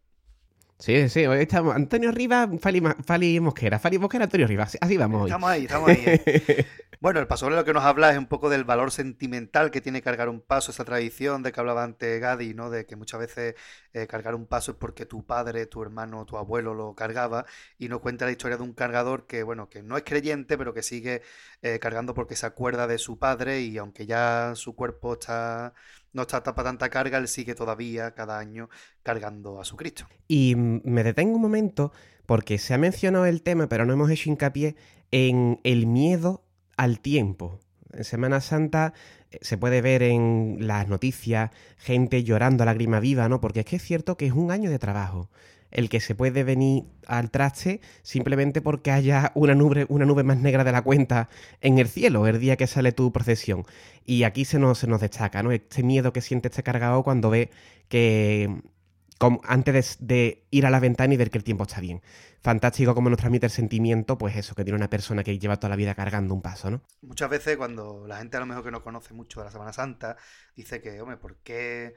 Sí, 0.78 1.08
sí, 1.08 1.26
hoy 1.26 1.40
estamos 1.40 1.76
Antonio 1.76 2.10
Rivas, 2.10 2.48
Fali, 2.60 2.82
Fali 3.04 3.38
Mosquera, 3.40 3.78
Fali 3.78 3.98
Mosquera, 3.98 4.24
Antonio 4.24 4.46
Rivas, 4.46 4.78
así 4.80 4.96
vamos 4.96 5.22
hoy. 5.22 5.30
Estamos 5.30 5.50
ahí, 5.50 5.64
estamos 5.64 5.88
ahí. 5.90 6.02
¿eh? 6.06 6.66
Bueno, 7.02 7.18
el 7.18 7.26
paso 7.26 7.46
doble 7.46 7.56
lo 7.56 7.64
que 7.64 7.72
nos 7.72 7.82
habla 7.82 8.12
es 8.12 8.16
un 8.16 8.26
poco 8.26 8.48
del 8.48 8.62
valor 8.62 8.92
sentimental 8.92 9.72
que 9.72 9.80
tiene 9.80 10.02
cargar 10.02 10.28
un 10.28 10.40
paso, 10.40 10.70
esa 10.70 10.84
tradición 10.84 11.42
de 11.42 11.50
que 11.50 11.58
hablaba 11.58 11.82
antes 11.82 12.20
Gadi, 12.20 12.54
¿no? 12.54 12.70
De 12.70 12.86
que 12.86 12.94
muchas 12.94 13.18
veces 13.18 13.56
eh, 13.92 14.06
cargar 14.06 14.36
un 14.36 14.46
paso 14.46 14.70
es 14.70 14.76
porque 14.78 15.04
tu 15.04 15.26
padre, 15.26 15.66
tu 15.66 15.82
hermano, 15.82 16.24
tu 16.26 16.36
abuelo 16.36 16.74
lo 16.74 16.94
cargaba 16.94 17.44
y 17.76 17.88
nos 17.88 17.98
cuenta 18.02 18.24
la 18.24 18.30
historia 18.30 18.56
de 18.56 18.62
un 18.62 18.72
cargador 18.72 19.26
que, 19.26 19.42
bueno, 19.42 19.68
que 19.68 19.82
no 19.82 19.96
es 19.96 20.04
creyente, 20.04 20.56
pero 20.56 20.74
que 20.74 20.84
sigue 20.84 21.22
eh, 21.62 21.80
cargando 21.80 22.14
porque 22.14 22.36
se 22.36 22.46
acuerda 22.46 22.86
de 22.86 22.98
su 22.98 23.18
padre 23.18 23.62
y 23.62 23.78
aunque 23.78 24.06
ya 24.06 24.52
su 24.54 24.76
cuerpo 24.76 25.14
está 25.14 25.74
no 26.12 26.22
está 26.22 26.42
para 26.42 26.68
tanta 26.68 26.88
carga, 26.90 27.18
él 27.18 27.28
sigue 27.28 27.54
todavía 27.54 28.14
cada 28.14 28.38
año 28.38 28.68
cargando 29.02 29.60
a 29.60 29.64
su 29.64 29.76
Cristo. 29.76 30.06
Y 30.28 30.54
me 30.56 31.04
detengo 31.04 31.36
un 31.36 31.42
momento 31.42 31.92
porque 32.26 32.58
se 32.58 32.74
ha 32.74 32.78
mencionado 32.78 33.26
el 33.26 33.42
tema, 33.42 33.68
pero 33.68 33.86
no 33.86 33.92
hemos 33.92 34.10
hecho 34.10 34.30
hincapié 34.30 34.76
en 35.10 35.60
el 35.64 35.86
miedo 35.86 36.44
al 36.76 37.00
tiempo. 37.00 37.60
En 37.92 38.04
Semana 38.04 38.40
Santa 38.40 38.94
eh, 39.30 39.38
se 39.42 39.58
puede 39.58 39.82
ver 39.82 40.02
en 40.02 40.56
las 40.60 40.88
noticias 40.88 41.50
gente 41.76 42.24
llorando 42.24 42.62
a 42.62 42.66
lágrima 42.66 43.00
viva, 43.00 43.28
¿no? 43.28 43.40
Porque 43.40 43.60
es 43.60 43.66
que 43.66 43.76
es 43.76 43.82
cierto 43.82 44.16
que 44.16 44.26
es 44.26 44.32
un 44.32 44.50
año 44.50 44.70
de 44.70 44.78
trabajo 44.78 45.30
el 45.72 45.88
que 45.88 46.00
se 46.00 46.14
puede 46.14 46.44
venir 46.44 46.84
al 47.06 47.30
traste 47.30 47.80
simplemente 48.02 48.60
porque 48.60 48.90
haya 48.90 49.32
una 49.34 49.54
nube, 49.54 49.86
una 49.88 50.04
nube 50.04 50.22
más 50.22 50.38
negra 50.38 50.64
de 50.64 50.72
la 50.72 50.82
cuenta 50.82 51.28
en 51.60 51.78
el 51.78 51.88
cielo 51.88 52.26
el 52.26 52.38
día 52.38 52.56
que 52.56 52.66
sale 52.66 52.92
tu 52.92 53.12
procesión. 53.12 53.64
Y 54.04 54.24
aquí 54.24 54.44
se 54.44 54.58
nos, 54.58 54.78
se 54.78 54.86
nos 54.86 55.00
destaca, 55.00 55.42
¿no? 55.42 55.52
Este 55.52 55.82
miedo 55.82 56.12
que 56.12 56.20
siente 56.20 56.48
este 56.48 56.62
cargado 56.62 57.02
cuando 57.02 57.30
ve 57.30 57.50
que 57.88 58.62
antes 59.44 59.98
de, 60.00 60.46
ir 60.50 60.66
a 60.66 60.70
la 60.70 60.80
ventana 60.80 61.14
y 61.14 61.16
ver 61.16 61.30
que 61.30 61.38
el 61.38 61.44
tiempo 61.44 61.64
está 61.64 61.80
bien. 61.80 62.02
Fantástico 62.40 62.94
como 62.94 63.08
nos 63.08 63.18
transmite 63.18 63.46
el 63.46 63.52
sentimiento, 63.52 64.18
pues 64.18 64.36
eso, 64.36 64.54
que 64.54 64.64
tiene 64.64 64.76
una 64.76 64.90
persona 64.90 65.22
que 65.22 65.38
lleva 65.38 65.58
toda 65.58 65.70
la 65.70 65.76
vida 65.76 65.94
cargando 65.94 66.34
un 66.34 66.42
paso, 66.42 66.70
¿no? 66.70 66.82
Muchas 67.02 67.30
veces 67.30 67.56
cuando 67.56 68.06
la 68.06 68.18
gente 68.18 68.36
a 68.36 68.40
lo 68.40 68.46
mejor 68.46 68.64
que 68.64 68.70
no 68.72 68.82
conoce 68.82 69.14
mucho 69.14 69.40
de 69.40 69.46
la 69.46 69.52
Semana 69.52 69.72
Santa, 69.72 70.16
dice 70.56 70.80
que, 70.80 71.00
hombre, 71.00 71.18
¿por 71.18 71.36
qué 71.36 71.94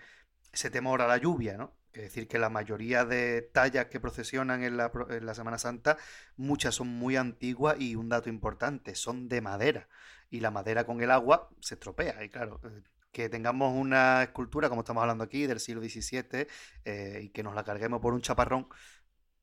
ese 0.53 0.69
temor 0.69 1.01
a 1.01 1.07
la 1.07 1.17
lluvia, 1.17 1.57
no? 1.57 1.73
Es 1.95 2.01
decir, 2.01 2.27
que 2.27 2.39
la 2.39 2.49
mayoría 2.49 3.05
de 3.05 3.41
tallas 3.41 3.85
que 3.85 3.99
procesionan 3.99 4.63
en 4.63 4.77
la, 4.77 4.91
en 5.09 5.25
la, 5.25 5.33
Semana 5.33 5.57
Santa, 5.57 5.97
muchas 6.35 6.75
son 6.75 6.87
muy 6.87 7.15
antiguas 7.15 7.77
y 7.79 7.95
un 7.95 8.09
dato 8.09 8.29
importante, 8.29 8.95
son 8.95 9.29
de 9.29 9.41
madera. 9.41 9.87
Y 10.29 10.41
la 10.41 10.51
madera 10.51 10.85
con 10.85 11.01
el 11.01 11.11
agua 11.11 11.49
se 11.61 11.75
estropea. 11.75 12.23
Y 12.23 12.29
claro, 12.29 12.59
eh, 12.65 12.81
que 13.15 13.29
tengamos 13.29 13.73
una 13.73 14.23
escultura, 14.23 14.67
como 14.67 14.81
estamos 14.81 15.01
hablando 15.01 15.23
aquí, 15.23 15.47
del 15.47 15.61
siglo 15.61 15.81
XVII, 15.81 16.47
eh, 16.83 17.21
y 17.23 17.29
que 17.29 17.43
nos 17.43 17.55
la 17.55 17.63
carguemos 17.63 18.01
por 18.01 18.13
un 18.13 18.21
chaparrón, 18.21 18.67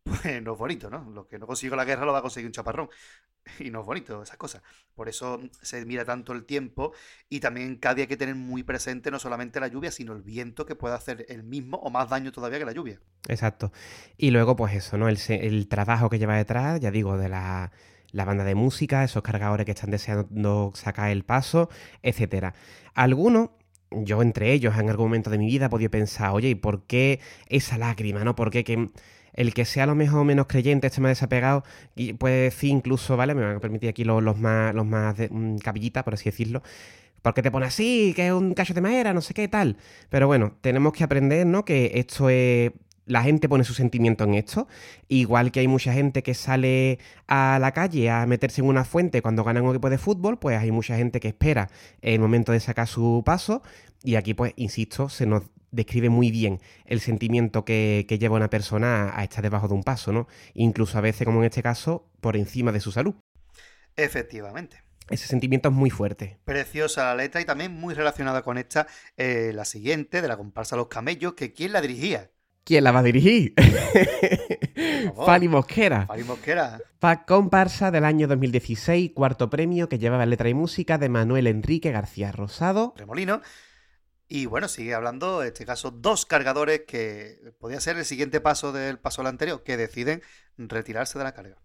pues 0.03 0.21
no 0.43 0.53
es 0.53 0.59
bonito, 0.59 0.91
¿no? 0.91 1.09
Lo 1.11 1.27
que 1.27 1.39
no 1.39 1.47
consigo 1.47 1.77
la 1.77 1.85
guerra 1.85 2.05
lo 2.05 2.13
va 2.13 2.19
a 2.19 2.23
conseguir 2.23 2.47
un 2.47 2.53
chaparrón. 2.53 2.89
Y 3.59 3.71
no 3.71 3.81
es 3.81 3.87
bonito 3.87 4.23
esas 4.23 4.37
cosas. 4.37 4.63
Por 4.95 5.09
eso 5.09 5.41
se 5.63 5.85
mira 5.85 6.05
tanto 6.05 6.33
el 6.33 6.45
tiempo 6.45 6.93
y 7.29 7.41
también 7.41 7.77
cada 7.77 7.97
día 7.97 8.05
hay 8.05 8.09
que 8.09 8.17
tener 8.17 8.37
muy 8.37 8.63
presente 8.63 9.11
no 9.11 9.19
solamente 9.19 9.59
la 9.59 9.67
lluvia, 9.67 9.91
sino 9.91 10.13
el 10.13 10.23
viento 10.23 10.65
que 10.65 10.77
puede 10.77 10.95
hacer 10.95 11.27
el 11.29 11.43
mismo 11.43 11.79
o 11.79 11.91
más 11.91 12.09
daño 12.09 12.31
todavía 12.31 12.59
que 12.61 12.65
la 12.65 12.73
lluvia. 12.73 13.01
Exacto. 13.29 13.73
Y 14.17 14.31
luego, 14.31 14.57
pues 14.57 14.75
eso, 14.75 14.97
¿no? 14.97 15.09
El, 15.09 15.19
el 15.29 15.69
trabajo 15.69 16.09
que 16.09 16.19
lleva 16.19 16.37
detrás, 16.37 16.81
ya 16.81 16.91
digo, 16.91 17.19
de 17.19 17.29
la, 17.29 17.73
la 18.13 18.25
banda 18.25 18.45
de 18.45 18.55
música, 18.55 19.05
esos 19.05 19.23
cargadores 19.23 19.67
que 19.67 19.73
están 19.73 19.91
deseando 19.91 20.73
sacar 20.75 21.11
el 21.11 21.25
paso, 21.25 21.69
etcétera. 22.03 22.55
Algunos 22.95 23.51
yo 23.91 24.23
entre 24.23 24.53
ellos 24.53 24.77
en 24.79 24.89
algún 24.89 25.07
momento 25.07 25.31
de 25.31 25.39
mi 25.39 25.47
vida 25.47 25.67
he 25.67 25.69
podido 25.69 25.91
pensar, 25.91 26.31
oye, 26.31 26.49
¿y 26.49 26.55
por 26.55 26.87
qué 26.87 27.21
esa 27.49 27.77
lágrima, 27.79 28.25
no? 28.25 28.35
¿Por 28.35 28.51
qué 28.51 28.65
que 28.65 28.91
el 29.35 29.55
que 29.55 29.65
sea 29.65 29.87
lo 29.87 29.95
mejor 29.95 30.21
o 30.21 30.25
menos 30.25 30.47
creyente, 30.47 30.87
esté 30.87 31.01
más 31.01 31.11
desapegado, 31.11 31.65
y 31.95 32.13
puede 32.15 32.43
decir 32.45 32.71
incluso, 32.71 33.17
¿vale? 33.17 33.35
Me 33.35 33.43
van 33.43 33.57
a 33.57 33.61
permitir 33.61 33.89
aquí 33.89 34.05
los, 34.05 34.39
más, 34.39 34.75
los 34.75 34.87
más 34.87 35.17
de, 35.17 35.29
mm, 35.31 35.59
por 36.05 36.15
así 36.15 36.25
decirlo. 36.27 36.63
Porque 37.23 37.43
te 37.43 37.51
pone 37.51 37.67
así, 37.67 38.13
que 38.17 38.27
es 38.29 38.33
un 38.33 38.55
cacho 38.55 38.75
de 38.75 38.81
madera, 38.81 39.15
no 39.15 39.21
sé 39.21 39.33
qué 39.35 39.49
tal. 39.49 39.77
Pero 40.11 40.27
bueno, 40.27 40.57
tenemos 40.61 40.93
que 40.93 41.05
aprender, 41.05 41.47
¿no? 41.47 41.65
Que 41.65 41.93
esto 41.95 42.29
es 42.29 42.73
la 43.07 43.23
gente 43.23 43.49
pone 43.49 43.65
su 43.65 43.75
sentimiento 43.75 44.25
en 44.25 44.35
esto. 44.35 44.69
Igual 45.09 45.53
que 45.53 45.61
hay 45.61 45.69
mucha 45.69 45.93
gente 45.93 46.23
que 46.23 46.35
sale 46.35 46.99
a 47.27 47.59
la 47.61 47.73
calle 47.73 48.11
a 48.11 48.27
meterse 48.27 48.61
en 48.61 48.69
una 48.69 48.85
fuente 48.85 49.23
cuando 49.23 49.45
ganan 49.45 49.65
un 49.65 49.71
equipo 49.71 49.91
de 49.91 49.99
fútbol, 49.99 50.39
pues 50.39 50.59
hay 50.59 50.71
mucha 50.71 50.97
gente 50.97 51.21
que 51.21 51.29
espera 51.29 51.69
el 52.01 52.21
momento 52.21 52.53
de 52.53 52.61
sacar 52.61 52.87
su 52.87 53.23
paso. 53.25 53.63
Y 54.03 54.17
aquí, 54.17 54.35
pues, 54.35 54.53
insisto, 54.57 55.09
se 55.09 55.27
nos 55.27 55.45
describe 55.71 56.11
muy 56.11 56.31
bien 56.31 56.61
el 56.85 57.01
sentimiento 57.01 57.65
que, 57.65 58.07
lleva 58.09 58.37
una 58.37 58.51
persona 58.51 59.19
a, 59.19 59.25
estar 59.25 59.43
debajo 59.43 59.69
de 59.69 59.75
un 59.75 59.83
paso, 59.83 60.13
¿no? 60.13 60.29
Incluso 60.55 60.99
a 60.99 61.01
veces, 61.01 61.25
como 61.25 61.41
en 61.41 61.47
este 61.47 61.63
caso, 61.63 62.09
por 62.21 62.37
encima 62.37 62.73
de 62.73 62.81
su 62.81 62.93
salud. 62.93 63.15
Efectivamente. 63.97 64.83
Ese 65.11 65.27
sentimiento 65.27 65.69
es 65.69 65.75
muy 65.75 65.91
fuerte. 65.91 66.39
Preciosa 66.45 67.05
la 67.05 67.17
letra 67.17 67.41
y 67.41 67.45
también 67.45 67.73
muy 67.73 67.95
relacionada 67.95 68.43
con 68.43 68.57
esta, 68.57 68.87
eh, 69.17 69.51
la 69.53 69.65
siguiente, 69.65 70.23
de 70.23 70.29
la 70.29 70.37
comparsa 70.37 70.77
Los 70.77 70.87
Camellos, 70.87 71.35
que 71.35 71.53
¿quién 71.53 71.73
la 71.73 71.81
dirigía? 71.81 72.31
¿Quién 72.65 72.85
la 72.85 72.93
va 72.93 73.01
a 73.01 73.03
dirigir? 73.03 73.55
Fali 75.27 75.49
Mosquera. 75.49 76.07
Fali 76.07 76.23
Mosquera. 76.23 76.81
Pa 77.01 77.25
comparsa 77.25 77.91
del 77.91 78.05
año 78.05 78.29
2016, 78.29 79.13
cuarto 79.15 79.51
premio 79.51 79.89
que 79.89 79.99
llevaba 79.99 80.27
letra 80.27 80.49
y 80.49 80.55
música 80.55 80.97
de 80.99 81.09
Manuel 81.09 81.49
Enrique 81.49 81.91
García 81.91 82.31
Rosado. 82.31 82.95
Remolino. 82.97 83.41
Y 84.29 84.47
bueno, 84.47 84.69
sigue 84.69 84.95
hablando, 84.95 85.43
en 85.43 85.49
este 85.49 85.67
caso, 85.67 85.91
dos 85.91 86.25
cargadores 86.25 86.83
que 86.87 87.53
podía 87.59 87.81
ser 87.81 87.99
el 87.99 88.05
siguiente 88.05 88.41
paso 88.41 88.73
del 88.73 88.99
paso 88.99 89.21
al 89.21 89.27
anterior, 89.27 89.63
que 89.63 89.77
deciden 89.77 90.23
retirarse 90.57 91.19
de 91.19 91.25
la 91.25 91.33
carga. 91.33 91.59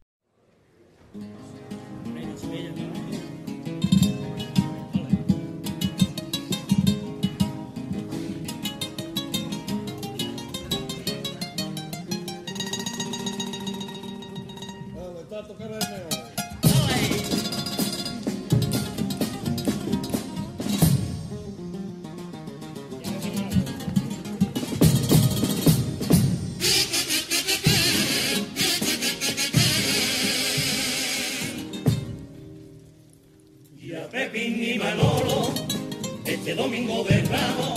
Domingo 36.57 37.03
de 37.03 37.21
ramo 37.21 37.69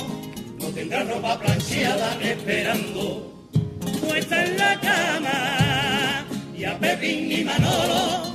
no 0.58 0.66
tendrá 0.68 1.04
ropa 1.04 1.38
plancheada 1.38 2.18
esperando. 2.22 3.48
Puesta 4.00 4.44
en 4.44 4.56
la 4.56 4.80
cama 4.80 6.26
y 6.56 6.64
a 6.64 6.78
Pepín 6.78 7.30
y 7.30 7.44
Manolo, 7.44 8.32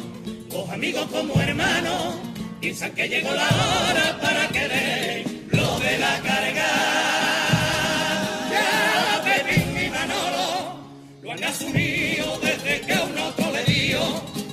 dos 0.49 0.69
amigos 0.69 1.05
como 1.11 1.33
hermanos, 1.41 2.15
piensan 2.61 2.91
que 2.93 3.09
llegó 3.09 3.31
la 3.31 3.47
hora 3.47 4.19
para 4.21 4.47
que 4.49 4.67
den 4.67 5.47
lo 5.51 5.79
de 5.79 5.97
la 5.97 6.13
carga. 6.21 6.71
Ya 8.53 9.23
Pepín 9.27 9.85
y 9.85 9.89
Manolo 9.89 10.47
lo 11.23 11.31
han 11.31 11.43
asumido 11.43 12.39
desde 12.39 12.81
que 12.81 12.93
un 12.93 13.17
otro 13.17 13.51
le 13.51 13.63
dio 13.65 13.99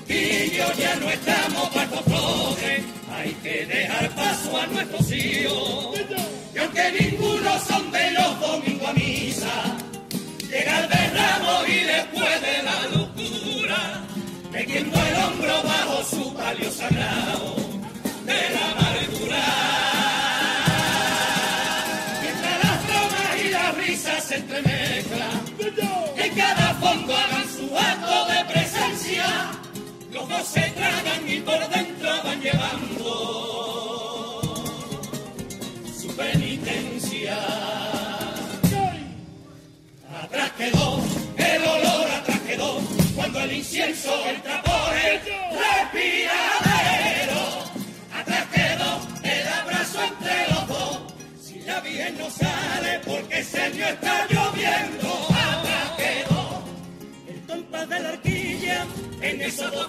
y 0.09 0.57
yo 0.57 0.67
ya 0.79 0.97
no 0.97 1.11
estamos 1.11 1.69
para 1.69 2.12
que 3.53 3.67
dejar 3.67 4.09
paso 4.11 4.57
a 4.57 4.67
nuestros 4.67 5.13
hijos. 5.13 6.01
Y 6.55 6.59
aunque 6.59 6.93
ninguno 7.01 7.51
son 7.69 7.91
de 7.91 8.11
los 8.13 8.41
domingos 8.41 8.89
a 8.89 8.93
misa, 8.95 9.77
llega 10.51 10.81
el 10.81 10.89
derramo 10.89 11.67
y 11.67 11.79
después 11.95 12.41
de 12.41 12.63
la 12.63 12.79
locura, 12.97 13.79
metiendo 14.51 14.97
el 14.97 15.15
hombro 15.17 15.63
bajo 15.65 16.05
su 16.05 16.35
palio 16.35 16.71
sagrado 16.71 17.57
de 18.27 18.51
la 18.55 18.82
se 30.53 30.61
tragan 30.71 31.29
y 31.29 31.41
por 31.41 31.69
dentro 31.69 32.11
van 32.25 32.41
llevando 32.41 33.03
Atrás 40.23 40.53
quedó, 40.57 41.01
el 41.37 41.63
olor 41.63 42.11
atrás 42.11 42.41
quedó, 42.41 42.81
cuando 43.15 43.41
el 43.41 43.53
incienso 43.53 44.27
entra 44.27 44.63
por 44.63 44.97
el 44.97 45.21
respiradero. 45.63 47.41
Atrás 48.15 48.47
quedó 48.53 49.01
el 49.23 49.49
abrazo 49.49 49.99
entre 50.03 50.49
los 50.49 50.69
dos, 50.69 51.01
si 51.43 51.61
la 51.61 51.81
bien 51.81 52.17
no 52.19 52.31
sale 52.31 53.01
porque 53.05 53.41
ese 53.41 53.63
año 53.63 53.85
está 53.87 54.27
lloviendo. 54.29 55.27
Atrás 55.29 55.91
quedó 55.97 56.63
el 57.29 57.41
compás 57.47 57.89
de 57.89 58.01
la 58.01 58.09
arquilla 58.11 58.87
en 59.21 59.43
esos 59.43 59.71
dos 59.73 59.89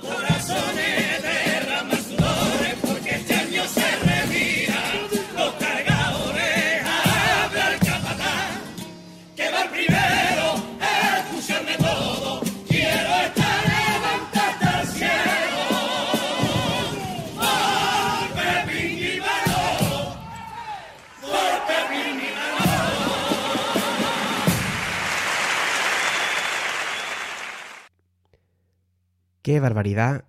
Qué 29.44 29.60
barbaridad, 29.60 30.24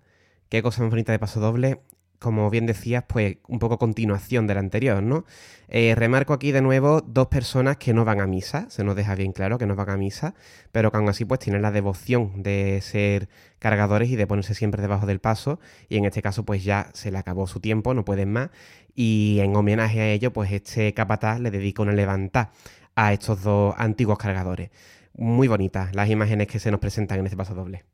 qué 0.49 0.61
cosa 0.61 0.81
más 0.81 0.91
bonita 0.91 1.13
de 1.13 1.19
paso 1.19 1.39
doble. 1.39 1.81
como 2.19 2.49
bien 2.49 2.65
decías, 2.65 3.03
pues 3.07 3.37
un 3.47 3.59
poco 3.59 3.77
continuación 3.77 4.47
del 4.47 4.57
anterior, 4.57 5.03
¿no? 5.03 5.25
Eh, 5.67 5.95
remarco 5.95 6.33
aquí 6.33 6.51
de 6.51 6.61
nuevo 6.61 7.01
dos 7.01 7.27
personas 7.27 7.77
que 7.77 7.93
no 7.93 8.03
van 8.05 8.19
a 8.19 8.27
misa, 8.27 8.69
se 8.69 8.83
nos 8.83 8.95
deja 8.95 9.15
bien 9.15 9.31
claro 9.31 9.57
que 9.57 9.65
no 9.67 9.75
van 9.75 9.89
a 9.89 9.97
misa, 9.97 10.33
pero 10.71 10.91
que 10.91 10.97
aún 10.97 11.07
así 11.09 11.23
pues 11.25 11.39
tienen 11.39 11.61
la 11.61 11.71
devoción 11.71 12.43
de 12.43 12.79
ser 12.81 13.29
cargadores 13.59 14.09
y 14.09 14.15
de 14.17 14.27
ponerse 14.27 14.53
siempre 14.55 14.81
debajo 14.81 15.05
del 15.05 15.19
paso, 15.19 15.59
y 15.89 15.97
en 15.97 16.05
este 16.05 16.21
caso 16.21 16.45
pues 16.45 16.63
ya 16.63 16.89
se 16.93 17.11
le 17.11 17.17
acabó 17.19 17.47
su 17.47 17.59
tiempo, 17.59 17.93
no 17.93 18.05
pueden 18.05 18.31
más, 18.33 18.49
y 18.95 19.39
en 19.41 19.55
homenaje 19.55 20.01
a 20.01 20.11
ello 20.11 20.33
pues 20.33 20.51
este 20.51 20.93
capataz 20.93 21.39
le 21.39 21.51
dedica 21.51 21.83
una 21.83 21.93
levantada 21.93 22.51
a 22.95 23.13
estos 23.13 23.43
dos 23.43 23.75
antiguos 23.77 24.17
cargadores. 24.17 24.71
Muy 25.13 25.47
bonitas 25.47 25.95
las 25.95 26.09
imágenes 26.09 26.47
que 26.47 26.59
se 26.59 26.71
nos 26.71 26.79
presentan 26.79 27.19
en 27.19 27.25
este 27.27 27.37
paso 27.37 27.55
doble. 27.55 27.85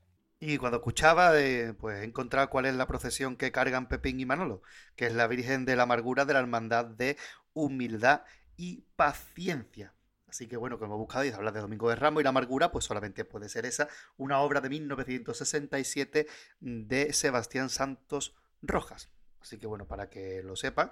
Y 0.44 0.58
cuando 0.58 0.78
escuchaba, 0.78 1.40
eh, 1.40 1.76
pues 1.80 2.02
he 2.02 2.04
encontrado 2.04 2.50
cuál 2.50 2.66
es 2.66 2.74
la 2.74 2.88
procesión 2.88 3.38
que 3.38 3.52
cargan 3.52 3.88
Pepín 3.88 4.20
y 4.20 4.26
Manolo, 4.26 4.64
que 4.96 5.06
es 5.06 5.14
la 5.14 5.28
Virgen 5.28 5.66
de 5.66 5.76
la 5.76 5.84
Amargura 5.84 6.26
de 6.26 6.34
la 6.34 6.40
Hermandad 6.40 6.86
de 6.86 7.16
Humildad 7.54 8.24
y 8.58 8.84
Paciencia. 8.96 9.94
Así 10.28 10.48
que 10.48 10.58
bueno, 10.58 10.80
como 10.80 10.96
he 10.96 10.98
buscado 10.98 11.26
y 11.26 11.30
hablar 11.30 11.54
de 11.54 11.60
Domingo 11.60 11.90
de 11.90 11.96
Ramos 11.96 12.22
y 12.22 12.24
la 12.24 12.32
Amargura, 12.32 12.72
pues 12.72 12.86
solamente 12.86 13.24
puede 13.24 13.50
ser 13.50 13.68
esa, 13.68 13.88
una 14.18 14.40
obra 14.40 14.62
de 14.62 14.70
1967 14.70 16.26
de 16.60 17.14
Sebastián 17.14 17.70
Santos 17.70 18.36
Rojas. 18.64 19.12
Así 19.42 19.60
que 19.60 19.68
bueno, 19.68 19.88
para 19.88 20.10
que 20.10 20.42
lo 20.42 20.56
sepan, 20.56 20.92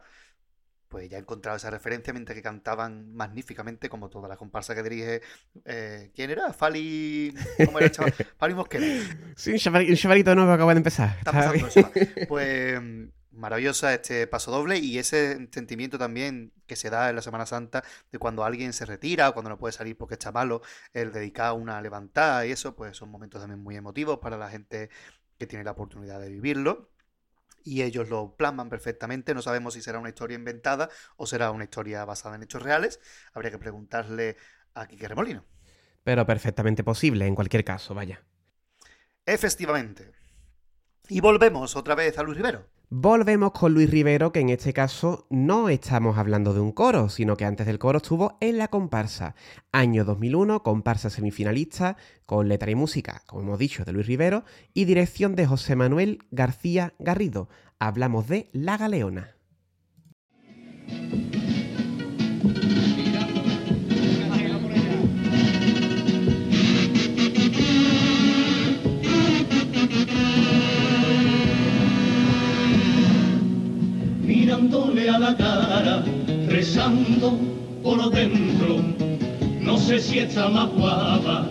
pues 0.89 1.09
ya 1.09 1.17
he 1.17 1.21
encontrado 1.21 1.55
esa 1.55 1.69
referencia 1.69 2.11
mientras 2.11 2.35
que 2.35 2.41
cantaban 2.41 3.13
magníficamente 3.13 3.87
como 3.89 4.09
toda 4.09 4.27
la 4.27 4.35
comparsa 4.37 4.75
que 4.75 4.83
dirige. 4.83 5.21
eh, 5.65 6.11
¿Quién 6.13 6.31
era? 6.31 6.51
Fali. 6.51 7.33
¿Cómo 7.65 7.77
era 7.77 7.85
el 7.87 7.91
chaval? 7.93 8.13
Fali 8.37 8.53
Mosquera. 8.55 8.85
Sí, 9.35 9.51
un 9.51 9.57
chaval- 9.57 9.87
un 9.89 9.95
chavalito 9.95 10.35
nuevo 10.35 10.51
acaba 10.51 10.73
de 10.73 10.79
empezar. 10.79 11.15
Está 11.19 11.31
pasando. 11.31 11.69
Pues 12.27 12.81
mm, 12.81 13.03
maravillosa 13.31 13.93
este 13.93 14.27
paso 14.27 14.51
doble 14.51 14.79
y 14.79 14.97
ese 14.97 15.47
sentimiento 15.51 15.97
también 15.97 16.51
que 16.65 16.75
se 16.75 16.89
da 16.89 17.09
en 17.09 17.15
la 17.15 17.21
Semana 17.21 17.45
Santa 17.45 17.83
de 18.11 18.19
cuando 18.19 18.43
alguien 18.43 18.73
se 18.73 18.85
retira 18.85 19.29
o 19.29 19.33
cuando 19.33 19.49
no 19.49 19.57
puede 19.57 19.71
salir 19.71 19.95
porque 19.97 20.15
está 20.15 20.31
malo, 20.31 20.61
el 20.93 21.11
dedicar 21.11 21.53
una 21.53 21.81
levantada 21.81 22.45
y 22.45 22.51
eso, 22.51 22.75
pues 22.75 22.97
son 22.97 23.09
momentos 23.09 23.39
también 23.41 23.61
muy 23.61 23.75
emotivos 23.75 24.19
para 24.19 24.37
la 24.37 24.49
gente 24.49 24.89
que 25.37 25.47
tiene 25.47 25.63
la 25.63 25.71
oportunidad 25.71 26.19
de 26.19 26.29
vivirlo. 26.29 26.89
Y 27.69 27.83
ellos 27.83 28.09
lo 28.09 28.35
plasman 28.35 28.67
perfectamente. 28.67 29.35
No 29.35 29.43
sabemos 29.43 29.75
si 29.75 29.81
será 29.83 29.99
una 29.99 30.09
historia 30.09 30.33
inventada 30.33 30.89
o 31.17 31.27
será 31.27 31.51
una 31.51 31.65
historia 31.65 32.03
basada 32.03 32.35
en 32.35 32.41
hechos 32.41 32.63
reales. 32.63 32.99
Habría 33.31 33.51
que 33.51 33.59
preguntarle 33.59 34.37
a 34.73 34.87
Quique 34.87 35.07
Remolino. 35.07 35.45
Pero 36.03 36.25
perfectamente 36.25 36.83
posible, 36.83 37.27
en 37.27 37.35
cualquier 37.35 37.63
caso, 37.63 37.93
vaya. 37.93 38.23
Efectivamente. 39.25 40.18
Y 41.09 41.21
volvemos 41.21 41.75
otra 41.75 41.95
vez 41.95 42.19
a 42.19 42.23
Luis 42.23 42.37
Rivero. 42.37 42.65
Volvemos 42.91 43.51
con 43.51 43.73
Luis 43.73 43.89
Rivero, 43.89 44.31
que 44.31 44.39
en 44.39 44.49
este 44.49 44.73
caso 44.73 45.25
no 45.31 45.69
estamos 45.69 46.19
hablando 46.19 46.53
de 46.53 46.59
un 46.59 46.71
coro, 46.71 47.09
sino 47.09 47.35
que 47.35 47.45
antes 47.45 47.65
del 47.65 47.79
coro 47.79 47.97
estuvo 47.97 48.37
en 48.41 48.59
la 48.59 48.67
comparsa. 48.67 49.33
Año 49.71 50.05
2001, 50.05 50.61
comparsa 50.61 51.09
semifinalista, 51.09 51.97
con 52.27 52.47
letra 52.47 52.69
y 52.69 52.75
música, 52.75 53.23
como 53.25 53.41
hemos 53.41 53.59
dicho, 53.59 53.85
de 53.85 53.91
Luis 53.91 54.05
Rivero, 54.05 54.43
y 54.73 54.85
dirección 54.85 55.35
de 55.35 55.47
José 55.47 55.75
Manuel 55.75 56.19
García 56.29 56.93
Garrido. 56.99 57.49
Hablamos 57.79 58.27
de 58.27 58.47
La 58.51 58.77
Galeona. 58.77 59.38
Mirándole 74.69 75.09
a 75.09 75.19
la 75.19 75.35
cara, 75.35 76.03
rezando 76.47 77.37
por 77.83 78.11
dentro. 78.11 78.81
No 79.61 79.77
sé 79.77 79.99
si 79.99 80.19
está 80.19 80.49
más 80.49 80.69
guapa, 80.71 81.47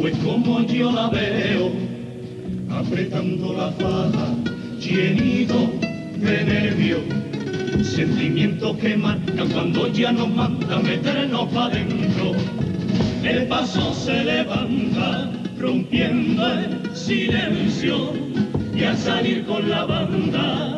pues 0.00 0.16
como 0.18 0.60
yo 0.62 0.92
la 0.92 1.08
veo, 1.08 1.70
apretando 2.70 3.52
la 3.54 3.70
faja, 3.72 4.34
llenito 4.78 5.70
de 6.18 6.44
nervios. 6.44 7.00
Sentimientos 7.82 8.76
que 8.78 8.96
marcan 8.96 9.48
cuando 9.50 9.88
ya 9.88 10.12
nos 10.12 10.28
manda 10.28 10.78
meternos 10.80 11.48
para 11.52 11.66
adentro. 11.66 12.32
El 13.22 13.46
paso 13.48 13.92
se 13.94 14.24
levanta, 14.24 15.30
rompiendo 15.58 16.46
el 16.46 16.96
silencio, 16.96 18.12
y 18.74 18.84
al 18.84 18.96
salir 18.96 19.44
con 19.46 19.68
la 19.68 19.84
banda, 19.84 20.76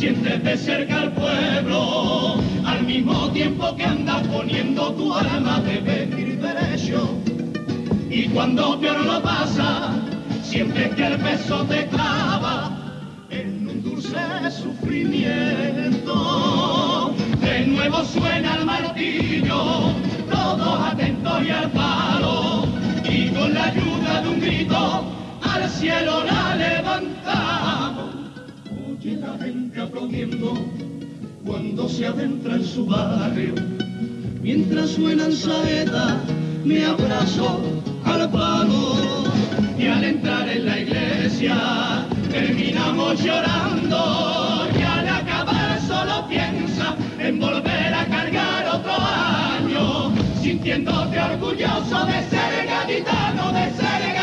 sientes 0.00 0.42
de 0.42 0.56
cerca 0.56 1.02
al 1.02 1.12
pueblo, 1.12 2.36
al 2.64 2.82
mismo 2.86 3.30
tiempo 3.32 3.76
que 3.76 3.84
andas 3.84 4.26
poniendo 4.28 4.94
tu 4.94 5.12
alma 5.12 5.60
de 5.60 5.76
pedir 5.76 6.40
derecho. 6.40 7.10
Y 8.08 8.28
cuando 8.28 8.80
peor 8.80 9.04
lo 9.04 9.20
pasa, 9.20 9.92
sientes 10.42 10.94
que 10.94 11.06
el 11.06 11.18
beso 11.18 11.66
te 11.66 11.86
clava 11.88 12.70
en 13.28 13.68
un 13.68 13.82
dulce 13.82 14.16
sufrimiento. 14.50 17.14
De 17.42 17.66
nuevo 17.66 18.02
suena 18.02 18.56
el 18.56 18.64
martillo, 18.64 19.92
todos 20.30 20.80
atentos 20.92 21.44
y 21.44 21.50
al 21.50 21.70
palo, 21.72 22.64
y 23.04 23.28
con 23.28 23.52
la 23.52 23.64
ayuda 23.64 24.22
de 24.22 24.28
un 24.30 24.40
grito, 24.40 25.04
al 25.42 25.68
cielo 25.68 26.24
la 26.24 26.56
levantamos. 26.56 28.19
Oye 29.02 29.16
la 29.16 29.32
gente 29.42 29.80
aplaudiendo 29.80 30.52
cuando 31.46 31.88
se 31.88 32.04
adentra 32.06 32.56
en 32.56 32.64
su 32.64 32.84
barrio. 32.84 33.54
Mientras 34.42 34.90
suenan 34.90 35.32
saetas, 35.32 36.16
me 36.66 36.84
abrazo 36.84 37.60
al 38.04 38.30
palo. 38.30 38.96
Y 39.78 39.86
al 39.86 40.04
entrar 40.04 40.46
en 40.50 40.66
la 40.66 40.80
iglesia, 40.80 42.04
terminamos 42.30 43.24
llorando. 43.24 44.68
Y 44.78 44.82
al 44.82 45.08
acabar 45.08 45.80
solo 45.80 46.28
piensa 46.28 46.94
en 47.18 47.40
volver 47.40 47.94
a 47.94 48.04
cargar 48.04 48.68
otro 48.68 48.92
año. 48.92 50.12
Sintiéndote 50.42 51.18
orgulloso 51.18 52.04
de 52.04 52.22
ser 52.28 52.66
gaditano, 52.66 53.50
de 53.50 53.64
ser 53.70 54.00
gaditano. 54.02 54.19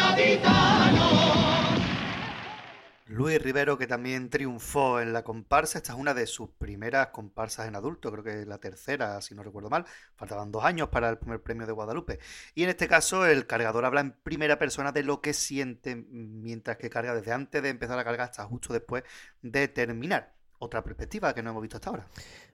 Luis 3.18 3.42
Rivero, 3.42 3.78
que 3.80 3.88
también 3.88 4.30
triunfó 4.30 5.02
en 5.02 5.12
la 5.12 5.24
comparsa. 5.24 5.80
Esta 5.80 5.94
es 5.94 5.98
una 6.00 6.14
de 6.14 6.28
sus 6.28 6.50
primeras 6.52 7.08
comparsas 7.08 7.68
en 7.68 7.76
adulto, 7.76 8.12
creo 8.12 8.24
que 8.24 8.46
la 8.46 8.60
tercera, 8.60 9.20
si 9.22 9.34
no 9.34 9.42
recuerdo 9.44 9.70
mal. 9.70 9.86
Faltaban 10.16 10.52
dos 10.52 10.64
años 10.64 10.90
para 10.90 11.10
el 11.10 11.18
primer 11.18 11.42
premio 11.42 11.66
de 11.66 11.74
Guadalupe. 11.74 12.20
Y 12.54 12.64
en 12.64 12.70
este 12.70 12.88
caso, 12.88 13.26
el 13.26 13.48
cargador 13.48 13.86
habla 13.86 14.02
en 14.02 14.12
primera 14.12 14.60
persona 14.60 14.92
de 14.92 15.04
lo 15.04 15.22
que 15.22 15.34
siente 15.34 15.96
mientras 15.96 16.78
que 16.78 16.90
carga 16.92 17.16
desde 17.16 17.32
antes 17.32 17.64
de 17.64 17.70
empezar 17.70 17.98
a 17.98 18.04
cargar 18.04 18.30
hasta 18.30 18.46
justo 18.46 18.72
después 18.74 19.04
de 19.42 19.68
terminar. 19.68 20.36
Otra 20.60 20.84
perspectiva 20.84 21.34
que 21.34 21.42
no 21.44 21.50
hemos 21.52 21.62
visto 21.64 21.78
hasta 21.78 21.90
ahora. 21.90 22.08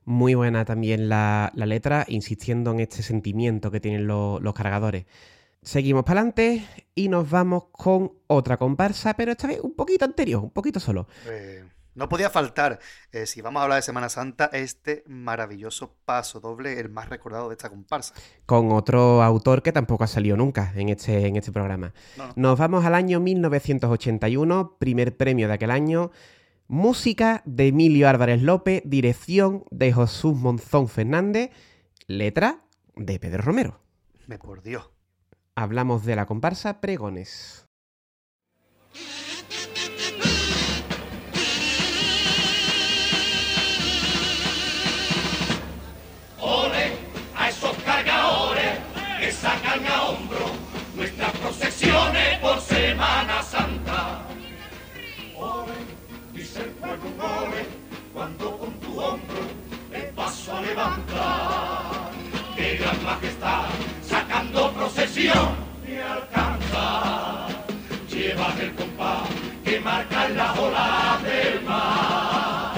Muy 0.06 0.36
buena 0.36 0.66
también 0.66 1.08
la, 1.10 1.52
la 1.56 1.66
letra, 1.66 2.06
insistiendo 2.08 2.72
en 2.72 2.82
este 2.82 3.04
sentimiento 3.04 3.72
que 3.72 3.80
tienen 3.80 4.06
lo- 4.08 4.40
los 4.42 4.54
cargadores. 4.54 5.06
Seguimos 5.64 6.04
para 6.04 6.20
adelante 6.20 6.68
y 6.94 7.08
nos 7.08 7.30
vamos 7.30 7.66
con 7.72 8.12
otra 8.28 8.58
comparsa, 8.58 9.14
pero 9.14 9.32
esta 9.32 9.48
vez 9.48 9.62
un 9.62 9.74
poquito 9.74 10.04
anterior, 10.04 10.44
un 10.44 10.52
poquito 10.52 10.82
solo. 10.82 11.08
Eh, 11.26 11.64
no 11.96 12.10
podía 12.10 12.30
faltar, 12.30 12.80
eh, 13.14 13.26
si 13.26 13.42
vamos 13.42 13.62
a 13.62 13.64
hablar 13.64 13.78
de 13.78 13.84
Semana 13.84 14.10
Santa, 14.10 14.50
este 14.52 15.06
maravilloso 15.08 15.96
paso 16.04 16.42
doble, 16.42 16.80
el 16.82 16.90
más 16.90 17.08
recordado 17.08 17.48
de 17.48 17.54
esta 17.54 17.70
comparsa. 17.70 18.14
con 18.46 18.74
otro 18.74 19.24
autor 19.24 19.64
que 19.64 19.72
tampoco 19.72 20.04
ha 20.04 20.08
salido 20.08 20.36
nunca 20.36 20.74
en 20.76 20.90
este, 20.90 21.28
en 21.28 21.38
este 21.38 21.54
programa. 21.54 21.94
No, 22.18 22.28
no. 22.28 22.34
Nos 22.36 22.60
vamos 22.60 22.84
al 22.84 22.94
año 22.94 23.22
1981, 23.22 24.76
primer 24.80 25.16
premio 25.16 25.48
de 25.48 25.54
aquel 25.54 25.72
año. 25.72 26.12
Música 26.68 27.42
de 27.46 27.68
Emilio 27.68 28.10
Álvarez 28.10 28.42
López, 28.42 28.82
dirección 28.86 29.64
de 29.72 29.94
Jesús 29.94 30.36
Monzón 30.36 30.90
Fernández, 30.90 31.52
letra 32.08 32.66
de 32.96 33.18
Pedro 33.18 33.44
Romero. 33.44 33.80
Me 34.28 34.38
por 34.38 34.62
Dios. 34.62 34.93
Hablamos 35.56 36.04
de 36.04 36.16
la 36.16 36.26
comparsa 36.26 36.82
Pregones. 36.82 37.68
Ole 46.40 46.94
a 47.36 47.50
esos 47.50 47.78
cargadores 47.84 48.80
que 49.20 49.32
sacan 49.32 49.86
a 49.86 50.04
hombro 50.06 50.40
nuestras 50.96 51.32
procesiones 51.38 52.40
por 52.40 52.60
Semana 52.60 53.44
Santa. 53.44 54.26
Ole, 55.38 55.74
dice 56.34 56.64
el 56.64 56.70
pueblo 56.72 57.10
ole 57.20 57.68
cuando 58.12 58.58
con 58.58 58.74
tu 58.80 59.00
hombro 59.00 59.42
el 59.92 60.06
paso 60.16 60.60
levanta. 60.64 62.10
Que 62.56 62.78
gran 62.78 63.04
majestad 63.04 63.93
me 65.16 66.02
alcanza. 66.02 67.48
Llevas 68.10 68.60
el 68.60 68.74
compás 68.74 69.30
que 69.64 69.80
marca 69.80 70.28
las 70.30 70.58
olas 70.58 71.24
del 71.24 71.62
mar. 71.62 72.74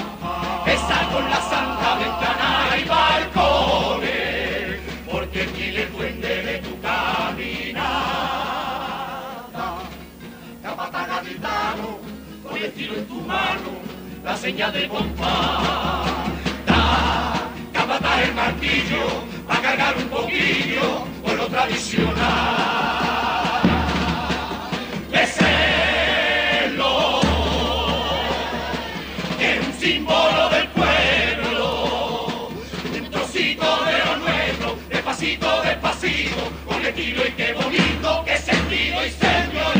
Esa 0.66 1.10
con 1.14 1.30
la 1.30 1.41
santa 1.41 1.95
ventana 1.95 2.78
y 2.78 2.84
balcones, 2.84 4.82
porque 5.10 5.44
aquí 5.44 5.72
le 5.72 5.86
duende 5.88 6.44
de 6.44 6.57
tu 6.57 6.82
caminada. 6.82 7.86
Capatana 10.62 11.22
gitano, 11.26 11.99
con 12.44 12.57
el 12.57 12.72
tiro 12.74 12.95
en 12.95 13.07
tu 13.07 13.22
mano, 13.22 13.72
la 14.26 14.36
señal 14.36 14.74
de 14.74 14.90
compás. 14.90 16.12
Da, 16.66 17.49
capataz 17.72 18.24
el 18.24 18.36
martillo 18.36 19.35
a 19.47 19.61
cargar 19.61 19.95
un 19.97 20.09
poquillo 20.09 21.05
por 21.23 21.34
lo 21.34 21.47
tradicional. 21.47 22.15
Beselo, 25.11 26.91
que 29.38 29.55
es 29.55 29.67
un 29.67 29.73
símbolo 29.73 30.49
del 30.49 30.67
pueblo, 30.69 32.49
un 32.99 33.11
trocito 33.11 33.65
de 33.85 34.05
lo 34.05 34.17
nuestro, 34.17 34.77
despacito, 34.89 35.61
despacito, 35.61 36.51
con 36.67 36.85
estilo 36.85 37.27
y 37.27 37.31
qué 37.31 37.53
bonito, 37.53 38.23
qué 38.26 38.38
sentido 38.38 39.05
y 39.05 39.09
señorial. 39.09 39.74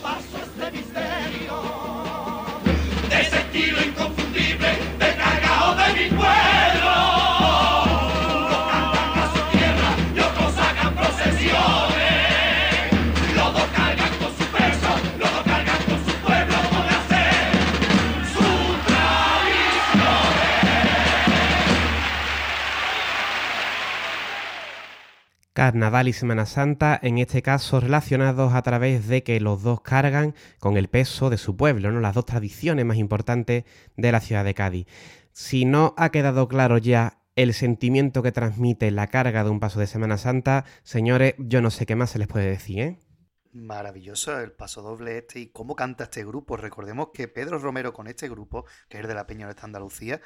Paso 0.00 0.38
este 0.38 0.70
misterio 0.70 1.31
Carnaval 25.62 26.08
y 26.08 26.12
Semana 26.12 26.44
Santa, 26.44 26.98
en 27.00 27.18
este 27.18 27.40
caso 27.40 27.78
relacionados 27.78 28.52
a 28.52 28.62
través 28.62 29.06
de 29.06 29.22
que 29.22 29.38
los 29.38 29.62
dos 29.62 29.80
cargan 29.80 30.34
con 30.58 30.76
el 30.76 30.88
peso 30.88 31.30
de 31.30 31.38
su 31.38 31.56
pueblo, 31.56 31.92
¿no? 31.92 32.00
Las 32.00 32.16
dos 32.16 32.24
tradiciones 32.24 32.84
más 32.84 32.96
importantes 32.96 33.62
de 33.96 34.10
la 34.10 34.18
ciudad 34.18 34.44
de 34.44 34.54
Cádiz. 34.54 34.88
Si 35.30 35.64
no 35.64 35.94
ha 35.96 36.10
quedado 36.10 36.48
claro 36.48 36.78
ya 36.78 37.20
el 37.36 37.54
sentimiento 37.54 38.24
que 38.24 38.32
transmite 38.32 38.90
la 38.90 39.06
carga 39.06 39.44
de 39.44 39.50
un 39.50 39.60
paso 39.60 39.78
de 39.78 39.86
Semana 39.86 40.18
Santa, 40.18 40.64
señores, 40.82 41.36
yo 41.38 41.62
no 41.62 41.70
sé 41.70 41.86
qué 41.86 41.94
más 41.94 42.10
se 42.10 42.18
les 42.18 42.26
puede 42.26 42.50
decir, 42.50 42.80
¿eh? 42.80 42.98
Maravilloso 43.52 44.40
el 44.40 44.50
paso 44.50 44.82
doble 44.82 45.18
este 45.18 45.38
y 45.38 45.46
cómo 45.52 45.76
canta 45.76 46.04
este 46.04 46.24
grupo. 46.24 46.56
Recordemos 46.56 47.10
que 47.14 47.28
Pedro 47.28 47.60
Romero 47.60 47.92
con 47.92 48.08
este 48.08 48.28
grupo, 48.28 48.64
que 48.88 48.98
es 48.98 49.06
de 49.06 49.14
la 49.14 49.28
Peña 49.28 49.46
de 49.46 49.54
Andalucía, 49.62 50.20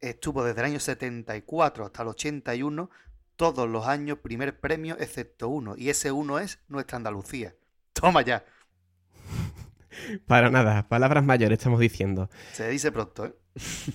estuvo 0.00 0.42
desde 0.42 0.60
el 0.60 0.66
año 0.68 0.80
74 0.80 1.84
hasta 1.84 2.02
el 2.02 2.08
81, 2.08 2.88
todos 3.40 3.66
los 3.66 3.86
años 3.86 4.18
primer 4.18 4.60
premio 4.60 4.98
excepto 5.00 5.48
uno. 5.48 5.74
Y 5.74 5.88
ese 5.88 6.12
uno 6.12 6.38
es 6.38 6.58
nuestra 6.68 6.98
Andalucía. 6.98 7.54
Toma 7.94 8.20
ya. 8.20 8.44
Para 10.26 10.50
nada, 10.50 10.86
palabras 10.90 11.24
mayores 11.24 11.58
estamos 11.58 11.80
diciendo. 11.80 12.28
Se 12.52 12.68
dice 12.68 12.92
pronto, 12.92 13.24
¿eh? 13.24 13.34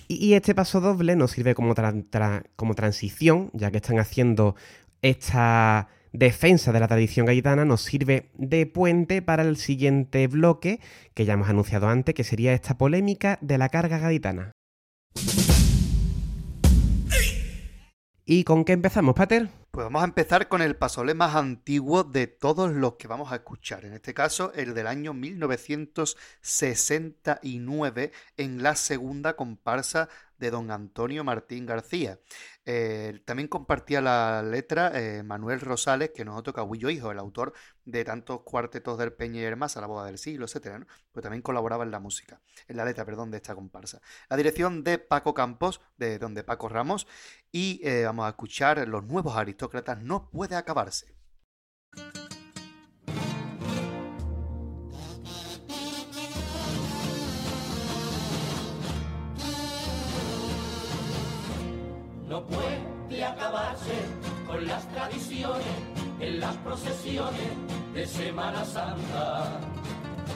Y, 0.08 0.34
este 0.34 0.52
paso 0.56 0.80
doble 0.80 1.14
nos 1.14 1.30
sirve 1.30 1.54
como, 1.54 1.76
tra- 1.76 2.10
tra- 2.10 2.44
como 2.56 2.74
transición, 2.74 3.50
ya 3.52 3.70
que 3.70 3.76
están 3.76 4.00
haciendo 4.00 4.56
esta 5.00 5.90
defensa 6.12 6.72
de 6.72 6.80
la 6.80 6.88
tradición 6.88 7.26
gaditana, 7.26 7.64
nos 7.64 7.82
sirve 7.82 8.32
de 8.34 8.66
puente 8.66 9.22
para 9.22 9.44
el 9.44 9.56
siguiente 9.56 10.26
bloque, 10.26 10.80
que 11.14 11.24
ya 11.24 11.34
hemos 11.34 11.48
anunciado 11.48 11.88
antes, 11.88 12.16
que 12.16 12.24
sería 12.24 12.52
esta 12.52 12.76
polémica 12.76 13.38
de 13.42 13.58
la 13.58 13.68
carga 13.68 13.98
gaditana. 13.98 14.50
¿Y 18.28 18.42
con 18.42 18.64
qué 18.64 18.72
empezamos, 18.72 19.14
Pater? 19.14 19.48
Pues 19.70 19.84
vamos 19.84 20.02
a 20.02 20.06
empezar 20.06 20.48
con 20.48 20.60
el 20.60 20.74
pasolé 20.74 21.14
más 21.14 21.36
antiguo 21.36 22.02
de 22.02 22.26
todos 22.26 22.72
los 22.72 22.94
que 22.94 23.06
vamos 23.06 23.30
a 23.30 23.36
escuchar. 23.36 23.84
En 23.84 23.92
este 23.92 24.14
caso, 24.14 24.50
el 24.56 24.74
del 24.74 24.88
año 24.88 25.14
1969, 25.14 28.10
en 28.36 28.64
la 28.64 28.74
segunda 28.74 29.36
comparsa 29.36 30.08
de 30.38 30.50
don 30.50 30.70
Antonio 30.70 31.24
Martín 31.24 31.66
García. 31.66 32.18
Eh, 32.64 33.22
también 33.24 33.48
compartía 33.48 34.00
la 34.00 34.42
letra 34.42 34.90
eh, 34.94 35.22
Manuel 35.22 35.60
Rosales, 35.60 36.10
que 36.10 36.24
nos 36.24 36.42
toca 36.42 36.62
Huillo 36.62 36.90
Hijo, 36.90 37.10
el 37.10 37.18
autor 37.18 37.52
de 37.84 38.04
tantos 38.04 38.42
cuartetos 38.42 38.98
del 38.98 39.12
Peña 39.12 39.40
y 39.40 39.44
Hermas 39.44 39.76
a 39.76 39.80
la 39.80 39.86
boda 39.86 40.06
del 40.06 40.18
siglo, 40.18 40.46
etcétera, 40.46 40.80
¿no? 40.80 40.86
Pues 41.12 41.22
también 41.22 41.42
colaboraba 41.42 41.84
en 41.84 41.90
la 41.90 42.00
música, 42.00 42.40
en 42.66 42.76
la 42.76 42.84
letra, 42.84 43.04
perdón, 43.04 43.30
de 43.30 43.38
esta 43.38 43.54
comparsa. 43.54 44.00
La 44.28 44.36
dirección 44.36 44.82
de 44.84 44.98
Paco 44.98 45.32
Campos, 45.32 45.80
de 45.96 46.18
donde 46.18 46.44
Paco 46.44 46.68
Ramos, 46.68 47.06
y 47.52 47.80
eh, 47.84 48.04
vamos 48.04 48.26
a 48.26 48.30
escuchar 48.30 48.86
Los 48.88 49.04
nuevos 49.04 49.36
aristócratas 49.36 50.02
no 50.02 50.28
puede 50.30 50.56
acabarse. 50.56 51.15
No 62.28 62.44
puede 62.44 63.24
acabarse 63.24 63.94
con 64.46 64.66
las 64.66 64.86
tradiciones 64.88 65.66
en 66.20 66.40
las 66.40 66.56
procesiones 66.56 67.50
de 67.94 68.06
Semana 68.06 68.64
Santa. 68.64 69.60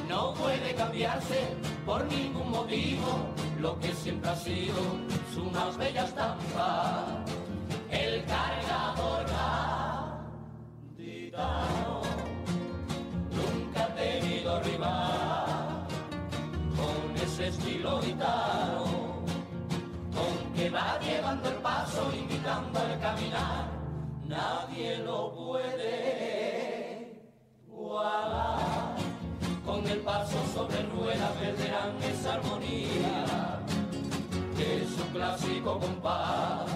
No 0.08 0.34
puede 0.34 0.74
cambiarse 0.74 1.56
por 1.84 2.04
ningún 2.06 2.50
motivo 2.50 3.34
lo 3.60 3.78
que 3.80 3.92
siempre 3.92 4.30
ha 4.30 4.36
sido 4.36 4.76
su 5.34 5.44
más 5.50 5.76
bella 5.76 6.04
estampa. 6.04 7.24
El 7.90 8.24
cargador 8.24 9.26
gaditano 10.96 12.02
nunca 13.30 13.84
ha 13.84 13.94
tenido 13.94 14.60
rival 14.62 15.86
con 16.76 17.16
ese 17.16 17.48
estilo 17.48 18.00
con 18.00 18.20
que 20.70 20.76
va 20.76 20.98
llevando 21.00 21.48
el 21.48 21.56
paso, 21.56 22.12
invitando 22.16 22.78
al 22.78 23.00
caminar, 23.00 23.66
nadie 24.26 24.98
lo 24.98 25.34
puede 25.34 27.18
igualar. 27.66 28.96
Con 29.64 29.86
el 29.86 29.98
paso 30.00 30.36
sobre 30.54 30.82
ruedas 30.82 31.32
perderán 31.32 31.96
esa 32.02 32.34
armonía 32.34 33.58
de 34.56 34.86
su 34.86 35.04
clásico 35.12 35.78
compás. 35.80 36.70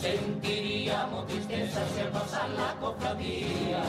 Sentiríamos 0.00 1.26
tristeza 1.26 1.80
si 1.94 2.00
al 2.00 2.08
pasar 2.08 2.50
la 2.50 2.74
cofradía 2.80 3.82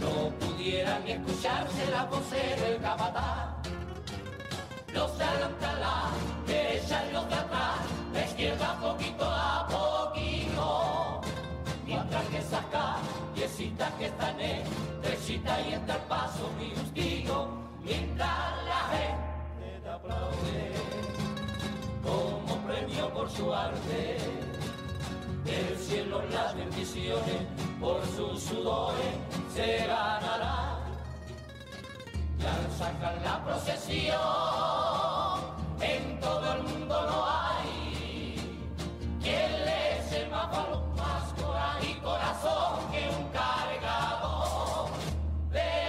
no 0.00 0.30
pudieran 0.40 1.06
escucharse 1.06 1.90
la 1.90 2.04
voces 2.06 2.60
del 2.62 2.80
capataz 2.80 3.50
los 4.94 5.18
de 5.18 5.24
adelante 5.24 5.66
la 5.80 6.10
derecha 6.46 7.06
y 7.08 7.12
los 7.12 7.28
de 7.28 7.34
atrás, 7.34 7.76
la 8.12 8.24
izquierda 8.24 8.78
poquito 8.80 9.24
a 9.24 9.66
poquito. 9.68 11.20
Mientras 11.86 12.24
que 12.26 12.42
saca 12.42 12.96
piecitas 13.34 13.92
que 13.94 14.06
están 14.06 14.40
en 14.40 14.62
derechita 15.02 15.60
y 15.62 15.74
entra 15.74 15.94
el 15.96 16.02
paso 16.02 16.50
mi 16.58 16.70
justigo, 16.70 17.48
mientras 17.82 18.64
la 18.64 18.82
gente 18.96 19.80
te 19.82 19.88
aplaude 19.88 20.72
como 22.02 22.56
premio 22.66 23.12
por 23.12 23.30
su 23.30 23.52
arte. 23.52 24.18
Del 25.44 25.76
cielo 25.78 26.22
las 26.30 26.54
bendiciones 26.54 27.42
por 27.80 28.04
sus 28.14 28.42
sudores 28.42 29.14
se 29.54 29.86
ganará 29.86 30.79
y 32.40 32.46
al 32.46 32.70
sacar 32.78 33.20
la 33.22 33.44
procesión, 33.44 34.16
en 35.80 36.20
todo 36.20 36.54
el 36.54 36.62
mundo 36.62 37.06
no 37.06 37.26
hay 37.26 38.34
quien 39.20 39.64
le 39.64 40.02
sepa 40.08 40.46
más 40.96 41.32
corazón 42.02 42.90
que 42.90 43.08
un 43.08 43.28
cargador 43.30 44.90
de. 45.52 45.80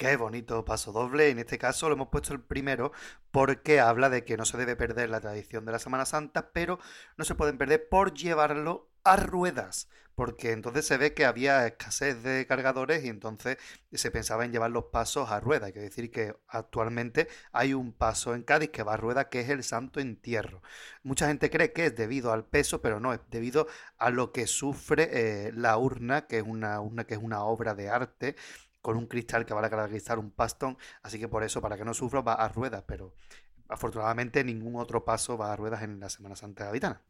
Qué 0.00 0.16
bonito 0.16 0.64
paso 0.64 0.92
doble. 0.92 1.28
En 1.28 1.38
este 1.38 1.58
caso 1.58 1.88
lo 1.90 1.94
hemos 1.94 2.08
puesto 2.08 2.32
el 2.32 2.40
primero 2.40 2.90
porque 3.30 3.80
habla 3.80 4.08
de 4.08 4.24
que 4.24 4.38
no 4.38 4.46
se 4.46 4.56
debe 4.56 4.74
perder 4.74 5.10
la 5.10 5.20
tradición 5.20 5.66
de 5.66 5.72
la 5.72 5.78
Semana 5.78 6.06
Santa, 6.06 6.52
pero 6.52 6.78
no 7.18 7.24
se 7.26 7.34
pueden 7.34 7.58
perder 7.58 7.86
por 7.86 8.14
llevarlo 8.14 8.88
a 9.04 9.16
ruedas, 9.16 9.90
porque 10.20 10.52
entonces 10.52 10.86
se 10.86 10.98
ve 10.98 11.14
que 11.14 11.24
había 11.24 11.66
escasez 11.66 12.22
de 12.22 12.46
cargadores 12.46 13.02
y 13.06 13.08
entonces 13.08 13.56
se 13.90 14.10
pensaba 14.10 14.44
en 14.44 14.52
llevar 14.52 14.70
los 14.70 14.84
pasos 14.92 15.30
a 15.30 15.40
ruedas. 15.40 15.68
Hay 15.68 15.72
que 15.72 15.80
decir 15.80 16.10
que 16.10 16.36
actualmente 16.46 17.26
hay 17.52 17.72
un 17.72 17.94
paso 17.94 18.34
en 18.34 18.42
Cádiz 18.42 18.68
que 18.68 18.82
va 18.82 18.92
a 18.92 18.96
ruedas 18.98 19.28
que 19.30 19.40
es 19.40 19.48
el 19.48 19.64
Santo 19.64 19.98
Entierro. 19.98 20.60
Mucha 21.02 21.26
gente 21.26 21.48
cree 21.48 21.72
que 21.72 21.86
es 21.86 21.96
debido 21.96 22.34
al 22.34 22.44
peso, 22.44 22.82
pero 22.82 23.00
no, 23.00 23.14
es 23.14 23.20
debido 23.30 23.66
a 23.96 24.10
lo 24.10 24.30
que 24.30 24.46
sufre 24.46 25.08
eh, 25.10 25.52
la 25.54 25.78
urna, 25.78 26.26
que 26.26 26.36
es 26.36 26.44
una 26.46 26.78
urna 26.82 27.04
que 27.04 27.14
es 27.14 27.20
una 27.22 27.42
obra 27.44 27.74
de 27.74 27.88
arte 27.88 28.36
con 28.82 28.98
un 28.98 29.06
cristal 29.06 29.46
que 29.46 29.54
va 29.54 29.64
a 29.64 29.70
caracterizar 29.70 30.18
un 30.18 30.32
pastón, 30.32 30.76
así 31.02 31.18
que 31.18 31.28
por 31.28 31.44
eso, 31.44 31.62
para 31.62 31.78
que 31.78 31.86
no 31.86 31.94
sufra, 31.94 32.20
va 32.20 32.34
a 32.34 32.48
ruedas, 32.48 32.84
pero 32.86 33.14
afortunadamente 33.70 34.44
ningún 34.44 34.76
otro 34.76 35.02
paso 35.02 35.38
va 35.38 35.50
a 35.50 35.56
ruedas 35.56 35.82
en 35.82 35.98
la 35.98 36.10
Semana 36.10 36.36
Santa 36.36 36.66
gaditana. 36.66 37.00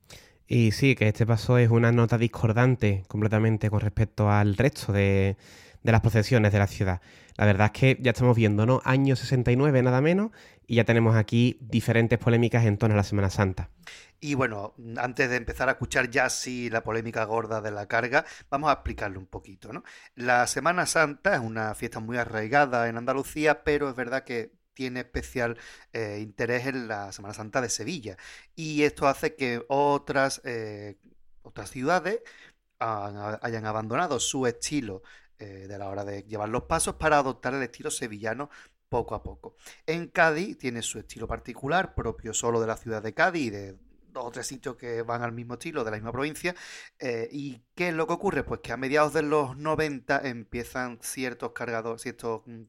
Y 0.53 0.73
sí, 0.73 0.97
que 0.97 1.07
este 1.07 1.27
paso 1.27 1.59
es 1.59 1.71
una 1.71 1.93
nota 1.93 2.19
discordante 2.19 3.05
completamente 3.07 3.71
con 3.71 3.79
respecto 3.79 4.33
al 4.33 4.57
resto 4.57 4.93
de, 4.93 5.37
las 5.85 6.01
procesiones 6.01 6.53
de 6.53 6.59
la 6.59 6.67
ciudad. 6.67 7.01
La 7.37 7.47
verdad 7.47 7.71
es 7.73 7.81
que 7.81 7.99
ya 8.03 8.11
estamos 8.11 8.37
viendo, 8.37 8.67
¿no? 8.67 8.83
Año 8.85 9.15
69 9.15 9.81
nada 9.85 10.01
menos 10.01 10.33
y 10.67 10.75
ya 10.75 10.85
tenemos 10.85 11.15
aquí 11.15 11.57
diferentes 11.61 12.19
polémicas 12.19 12.65
en 12.65 12.79
torno 12.79 12.95
a 12.95 12.97
la 12.97 13.05
Semana 13.05 13.31
Santa. 13.31 13.71
Y 14.19 14.35
bueno, 14.35 14.75
antes 14.97 15.31
de 15.31 15.37
empezar 15.37 15.69
a 15.69 15.73
escuchar 15.73 16.11
ya 16.11 16.29
sí 16.29 16.69
la 16.69 16.83
polémica 16.83 17.23
gorda 17.27 17.61
de 17.61 17.71
la 17.71 17.87
carga, 17.87 18.25
vamos 18.51 18.71
a 18.71 18.73
explicarle 18.73 19.19
un 19.19 19.27
poquito, 19.27 19.73
¿no? 19.73 19.85
La 20.17 20.49
Semana 20.49 20.85
Santa 20.85 21.37
es 21.37 21.41
una 21.41 21.77
fiesta 21.77 22.01
muy 22.01 22.17
arraigada 22.17 22.89
en 22.89 22.97
Andalucía, 22.97 23.63
pero 23.63 23.89
es 23.89 23.95
verdad 23.95 24.25
que 24.25 24.51
tiene 24.81 25.01
especial 25.01 25.59
eh, 25.93 26.21
interés 26.23 26.65
en 26.65 26.89
la 26.89 27.13
Semana 27.13 27.35
Santa 27.35 27.61
de 27.61 27.69
Sevilla. 27.69 28.17
Y 28.57 28.85
esto 28.85 29.07
hace 29.07 29.37
que 29.37 29.63
otras, 29.69 30.41
eh, 30.45 30.97
otras 31.43 31.69
ciudades 31.69 32.21
hayan 32.79 33.67
abandonado 33.67 34.19
su 34.19 34.47
estilo 34.47 35.03
eh, 35.39 35.67
de 35.69 35.77
la 35.77 35.91
hora 35.91 36.07
de 36.07 36.23
llevar 36.23 36.49
los 36.49 36.63
pasos 36.63 36.95
para 36.95 37.19
adoptar 37.19 37.53
el 37.53 37.63
estilo 37.63 37.91
sevillano 37.91 38.49
poco 38.89 39.15
a 39.15 39.23
poco. 39.23 39.55
En 39.85 40.07
Cádiz 40.07 40.57
tiene 40.57 40.81
su 40.81 40.99
estilo 40.99 41.29
particular, 41.29 41.95
propio 41.95 42.33
solo 42.33 42.59
de 42.59 42.67
la 42.67 42.79
ciudad 42.79 43.03
de 43.03 43.13
Cádiz 43.13 43.49
y 43.49 43.51
de 43.51 43.77
dos 44.13 44.25
o 44.27 44.31
tres 44.31 44.47
sitios 44.47 44.77
que 44.77 45.03
van 45.03 45.23
al 45.23 45.33
mismo 45.33 45.55
estilo 45.55 45.85
de 45.85 45.91
la 45.91 45.97
misma 45.97 46.13
provincia. 46.13 46.55
Eh, 46.99 47.29
¿Y 47.33 47.63
qué 47.75 47.89
es 47.89 47.95
lo 47.95 48.07
que 48.07 48.13
ocurre? 48.15 48.45
Pues 48.45 48.61
que 48.61 48.73
a 48.73 48.77
mediados 48.77 49.13
de 49.13 49.23
los 49.23 49.57
90 49.57 50.21
empiezan 50.29 50.99
ciertos 51.03 51.53
cargadores, 51.53 52.03
ciertos 52.03 52.43
mm, 52.47 52.63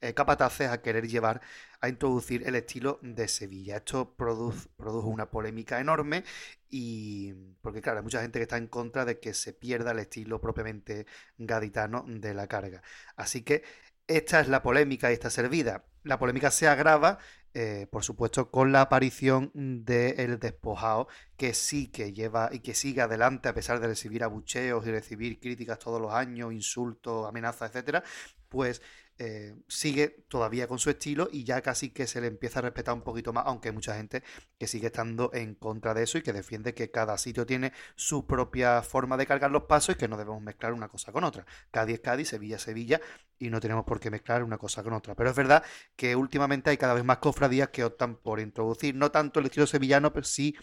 eh, 0.00 0.14
capataces 0.14 0.68
a 0.70 0.82
querer 0.82 1.08
llevar, 1.08 1.40
a 1.80 1.88
introducir 1.88 2.46
el 2.46 2.54
estilo 2.56 2.98
de 3.02 3.28
Sevilla. 3.28 3.76
Esto 3.78 4.14
produz- 4.16 4.68
produjo 4.76 5.08
una 5.08 5.30
polémica 5.30 5.80
enorme 5.80 6.24
y 6.70 7.32
porque 7.62 7.80
claro, 7.82 7.98
hay 7.98 8.04
mucha 8.04 8.20
gente 8.22 8.38
que 8.38 8.44
está 8.44 8.56
en 8.56 8.66
contra 8.68 9.04
de 9.04 9.20
que 9.20 9.34
se 9.34 9.52
pierda 9.52 9.92
el 9.92 9.98
estilo 10.00 10.40
propiamente 10.40 11.06
gaditano 11.38 12.04
de 12.08 12.34
la 12.34 12.46
carga. 12.48 12.82
Así 13.16 13.42
que 13.42 13.62
esta 14.06 14.40
es 14.40 14.48
la 14.48 14.62
polémica 14.62 15.10
y 15.10 15.14
está 15.14 15.30
servida. 15.30 15.84
La 16.06 16.18
polémica 16.20 16.52
se 16.52 16.68
agrava, 16.68 17.18
eh, 17.52 17.88
por 17.90 18.04
supuesto, 18.04 18.48
con 18.52 18.70
la 18.70 18.82
aparición 18.82 19.50
del 19.54 20.38
despojado, 20.38 21.08
que 21.36 21.52
sí 21.52 21.88
que 21.88 22.12
lleva 22.12 22.48
y 22.52 22.60
que 22.60 22.74
sigue 22.74 23.00
adelante 23.00 23.48
a 23.48 23.54
pesar 23.54 23.80
de 23.80 23.88
recibir 23.88 24.22
abucheos 24.22 24.86
y 24.86 24.92
recibir 24.92 25.40
críticas 25.40 25.80
todos 25.80 26.00
los 26.00 26.12
años, 26.12 26.52
insultos, 26.52 27.28
amenazas, 27.28 27.70
etcétera, 27.70 28.04
pues 28.48 28.82
eh, 29.18 29.54
sigue 29.66 30.24
todavía 30.28 30.66
con 30.68 30.78
su 30.78 30.90
estilo 30.90 31.28
y 31.32 31.44
ya 31.44 31.62
casi 31.62 31.90
que 31.90 32.06
se 32.06 32.20
le 32.20 32.26
empieza 32.26 32.58
a 32.58 32.62
respetar 32.62 32.94
un 32.94 33.02
poquito 33.02 33.32
más, 33.32 33.44
aunque 33.46 33.68
hay 33.68 33.74
mucha 33.74 33.96
gente 33.96 34.22
que 34.58 34.66
sigue 34.66 34.88
estando 34.88 35.30
en 35.32 35.54
contra 35.54 35.94
de 35.94 36.02
eso 36.02 36.18
y 36.18 36.22
que 36.22 36.32
defiende 36.32 36.74
que 36.74 36.90
cada 36.90 37.16
sitio 37.16 37.46
tiene 37.46 37.72
su 37.94 38.26
propia 38.26 38.82
forma 38.82 39.16
de 39.16 39.26
cargar 39.26 39.50
los 39.50 39.64
pasos 39.64 39.94
y 39.94 39.98
que 39.98 40.08
no 40.08 40.16
debemos 40.16 40.42
mezclar 40.42 40.72
una 40.74 40.88
cosa 40.88 41.12
con 41.12 41.24
otra. 41.24 41.46
Cádiz 41.70 41.94
es 41.94 42.00
Cádiz, 42.00 42.28
Sevilla 42.28 42.58
Sevilla 42.58 43.00
y 43.38 43.48
no 43.48 43.60
tenemos 43.60 43.84
por 43.84 44.00
qué 44.00 44.10
mezclar 44.10 44.42
una 44.42 44.58
cosa 44.58 44.82
con 44.82 44.92
otra. 44.92 45.14
Pero 45.14 45.30
es 45.30 45.36
verdad 45.36 45.64
que 45.96 46.14
últimamente 46.14 46.70
hay 46.70 46.76
cada 46.76 46.94
vez 46.94 47.04
más 47.04 47.18
cofradías 47.18 47.70
que 47.70 47.84
optan 47.84 48.16
por 48.16 48.40
introducir 48.40 48.94
no 48.94 49.10
tanto 49.10 49.40
el 49.40 49.46
estilo 49.46 49.66
sevillano, 49.66 50.12
pero 50.12 50.24
sí 50.24 50.56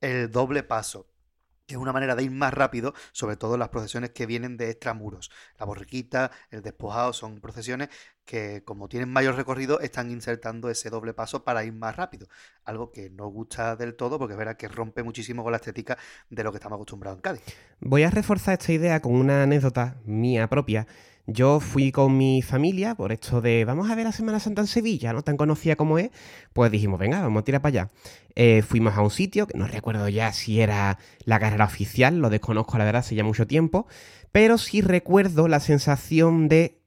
el 0.00 0.30
doble 0.30 0.64
paso 0.64 1.11
que 1.66 1.74
es 1.74 1.80
una 1.80 1.92
manera 1.92 2.14
de 2.14 2.24
ir 2.24 2.30
más 2.30 2.52
rápido, 2.52 2.94
sobre 3.12 3.36
todo 3.36 3.56
las 3.56 3.68
procesiones 3.68 4.10
que 4.10 4.26
vienen 4.26 4.56
de 4.56 4.70
extramuros. 4.70 5.30
La 5.58 5.66
borriquita, 5.66 6.30
el 6.50 6.62
despojado 6.62 7.12
son 7.12 7.40
procesiones 7.40 7.88
que 8.24 8.62
como 8.64 8.88
tienen 8.88 9.08
mayor 9.08 9.34
recorrido 9.34 9.80
están 9.80 10.10
insertando 10.10 10.70
ese 10.70 10.90
doble 10.90 11.12
paso 11.12 11.44
para 11.44 11.64
ir 11.64 11.72
más 11.72 11.96
rápido. 11.96 12.28
Algo 12.64 12.92
que 12.92 13.10
no 13.10 13.26
gusta 13.28 13.76
del 13.76 13.94
todo 13.94 14.18
porque 14.18 14.34
es 14.34 14.38
verdad 14.38 14.56
que 14.56 14.68
rompe 14.68 15.02
muchísimo 15.02 15.42
con 15.42 15.52
la 15.52 15.56
estética 15.56 15.98
de 16.30 16.44
lo 16.44 16.52
que 16.52 16.58
estamos 16.58 16.76
acostumbrados 16.76 17.18
en 17.18 17.22
Cádiz. 17.22 17.42
Voy 17.80 18.04
a 18.04 18.10
reforzar 18.10 18.58
esta 18.58 18.72
idea 18.72 19.00
con 19.00 19.14
una 19.14 19.42
anécdota 19.42 19.96
mía 20.04 20.48
propia. 20.48 20.86
Yo 21.26 21.60
fui 21.60 21.92
con 21.92 22.16
mi 22.16 22.42
familia 22.42 22.96
por 22.96 23.12
esto 23.12 23.40
de 23.40 23.64
vamos 23.64 23.88
a 23.88 23.94
ver 23.94 24.04
la 24.04 24.12
Semana 24.12 24.40
Santa 24.40 24.60
en 24.60 24.66
Sevilla, 24.66 25.12
¿no? 25.12 25.22
Tan 25.22 25.36
conocida 25.36 25.76
como 25.76 25.98
es. 25.98 26.10
Pues 26.52 26.72
dijimos, 26.72 26.98
venga, 26.98 27.20
vamos 27.20 27.42
a 27.42 27.44
tirar 27.44 27.62
para 27.62 27.68
allá. 27.68 27.90
Eh, 28.34 28.62
fuimos 28.62 28.96
a 28.96 29.02
un 29.02 29.10
sitio, 29.10 29.46
que 29.46 29.56
no 29.56 29.68
recuerdo 29.68 30.08
ya 30.08 30.32
si 30.32 30.60
era 30.60 30.98
la 31.24 31.38
carrera 31.38 31.64
oficial, 31.64 32.18
lo 32.18 32.28
desconozco 32.28 32.76
la 32.76 32.84
verdad, 32.84 33.00
hace 33.00 33.14
ya 33.14 33.22
mucho 33.22 33.46
tiempo. 33.46 33.86
Pero 34.32 34.58
sí 34.58 34.80
recuerdo 34.80 35.46
la 35.46 35.60
sensación 35.60 36.48
de 36.48 36.80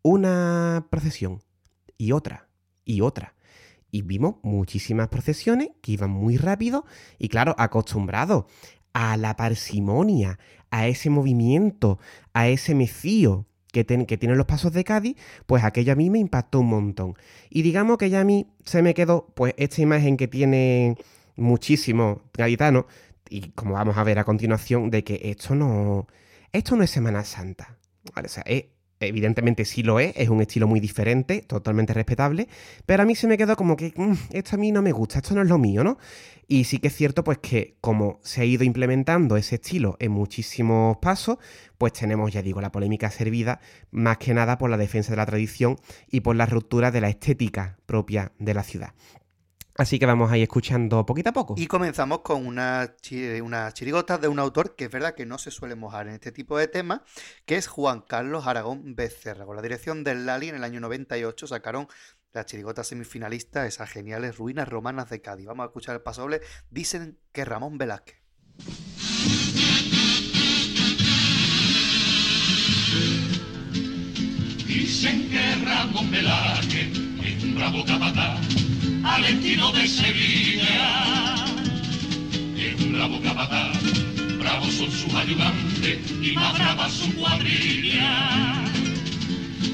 una 0.00 0.86
procesión 0.90 1.42
y 1.98 2.12
otra 2.12 2.48
y 2.86 3.02
otra. 3.02 3.34
Y 3.90 4.00
vimos 4.00 4.36
muchísimas 4.42 5.08
procesiones 5.08 5.68
que 5.82 5.92
iban 5.92 6.10
muy 6.10 6.38
rápido 6.38 6.86
y 7.18 7.28
claro, 7.28 7.54
acostumbrados 7.58 8.46
a 8.94 9.18
la 9.18 9.36
parsimonia, 9.36 10.38
a 10.70 10.86
ese 10.86 11.10
movimiento, 11.10 11.98
a 12.32 12.48
ese 12.48 12.74
mecío 12.74 13.46
que, 13.72 13.84
ten- 13.84 14.06
que 14.06 14.16
tienen 14.18 14.38
los 14.38 14.46
pasos 14.46 14.72
de 14.72 14.84
Cádiz, 14.84 15.16
pues 15.46 15.64
aquello 15.64 15.92
a 15.92 15.96
mí 15.96 16.10
me 16.10 16.18
impactó 16.18 16.60
un 16.60 16.68
montón. 16.68 17.14
Y 17.50 17.62
digamos 17.62 17.98
que 17.98 18.10
ya 18.10 18.20
a 18.20 18.24
mí 18.24 18.46
se 18.64 18.82
me 18.82 18.94
quedó 18.94 19.26
pues 19.34 19.54
esta 19.56 19.80
imagen 19.82 20.16
que 20.16 20.28
tiene 20.28 20.96
muchísimos 21.36 22.18
gaditanos, 22.34 22.84
y 23.30 23.50
como 23.50 23.74
vamos 23.74 23.96
a 23.96 24.04
ver 24.04 24.18
a 24.18 24.24
continuación, 24.24 24.90
de 24.90 25.04
que 25.04 25.20
esto 25.24 25.54
no, 25.54 26.06
esto 26.52 26.76
no 26.76 26.82
es 26.82 26.90
Semana 26.90 27.24
Santa. 27.24 27.76
¿vale? 28.14 28.26
O 28.26 28.30
sea, 28.30 28.42
es- 28.46 28.64
evidentemente 29.00 29.64
sí 29.64 29.82
lo 29.82 30.00
es, 30.00 30.12
es 30.16 30.28
un 30.28 30.40
estilo 30.40 30.66
muy 30.66 30.80
diferente, 30.80 31.42
totalmente 31.42 31.92
respetable, 31.94 32.48
pero 32.86 33.02
a 33.02 33.06
mí 33.06 33.14
se 33.14 33.26
me 33.26 33.36
quedó 33.38 33.56
como 33.56 33.76
que 33.76 33.92
"Mm, 33.96 34.12
esto 34.32 34.56
a 34.56 34.58
mí 34.58 34.72
no 34.72 34.82
me 34.82 34.92
gusta, 34.92 35.18
esto 35.18 35.34
no 35.34 35.42
es 35.42 35.48
lo 35.48 35.58
mío, 35.58 35.84
¿no? 35.84 35.98
Y 36.50 36.64
sí 36.64 36.78
que 36.78 36.88
es 36.88 36.96
cierto 36.96 37.24
pues 37.24 37.38
que 37.38 37.76
como 37.80 38.20
se 38.22 38.40
ha 38.40 38.44
ido 38.44 38.64
implementando 38.64 39.36
ese 39.36 39.56
estilo 39.56 39.96
en 40.00 40.12
muchísimos 40.12 40.96
pasos, 40.96 41.36
pues 41.76 41.92
tenemos, 41.92 42.32
ya 42.32 42.40
digo, 42.42 42.60
la 42.62 42.72
polémica 42.72 43.10
servida 43.10 43.60
más 43.90 44.16
que 44.18 44.32
nada 44.34 44.56
por 44.58 44.70
la 44.70 44.78
defensa 44.78 45.10
de 45.10 45.16
la 45.18 45.26
tradición 45.26 45.76
y 46.10 46.20
por 46.20 46.36
la 46.36 46.46
ruptura 46.46 46.90
de 46.90 47.00
la 47.02 47.10
estética 47.10 47.78
propia 47.86 48.32
de 48.38 48.54
la 48.54 48.62
ciudad. 48.62 48.94
Así 49.78 50.00
que 50.00 50.06
vamos 50.06 50.30
a 50.32 50.36
ir 50.36 50.42
escuchando 50.42 51.06
poquito 51.06 51.30
a 51.30 51.32
poco. 51.32 51.54
Y 51.56 51.68
comenzamos 51.68 52.20
con 52.22 52.44
una 52.44 52.96
chi- 53.00 53.40
unas 53.40 53.72
chirigotas 53.74 54.20
de 54.20 54.26
un 54.26 54.40
autor 54.40 54.74
que 54.74 54.86
es 54.86 54.90
verdad 54.90 55.14
que 55.14 55.24
no 55.24 55.38
se 55.38 55.52
suele 55.52 55.76
mojar 55.76 56.08
en 56.08 56.14
este 56.14 56.32
tipo 56.32 56.58
de 56.58 56.66
temas, 56.66 57.00
que 57.46 57.54
es 57.56 57.68
Juan 57.68 58.00
Carlos 58.00 58.48
Aragón 58.48 58.96
Becerra. 58.96 59.46
Con 59.46 59.54
la 59.54 59.62
dirección 59.62 60.02
del 60.02 60.26
Lali 60.26 60.48
en 60.48 60.56
el 60.56 60.64
año 60.64 60.80
98 60.80 61.46
sacaron 61.46 61.86
las 62.32 62.46
chirigotas 62.46 62.88
semifinalistas, 62.88 63.68
esas 63.68 63.88
geniales 63.88 64.36
ruinas 64.36 64.68
romanas 64.68 65.10
de 65.10 65.20
Cádiz. 65.22 65.46
Vamos 65.46 65.62
a 65.62 65.66
escuchar 65.68 65.94
el 65.94 66.02
pasoble. 66.02 66.40
Dicen 66.70 67.16
que 67.32 67.44
Ramón 67.44 67.78
Velázquez. 67.78 68.16
Dicen 74.66 75.28
que 75.30 75.54
Ramón 75.64 76.10
Velázquez 76.10 76.88
es 77.24 77.44
un 77.44 77.54
bravo 77.54 77.84
capataz, 77.84 78.40
alentino 79.08 79.72
de 79.72 79.88
Sevilla. 79.88 81.44
Es 82.56 82.80
un 82.80 82.92
bravo 82.92 83.20
capataz, 83.22 83.76
bravos 84.38 84.74
son 84.74 84.90
sus 84.90 85.14
ayudantes 85.14 85.98
y 86.22 86.32
más 86.32 86.54
brava 86.54 86.90
su 86.90 87.12
cuadrilla. 87.14 88.64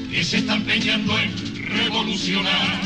Que 0.09 0.23
se 0.23 0.37
está 0.37 0.55
empeñando 0.55 1.19
en 1.19 1.67
revolucionar 1.67 2.79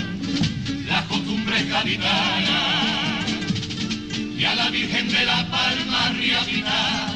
las 0.87 1.05
costumbres 1.05 1.69
gaditanas. 1.69 3.29
Y 4.37 4.45
a 4.45 4.55
la 4.55 4.69
Virgen 4.69 5.09
de 5.09 5.25
la 5.25 5.47
Palma 5.49 6.09
Riavita, 6.17 7.13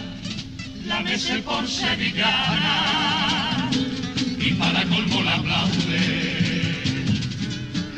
la 0.86 1.00
mece 1.02 1.40
por 1.40 1.68
sevillana 1.68 3.70
y 4.40 4.52
para 4.54 4.84
colmo 4.84 5.24
la 5.24 5.36
aplaude 5.36 6.43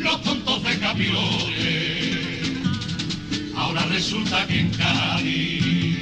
los 0.05 0.21
tontos 0.21 0.63
de 0.63 0.79
camiones. 0.79 2.51
Ahora 3.55 3.81
resulta 3.87 4.45
que 4.45 4.59
en 4.59 4.69
Cádiz 4.69 5.97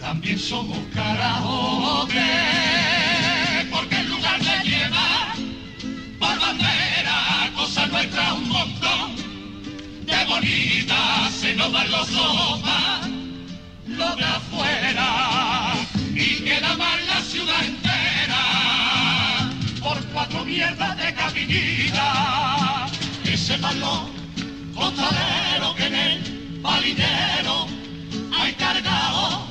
también 0.00 0.38
somos 0.38 0.78
carajotes, 0.92 2.18
porque 3.70 3.96
el 3.96 4.08
lugar 4.08 4.42
se 4.42 4.68
lleva 4.68 5.34
por 6.18 6.40
bandera 6.40 7.50
cosa 7.54 7.86
nuestra 7.86 8.34
un 8.34 8.48
montón 8.48 9.14
de 10.06 10.24
bonita 10.26 11.30
se 11.40 11.54
nos 11.54 11.72
van 11.72 11.90
los 11.90 12.12
ojos 12.14 12.60
lo 13.86 14.16
de 14.16 14.24
afuera 14.24 15.74
y 16.14 16.42
queda 16.42 16.76
mal 16.76 17.06
la 17.06 17.20
ciudad 17.20 17.64
entera 17.64 18.42
por 19.80 20.04
cuatro 20.06 20.44
mierdas 20.44 20.96
de 20.96 21.14
caminita. 21.14 22.69
Sepan 23.50 23.80
los 23.80 24.02
costaleros 24.76 25.74
que 25.74 25.86
en 25.86 25.94
el 25.96 26.60
palinero 26.62 27.66
hay 28.32 28.52
cargado, 28.52 29.44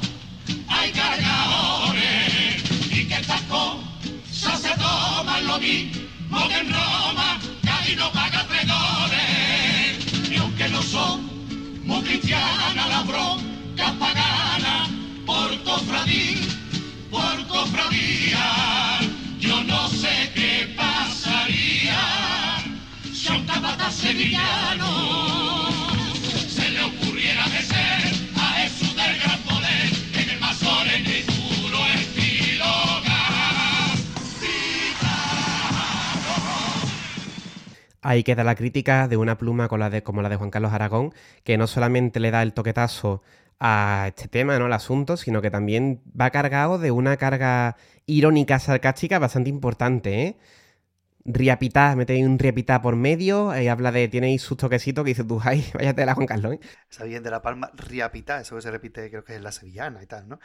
hay 0.69 0.89
cargadores. 0.91 2.63
Y 2.91 3.05
que 3.09 3.15
estas 3.15 3.41
cosas 3.41 4.61
se 4.61 4.69
toman 4.77 5.45
lo 5.45 5.59
mismo 5.59 6.47
que 6.47 6.59
en 6.59 6.71
Roma, 6.71 7.41
que 7.61 7.69
ahí 7.69 7.95
no 7.97 8.09
paga 8.13 8.47
tres 8.47 8.65
goles. 8.67 10.31
Y 10.31 10.37
aunque 10.37 10.69
no 10.69 10.81
son 10.81 11.85
muy 11.85 12.01
cristianas 12.01 12.87
las 12.87 13.05
broncas 13.05 13.91
paganas, 13.99 14.89
por 15.25 15.61
cofradía, 15.63 16.47
por 17.11 17.47
cofradía, 17.47 18.99
yo 19.41 19.61
no 19.65 19.89
sé 19.89 20.31
qué 20.33 20.73
pasaría 20.77 21.78
Ahí 38.01 38.23
queda 38.23 38.43
la 38.43 38.55
crítica 38.55 39.07
de 39.07 39.17
una 39.17 39.37
pluma 39.37 39.67
con 39.67 39.79
la 39.79 39.91
de, 39.91 40.01
como 40.01 40.23
la 40.23 40.29
de 40.29 40.35
Juan 40.35 40.49
Carlos 40.49 40.73
Aragón, 40.73 41.13
que 41.43 41.57
no 41.59 41.67
solamente 41.67 42.19
le 42.19 42.31
da 42.31 42.41
el 42.41 42.53
toquetazo 42.53 43.21
a 43.59 44.05
este 44.07 44.27
tema, 44.27 44.57
¿no? 44.57 44.65
Al 44.65 44.73
asunto, 44.73 45.15
sino 45.15 45.41
que 45.43 45.51
también 45.51 46.01
va 46.19 46.31
cargado 46.31 46.79
de 46.79 46.89
una 46.89 47.17
carga 47.17 47.75
irónica, 48.07 48.57
sarcástica 48.57 49.19
bastante 49.19 49.51
importante, 49.51 50.23
¿eh? 50.23 50.37
Riapitá, 51.25 51.95
ahí 52.07 52.23
un 52.23 52.39
riapitá 52.39 52.81
por 52.81 52.95
medio, 52.95 53.57
y 53.59 53.67
habla 53.67 53.91
de, 53.91 54.07
tiene 54.07 54.27
ahí 54.27 54.39
sus 54.39 54.57
toquecitos 54.57 55.03
que 55.03 55.09
dices 55.09 55.27
tú, 55.27 55.39
ay, 55.43 55.65
váyate 55.73 56.05
la 56.05 56.15
Juan 56.15 56.27
Carlos, 56.27 56.53
¿eh? 56.53 56.59
Esa 56.89 57.03
bien 57.03 57.23
de 57.23 57.29
La 57.29 57.41
Palma, 57.41 57.71
riapitá, 57.75 58.41
eso 58.41 58.55
que 58.55 58.61
se 58.61 58.71
repite 58.71 59.09
creo 59.09 59.23
que 59.23 59.35
es 59.35 59.41
la 59.41 59.51
sevillana 59.51 60.01
y 60.01 60.07
tal, 60.07 60.27
¿no? 60.27 60.39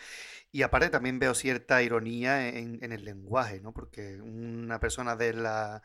Y 0.52 0.62
aparte 0.62 0.90
también 0.90 1.18
veo 1.18 1.34
cierta 1.34 1.82
ironía 1.82 2.48
en, 2.48 2.78
en 2.82 2.92
el 2.92 3.04
lenguaje, 3.04 3.60
¿no? 3.60 3.72
Porque 3.72 4.20
una 4.20 4.80
persona 4.80 5.16
de 5.16 5.32
la, 5.34 5.82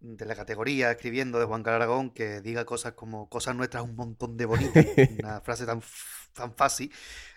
de 0.00 0.26
la 0.26 0.36
categoría 0.36 0.90
escribiendo 0.92 1.38
de 1.38 1.46
Juan 1.46 1.62
Carlos 1.62 1.82
Aragón 1.82 2.10
que 2.10 2.40
diga 2.40 2.64
cosas 2.64 2.92
como 2.94 3.28
cosas 3.28 3.56
nuestras 3.56 3.84
un 3.84 3.96
montón 3.96 4.36
de 4.36 4.46
bonitas, 4.46 4.86
una 5.06 5.40
frase 5.42 5.66
tan, 5.66 5.82
tan 6.34 6.54
fácil, 6.56 6.92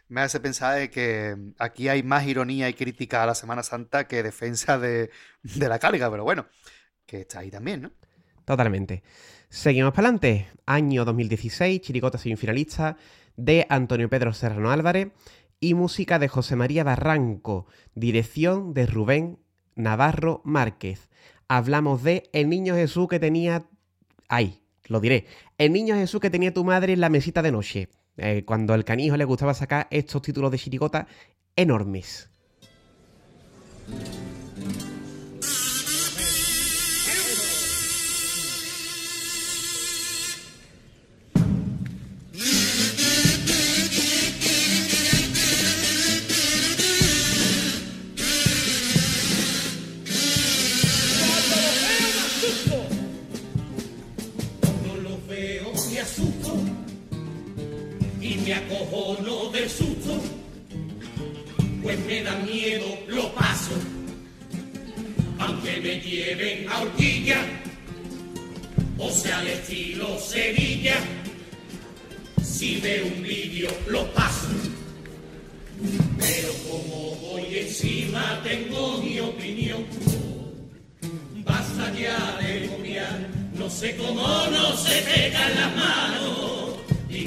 me 0.07 0.21
hace 0.21 0.39
pensar 0.39 0.77
de 0.79 0.89
que 0.91 1.35
aquí 1.59 1.89
hay 1.89 2.03
más 2.03 2.25
ironía 2.27 2.69
y 2.69 2.73
crítica 2.73 3.23
a 3.23 3.25
la 3.25 3.35
Semana 3.35 3.63
Santa 3.63 4.07
que 4.07 4.23
defensa 4.23 4.77
de, 4.79 5.11
de 5.43 5.69
la 5.69 5.79
carga, 5.79 6.09
pero 6.11 6.23
bueno, 6.23 6.47
que 7.05 7.21
está 7.21 7.39
ahí 7.39 7.51
también, 7.51 7.81
¿no? 7.81 7.91
Totalmente. 8.45 9.03
Seguimos 9.49 9.93
para 9.93 10.09
adelante. 10.09 10.47
Año 10.65 11.05
2016, 11.05 11.81
Chiricota 11.81 12.17
semifinalista 12.17 12.97
de 13.37 13.65
Antonio 13.69 14.09
Pedro 14.09 14.33
Serrano 14.33 14.71
Álvarez 14.71 15.09
y 15.59 15.73
música 15.73 16.19
de 16.19 16.27
José 16.27 16.55
María 16.55 16.83
Barranco, 16.83 17.65
dirección 17.95 18.73
de 18.73 18.85
Rubén 18.85 19.39
Navarro 19.75 20.41
Márquez. 20.43 21.09
Hablamos 21.47 22.03
de 22.03 22.29
El 22.33 22.49
niño 22.49 22.75
Jesús 22.75 23.07
que 23.07 23.19
tenía... 23.19 23.65
Ay, 24.27 24.61
lo 24.85 24.99
diré. 24.99 25.25
El 25.57 25.73
niño 25.73 25.95
Jesús 25.95 26.19
que 26.19 26.29
tenía 26.29 26.53
tu 26.53 26.63
madre 26.63 26.93
en 26.93 27.01
la 27.01 27.09
mesita 27.09 27.41
de 27.41 27.51
noche. 27.51 27.89
Eh, 28.17 28.43
cuando 28.45 28.73
al 28.73 28.85
canijo 28.85 29.17
le 29.17 29.25
gustaba 29.25 29.53
sacar 29.53 29.87
estos 29.91 30.21
títulos 30.21 30.51
de 30.51 30.57
chiricota 30.57 31.07
enormes. 31.55 32.29
Me 58.45 58.53
acojono 58.53 59.49
del 59.49 59.67
susto, 59.67 60.21
pues 61.81 61.99
me 62.05 62.21
da 62.21 62.35
miedo, 62.37 62.85
lo 63.07 63.33
paso, 63.33 63.71
aunque 65.39 65.81
me 65.81 65.99
lleven 65.99 66.69
a 66.69 66.81
horquilla, 66.81 67.43
o 68.99 69.09
sea 69.09 69.39
al 69.39 69.47
estilo 69.47 70.19
Sevilla, 70.19 70.95
si 72.43 72.79
veo 72.81 73.07
un 73.07 73.23
vídeo 73.23 73.69
lo 73.87 74.05
paso, 74.13 74.47
pero 76.19 76.53
como 76.69 77.15
voy 77.15 77.57
encima 77.57 78.41
tengo 78.43 79.01
mi 79.01 79.19
opinión. 79.19 79.85
Basta 81.43 81.91
ya 81.93 82.37
de 82.41 82.67
copiar, 82.67 83.27
no 83.55 83.69
sé 83.71 83.95
cómo 83.95 84.27
no 84.51 84.77
se 84.77 85.01
pegan 85.01 85.55
las 85.55 85.75
manos. 85.75 86.44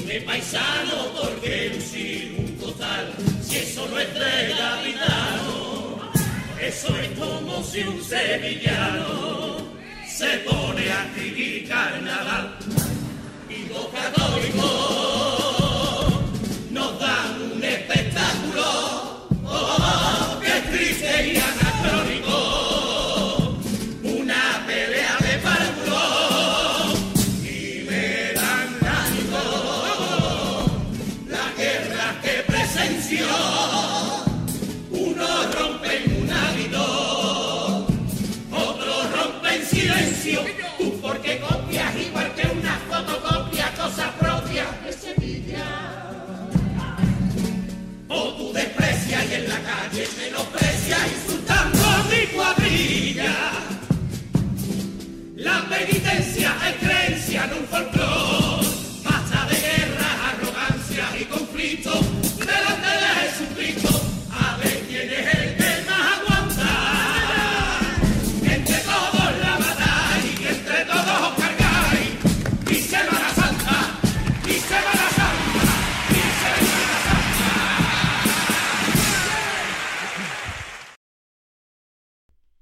Dime 0.09 0.21
paisano, 0.21 1.13
porque 1.21 1.71
lucir 1.71 2.35
un 2.39 2.57
total, 2.57 3.13
si 3.43 3.57
eso 3.57 3.87
no 3.87 3.99
es 3.99 4.11
de 4.11 4.55
gaditano. 4.57 5.99
Eso 6.59 6.97
es 6.97 7.09
como 7.19 7.63
si 7.63 7.81
un 7.81 8.03
sevillano 8.03 9.57
se 10.07 10.39
pone 10.39 10.91
a 10.91 11.05
escribir 11.05 11.69
carnaval. 11.69 12.57
Y 13.51 13.71
los 13.71 13.85
católicos 13.89 15.38
menosprecias 50.89 51.07
insultando 51.13 51.79
mi 52.09 52.27
cuadrilla. 52.27 53.35
La 55.35 55.65
penitencia 55.69 56.55
es 56.67 56.75
creencia 56.75 57.45
en 57.45 57.53
un 57.53 57.67
folclore. 57.67 58.67
Basta 59.03 59.47
de 59.47 59.55
guerras, 59.55 60.15
arrogancias 60.33 61.21
y 61.21 61.25
conflictos. 61.25 62.08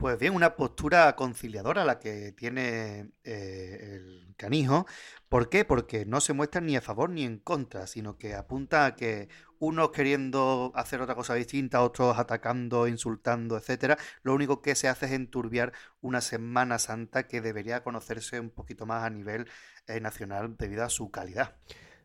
Pues 0.07 0.19
bien, 0.19 0.35
una 0.35 0.55
postura 0.55 1.17
conciliadora 1.17 1.83
la 1.83 1.99
que 1.99 2.31
tiene 2.31 3.11
eh, 3.25 3.95
el 3.95 4.35
canijo. 4.37 4.85
¿Por 5.27 5.49
qué? 5.49 5.65
Porque 5.65 6.05
no 6.05 6.21
se 6.21 6.31
muestra 6.31 6.61
ni 6.61 6.77
a 6.77 6.81
favor 6.81 7.09
ni 7.09 7.25
en 7.25 7.39
contra, 7.39 7.87
sino 7.87 8.17
que 8.17 8.33
apunta 8.33 8.85
a 8.85 8.95
que 8.95 9.27
unos 9.59 9.91
queriendo 9.91 10.71
hacer 10.75 11.01
otra 11.01 11.13
cosa 11.13 11.33
distinta, 11.33 11.81
otros 11.81 12.17
atacando, 12.17 12.87
insultando, 12.87 13.57
etcétera, 13.57 13.97
lo 14.23 14.33
único 14.33 14.61
que 14.61 14.75
se 14.75 14.87
hace 14.87 15.07
es 15.07 15.11
enturbiar 15.11 15.73
una 15.99 16.21
Semana 16.21 16.79
Santa 16.79 17.27
que 17.27 17.41
debería 17.41 17.83
conocerse 17.83 18.39
un 18.39 18.49
poquito 18.49 18.85
más 18.85 19.03
a 19.03 19.09
nivel 19.09 19.49
eh, 19.87 19.99
nacional 19.99 20.55
debido 20.57 20.85
a 20.85 20.89
su 20.89 21.11
calidad. 21.11 21.57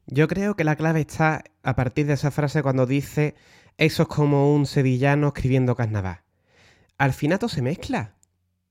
Yo 0.07 0.27
creo 0.27 0.57
que 0.57 0.65
la 0.65 0.75
clave 0.75 1.03
está 1.03 1.45
a 1.63 1.77
partir 1.77 2.07
de 2.09 2.15
esa 2.15 2.33
frase 2.33 2.65
cuando 2.65 2.85
dice 2.85 3.37
eso 3.79 4.03
es 4.03 4.09
como 4.09 4.53
un 4.53 4.67
sevillano 4.67 5.29
escribiendo 5.29 5.77
carnaval. 5.77 6.23
Al 7.03 7.13
final 7.13 7.41
todo 7.41 7.49
se 7.49 7.63
mezcla. 7.63 8.15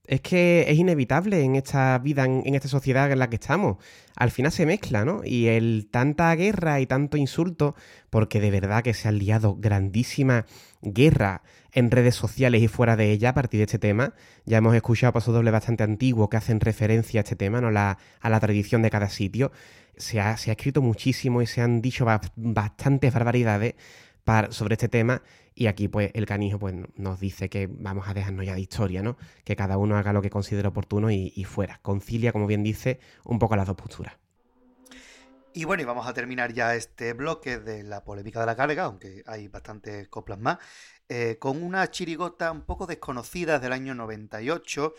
Es 0.08 0.22
que 0.22 0.66
es 0.70 0.78
inevitable 0.78 1.42
en 1.44 1.58
esta 1.58 1.98
vida, 2.00 2.24
en, 2.24 2.56
esta 2.56 2.70
sociedad 2.70 3.12
en 3.12 3.20
la 3.20 3.30
que 3.30 3.36
estamos. 3.36 3.76
Al 4.16 4.32
final 4.32 4.54
se 4.54 4.66
mezcla, 4.66 5.04
¿no? 5.04 5.20
Y 5.26 5.48
el 5.48 5.90
tanta 5.92 6.34
guerra 6.36 6.80
y 6.80 6.86
tanto 6.88 7.18
insulto, 7.18 7.76
porque 8.10 8.40
de 8.40 8.50
verdad 8.52 8.84
que 8.84 8.94
se 8.94 9.10
han 9.10 9.18
liado 9.20 9.58
grandísima 9.60 10.46
guerra 10.82 11.44
en 11.74 11.92
redes 11.92 12.16
sociales 12.16 12.62
y 12.62 12.70
fuera 12.70 12.96
de 12.96 13.12
ella 13.12 13.30
a 13.30 13.34
partir 13.34 13.58
de 13.60 13.66
este 13.66 13.80
tema. 13.80 14.14
Ya 14.46 14.58
hemos 14.60 14.76
escuchado 14.76 15.12
pasos 15.12 15.34
dobles 15.34 15.52
bastante 15.52 15.84
antiguos 15.84 16.30
que 16.30 16.38
hacen 16.38 16.62
referencia 16.62 17.20
a 17.20 17.24
este 17.24 17.36
tema, 17.36 17.60
¿no? 17.60 17.70
La- 17.70 17.98
a 18.22 18.30
la 18.30 18.40
tradición 18.40 18.82
de 18.82 18.90
cada 18.90 19.10
sitio. 19.10 19.52
Se 19.98 20.22
ha, 20.22 20.32
escrito 20.34 20.82
muchísimo 20.82 21.42
y 21.42 21.48
se 21.48 21.62
han 21.62 21.82
dicho 21.82 22.06
ba- 22.06 22.22
bastantes 22.38 23.14
barbaridades 23.14 23.76
par- 24.24 24.54
sobre 24.54 24.76
este 24.76 24.88
tema. 24.88 25.22
Y 25.62 25.68
aquí, 25.68 25.88
pues, 25.88 26.10
el 26.16 26.26
canijo 26.26 26.58
pues, 26.58 26.74
nos 26.96 27.20
dice 27.20 27.48
que 27.48 27.70
vamos 27.72 28.08
a 28.08 28.16
dejarnos 28.16 28.48
ya 28.48 28.56
de 28.56 28.62
historia, 28.62 29.04
¿no? 29.04 29.16
Que 29.44 29.56
cada 29.56 29.78
uno 29.78 29.96
haga 29.96 30.12
lo 30.12 30.24
que 30.24 30.32
considere 30.32 30.68
oportuno 30.68 31.12
y, 31.12 31.34
y 31.36 31.44
fuera. 31.44 31.80
Concilia, 31.84 32.32
como 32.32 32.48
bien 32.48 32.64
dice, 32.64 33.00
un 33.26 33.38
poco 33.38 33.56
las 33.56 33.68
dos 33.68 33.76
posturas. 33.76 34.16
Y 35.54 35.66
bueno, 35.66 35.84
y 35.84 35.86
vamos 35.86 36.08
a 36.08 36.16
terminar 36.16 36.52
ya 36.52 36.74
este 36.74 37.14
bloque 37.14 37.60
de 37.60 37.84
la 37.84 38.04
polémica 38.04 38.40
de 38.40 38.48
la 38.48 38.56
carga, 38.56 38.86
aunque 38.86 39.22
hay 39.28 39.50
bastantes 39.50 40.08
coplas 40.08 40.40
más, 40.40 40.58
eh, 41.10 41.38
con 41.40 41.62
una 41.62 41.92
chirigota 41.92 42.52
un 42.52 42.62
poco 42.62 42.88
desconocida 42.88 43.60
del 43.60 43.74
año 43.74 43.94
98, 43.94 44.96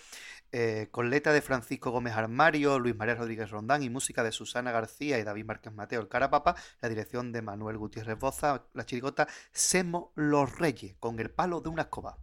eh, 0.53 0.89
con 0.91 1.11
letra 1.11 1.33
de 1.33 1.41
Francisco 1.43 1.91
Gómez 1.91 2.15
Armario, 2.15 2.79
Luis 2.79 2.95
María 2.95 3.15
Rodríguez 3.15 3.51
Rondán 3.51 3.83
y 3.83 3.91
música 3.91 4.23
de 4.23 4.33
Susana 4.33 4.70
García 4.70 5.19
y 5.19 5.24
David 5.24 5.47
Márquez 5.47 5.73
Mateo, 5.73 6.01
el 6.01 6.09
Carapapa, 6.09 6.55
la 6.81 6.89
dirección 6.89 7.33
de 7.33 7.43
Manuel 7.43 7.79
Gutiérrez 7.79 8.19
Boza, 8.19 8.66
la 8.74 8.85
chirigota 8.85 9.27
Semos 9.51 10.11
los 10.15 10.59
Reyes, 10.59 10.95
con 11.01 11.19
el 11.19 11.31
palo 11.31 11.61
de 11.61 11.70
una 11.70 11.83
escoba. 11.83 12.19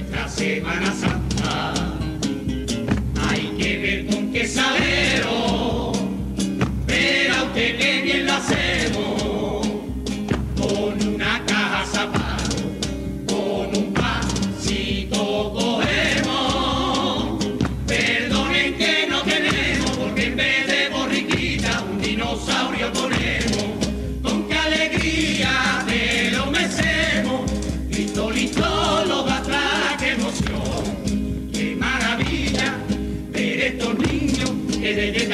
Nuestra 0.00 0.28
Semana 0.28 0.94
Santa. 0.94 1.74
Hay 3.28 3.48
que 3.58 3.78
ver 3.78 4.06
con 4.06 4.32
qué 4.32 4.46
salero, 4.46 5.92
pero 6.86 7.46
usted 7.46 7.78
que 7.78 8.02
bien 8.02 8.26
lo 8.26 8.32
hacemos. 8.34 9.17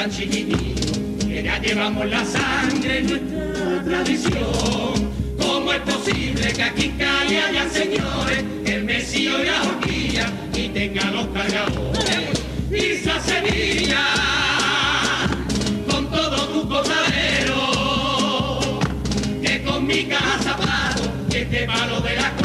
Tan 0.05 0.11
chiquititos 0.11 0.99
que 1.27 1.43
ya 1.43 1.59
llevamos 1.59 2.07
la 2.07 2.23
sangre 2.27 2.99
en 2.99 3.07
nuestra 3.07 3.83
tradición. 3.85 5.11
¿Cómo 5.39 5.73
es 5.73 5.81
posible 5.81 6.53
que 6.53 6.63
aquí 6.63 6.85
en 6.85 6.99
Cali 6.99 7.37
haya 7.37 7.71
señores, 7.71 8.45
el 8.67 8.85
mesío 8.85 9.43
y 9.43 9.47
la 9.47 9.63
horquilla 9.63 10.31
y 10.55 10.69
tengan 10.69 11.11
los 11.15 11.27
cargadores? 11.29 12.21
Isla 12.71 13.19
Sevilla, 13.23 14.05
con 15.91 16.11
todo 16.11 16.49
tu 16.49 16.69
cosadero, 16.69 18.61
que 19.41 19.63
con 19.63 19.87
mi 19.87 20.05
caja 20.05 20.39
zapato, 20.43 21.03
y 21.31 21.37
este 21.37 21.65
palo 21.65 22.01
de 22.03 22.17
la 22.17 22.37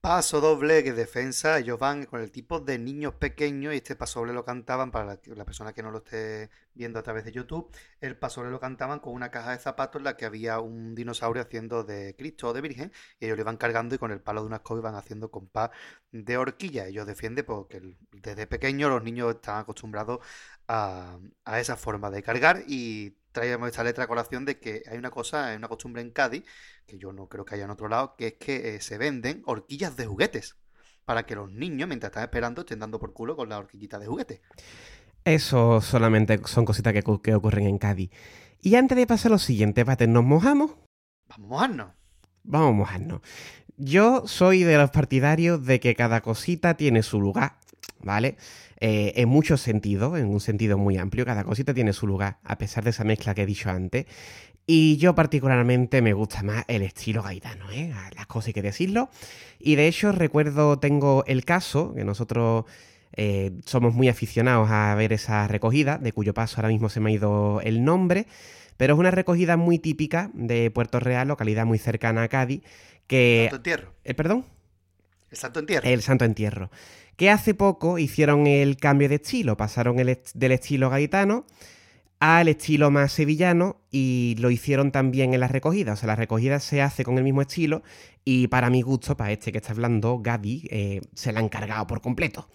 Paso 0.00 0.40
doble 0.40 0.84
que 0.84 0.92
defensa, 0.92 1.58
ellos 1.58 1.78
van 1.78 2.06
con 2.06 2.20
el 2.20 2.30
tipo 2.30 2.60
de 2.60 2.78
niños 2.78 3.14
pequeños 3.14 3.74
y 3.74 3.78
este 3.78 3.96
paso 3.96 4.20
doble 4.20 4.32
lo 4.32 4.44
cantaban 4.44 4.92
para 4.92 5.18
la, 5.26 5.44
persona 5.44 5.72
que 5.72 5.82
no 5.82 5.90
lo 5.90 5.98
esté 5.98 6.50
viendo 6.72 7.00
a 7.00 7.02
través 7.02 7.24
de 7.24 7.32
YouTube, 7.32 7.68
el 8.00 8.16
paso 8.16 8.40
doble 8.40 8.52
lo 8.52 8.60
cantaban 8.60 9.00
con 9.00 9.12
una 9.12 9.30
caja 9.32 9.50
de 9.50 9.58
zapatos 9.58 9.98
en 9.98 10.04
la 10.04 10.16
que 10.16 10.24
había 10.24 10.60
un 10.60 10.94
dinosaurio 10.94 11.42
haciendo 11.42 11.82
de 11.82 12.14
Cristo 12.16 12.48
o 12.48 12.52
de 12.52 12.60
Virgen 12.60 12.92
y 13.18 13.26
ellos 13.26 13.36
lo 13.36 13.42
iban 13.42 13.56
cargando 13.56 13.96
y 13.96 13.98
con 13.98 14.12
el 14.12 14.20
palo 14.20 14.42
de 14.42 14.46
una 14.46 14.56
escoba 14.56 14.78
iban 14.80 14.94
haciendo 14.94 15.30
compás 15.32 15.70
de 16.12 16.36
horquilla. 16.36 16.86
Ellos 16.86 17.06
defienden 17.06 17.44
porque 17.44 17.96
desde 18.12 18.46
pequeños 18.46 18.90
los 18.90 19.02
niños 19.02 19.34
están 19.34 19.58
acostumbrados 19.58 20.20
a, 20.68 21.18
a 21.44 21.60
esa 21.60 21.76
forma 21.76 22.10
de 22.10 22.22
cargar 22.22 22.62
y 22.68 23.17
traíamos 23.32 23.68
esta 23.68 23.84
letra 23.84 24.04
a 24.04 24.06
colación 24.06 24.44
de 24.44 24.58
que 24.58 24.82
hay 24.90 24.98
una 24.98 25.10
cosa, 25.10 25.48
hay 25.48 25.56
una 25.56 25.68
costumbre 25.68 26.02
en 26.02 26.10
Cádiz 26.10 26.44
que 26.86 26.98
yo 26.98 27.12
no 27.12 27.28
creo 27.28 27.44
que 27.44 27.54
haya 27.54 27.64
en 27.64 27.70
otro 27.70 27.88
lado, 27.88 28.16
que 28.16 28.28
es 28.28 28.34
que 28.34 28.76
eh, 28.76 28.80
se 28.80 28.98
venden 28.98 29.42
horquillas 29.44 29.96
de 29.96 30.06
juguetes. 30.06 30.56
Para 31.04 31.24
que 31.24 31.34
los 31.34 31.50
niños, 31.50 31.88
mientras 31.88 32.10
están 32.10 32.24
esperando, 32.24 32.62
estén 32.62 32.80
dando 32.80 32.98
por 32.98 33.12
culo 33.12 33.34
con 33.34 33.48
la 33.48 33.58
horquillita 33.58 33.98
de 33.98 34.06
juguete. 34.06 34.42
Eso 35.24 35.80
solamente 35.80 36.40
son 36.44 36.64
cositas 36.64 36.92
que, 36.92 37.02
que 37.22 37.34
ocurren 37.34 37.66
en 37.66 37.78
Cádiz. 37.78 38.10
Y 38.60 38.74
antes 38.74 38.96
de 38.96 39.06
pasar 39.06 39.30
a 39.30 39.34
lo 39.34 39.38
siguiente, 39.38 39.84
Pate, 39.84 40.06
¿nos 40.06 40.24
mojamos? 40.24 40.76
Vamos 41.28 41.46
a 41.46 41.48
mojarnos. 41.48 41.88
Vamos 42.42 42.68
a 42.68 42.72
mojarnos. 42.72 43.20
Yo 43.76 44.26
soy 44.26 44.64
de 44.64 44.76
los 44.76 44.90
partidarios 44.90 45.64
de 45.64 45.80
que 45.80 45.94
cada 45.94 46.20
cosita 46.20 46.76
tiene 46.76 47.02
su 47.02 47.20
lugar, 47.20 47.58
¿vale? 48.00 48.36
Eh, 48.80 49.12
en 49.16 49.28
muchos 49.28 49.60
sentidos, 49.60 50.18
en 50.18 50.26
un 50.28 50.40
sentido 50.40 50.78
muy 50.78 50.96
amplio, 50.96 51.24
cada 51.24 51.42
cosita 51.44 51.74
tiene 51.74 51.92
su 51.92 52.06
lugar, 52.06 52.38
a 52.44 52.58
pesar 52.58 52.84
de 52.84 52.90
esa 52.90 53.04
mezcla 53.04 53.34
que 53.34 53.42
he 53.42 53.46
dicho 53.46 53.70
antes. 53.70 54.06
Y 54.66 54.98
yo 54.98 55.14
particularmente 55.14 56.02
me 56.02 56.12
gusta 56.12 56.42
más 56.42 56.64
el 56.68 56.82
estilo 56.82 57.22
gaitano, 57.22 57.70
¿eh? 57.70 57.92
Las 58.14 58.26
cosas 58.26 58.48
hay 58.48 58.52
que 58.52 58.62
decirlo. 58.62 59.08
Y 59.58 59.76
de 59.76 59.88
hecho 59.88 60.12
recuerdo, 60.12 60.78
tengo 60.78 61.24
el 61.26 61.44
caso, 61.44 61.94
que 61.94 62.04
nosotros 62.04 62.66
eh, 63.16 63.52
somos 63.64 63.94
muy 63.94 64.08
aficionados 64.08 64.70
a 64.70 64.94
ver 64.94 65.12
esa 65.12 65.48
recogida, 65.48 65.98
de 65.98 66.12
cuyo 66.12 66.34
paso 66.34 66.56
ahora 66.58 66.68
mismo 66.68 66.88
se 66.88 67.00
me 67.00 67.10
ha 67.10 67.14
ido 67.14 67.60
el 67.62 67.82
nombre, 67.82 68.26
pero 68.76 68.94
es 68.94 69.00
una 69.00 69.10
recogida 69.10 69.56
muy 69.56 69.78
típica 69.78 70.30
de 70.34 70.70
Puerto 70.70 71.00
Real, 71.00 71.26
localidad 71.26 71.66
muy 71.66 71.78
cercana 71.78 72.24
a 72.24 72.28
Cádiz, 72.28 72.62
que... 73.06 73.48
Santo 73.50 73.56
entierro. 73.56 73.94
Eh, 74.04 74.14
¿Perdón? 74.14 74.44
El 75.30 75.36
santo 75.36 75.60
entierro. 75.60 75.88
El 75.88 76.02
Santo 76.02 76.24
Entierro. 76.24 76.70
Que 77.18 77.30
hace 77.30 77.52
poco 77.52 77.98
hicieron 77.98 78.46
el 78.46 78.76
cambio 78.76 79.08
de 79.08 79.16
estilo, 79.16 79.56
pasaron 79.56 79.98
el 79.98 80.20
del 80.34 80.52
estilo 80.52 80.88
gaitano 80.88 81.46
al 82.20 82.46
estilo 82.46 82.92
más 82.92 83.12
sevillano 83.12 83.80
y 83.90 84.36
lo 84.38 84.50
hicieron 84.50 84.92
también 84.92 85.34
en 85.34 85.40
la 85.40 85.48
recogida. 85.48 85.94
O 85.94 85.96
sea, 85.96 86.06
la 86.06 86.14
recogida 86.14 86.60
se 86.60 86.80
hace 86.80 87.02
con 87.02 87.18
el 87.18 87.24
mismo 87.24 87.42
estilo 87.42 87.82
y 88.24 88.46
para 88.46 88.70
mi 88.70 88.82
gusto, 88.82 89.16
para 89.16 89.32
este 89.32 89.50
que 89.50 89.58
está 89.58 89.72
hablando, 89.72 90.20
Gaby, 90.20 90.68
eh, 90.70 91.00
se 91.12 91.32
la 91.32 91.40
han 91.40 91.48
cargado 91.48 91.88
por 91.88 92.00
completo. 92.00 92.48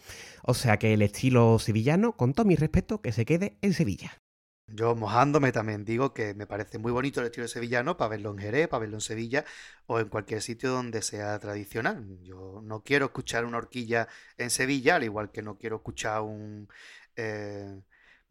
O 0.43 0.53
sea 0.53 0.79
que 0.79 0.93
el 0.93 1.01
estilo 1.01 1.59
sevillano, 1.59 2.13
con 2.13 2.33
todo 2.33 2.45
mi 2.45 2.55
respeto, 2.55 3.01
que 3.01 3.11
se 3.11 3.25
quede 3.25 3.57
en 3.61 3.73
Sevilla. 3.73 4.22
Yo 4.67 4.95
mojándome 4.95 5.51
también 5.51 5.85
digo 5.85 6.13
que 6.13 6.33
me 6.33 6.47
parece 6.47 6.79
muy 6.79 6.91
bonito 6.91 7.19
el 7.19 7.27
estilo 7.27 7.47
sevillano 7.47 7.95
para 7.97 8.09
verlo 8.09 8.31
en 8.31 8.37
Jerez, 8.39 8.67
para 8.67 8.81
verlo 8.81 8.97
en 8.97 9.01
Sevilla 9.01 9.45
o 9.85 9.99
en 9.99 10.09
cualquier 10.09 10.41
sitio 10.41 10.71
donde 10.71 11.01
sea 11.01 11.37
tradicional. 11.39 12.17
Yo 12.23 12.61
no 12.63 12.81
quiero 12.81 13.05
escuchar 13.05 13.45
una 13.45 13.57
horquilla 13.57 14.07
en 14.37 14.49
Sevilla, 14.49 14.95
al 14.95 15.03
igual 15.03 15.31
que 15.31 15.41
no 15.43 15.57
quiero 15.57 15.77
escuchar 15.77 16.21
un 16.21 16.69
eh, 17.15 17.81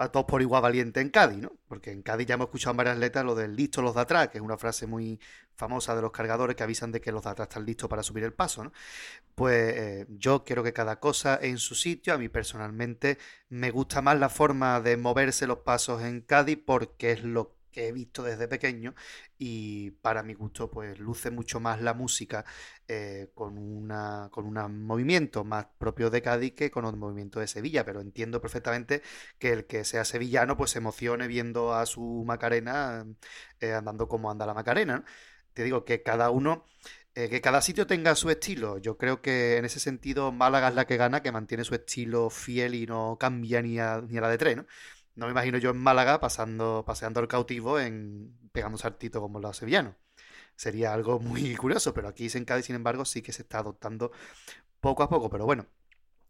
a 0.03 0.12
todos 0.12 0.27
por 0.27 0.43
igual 0.43 0.62
valiente 0.62 1.01
en 1.01 1.11
Cádiz, 1.11 1.39
¿no? 1.39 1.53
Porque 1.69 1.91
en 1.91 2.03
Cádiz 2.03 2.27
ya 2.27 2.35
hemos 2.35 2.47
escuchado 2.47 2.73
en 2.73 2.77
varias 2.79 2.99
letras 2.99 3.24
lo 3.24 3.35
del 3.35 3.57
listo 3.57 3.83
los 3.83 3.95
de 3.95 4.01
atrás, 4.01 4.29
que 4.29 4.39
es 4.39 4.45
una 4.45 4.59
frase 4.59 4.87
muy 4.87 5.20
famosa 5.55 5.95
de 5.95 6.03
los 6.03 6.12
cargadores 6.12 6.57
que 6.57 6.62
avisan 6.62 6.93
de 6.93 7.01
que 7.01 7.12
los 7.12 7.23
de 7.24 7.31
atrás 7.31 7.49
están 7.49 7.65
listos 7.65 7.89
para 7.89 8.03
subir 8.03 8.24
el 8.24 8.33
paso, 8.33 8.65
¿no? 8.65 8.73
Pues 9.35 9.74
eh, 9.77 10.07
yo 10.09 10.45
quiero 10.45 10.62
que 10.62 10.73
cada 10.73 11.01
cosa 11.01 11.39
en 11.41 11.59
su 11.59 11.74
sitio. 11.74 12.15
A 12.15 12.19
mí 12.19 12.29
personalmente 12.29 13.19
me 13.49 13.70
gusta 13.70 14.03
más 14.03 14.19
la 14.19 14.29
forma 14.29 14.81
de 14.81 14.97
moverse 14.97 15.47
los 15.47 15.59
pasos 15.59 16.03
en 16.03 16.20
Cádiz 16.20 16.59
porque 16.65 17.12
es 17.12 17.23
lo 17.24 17.61
que 17.73 17.89
he 17.89 17.93
visto 17.93 18.23
desde 18.23 18.49
pequeño 18.49 18.94
y 19.39 19.90
para 20.03 20.23
mi 20.23 20.35
gusto 20.35 20.70
pues 20.70 20.99
luce 20.99 21.31
mucho 21.31 21.61
más 21.61 21.81
la 21.82 21.94
música 21.94 22.44
eh, 22.89 23.31
con 23.35 23.59
una 23.59 24.28
con 24.31 24.47
un 24.47 24.85
movimiento 24.85 25.44
más 25.44 25.66
propio 25.78 26.11
de 26.11 26.23
Cádiz 26.23 26.55
que 26.55 26.70
con 26.70 26.85
el 26.86 26.97
movimiento 26.97 27.40
de 27.40 27.47
Sevilla, 27.49 27.85
pero 27.85 28.01
entiendo 28.01 28.40
perfectamente 28.40 29.03
que 29.39 29.53
el 29.53 29.66
que 29.66 29.85
sea 29.85 30.05
sevillano 30.05 30.57
pues 30.57 30.70
se 30.73 30.78
emocione 30.78 31.27
viendo 31.28 31.74
a 31.74 31.86
su 31.86 32.24
Macarena 32.27 33.05
eh, 33.61 33.73
andando 33.73 34.09
como 34.09 34.31
anda 34.31 34.47
la 34.47 34.55
Macarena. 34.55 35.05
Te 35.55 35.65
digo 35.65 35.85
que 35.85 36.03
cada 36.03 36.31
uno 36.31 36.65
Eh, 37.15 37.28
que 37.28 37.43
cada 37.43 37.61
sitio 37.61 37.86
tenga 37.86 38.15
su 38.15 38.31
estilo. 38.31 38.78
Yo 38.78 38.97
creo 38.97 39.20
que 39.20 39.59
en 39.59 39.66
ese 39.66 39.81
sentido 39.81 40.32
Málaga 40.32 40.69
es 40.69 40.74
la 40.74 40.86
que 40.86 40.97
gana, 40.97 41.20
que 41.23 41.31
mantiene 41.31 41.62
su 41.65 41.74
estilo 41.74 42.31
fiel 42.31 42.74
y 42.74 42.86
no 42.86 43.19
cambia 43.20 43.61
ni 43.62 43.78
a, 43.78 44.01
ni 44.01 44.16
a 44.16 44.23
la 44.23 44.28
de 44.31 44.39
tres, 44.39 44.57
¿no? 44.57 44.66
No 45.14 45.26
me 45.26 45.32
imagino 45.32 45.59
yo 45.59 45.70
en 45.70 45.78
Málaga 45.78 46.20
pasando, 46.20 46.84
paseando 46.86 47.20
el 47.20 47.28
cautivo 47.28 47.78
en 47.78 48.36
pegando 48.52 48.76
un 48.76 48.78
saltito 48.78 49.20
como 49.20 49.40
los 49.40 49.56
sevillanos. 49.56 49.94
Sería 50.56 50.93
algo 50.93 51.18
muy 51.20 51.56
curioso, 51.56 51.94
pero 51.94 52.09
aquí 52.09 52.28
en 52.32 52.44
Cádiz, 52.44 52.66
sin 52.66 52.76
embargo, 52.76 53.05
sí 53.05 53.22
que 53.22 53.32
se 53.32 53.43
está 53.43 53.59
adoptando 53.59 54.12
poco 54.80 55.02
a 55.02 55.09
poco. 55.09 55.30
Pero 55.30 55.44
bueno, 55.44 55.66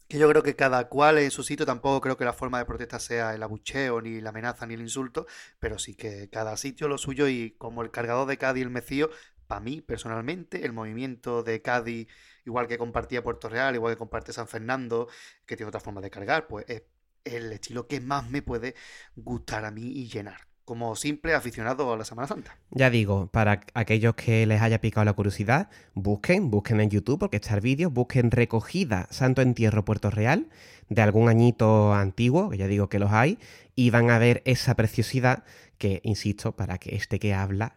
que 0.07 0.17
yo 0.19 0.29
creo 0.29 0.43
que 0.43 0.55
cada 0.55 0.89
cual 0.89 1.17
en 1.17 1.31
su 1.31 1.43
sitio, 1.43 1.65
tampoco 1.65 2.01
creo 2.01 2.17
que 2.17 2.25
la 2.25 2.33
forma 2.33 2.59
de 2.59 2.65
protesta 2.65 2.99
sea 2.99 3.33
el 3.33 3.43
abucheo, 3.43 4.01
ni 4.01 4.21
la 4.21 4.29
amenaza, 4.29 4.65
ni 4.65 4.75
el 4.75 4.81
insulto, 4.81 5.27
pero 5.59 5.79
sí 5.79 5.95
que 5.95 6.29
cada 6.29 6.57
sitio 6.57 6.87
lo 6.87 6.97
suyo 6.97 7.27
y 7.27 7.51
como 7.57 7.81
el 7.83 7.91
cargador 7.91 8.27
de 8.27 8.37
Cádiz, 8.37 8.63
el 8.63 8.69
Mecío, 8.69 9.09
para 9.47 9.61
mí 9.61 9.81
personalmente, 9.81 10.65
el 10.65 10.73
movimiento 10.73 11.43
de 11.43 11.61
Cádiz, 11.61 12.07
igual 12.45 12.67
que 12.67 12.77
compartía 12.77 13.23
Puerto 13.23 13.49
Real, 13.49 13.75
igual 13.75 13.93
que 13.93 13.97
comparte 13.97 14.33
San 14.33 14.47
Fernando, 14.47 15.07
que 15.45 15.57
tiene 15.57 15.69
otra 15.69 15.81
forma 15.81 16.01
de 16.01 16.09
cargar, 16.09 16.47
pues 16.47 16.65
es 16.67 16.83
el 17.25 17.51
estilo 17.51 17.87
que 17.87 18.01
más 18.01 18.29
me 18.29 18.41
puede 18.41 18.75
gustar 19.15 19.65
a 19.65 19.71
mí 19.71 19.83
y 19.83 20.07
llenar. 20.07 20.47
Como 20.65 20.95
simple 20.95 21.33
aficionado 21.33 21.91
a 21.91 21.97
la 21.97 22.05
Semana 22.05 22.27
Santa. 22.27 22.57
Ya 22.71 22.89
digo, 22.89 23.27
para 23.27 23.61
aquellos 23.73 24.15
que 24.15 24.45
les 24.45 24.61
haya 24.61 24.79
picado 24.79 25.03
la 25.03 25.11
curiosidad, 25.11 25.69
busquen, 25.93 26.49
busquen 26.49 26.79
en 26.79 26.89
YouTube, 26.89 27.19
porque 27.19 27.35
está 27.35 27.55
el 27.55 27.61
vídeo, 27.61 27.89
busquen 27.89 28.31
recogida 28.31 29.07
Santo 29.11 29.41
Entierro 29.41 29.83
Puerto 29.83 30.09
Real, 30.09 30.47
de 30.87 31.01
algún 31.01 31.27
añito 31.27 31.93
antiguo, 31.93 32.49
que 32.49 32.57
ya 32.57 32.67
digo 32.67 32.87
que 32.87 32.99
los 32.99 33.11
hay, 33.11 33.39
y 33.75 33.89
van 33.89 34.09
a 34.09 34.19
ver 34.19 34.41
esa 34.45 34.75
preciosidad 34.75 35.43
que, 35.77 35.99
insisto, 36.03 36.55
para 36.55 36.77
que 36.77 36.95
este 36.95 37.19
que 37.19 37.33
habla, 37.33 37.75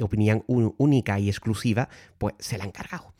opinión 0.00 0.44
única 0.46 1.18
y 1.18 1.28
exclusiva, 1.28 1.88
pues 2.18 2.34
se 2.38 2.58
la 2.58 2.64
han 2.64 2.70
cargado. 2.70 3.12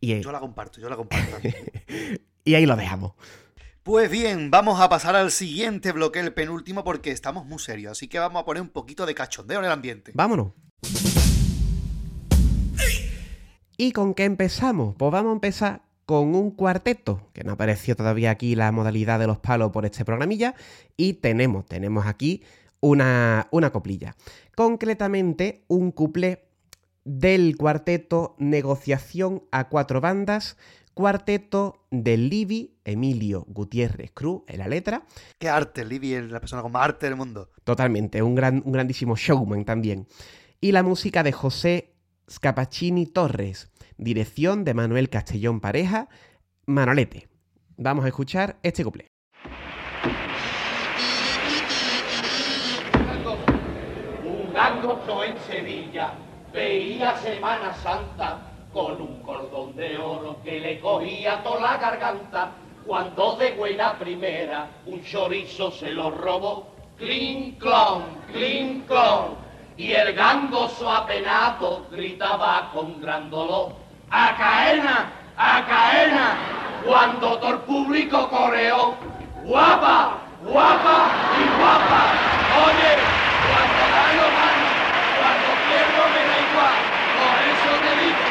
Y, 0.00 0.20
Yo 0.20 0.30
la 0.30 0.38
comparto, 0.38 0.80
yo 0.80 0.88
la 0.88 0.96
comparto. 0.96 1.36
y 2.44 2.54
ahí 2.54 2.66
lo 2.66 2.76
dejamos. 2.76 3.14
Pues 3.82 4.08
bien, 4.08 4.52
vamos 4.52 4.80
a 4.80 4.88
pasar 4.88 5.16
al 5.16 5.32
siguiente 5.32 5.90
bloque, 5.90 6.20
el 6.20 6.32
penúltimo, 6.32 6.84
porque 6.84 7.10
estamos 7.10 7.46
muy 7.46 7.58
serios, 7.58 7.90
así 7.90 8.06
que 8.06 8.20
vamos 8.20 8.40
a 8.40 8.44
poner 8.44 8.62
un 8.62 8.68
poquito 8.68 9.06
de 9.06 9.14
cachondeo 9.16 9.58
en 9.58 9.64
el 9.64 9.72
ambiente. 9.72 10.12
Vámonos. 10.14 10.52
¿Y 13.76 13.90
con 13.90 14.14
qué 14.14 14.22
empezamos? 14.22 14.94
Pues 14.96 15.10
vamos 15.10 15.30
a 15.30 15.34
empezar 15.34 15.82
con 16.06 16.36
un 16.36 16.52
cuarteto, 16.52 17.28
que 17.32 17.42
no 17.42 17.50
apareció 17.50 17.96
todavía 17.96 18.30
aquí 18.30 18.54
la 18.54 18.70
modalidad 18.70 19.18
de 19.18 19.26
los 19.26 19.38
palos 19.38 19.72
por 19.72 19.84
este 19.84 20.04
programilla, 20.04 20.54
y 20.96 21.14
tenemos, 21.14 21.66
tenemos 21.66 22.06
aquí 22.06 22.44
una, 22.78 23.48
una 23.50 23.72
coplilla. 23.72 24.14
Concretamente, 24.54 25.64
un 25.66 25.90
cuplé 25.90 26.44
del 27.04 27.56
cuarteto 27.56 28.36
Negociación 28.38 29.42
a 29.50 29.68
cuatro 29.68 30.00
bandas, 30.00 30.56
cuarteto 30.94 31.86
de 31.90 32.16
Livi, 32.16 32.78
Emilio 32.84 33.44
Gutiérrez 33.48 34.10
Cruz 34.12 34.42
en 34.46 34.58
la 34.58 34.68
letra, 34.68 35.02
Qué 35.38 35.48
arte, 35.48 35.84
Libby 35.84 36.14
es 36.14 36.30
la 36.30 36.40
persona 36.40 36.62
con 36.62 36.72
más 36.72 36.84
arte 36.84 37.06
del 37.06 37.16
mundo. 37.16 37.50
Totalmente, 37.64 38.22
un, 38.22 38.34
gran, 38.34 38.62
un 38.64 38.72
grandísimo 38.72 39.16
showman 39.16 39.64
también. 39.64 40.06
Y 40.60 40.72
la 40.72 40.82
música 40.82 41.22
de 41.22 41.32
José 41.32 41.94
Scapaccini 42.30 43.06
Torres, 43.06 43.70
dirección 43.96 44.64
de 44.64 44.74
Manuel 44.74 45.08
Castellón 45.10 45.60
Pareja, 45.60 46.08
Manolete. 46.66 47.28
Vamos 47.76 48.04
a 48.04 48.08
escuchar 48.08 48.58
este 48.62 48.84
couple. 48.84 49.06
Un 54.24 54.52
gangoso 54.52 55.24
en 55.24 55.36
Sevilla 55.38 56.14
veía 56.52 57.16
Semana 57.18 57.74
Santa 57.82 58.51
con 58.72 59.00
un 59.00 59.22
cordón 59.22 59.76
de 59.76 59.96
oro 59.98 60.38
que 60.42 60.60
le 60.60 60.80
cogía 60.80 61.42
toda 61.42 61.60
la 61.60 61.76
garganta. 61.76 62.52
Cuando 62.86 63.36
de 63.36 63.52
buena 63.52 63.98
primera 63.98 64.66
un 64.86 65.04
chorizo 65.04 65.70
se 65.70 65.90
lo 65.90 66.10
robó, 66.10 66.66
clink 66.98 67.58
clon, 67.58 68.02
clink 68.32 68.86
clon. 68.86 69.36
Y 69.76 69.92
el 69.92 70.12
gangoso 70.14 70.90
apenado 70.90 71.86
gritaba 71.90 72.70
con 72.72 73.00
gran 73.00 73.30
dolor, 73.30 73.72
¡A 74.10 74.36
caena! 74.36 75.10
¡A 75.38 75.64
caena! 75.64 76.36
Cuando 76.84 77.38
todo 77.38 77.52
el 77.52 77.58
público 77.60 78.28
coreó, 78.28 78.94
¡guapa! 79.44 80.18
¡guapa! 80.44 81.08
y 81.38 81.44
guapa! 81.58 82.02
Oye, 82.66 82.92
cuando 83.48 83.82
gano, 83.94 84.24
gano, 84.36 84.68
cuando 85.16 85.48
pierdo 85.64 86.02
me 86.12 86.22
da 86.28 86.36
igual. 86.44 86.76
Por 87.16 87.36
eso 87.52 87.70
te 87.80 87.92
digo, 88.04 88.24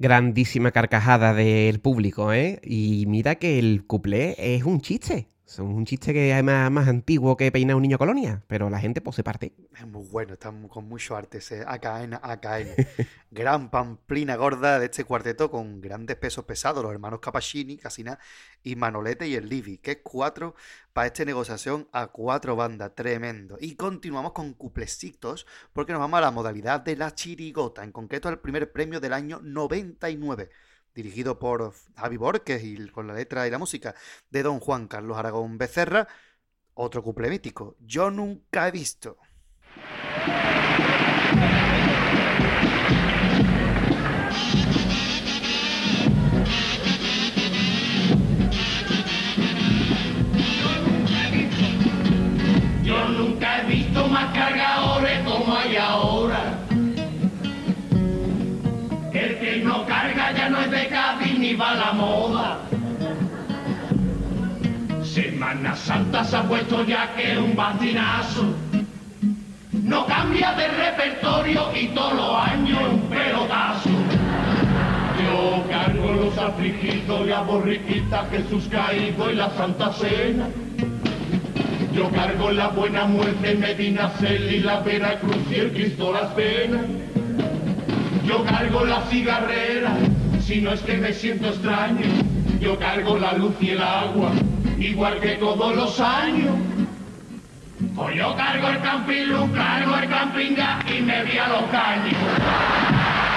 Grandísima 0.00 0.70
carcajada 0.70 1.34
del 1.34 1.80
público, 1.80 2.32
¿eh? 2.32 2.60
Y 2.62 3.06
mira 3.08 3.34
que 3.34 3.58
el 3.58 3.84
couplé 3.84 4.36
es 4.38 4.62
un 4.62 4.80
chiste. 4.80 5.26
Es 5.48 5.58
un 5.60 5.86
chiste 5.86 6.12
que 6.12 6.36
es 6.36 6.44
más, 6.44 6.70
más 6.70 6.88
antiguo 6.88 7.34
que 7.34 7.50
peinar 7.50 7.74
un 7.74 7.80
niño 7.80 7.96
colonia, 7.96 8.44
pero 8.48 8.68
la 8.68 8.78
gente 8.78 9.00
pues 9.00 9.16
se 9.16 9.24
parte. 9.24 9.54
Es 9.74 9.86
muy 9.86 10.06
bueno, 10.06 10.34
está 10.34 10.52
con 10.68 10.86
mucho 10.86 11.16
arte 11.16 11.38
ese 11.38 11.64
AKN, 11.66 12.18
AKN. 12.20 12.68
Gran 13.30 13.70
pamplina 13.70 14.36
gorda 14.36 14.78
de 14.78 14.84
este 14.84 15.04
cuarteto 15.04 15.50
con 15.50 15.80
grandes 15.80 16.16
pesos 16.16 16.44
pesados, 16.44 16.82
los 16.82 16.92
hermanos 16.92 17.20
Capacini, 17.20 17.78
Casina 17.78 18.18
y 18.62 18.76
Manolete 18.76 19.26
y 19.26 19.36
el 19.36 19.48
Livi, 19.48 19.78
que 19.78 19.92
es 19.92 19.98
cuatro 20.02 20.54
para 20.92 21.06
esta 21.06 21.24
negociación 21.24 21.88
a 21.92 22.08
cuatro 22.08 22.54
bandas, 22.54 22.94
tremendo. 22.94 23.56
Y 23.58 23.74
continuamos 23.76 24.32
con 24.32 24.52
cuplecitos 24.52 25.46
porque 25.72 25.92
nos 25.92 26.00
vamos 26.00 26.18
a 26.18 26.20
la 26.20 26.30
modalidad 26.30 26.80
de 26.80 26.94
la 26.94 27.14
chirigota, 27.14 27.84
en 27.84 27.92
concreto 27.92 28.28
al 28.28 28.38
primer 28.38 28.70
premio 28.70 29.00
del 29.00 29.14
año 29.14 29.40
99 29.42 30.50
dirigido 31.02 31.38
por 31.38 31.72
Javi 31.96 32.16
Borges 32.16 32.64
y 32.64 32.88
con 32.88 33.06
la 33.06 33.14
letra 33.14 33.46
y 33.46 33.50
la 33.52 33.58
música 33.58 33.94
de 34.30 34.42
don 34.42 34.58
Juan 34.58 34.88
Carlos 34.88 35.16
Aragón 35.16 35.56
Becerra, 35.56 36.08
otro 36.74 37.04
cuple 37.04 37.30
mítico, 37.30 37.76
yo 37.78 38.10
nunca 38.10 38.66
he 38.66 38.72
visto. 38.72 39.16
Cádiz 61.58 61.64
ni 61.64 61.64
va 61.64 61.70
a 61.70 61.74
la 61.74 61.92
moda. 61.92 62.58
Semana 65.02 65.74
Santa 65.74 66.24
se 66.24 66.36
ha 66.36 66.42
puesto 66.42 66.84
ya 66.84 67.12
que 67.16 67.38
un 67.38 67.56
bacinazo. 67.56 68.44
No 69.72 70.06
cambia 70.06 70.52
de 70.52 70.68
repertorio 70.68 71.62
y 71.74 71.88
todos 71.88 72.14
los 72.14 72.34
años 72.34 72.78
un 72.92 73.00
pelotazo. 73.08 73.90
Yo 75.24 75.64
cargo 75.68 76.12
los 76.12 76.38
afligidos 76.38 77.26
y 77.26 77.32
a 77.32 77.40
borriquitas 77.40 78.30
Jesús 78.30 78.68
caído 78.70 79.30
y 79.30 79.34
la 79.34 79.50
Santa 79.50 79.92
Cena. 79.92 80.48
Yo 81.92 82.08
cargo 82.10 82.50
la 82.52 82.68
buena 82.68 83.06
muerte, 83.06 83.54
Medina 83.56 84.10
Cel 84.20 84.54
y 84.54 84.60
la 84.60 84.80
Veracruz 84.80 85.36
y 85.50 85.54
el 85.54 85.72
Cristo 85.72 86.12
las 86.12 86.32
penas. 86.34 86.82
Yo 88.24 88.44
cargo 88.44 88.84
la 88.84 89.00
cigarrera, 89.10 89.96
si 90.48 90.62
no 90.62 90.72
es 90.72 90.80
que 90.80 90.96
me 90.96 91.12
siento 91.12 91.48
extraño. 91.48 92.06
Yo 92.58 92.78
cargo 92.78 93.18
la 93.18 93.34
luz 93.34 93.52
y 93.60 93.70
el 93.70 93.82
agua, 93.82 94.32
igual 94.78 95.20
que 95.20 95.34
todos 95.34 95.76
los 95.76 96.00
años. 96.00 96.56
Pues 97.94 98.16
yo 98.16 98.34
cargo 98.34 98.68
el 98.68 98.80
camping 98.80 99.26
cargo 99.54 99.96
el 99.96 100.08
camping 100.08 100.56
y 100.96 101.02
me 101.02 101.24
vi 101.24 101.36
a 101.36 101.48
los 101.48 101.62
caños. 101.70 103.27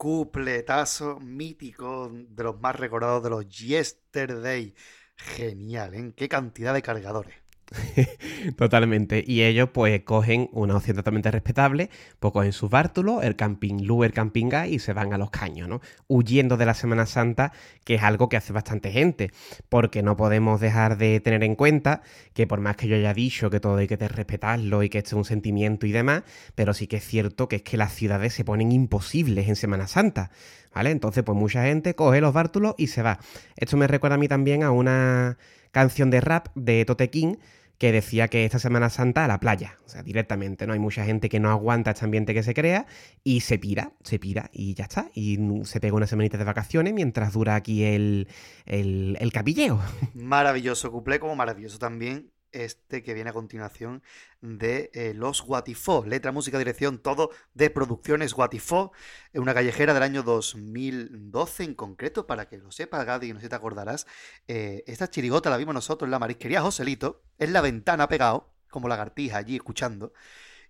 Cupletazo 0.00 1.20
mítico 1.20 2.10
de 2.10 2.42
los 2.42 2.58
más 2.58 2.74
recordados 2.74 3.22
de 3.22 3.28
los 3.28 3.46
Yesterday. 3.46 4.74
Genial, 5.14 5.94
¿eh? 5.94 6.14
Qué 6.16 6.26
cantidad 6.26 6.72
de 6.72 6.80
cargadores. 6.80 7.34
Totalmente. 8.56 9.22
Y 9.26 9.42
ellos 9.42 9.70
pues 9.72 10.02
cogen 10.02 10.48
una 10.52 10.76
opción 10.76 10.96
totalmente 10.96 11.30
respetable, 11.30 11.90
pues 12.18 12.32
cogen 12.32 12.52
sus 12.52 12.70
bártulos, 12.70 13.22
el 13.22 13.36
camping 13.36 13.84
Lu, 13.84 14.02
el 14.04 14.12
camping 14.12 14.50
y 14.68 14.78
se 14.78 14.92
van 14.92 15.12
a 15.12 15.18
los 15.18 15.30
caños, 15.30 15.68
¿no? 15.68 15.80
Huyendo 16.08 16.56
de 16.56 16.66
la 16.66 16.74
Semana 16.74 17.06
Santa, 17.06 17.52
que 17.84 17.94
es 17.94 18.02
algo 18.02 18.28
que 18.28 18.36
hace 18.36 18.52
bastante 18.52 18.90
gente, 18.90 19.30
porque 19.68 20.02
no 20.02 20.16
podemos 20.16 20.60
dejar 20.60 20.98
de 20.98 21.20
tener 21.20 21.44
en 21.44 21.54
cuenta 21.54 22.02
que 22.32 22.46
por 22.46 22.60
más 22.60 22.76
que 22.76 22.88
yo 22.88 22.96
haya 22.96 23.14
dicho 23.14 23.50
que 23.50 23.60
todo 23.60 23.76
hay 23.76 23.86
que 23.86 23.96
respetarlo 23.96 24.82
y 24.82 24.88
que 24.88 24.98
este 24.98 25.10
es 25.10 25.14
un 25.14 25.24
sentimiento 25.24 25.86
y 25.86 25.92
demás, 25.92 26.24
pero 26.54 26.74
sí 26.74 26.86
que 26.86 26.96
es 26.96 27.06
cierto 27.06 27.48
que 27.48 27.56
es 27.56 27.62
que 27.62 27.76
las 27.76 27.94
ciudades 27.94 28.34
se 28.34 28.44
ponen 28.44 28.72
imposibles 28.72 29.48
en 29.48 29.56
Semana 29.56 29.86
Santa. 29.86 30.30
¿Vale? 30.72 30.92
Entonces, 30.92 31.24
pues 31.24 31.36
mucha 31.36 31.64
gente 31.64 31.96
coge 31.96 32.20
los 32.20 32.32
bártulos 32.32 32.76
y 32.78 32.86
se 32.86 33.02
va. 33.02 33.18
Esto 33.56 33.76
me 33.76 33.88
recuerda 33.88 34.14
a 34.14 34.18
mí 34.18 34.28
también 34.28 34.62
a 34.62 34.70
una 34.70 35.36
canción 35.72 36.10
de 36.10 36.20
rap 36.20 36.48
de 36.54 36.84
Tote 36.84 37.10
King 37.10 37.36
que 37.80 37.92
decía 37.92 38.28
que 38.28 38.44
esta 38.44 38.58
Semana 38.58 38.90
Santa 38.90 39.24
a 39.24 39.26
la 39.26 39.40
playa, 39.40 39.78
o 39.86 39.88
sea, 39.88 40.02
directamente, 40.02 40.66
¿no? 40.66 40.74
Hay 40.74 40.78
mucha 40.78 41.02
gente 41.02 41.30
que 41.30 41.40
no 41.40 41.48
aguanta 41.50 41.92
este 41.92 42.04
ambiente 42.04 42.34
que 42.34 42.42
se 42.42 42.52
crea 42.52 42.84
y 43.24 43.40
se 43.40 43.58
pira, 43.58 43.94
se 44.04 44.18
pira 44.18 44.50
y 44.52 44.74
ya 44.74 44.84
está. 44.84 45.08
Y 45.14 45.38
se 45.64 45.80
pega 45.80 45.94
una 45.94 46.06
semanita 46.06 46.36
de 46.36 46.44
vacaciones 46.44 46.92
mientras 46.92 47.32
dura 47.32 47.54
aquí 47.54 47.84
el, 47.84 48.28
el, 48.66 49.16
el 49.18 49.32
capilleo. 49.32 49.80
Maravilloso, 50.12 50.92
cuplé 50.92 51.18
como 51.18 51.34
maravilloso 51.36 51.78
también 51.78 52.30
este 52.52 53.02
que 53.02 53.14
viene 53.14 53.30
a 53.30 53.32
continuación 53.32 54.02
de 54.40 54.90
eh, 54.94 55.12
Los 55.14 55.42
Guatifó. 55.42 56.04
Letra, 56.06 56.32
música, 56.32 56.58
dirección, 56.58 56.98
todo 56.98 57.30
de 57.54 57.70
Producciones 57.70 58.34
Guatifó, 58.34 58.92
una 59.34 59.54
callejera 59.54 59.94
del 59.94 60.02
año 60.02 60.22
2012 60.22 61.64
en 61.64 61.74
concreto, 61.74 62.26
para 62.26 62.48
que 62.48 62.58
lo 62.58 62.70
sepa 62.70 63.04
Gadi, 63.04 63.32
no 63.32 63.40
sé 63.40 63.46
si 63.46 63.50
te 63.50 63.56
acordarás. 63.56 64.06
Eh, 64.48 64.84
esta 64.86 65.10
chirigota 65.10 65.50
la 65.50 65.56
vimos 65.56 65.74
nosotros 65.74 66.06
en 66.06 66.12
la 66.12 66.18
marisquería 66.18 66.62
Joselito, 66.62 67.22
en 67.38 67.52
la 67.52 67.60
ventana 67.60 68.08
pegado, 68.08 68.54
como 68.70 68.88
lagartija 68.88 69.38
allí 69.38 69.56
escuchando. 69.56 70.12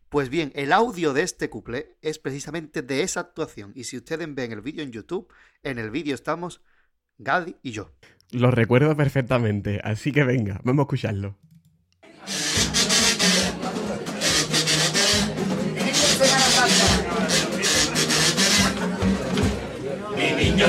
Pues 0.08 0.28
bien, 0.28 0.50
el 0.56 0.72
audio 0.72 1.12
de 1.12 1.22
este 1.22 1.48
couple 1.48 1.96
es 2.02 2.18
precisamente 2.18 2.82
de 2.82 3.02
esa 3.02 3.20
actuación. 3.20 3.72
Y 3.76 3.84
si 3.84 3.96
ustedes 3.96 4.34
ven 4.34 4.50
el 4.50 4.60
vídeo 4.60 4.82
en 4.82 4.90
YouTube, 4.90 5.32
en 5.62 5.78
el 5.78 5.90
vídeo 5.90 6.16
estamos 6.16 6.62
Gadi 7.18 7.54
y 7.62 7.70
yo. 7.70 7.92
Lo 8.32 8.50
recuerdo 8.50 8.96
perfectamente, 8.96 9.80
así 9.84 10.12
que 10.12 10.24
venga, 10.24 10.60
vamos 10.64 10.82
a 10.82 10.86
escucharlo. 10.86 11.36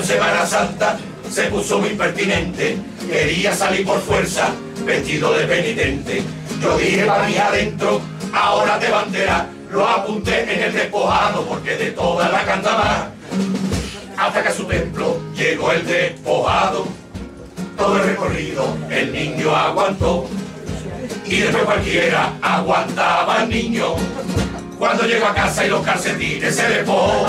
Semana 0.03 0.45
Santa 0.45 0.98
se 1.30 1.44
puso 1.44 1.80
muy 1.80 1.91
pertinente, 1.91 2.78
quería 3.07 3.53
salir 3.53 3.86
por 3.86 4.02
fuerza, 4.02 4.49
vestido 4.84 5.34
de 5.34 5.45
penitente. 5.45 6.23
Yo 6.61 6.78
dije 6.78 7.06
para 7.06 7.28
mí 7.28 7.38
adentro, 7.38 8.02
ahora 8.34 8.80
te 8.80 8.90
bandera, 8.90 9.48
lo 9.72 9.88
apunté 9.88 10.53
en 10.53 10.64
el 10.64 10.73
despojado 10.73 11.45
porque 11.45 11.78
de 11.78 11.91
toda 11.91 12.30
la 12.30 12.44
cantaba. 12.44 13.11
Hasta 14.18 14.44
que 14.44 14.49
a 14.49 14.53
su 14.53 14.65
templo 14.65 15.19
llegó 15.36 15.72
el 15.72 15.86
despojado, 15.86 16.88
todo 17.78 17.98
el 17.98 18.03
recorrido 18.03 18.78
el 18.90 19.14
niño 19.14 19.56
aguantó 19.56 20.28
y 21.26 21.38
después 21.38 21.64
cualquiera 21.64 22.34
aguantaba 22.41 23.44
el 23.44 23.49
niño. 23.49 23.95
Cuando 24.78 25.03
llegó 25.06 25.28
a 25.28 25.34
casa 25.34 25.65
y 25.65 25.69
los 25.69 25.82
calcetines 25.86 26.56
se 26.56 26.68
despojó. 26.68 27.28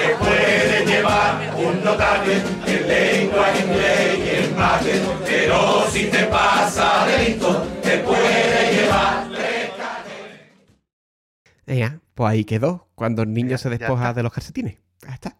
Que 0.00 0.14
puede 0.18 0.86
llevar 0.86 1.54
un 1.56 1.84
notable 1.84 2.34
en 2.66 2.88
lengua, 2.88 3.50
en 3.52 3.68
inglés 3.68 4.18
y 4.18 4.44
en 4.44 4.56
mate, 4.56 4.92
pero 5.26 5.86
si 5.90 6.04
te 6.06 6.24
pasa 6.26 7.06
delito, 7.06 7.62
te 7.82 7.98
puede 7.98 8.74
llevar 8.74 9.28
tres 9.34 9.70
Venga, 11.66 12.00
pues 12.14 12.30
ahí 12.30 12.44
quedó, 12.44 12.88
cuando 12.94 13.22
el 13.22 13.32
niño 13.32 13.50
Ya- 13.50 13.58
se 13.58 13.70
despoja 13.70 14.14
de 14.14 14.22
los 14.22 14.32
calcetines. 14.32 14.78
Ya 15.02 15.14
está. 15.14 15.36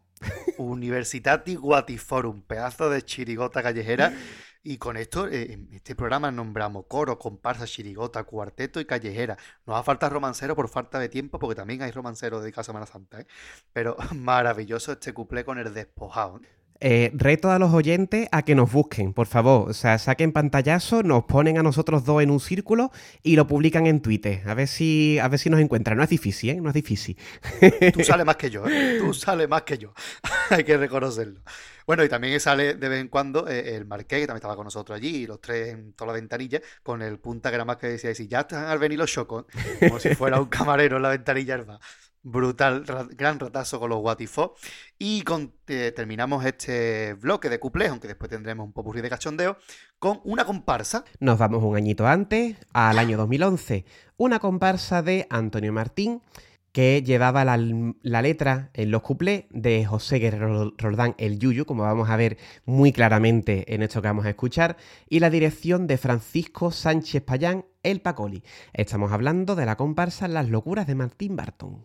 Universitati 0.59 1.55
Guatiforum, 1.55 2.43
pedazo 2.43 2.90
de 2.90 3.02
chirigota 3.02 3.62
callejera. 3.62 4.12
Y 4.62 4.78
con 4.78 4.97
esto, 4.97 5.28
eh, 5.28 5.52
en 5.52 5.68
este 5.72 5.94
programa 5.94 6.30
nombramos 6.30 6.86
coro, 6.89 7.18
comparsa, 7.18 7.66
chirigota, 7.66 8.24
cuarteto 8.24 8.80
y 8.80 8.85
callejera. 8.85 9.36
Nos 9.66 9.76
va 9.76 9.80
a 9.80 9.82
faltar 9.82 10.12
romancero 10.12 10.56
por 10.56 10.68
falta 10.68 10.98
de 10.98 11.09
tiempo, 11.09 11.39
porque 11.39 11.55
también 11.55 11.82
hay 11.82 11.90
romancero 11.90 12.40
de 12.40 12.52
Semana 12.62 12.86
Santa, 12.86 13.20
¿eh? 13.20 13.26
Pero 13.72 13.97
maravilloso 14.14 14.93
este 14.93 15.14
cuplé 15.14 15.44
con 15.44 15.59
el 15.59 15.72
despojado. 15.72 16.40
Eh, 16.80 17.10
reto 17.14 17.50
a 17.50 17.59
los 17.59 17.74
oyentes 17.74 18.28
a 18.30 18.42
que 18.42 18.55
nos 18.55 18.70
busquen, 18.70 19.12
por 19.12 19.26
favor. 19.26 19.68
O 19.70 19.74
sea, 19.74 19.98
saquen 19.98 20.32
pantallazo, 20.32 21.02
nos 21.02 21.24
ponen 21.24 21.59
a 21.59 21.62
nosotros 21.62 22.05
dos 22.05 22.22
en 22.22 22.30
un 22.30 22.40
círculo 22.40 22.92
y 23.22 23.34
lo 23.36 23.46
publican 23.46 23.86
en 23.86 24.00
Twitter. 24.00 24.42
A 24.46 24.55
ver 24.55 24.68
si, 24.68 25.18
a 25.18 25.28
ver 25.28 25.40
si 25.40 25.50
nos 25.50 25.60
encuentran. 25.60 25.96
No 25.96 26.05
es 26.05 26.10
difícil, 26.10 26.50
¿eh? 26.50 26.60
No 26.60 26.68
es 26.68 26.74
difícil. 26.74 27.16
Tú 27.92 28.05
sales 28.05 28.24
más 28.24 28.36
que 28.36 28.50
yo, 28.50 28.66
¿eh? 28.68 28.98
Tú 29.00 29.12
sales 29.12 29.48
más 29.48 29.62
que 29.62 29.78
yo. 29.78 29.92
Hay 30.50 30.64
que 30.64 30.76
reconocerlo. 30.76 31.40
Bueno, 31.86 32.05
y 32.05 32.09
también 32.09 32.38
sale 32.38 32.74
de 32.74 32.88
vez 32.88 33.00
en 33.00 33.09
cuando 33.09 33.48
eh, 33.48 33.74
el 33.74 33.86
Marqués, 33.86 34.20
que 34.20 34.26
también 34.26 34.38
estaba 34.38 34.55
con 34.56 34.64
nosotros 34.64 34.94
allí, 34.96 35.22
y 35.22 35.26
los 35.26 35.40
tres 35.40 35.68
en 35.68 35.94
toda 35.94 36.09
la 36.09 36.12
ventanilla, 36.12 36.60
con 36.82 37.02
el 37.02 37.18
punta 37.18 37.48
que 37.48 37.55
era 37.56 37.64
más 37.64 37.78
que 37.78 37.88
decía, 37.88 38.14
si 38.14 38.28
ya 38.28 38.40
están 38.40 38.66
al 38.66 38.78
venir 38.78 38.98
los 38.98 39.10
chocos, 39.10 39.46
como 39.80 39.98
si 39.98 40.14
fuera 40.14 40.38
un 40.38 40.48
camarero 40.48 40.96
en 40.98 41.02
la 41.02 41.09
ventanilla. 41.09 41.55
hermano. 41.55 41.80
Brutal, 42.22 42.86
ra- 42.86 43.06
gran 43.10 43.38
ratazo 43.38 43.78
con 43.80 43.90
los 43.90 44.00
Watifó. 44.02 44.54
Y 44.98 45.22
con- 45.22 45.52
eh, 45.68 45.92
terminamos 45.94 46.44
este 46.44 47.14
bloque 47.14 47.48
de 47.48 47.58
cuplés, 47.60 47.90
aunque 47.90 48.08
después 48.08 48.30
tendremos 48.30 48.66
un 48.66 48.72
popurrí 48.72 49.00
de 49.00 49.08
cachondeo, 49.10 49.56
con 49.98 50.20
una 50.24 50.44
comparsa. 50.44 51.04
Nos 51.20 51.38
vamos 51.38 51.62
un 51.62 51.76
añito 51.76 52.06
antes, 52.06 52.56
al 52.72 52.98
año 52.98 53.16
2011. 53.16 53.84
Una 54.16 54.38
comparsa 54.38 55.02
de 55.02 55.26
Antonio 55.30 55.72
Martín 55.72 56.22
que 56.70 57.02
llevaba 57.02 57.44
la, 57.46 57.56
la 58.02 58.22
letra 58.22 58.70
en 58.74 58.90
los 58.90 59.00
cuplés 59.02 59.46
de 59.50 59.84
José 59.86 60.18
Guerrero 60.18 60.74
Roldán, 60.76 61.14
el 61.18 61.38
Yuyu, 61.38 61.64
como 61.64 61.82
vamos 61.82 62.10
a 62.10 62.16
ver 62.16 62.36
muy 62.66 62.92
claramente 62.92 63.74
en 63.74 63.82
esto 63.82 64.02
que 64.02 64.08
vamos 64.08 64.26
a 64.26 64.30
escuchar, 64.30 64.76
y 65.08 65.18
la 65.20 65.30
dirección 65.30 65.86
de 65.86 65.96
Francisco 65.96 66.70
Sánchez 66.70 67.22
Payán, 67.22 67.64
el 67.82 68.00
Pacoli. 68.02 68.44
Estamos 68.74 69.12
hablando 69.12 69.56
de 69.56 69.64
la 69.66 69.76
comparsa 69.76 70.28
Las 70.28 70.50
locuras 70.50 70.86
de 70.86 70.94
Martín 70.94 71.36
Barton. 71.36 71.84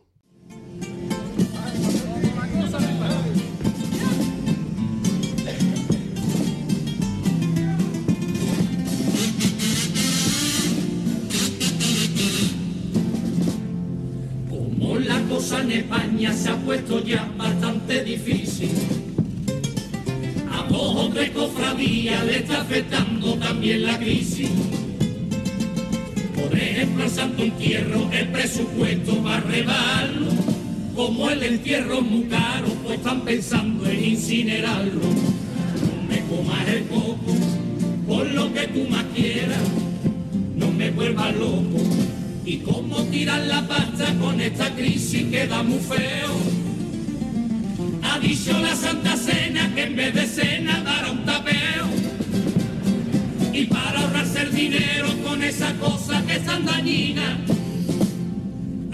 La 15.06 15.20
cosa 15.24 15.62
en 15.62 15.72
España 15.72 16.34
se 16.34 16.50
ha 16.50 16.56
puesto 16.56 17.04
ya 17.04 17.30
bastante 17.38 18.04
difícil. 18.04 18.72
A 20.52 20.64
dos 20.70 20.96
o 20.96 21.10
tres 21.10 21.32
cofradías 21.32 22.26
le 22.26 22.38
está 22.38 22.62
afectando 22.62 23.36
también 23.36 23.84
la 23.84 23.98
crisis. 23.98 24.50
Por 26.36 26.58
ejemplo, 26.58 27.04
al 27.04 27.10
Santo 27.10 27.44
Entierro 27.44 28.10
el 28.12 28.28
presupuesto 28.30 29.24
va 29.24 29.38
a 29.38 29.42
rebarlo. 29.42 30.28
Como 30.96 31.30
el 31.30 31.42
entierro 31.42 31.96
es 31.96 32.04
muy 32.04 32.24
caro, 32.26 32.68
pues 32.84 32.98
están 32.98 33.22
pensando 33.22 33.86
en 33.90 34.06
incinerarlo. 34.06 35.02
No 35.02 36.08
me 36.08 36.22
comas 36.26 36.68
el 36.68 36.84
coco, 36.86 37.36
por 38.08 38.32
lo 38.32 38.54
que 38.54 38.68
tú 38.68 38.88
más 38.90 39.04
quieras 39.16 39.60
no 40.56 40.72
me 40.72 40.92
vuelvas 40.92 41.36
loco. 41.36 42.03
Y 42.46 42.58
cómo 42.58 43.04
tirar 43.06 43.42
la 43.46 43.66
pasta 43.68 44.14
con 44.20 44.42
esta 44.42 44.70
crisis 44.76 45.24
queda 45.32 45.64
muy 45.64 45.80
feo. 45.80 46.64
Ha 48.04 48.20
dicho 48.20 48.58
la 48.60 48.76
Santa 48.76 49.16
Cena 49.16 49.72
que 49.74 49.84
en 49.84 49.96
vez 49.96 50.14
de 50.14 50.28
cena 50.28 50.82
dará 50.82 51.12
un 51.12 51.24
tapeo. 51.24 51.88
Y 53.54 53.66
para 53.66 54.02
ahorrarse 54.02 54.42
el 54.42 54.54
dinero 54.54 55.08
con 55.24 55.42
esa 55.42 55.74
cosa 55.76 56.22
que 56.26 56.36
es 56.36 56.46
tan 56.46 56.66
dañina. 56.66 57.40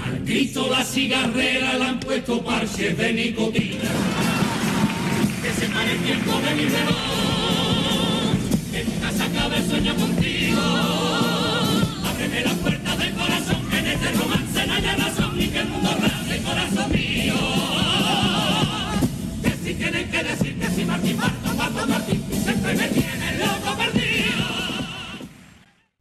Al 0.06 0.24
Cristo 0.26 0.68
la 0.70 0.84
cigarrera 0.84 1.78
le 1.78 1.86
han 1.86 2.00
puesto 2.00 2.44
parches 2.44 2.98
de 2.98 3.14
nicotina. 3.14 3.90
Que 5.42 5.52
se 5.60 5.68
pare 5.74 5.92
el 5.94 6.00
tiempo 6.00 6.32
de 6.40 6.56
mi 6.56 6.70
reloj. 6.70 8.36
Que 8.72 8.84
nunca 8.84 9.12
se 9.12 9.24
acabe 9.24 9.58
el 9.58 9.68
sueño 9.68 9.96
contigo. 9.96 10.62
Ábreme 12.06 12.44
del 12.44 12.59
corazón, 14.00 14.02
que 14.02 14.08
en 14.08 14.20
romance 14.20 14.68
no 14.68 14.74
haya 14.74 14.96
razón, 14.96 15.42
y 15.42 15.48
que 15.50 15.60
el 15.60 15.70
mundo 15.70 15.90
rasgue 16.02 16.36
el 16.36 16.44
corazón 16.44 16.92
mío. 16.92 17.36
Que 19.44 19.50
si 19.52 19.74
tienen 19.76 20.12
que 20.12 20.24
decir 20.24 20.60
que 20.60 20.68
si 20.68 20.86
Martín 20.86 21.18
Marto, 21.18 21.54
Marto 21.56 21.88
Martín, 21.88 22.24
siempre 22.32 22.76
me 22.76 22.88
tiene 22.90 23.38
loco 23.40 23.78
perdido. 23.78 24.46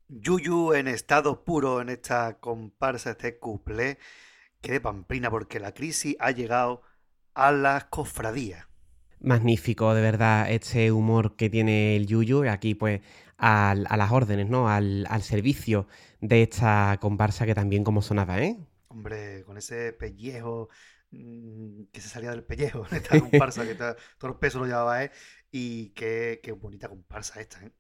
Yuyu 0.08 0.74
en 0.74 0.88
estado 0.88 1.44
puro 1.44 1.80
en 1.80 1.88
esta 1.88 2.38
comparsa, 2.38 3.10
este 3.12 3.38
cuplé, 3.38 3.98
que 4.60 4.72
de 4.72 4.80
pamplina, 4.80 5.30
porque 5.30 5.60
la 5.60 5.72
crisis 5.72 6.16
ha 6.20 6.30
llegado 6.30 6.82
a 7.34 7.52
las 7.52 7.84
cofradías. 7.84 8.66
Magnífico, 9.20 9.94
de 9.94 10.02
verdad, 10.02 10.50
este 10.50 10.92
humor 10.92 11.34
que 11.36 11.50
tiene 11.50 11.96
el 11.96 12.06
Yuyu. 12.06 12.44
Y 12.44 12.48
Aquí, 12.48 12.74
pues, 12.74 13.00
al- 13.36 13.86
a 13.88 13.96
las 13.96 14.12
órdenes, 14.12 14.48
¿no? 14.48 14.68
Al, 14.68 15.06
al 15.10 15.22
servicio 15.22 15.86
de 16.20 16.42
esta 16.42 16.98
comparsa 17.00 17.46
que 17.46 17.54
también 17.54 17.84
como 17.84 18.02
sonaba, 18.02 18.40
¿eh? 18.42 18.58
Hombre, 18.88 19.44
con 19.44 19.58
ese 19.58 19.92
pellejo 19.92 20.68
mm, 21.10 21.84
que 21.92 22.00
se 22.00 22.08
salía 22.08 22.30
del 22.30 22.44
pellejo 22.44 22.86
esta 22.92 23.18
comparsa, 23.18 23.66
que 23.66 23.74
ta- 23.74 23.96
todo 24.18 24.30
el 24.32 24.38
peso 24.38 24.58
lo 24.60 24.66
llevaba 24.66 25.04
él. 25.04 25.10
Y 25.50 25.90
qué, 25.90 26.40
qué 26.42 26.52
bonita 26.52 26.88
comparsa 26.88 27.40
esta, 27.40 27.62
¿eh? 27.64 27.72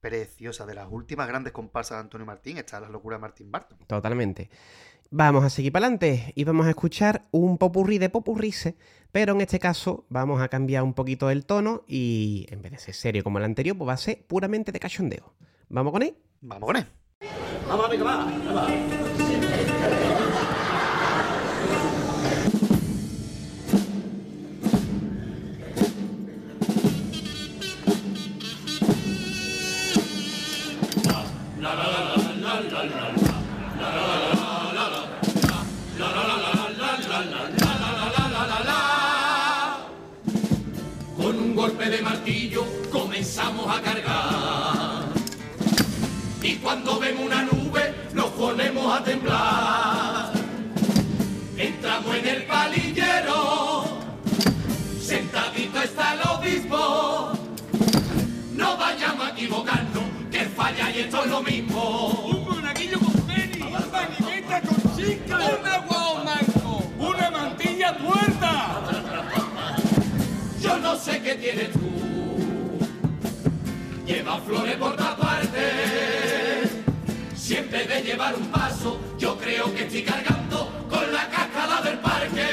Preciosa, 0.00 0.66
de 0.66 0.74
las 0.74 0.88
últimas 0.90 1.26
grandes 1.28 1.52
comparsas 1.52 1.96
de 1.98 2.00
Antonio 2.02 2.26
Martín, 2.26 2.58
está 2.58 2.80
la 2.80 2.88
locura 2.88 3.16
de 3.16 3.20
Martín 3.22 3.50
Barton. 3.50 3.78
Totalmente. 3.86 4.50
Vamos 5.10 5.44
a 5.44 5.50
seguir 5.50 5.72
para 5.72 5.86
adelante 5.86 6.32
y 6.36 6.44
vamos 6.44 6.66
a 6.66 6.70
escuchar 6.70 7.22
un 7.32 7.58
popurrí 7.58 7.98
de 7.98 8.10
popurrise, 8.10 8.76
pero 9.12 9.34
en 9.34 9.42
este 9.42 9.58
caso 9.60 10.06
vamos 10.10 10.42
a 10.42 10.48
cambiar 10.48 10.82
un 10.84 10.94
poquito 10.94 11.30
el 11.30 11.46
tono 11.46 11.84
y 11.88 12.46
en 12.50 12.62
vez 12.62 12.72
de 12.72 12.78
ser 12.78 12.94
serio 12.94 13.24
como 13.24 13.38
el 13.38 13.44
anterior, 13.44 13.76
pues 13.78 13.88
va 13.88 13.94
a 13.94 13.98
ser 13.98 14.26
puramente 14.26 14.72
de 14.72 14.80
cachondeo. 14.80 15.34
¿Vamos 15.68 15.92
con 15.92 16.02
él? 16.02 16.16
Vamos 16.40 16.66
con 16.68 16.76
él. 16.76 16.86
Vamos, 17.68 17.86
amigo, 17.86 18.04
va, 18.04 18.26
va. 18.54 18.66
Con 41.16 41.38
un 41.40 41.56
golpe 41.56 41.90
de 41.90 42.02
martillo 42.02 42.64
comenzamos 42.92 43.76
a 43.76 43.82
cargar. 43.82 44.05
Cuando 46.66 46.98
vemos 46.98 47.26
una 47.26 47.42
nube 47.42 47.94
nos 48.12 48.26
ponemos 48.30 48.92
a 48.92 49.04
temblar. 49.04 50.32
Entramos 51.56 52.16
en 52.16 52.26
el 52.26 52.42
palillero, 52.42 53.84
sentadito 55.00 55.80
está 55.80 56.14
el 56.14 56.20
obispo. 56.28 57.30
No 58.56 58.76
vayamos 58.78 59.26
a 59.26 59.30
equivocarnos, 59.30 60.02
que 60.32 60.40
falla 60.46 60.90
y 60.90 60.98
esto 61.02 61.22
es 61.22 61.30
lo 61.30 61.40
mismo. 61.40 62.08
Un 62.26 62.44
monaguillo 62.44 62.98
con 62.98 63.12
peni, 63.28 63.62
una 63.62 63.86
manigueta 63.86 64.60
con 64.62 64.96
chica, 64.96 65.36
una 65.36 65.78
guau 65.86 66.24
manco, 66.24 66.82
una 66.98 67.30
mantilla 67.30 67.96
tuerta. 67.96 68.82
Yo 70.60 70.78
no 70.78 70.96
sé 70.96 71.22
qué 71.22 71.36
tienes 71.36 71.70
tú. 71.70 71.78
Lleva 74.04 74.40
flores 74.40 74.76
por 74.78 74.96
todas 74.96 75.14
partes. 75.14 76.55
Siempre 77.46 77.86
de 77.86 78.02
llevar 78.02 78.34
un 78.34 78.48
paso, 78.48 79.00
yo 79.20 79.38
creo 79.38 79.72
que 79.72 79.84
estoy 79.84 80.02
cargando 80.02 80.68
con 80.90 81.12
la 81.12 81.30
cascada 81.30 81.80
del 81.80 81.96
parque. 81.98 82.44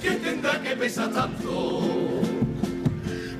Que 0.00 0.12
tendrá 0.12 0.62
que 0.62 0.70
pesar 0.76 1.10
tanto, 1.12 1.82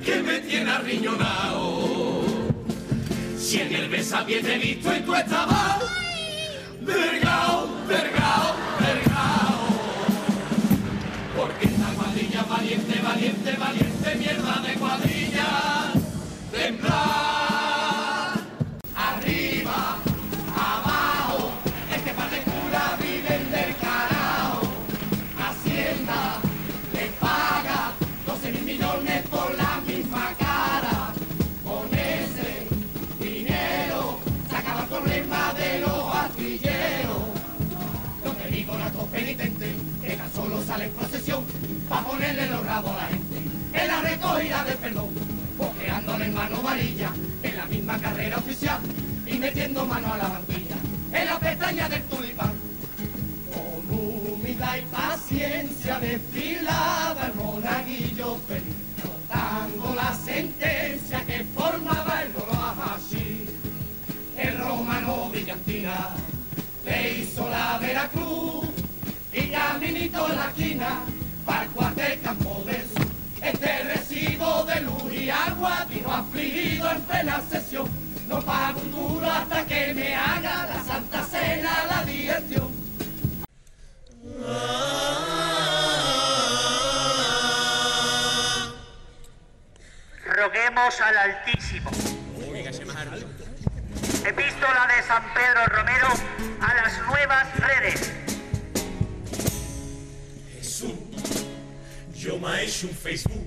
que 0.05 0.21
me 0.21 0.41
tiene 0.41 0.69
arriñonado. 0.69 2.21
Si 3.35 3.61
en 3.61 3.73
el 3.73 3.89
besapié 3.89 4.43
te 4.43 4.59
visto 4.59 4.95
y 4.95 4.99
tú 4.99 5.15
estabas 5.15 5.79
delgado, 6.79 7.67
delgado, 7.87 8.55
delgado. 8.77 9.65
Porque 11.35 11.65
esta 11.65 11.87
cuadrilla 11.95 12.43
valiente, 12.43 13.01
valiente, 13.01 13.51
valiente, 13.57 14.15
mierda 14.19 14.61
de 14.67 14.73
cuadrilla. 14.75 15.93
Temblar. 16.51 17.22
Procesión 41.93 42.03
pa' 42.03 42.03
ponerle 42.03 42.47
los 42.47 42.65
rabos 42.65 42.91
a 42.91 42.95
la 42.95 43.07
gente 43.07 43.37
en 43.73 43.87
la 43.87 44.01
recogida 44.01 44.63
del 44.63 44.77
perdón, 44.77 45.09
boqueándole 45.57 46.25
en 46.25 46.33
mano 46.33 46.61
varilla 46.61 47.11
en 47.43 47.57
la 47.57 47.65
misma 47.65 47.99
carrera 47.99 48.37
oficial 48.37 48.79
y 49.25 49.37
metiendo 49.37 49.85
mano 49.85 50.13
a 50.13 50.17
la 50.17 50.29
mantilla 50.29 50.75
en 51.11 51.25
la 51.25 51.39
pestaña 51.39 51.89
del 51.89 52.03
tulipán. 52.03 52.53
Con 53.53 53.99
humildad 53.99 54.77
y 54.77 54.81
paciencia 54.83 55.99
desfilaba 55.99 57.27
el 57.27 57.35
monaguillo 57.35 58.37
feliz, 58.47 58.75
notando 59.03 59.95
la 59.95 60.13
sentencia 60.15 61.23
que 61.25 61.43
formaba 61.55 62.23
el 62.23 62.31
así. 62.95 63.45
El 64.37 64.57
romano 64.57 65.29
brillantina 65.29 66.09
le 66.85 67.19
hizo 67.19 67.47
la 67.49 67.77
Veracruz 67.77 68.65
y 69.31 69.47
caminito 69.49 70.29
en 70.29 70.35
la 70.35 70.45
esquina 70.49 70.99
cuartel 71.73 72.21
campo 72.21 72.63
del 72.65 72.81
sur. 72.89 73.07
Este 73.41 73.83
recibo 73.83 74.63
de 74.65 74.81
luz 74.81 75.13
y 75.13 75.29
agua 75.29 75.85
vino 75.89 76.13
afligido 76.13 76.89
en 76.91 77.01
plena 77.01 77.41
sesión. 77.41 77.89
No 78.27 78.41
pago 78.41 78.79
un 78.79 78.91
duro 78.91 79.29
hasta 79.29 79.65
que 79.65 79.93
me 79.93 80.15
haga 80.15 80.67
la 80.67 80.83
Santa 80.83 81.23
Cena 81.23 81.85
la 81.89 82.03
dirección. 82.05 82.71
Roguemos 90.25 91.01
al 91.01 91.17
Altísimo. 91.17 91.91
Epístola 94.25 94.87
de 94.87 95.03
San 95.05 95.33
Pedro 95.33 95.65
Romero 95.67 96.07
a 96.61 96.73
las 96.73 96.97
nuevas 97.07 97.47
redes. 97.57 98.32
Yo 102.23 102.37
me 102.37 102.61
he 102.61 102.65
hecho 102.65 102.87
un 102.87 102.95
Facebook 102.95 103.45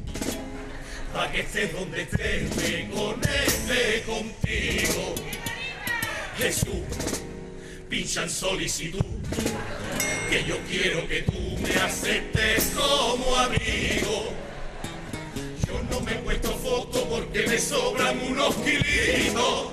para 1.13 1.33
que 1.33 1.41
estés 1.41 1.73
donde 1.73 2.03
estés, 2.03 2.57
me 2.57 2.91
conecte 2.91 4.03
contigo. 4.05 5.15
Jesús, 6.37 7.23
pincha 7.89 8.25
en 8.25 8.31
solicitud, 8.31 9.01
que 10.29 10.45
yo 10.45 10.59
quiero 10.69 11.09
que 11.09 11.23
tú 11.23 11.59
me 11.63 11.75
aceptes 11.81 12.75
como 12.77 13.35
amigo. 13.37 14.33
Yo 15.67 15.83
no 15.91 16.01
me 16.03 16.13
he 16.13 16.17
puesto 16.17 16.51
foto 16.59 17.09
porque 17.09 17.47
me 17.47 17.59
sobran 17.59 18.21
unos 18.31 18.55
kilitos. 18.57 19.73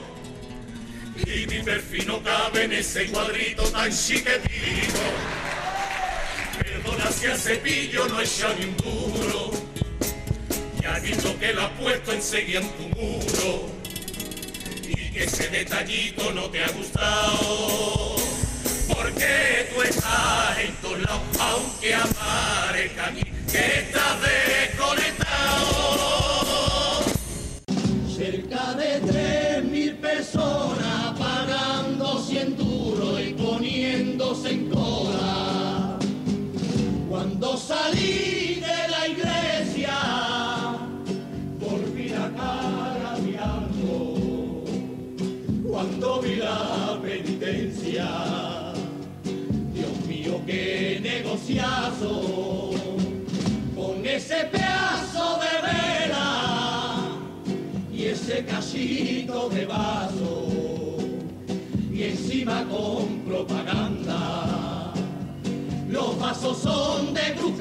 Y 1.26 1.48
mi 1.48 1.62
perfil 1.62 2.08
no 2.08 2.24
cabe 2.24 2.64
en 2.64 2.72
ese 2.72 3.08
cuadrito 3.08 3.64
tan 3.64 3.92
chiquitito. 3.92 5.00
Perdona 6.84 7.12
si 7.12 7.26
al 7.28 7.38
cepillo 7.38 8.08
no 8.10 8.20
echa 8.20 8.54
ni 8.60 8.66
un 8.66 8.76
duro. 8.78 9.52
Ya 10.82 10.98
he 10.98 11.02
visto 11.02 11.40
que 11.40 11.54
la 11.54 11.66
has 11.66 11.72
puesto 11.80 12.12
enseguida 12.12 12.60
en 12.60 12.70
tu 12.72 12.90
muro. 13.00 13.70
Y 14.86 15.12
que 15.12 15.24
ese 15.24 15.48
detallito 15.48 16.34
no 16.34 16.50
te 16.50 16.64
ha 16.64 16.70
gustado. 16.72 18.16
Porque 18.90 19.70
tú 19.74 19.82
estás 19.82 20.60
en 20.60 20.76
todos 20.82 21.00
lados, 21.04 21.22
aunque 21.40 21.96
aparezca 21.96 23.08
aquí 23.08 23.24
que 23.50 23.80
estás 23.80 24.20
desconectado. 24.22 25.24
Cerca 28.14 28.74
de 28.74 29.00
tres 29.00 29.64
mil 29.64 29.96
personas 29.98 31.18
pagando 31.18 32.22
cien 32.26 32.58
duros 32.58 33.22
y 33.22 33.34
poniéndose 33.34 34.50
en 34.50 34.70
cola. 34.70 35.03
Con 53.76 54.06
ese 54.06 54.46
pedazo 54.46 55.40
de 55.42 55.62
vela 55.68 57.10
y 57.92 58.06
ese 58.06 58.46
cachito 58.46 59.50
de 59.50 59.66
vaso 59.66 60.48
y 61.92 62.04
encima 62.04 62.64
con 62.70 63.24
propaganda. 63.26 64.94
Los 65.90 66.18
vasos 66.18 66.60
son 66.60 67.14
de 67.14 67.34
Cruz. 67.36 67.54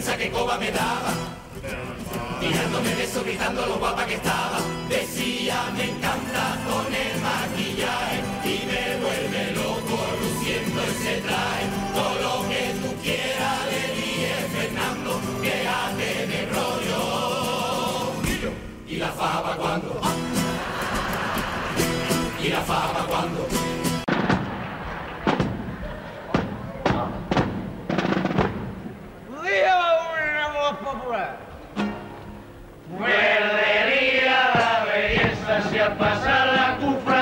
Vergüenza 0.00 0.16
que 0.16 0.30
coba 0.30 0.56
me 0.58 0.70
daba. 0.70 1.12
Tirándome 2.40 2.94
de 2.94 3.04
eso, 3.04 3.22
gritando 3.22 3.66
lo 3.66 3.78
guapa 3.78 4.06
que 4.06 4.14
estaba. 4.14 4.58
Decía, 4.88 5.70
me 5.76 5.84
encanta 5.84 6.56
con 6.66 6.86
el 6.94 7.20
maquillaje 7.20 8.20
y 8.44 8.66
me 8.66 8.96
vuelve 9.04 9.52
loco 9.52 9.98
luciendo 10.20 10.82
ese 10.82 11.20
traje. 11.20 11.66
Todo 11.94 12.14
lo 12.22 12.48
que 12.48 12.74
tú 12.80 12.94
quieras 13.02 13.58
le 13.70 13.82
dije, 14.00 14.32
Fernando, 14.54 15.20
quédate 15.42 16.26
de 16.26 16.40
rollo. 16.46 17.00
¿y 18.88 18.96
la 18.96 19.08
faba 19.08 19.56
cuando? 19.56 20.00
¿Y 22.42 22.48
la 22.48 22.60
faba 22.62 23.06
cuando? 23.06 23.59
Perdería 33.10 34.38
la 34.54 34.84
belleza 34.84 35.68
si 35.68 35.78
al 35.78 35.96
pasar 35.96 36.46
la 36.54 36.76
cufradía 36.78 37.19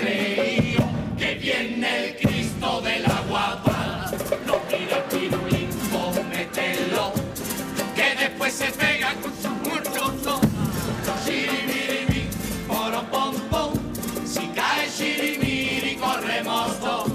creído 0.00 0.82
que 1.18 1.34
viene 1.34 2.06
el 2.06 2.16
Cristo 2.16 2.80
de 2.80 3.00
la 3.00 3.20
guapa. 3.28 4.10
No 4.46 4.54
tira 4.68 4.96
el 4.98 5.04
pirulín, 5.04 5.68
mételo 6.30 7.12
que 7.94 8.16
después 8.18 8.52
se 8.54 8.66
pega 8.72 9.14
con 9.14 9.32
sus 9.34 9.50
muertos. 9.68 10.40
Chirimiri, 11.24 12.28
poro 12.66 13.02
pom 13.10 13.34
pom, 13.50 13.72
si 14.24 14.46
cae 14.48 14.88
chirimiri 14.96 15.96
corremos 15.96 16.80
todos. 16.80 17.12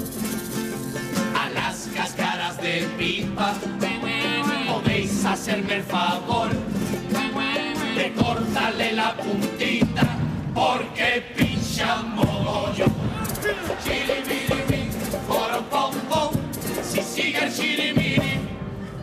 A 1.41 1.49
las 1.49 1.89
cascaras 1.95 2.61
de 2.61 2.87
pipa, 2.97 3.53
podéis 4.67 5.25
hacerme 5.25 5.75
el 5.75 5.83
favor 5.83 6.49
de 7.95 8.13
cortarle 8.13 8.93
la 8.93 9.15
puntita, 9.15 10.05
porque 10.53 11.23
pincha 11.35 12.03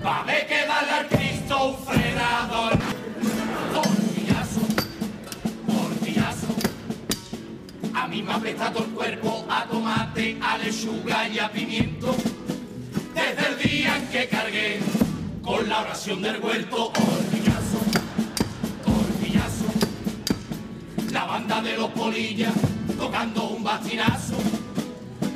va 0.05 0.17
a 0.17 0.21
haber 0.23 0.47
que 0.47 0.67
darle 0.67 0.91
al 0.91 1.07
Cristo 1.09 1.67
un 1.67 1.79
frenador. 1.85 2.73
Portillazo, 3.75 4.61
portillazo. 5.67 6.47
A 7.95 8.09
mí 8.09 8.23
me 8.23 8.33
ha 8.33 8.37
apretado 8.37 8.81
el 8.81 8.91
cuerpo 8.91 9.45
a 9.49 9.65
tomate, 9.65 10.39
a 10.41 10.59
lechuga 10.59 11.29
y 11.29 11.39
a 11.39 11.51
pimiento. 11.51 12.15
Desde 13.15 13.49
el 13.49 13.71
día 13.71 13.97
en 13.97 14.07
que 14.09 14.29
cargué 14.29 14.81
con 15.43 15.69
la 15.69 15.83
oración 15.83 16.23
del 16.23 16.41
huerto. 16.41 16.93
Portillazo, 16.93 17.79
portillazo. 18.85 19.65
La 21.13 21.25
banda 21.25 21.63
de 21.63 21.77
los 21.77 21.91
polillas 21.91 22.55
tocando 22.99 23.45
un 23.45 23.63
bastinazo. 23.63 24.35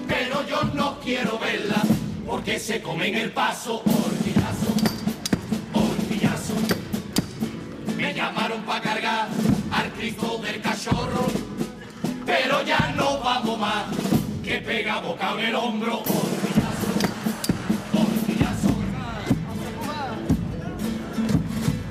Pero 0.09 0.47
yo 0.47 0.63
no 0.75 0.99
quiero 1.01 1.39
verla 1.39 1.83
porque 2.27 2.59
se 2.59 2.83
comen 2.83 3.15
el 3.15 3.31
paso. 3.31 3.83
Llamaron 8.17 8.63
para 8.63 8.81
cargar 8.81 9.29
al 9.71 9.93
Cristo 9.93 10.41
del 10.43 10.61
cachorro. 10.63 11.27
Pero 12.25 12.63
ya 12.63 12.95
no 12.97 13.21
vamos 13.21 13.59
más, 13.59 13.85
que 14.43 14.59
pega 14.59 15.01
boca 15.01 15.33
en 15.33 15.41
el 15.41 15.55
hombro. 15.55 16.03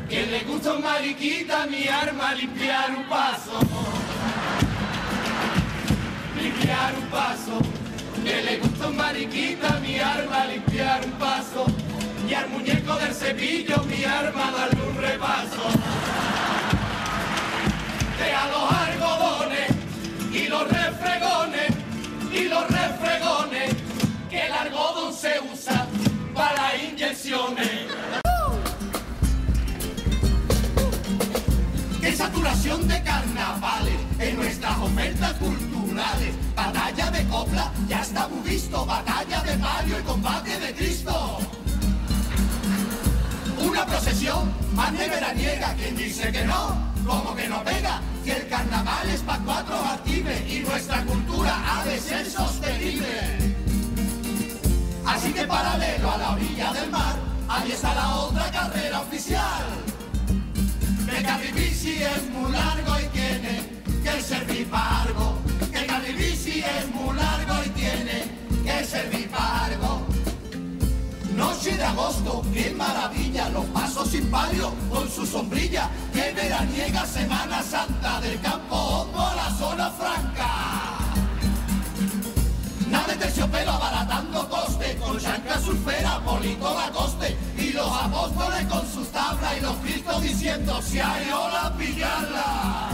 Que 0.10 0.26
le 0.26 0.40
gusta 0.46 0.74
un 0.74 0.82
mariquita 0.82 1.68
mi 1.68 1.88
arma 1.88 2.34
limpiar 2.34 2.90
un 2.96 3.04
paso. 3.04 3.60
Limpiar 6.42 6.94
un 7.02 7.08
paso. 7.10 7.60
Que 8.24 8.42
le 8.42 8.58
gusta 8.58 8.88
un 8.88 8.96
mariquita 8.96 9.80
mi 9.82 10.00
arma 10.00 10.46
limpiar 10.46 11.06
un 11.06 11.12
paso. 11.12 11.85
Y 12.28 12.34
al 12.34 12.50
muñeco 12.50 12.96
del 12.96 13.14
cepillo 13.14 13.84
mi 13.84 14.04
arma 14.04 14.52
darle 14.52 14.82
un 14.82 14.98
repaso. 14.98 15.62
Deja 18.18 18.48
los 18.48 18.72
algodones 18.72 19.70
y 20.32 20.48
los 20.48 20.64
refregones 20.68 21.72
y 22.32 22.44
los 22.46 22.68
refregones. 22.68 23.76
Que 24.30 24.48
el 24.48 24.52
algodón 24.52 25.14
se 25.14 25.40
usa 25.54 25.86
para 26.34 26.76
inyecciones. 26.78 27.86
¡Qué 32.02 32.16
saturación 32.16 32.88
de 32.88 33.04
carnavales 33.04 34.00
en 34.20 34.36
nuestras 34.36 34.78
ofertas 34.80 35.34
culturales! 35.34 36.34
Batalla 36.56 37.12
de 37.12 37.28
copla, 37.28 37.72
ya 37.88 38.02
está 38.02 38.28
visto. 38.44 38.86
Batalla 38.86 39.42
de 39.44 39.58
Mario 39.58 40.00
y 40.00 40.04
combate 40.04 40.60
de 40.60 40.74
Cristo. 40.74 41.40
Una 43.76 43.86
procesión 43.88 44.54
más 44.74 44.98
de 44.98 45.10
veraniega, 45.10 45.74
quien 45.74 45.98
dice 45.98 46.32
que 46.32 46.46
no, 46.46 46.78
como 47.06 47.36
que 47.36 47.46
no 47.50 47.62
pega. 47.62 48.00
Si 48.24 48.32
el 48.32 48.48
carnaval 48.48 49.10
es 49.10 49.20
pa' 49.20 49.38
cuatro 49.44 49.76
active 49.76 50.46
y 50.48 50.60
nuestra 50.60 51.04
cultura 51.04 51.54
ha 51.68 51.84
de 51.84 52.00
ser 52.00 52.26
sostenible. 52.26 53.54
Así 55.06 55.34
que 55.34 55.46
paralelo 55.46 56.10
a 56.10 56.18
la 56.18 56.32
orilla 56.32 56.72
del 56.72 56.90
mar, 56.90 57.16
ahí 57.50 57.74
está 57.74 57.94
la 57.94 58.16
otra 58.16 58.50
carrera 58.50 59.02
oficial. 59.02 59.66
Que 61.10 61.22
Carribici 61.22 62.02
es 62.02 62.30
muy 62.30 62.54
largo 62.54 62.98
y 62.98 63.08
tiene 63.08 63.60
que 64.02 64.22
servir 64.22 64.70
para 64.70 65.02
algo. 65.02 65.38
Que 65.74 65.86
Carribici 65.86 66.64
es 66.64 66.88
muy 66.94 67.14
largo 67.14 67.62
y 67.66 67.70
tiene 67.72 68.35
Noche 71.66 71.78
de 71.78 71.84
agosto, 71.84 72.44
qué 72.54 72.76
maravilla, 72.78 73.50
los 73.50 73.66
pasos 73.66 74.10
sin 74.10 74.30
palio 74.30 74.72
con 74.92 75.10
su 75.10 75.26
sombrilla. 75.26 75.90
Qué 76.14 76.32
veraniega 76.32 77.04
Semana 77.08 77.64
Santa 77.64 78.22
del 78.22 78.40
campo 78.40 78.76
Hondo 78.76 79.20
a 79.20 79.34
la 79.34 79.50
zona 79.50 79.90
franca. 79.90 80.48
Nada 82.88 83.08
de 83.08 83.16
terciopelo 83.16 83.72
abaratando 83.72 84.48
coste, 84.48 84.96
con 84.98 85.20
chanca 85.20 85.60
surfera, 85.60 86.20
polito 86.24 86.72
la 86.72 86.92
coste, 86.92 87.36
y 87.58 87.72
los 87.72 87.92
apóstoles 87.92 88.68
con 88.68 88.88
sus 88.94 89.08
tablas 89.08 89.58
y 89.58 89.62
los 89.62 89.76
cristos 89.78 90.22
diciendo 90.22 90.80
si 90.84 91.00
hay 91.00 91.32
ola 91.32 91.74
pillarla. 91.76 92.90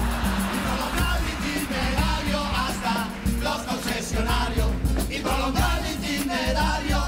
Y 0.54 0.60
prolongar 0.64 1.20
el 1.20 1.52
itinerario 1.52 2.40
hasta 2.56 3.10
los 3.44 3.62
concesionarios, 3.64 4.68
y 5.10 5.20
prolongar 5.20 5.86
el 5.86 5.92
itinerario 5.92 7.01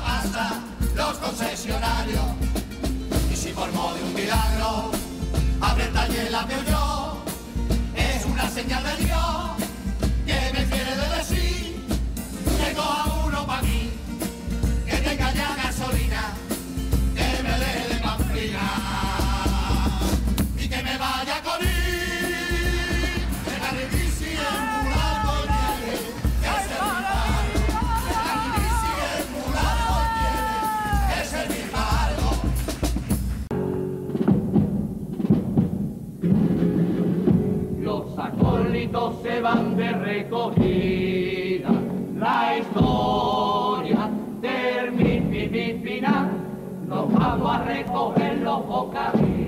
los 1.24 1.30
concesionarios. 1.32 2.24
Y 3.32 3.36
si 3.36 3.54
modo 3.54 3.96
de 3.96 4.04
un 4.04 4.14
milagro, 4.14 4.92
abre 5.62 5.86
el 5.86 5.94
taller 5.94 6.32
la 6.32 6.44
veo 6.44 6.64
yo, 6.64 7.24
es 7.96 8.26
una 8.26 8.50
señal 8.50 8.84
de 8.84 9.06
Dios 9.06 9.52
que 10.26 10.34
me 10.54 10.66
quiere 10.66 10.96
de 10.96 11.18
decir 11.18 11.86
que 12.60 12.74
coja 12.74 13.26
uno 13.26 13.46
pa' 13.46 13.62
mí, 13.62 13.92
que 14.86 14.98
tenga 14.98 15.34
ya 15.34 15.56
recogida 40.02 41.70
la 42.18 42.58
historia 42.58 44.10
del 44.42 44.92
mi, 44.94 45.74
final. 45.84 46.30
Nos 46.88 47.12
vamos 47.12 47.54
a 47.54 47.64
recoger 47.66 48.38
los 48.38 48.66
bocadillos 48.66 49.43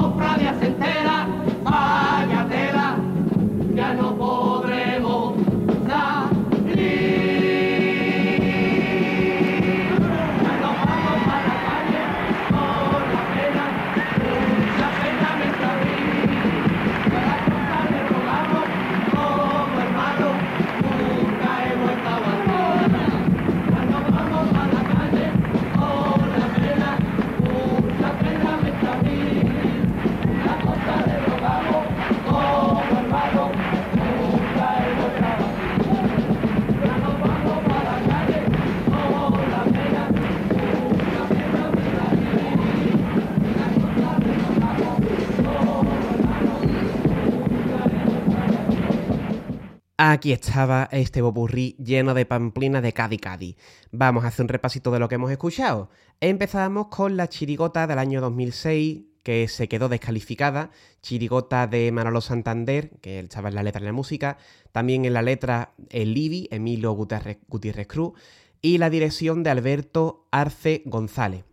Se 0.00 0.66
entera, 0.66 1.26
vaya 1.62 2.46
tela, 2.48 2.96
ya 3.74 3.94
no 3.94 4.16
podremos 4.16 4.49
Aquí 50.02 50.32
estaba 50.32 50.88
este 50.92 51.20
bopurrí 51.20 51.76
lleno 51.78 52.14
de 52.14 52.24
pamplina 52.24 52.80
de 52.80 52.94
Cádiz 52.94 53.20
Cádiz. 53.20 53.56
Vamos 53.92 54.24
a 54.24 54.28
hacer 54.28 54.44
un 54.44 54.48
repasito 54.48 54.90
de 54.90 54.98
lo 54.98 55.10
que 55.10 55.16
hemos 55.16 55.30
escuchado. 55.30 55.90
Empezamos 56.20 56.86
con 56.86 57.18
la 57.18 57.28
chirigota 57.28 57.86
del 57.86 57.98
año 57.98 58.22
2006, 58.22 59.02
que 59.22 59.46
se 59.46 59.68
quedó 59.68 59.90
descalificada. 59.90 60.70
Chirigota 61.02 61.66
de 61.66 61.92
Manolo 61.92 62.22
Santander, 62.22 62.92
que 63.02 63.18
estaba 63.18 63.50
en 63.50 63.56
la 63.56 63.62
letra 63.62 63.82
y 63.82 63.84
la 63.84 63.92
música. 63.92 64.38
También 64.72 65.04
en 65.04 65.12
la 65.12 65.20
letra 65.20 65.74
el 65.90 66.14
Libi, 66.14 66.48
Emilio 66.50 66.92
Gutiérrez, 66.92 67.36
Gutiérrez 67.46 67.86
Cruz. 67.86 68.18
Y 68.62 68.78
la 68.78 68.88
dirección 68.88 69.42
de 69.42 69.50
Alberto 69.50 70.26
Arce 70.30 70.80
González. 70.86 71.44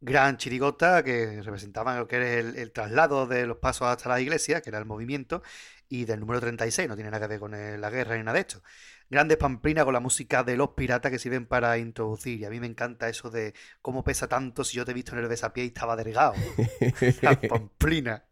Gran 0.00 0.38
chirigota 0.38 1.02
que 1.02 1.42
representaba 1.42 1.98
lo 1.98 2.08
que 2.08 2.16
era 2.16 2.32
el, 2.34 2.56
el 2.56 2.70
traslado 2.70 3.26
de 3.26 3.46
los 3.46 3.58
pasos 3.58 3.88
hasta 3.88 4.08
la 4.08 4.20
iglesia, 4.20 4.60
que 4.60 4.70
era 4.70 4.78
el 4.78 4.84
movimiento, 4.84 5.42
y 5.88 6.04
del 6.04 6.20
número 6.20 6.40
36, 6.40 6.88
no 6.88 6.94
tiene 6.96 7.10
nada 7.10 7.24
que 7.26 7.28
ver 7.28 7.40
con 7.40 7.54
el- 7.54 7.80
la 7.80 7.90
guerra 7.90 8.16
ni 8.16 8.22
nada 8.22 8.34
de 8.34 8.40
esto. 8.40 8.62
Grandes 9.08 9.36
pamplinas 9.36 9.84
con 9.84 9.94
la 9.94 10.00
música 10.00 10.42
de 10.42 10.56
los 10.56 10.70
piratas 10.70 11.12
que 11.12 11.18
sirven 11.18 11.46
para 11.46 11.78
introducir. 11.78 12.40
Y 12.40 12.44
a 12.44 12.50
mí 12.50 12.58
me 12.58 12.66
encanta 12.66 13.08
eso 13.08 13.30
de 13.30 13.54
cómo 13.80 14.02
pesa 14.02 14.26
tanto 14.26 14.64
si 14.64 14.76
yo 14.76 14.84
te 14.84 14.90
he 14.90 14.94
visto 14.94 15.12
en 15.12 15.18
el 15.20 15.28
besapié 15.28 15.64
y 15.64 15.68
estaba 15.68 15.94
delgado. 15.96 16.34
La 17.22 17.40
pamplina. 17.40 18.24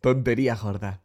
Tontería 0.00 0.54
gorda. 0.56 1.02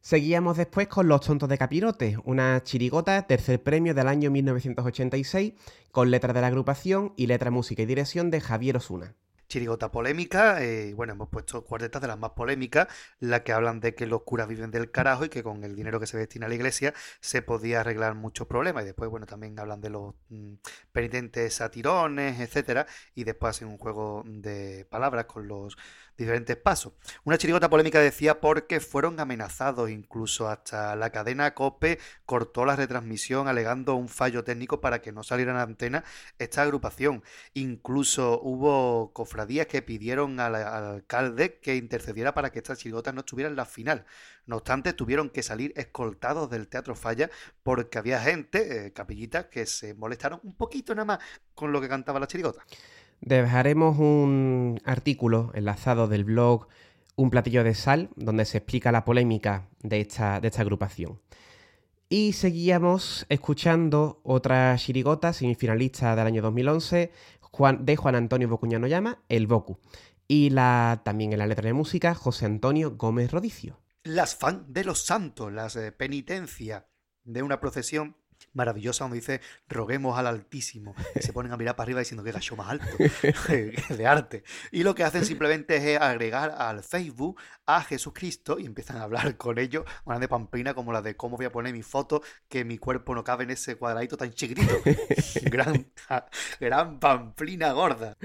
Seguíamos 0.00 0.56
después 0.56 0.88
con 0.88 1.08
Los 1.08 1.22
Tontos 1.22 1.48
de 1.48 1.58
Capirote, 1.58 2.16
una 2.24 2.62
chirigota, 2.62 3.26
tercer 3.26 3.62
premio 3.62 3.94
del 3.94 4.08
año 4.08 4.30
1986, 4.30 5.54
con 5.90 6.10
letra 6.10 6.32
de 6.32 6.40
la 6.40 6.46
agrupación 6.46 7.12
y 7.16 7.26
letra, 7.26 7.50
música 7.50 7.82
y 7.82 7.86
dirección 7.86 8.30
de 8.30 8.40
Javier 8.40 8.76
Osuna. 8.76 9.16
Chirigota 9.48 9.90
polémica, 9.90 10.62
eh, 10.62 10.92
bueno, 10.94 11.14
hemos 11.14 11.30
puesto 11.30 11.64
cuartetas 11.64 12.02
de 12.02 12.08
las 12.08 12.18
más 12.18 12.32
polémicas, 12.32 12.86
las 13.18 13.40
que 13.40 13.52
hablan 13.52 13.80
de 13.80 13.94
que 13.94 14.06
los 14.06 14.22
curas 14.22 14.46
viven 14.46 14.70
del 14.70 14.90
carajo 14.90 15.24
y 15.24 15.30
que 15.30 15.42
con 15.42 15.64
el 15.64 15.74
dinero 15.74 15.98
que 15.98 16.06
se 16.06 16.18
destina 16.18 16.46
a 16.46 16.48
la 16.50 16.54
iglesia 16.54 16.92
se 17.20 17.40
podía 17.40 17.80
arreglar 17.80 18.14
muchos 18.14 18.46
problemas. 18.46 18.82
Y 18.82 18.86
después, 18.86 19.10
bueno, 19.10 19.26
también 19.26 19.58
hablan 19.58 19.80
de 19.80 19.90
los 19.90 20.14
mm, 20.28 20.54
penitentes 20.92 21.54
satirones, 21.54 22.40
etcétera, 22.40 22.86
y 23.14 23.24
después 23.24 23.56
hacen 23.56 23.68
un 23.68 23.78
juego 23.78 24.22
de 24.26 24.84
palabras 24.90 25.24
con 25.24 25.48
los 25.48 25.76
diferentes 26.18 26.56
pasos. 26.56 26.92
Una 27.24 27.38
chirigota 27.38 27.70
polémica 27.70 28.00
decía 28.00 28.40
porque 28.40 28.80
fueron 28.80 29.20
amenazados, 29.20 29.88
incluso 29.88 30.48
hasta 30.48 30.96
la 30.96 31.10
cadena 31.10 31.54
COPE 31.54 31.98
cortó 32.26 32.66
la 32.66 32.76
retransmisión 32.76 33.48
alegando 33.48 33.94
un 33.94 34.08
fallo 34.08 34.44
técnico 34.44 34.80
para 34.80 35.00
que 35.00 35.12
no 35.12 35.22
saliera 35.22 35.52
en 35.52 35.58
antena 35.58 36.04
esta 36.38 36.62
agrupación. 36.62 37.22
Incluso 37.54 38.40
hubo 38.42 39.12
cofradías 39.12 39.68
que 39.68 39.80
pidieron 39.80 40.40
al, 40.40 40.56
al 40.56 40.84
alcalde 40.84 41.58
que 41.60 41.76
intercediera 41.76 42.34
para 42.34 42.50
que 42.50 42.58
esta 42.58 42.76
chirigota 42.76 43.12
no 43.12 43.20
estuviera 43.20 43.48
en 43.48 43.56
la 43.56 43.64
final. 43.64 44.04
No 44.46 44.56
obstante, 44.56 44.94
tuvieron 44.94 45.30
que 45.30 45.42
salir 45.42 45.72
escoltados 45.76 46.50
del 46.50 46.68
Teatro 46.68 46.96
Falla 46.96 47.30
porque 47.62 47.98
había 47.98 48.20
gente, 48.20 48.86
eh, 48.86 48.92
capillitas, 48.92 49.46
que 49.46 49.66
se 49.66 49.94
molestaron 49.94 50.40
un 50.42 50.54
poquito 50.56 50.94
nada 50.94 51.04
más 51.04 51.18
con 51.54 51.70
lo 51.70 51.80
que 51.80 51.88
cantaba 51.88 52.18
la 52.18 52.26
chirigota. 52.26 52.64
Dejaremos 53.20 53.98
un 53.98 54.80
artículo 54.84 55.50
enlazado 55.54 56.08
del 56.08 56.24
blog 56.24 56.68
Un 57.16 57.30
platillo 57.30 57.64
de 57.64 57.74
sal, 57.74 58.10
donde 58.14 58.44
se 58.44 58.58
explica 58.58 58.92
la 58.92 59.04
polémica 59.04 59.68
de 59.82 60.00
esta, 60.00 60.40
de 60.40 60.48
esta 60.48 60.62
agrupación. 60.62 61.20
Y 62.08 62.32
seguíamos 62.32 63.26
escuchando 63.28 64.20
otra 64.22 64.74
chirigota 64.78 65.32
semifinalista 65.32 66.16
del 66.16 66.26
año 66.26 66.42
2011 66.42 67.10
Juan, 67.40 67.84
de 67.84 67.96
Juan 67.96 68.14
Antonio 68.14 68.48
Bocuñano 68.48 68.86
Llama, 68.86 69.22
El 69.28 69.46
Bocu. 69.46 69.78
Y 70.26 70.50
la, 70.50 71.02
también 71.04 71.32
en 71.32 71.40
la 71.40 71.46
letra 71.46 71.66
de 71.66 71.72
música, 71.72 72.14
José 72.14 72.46
Antonio 72.46 72.96
Gómez 72.96 73.30
Rodicio. 73.30 73.80
Las 74.04 74.36
fan 74.36 74.66
de 74.68 74.84
los 74.84 75.04
santos, 75.04 75.52
las 75.52 75.76
eh, 75.76 75.92
penitencias 75.92 76.84
de 77.24 77.42
una 77.42 77.60
procesión 77.60 78.16
maravillosa 78.52 79.04
donde 79.04 79.18
dice 79.18 79.40
roguemos 79.68 80.18
al 80.18 80.26
Altísimo 80.26 80.94
y 81.14 81.22
se 81.22 81.32
ponen 81.32 81.52
a 81.52 81.56
mirar 81.56 81.76
para 81.76 81.84
arriba 81.84 82.00
diciendo 82.00 82.24
que 82.24 82.32
gallo 82.32 82.56
más 82.56 82.68
alto 82.70 82.86
de 83.94 84.06
arte 84.06 84.44
y 84.72 84.82
lo 84.82 84.94
que 84.94 85.04
hacen 85.04 85.24
simplemente 85.24 85.76
es 85.76 86.00
agregar 86.00 86.54
al 86.56 86.82
Facebook 86.82 87.40
a 87.66 87.82
Jesucristo 87.82 88.58
y 88.58 88.66
empiezan 88.66 88.98
a 88.98 89.04
hablar 89.04 89.36
con 89.36 89.58
ellos 89.58 89.84
una 90.04 90.18
de 90.18 90.28
pamplina 90.28 90.74
como 90.74 90.92
la 90.92 91.02
de 91.02 91.16
cómo 91.16 91.36
voy 91.36 91.46
a 91.46 91.52
poner 91.52 91.72
mi 91.72 91.82
foto 91.82 92.22
que 92.48 92.64
mi 92.64 92.78
cuerpo 92.78 93.14
no 93.14 93.24
cabe 93.24 93.44
en 93.44 93.50
ese 93.50 93.76
cuadradito 93.76 94.16
tan 94.16 94.32
chiquitito 94.32 94.74
gran, 95.44 95.86
gran 96.60 96.98
pamplina 96.98 97.72
gorda 97.72 98.16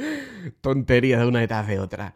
Tontería 0.62 1.20
de 1.20 1.26
una 1.26 1.40
detrás 1.40 1.68
de 1.68 1.80
otra. 1.80 2.16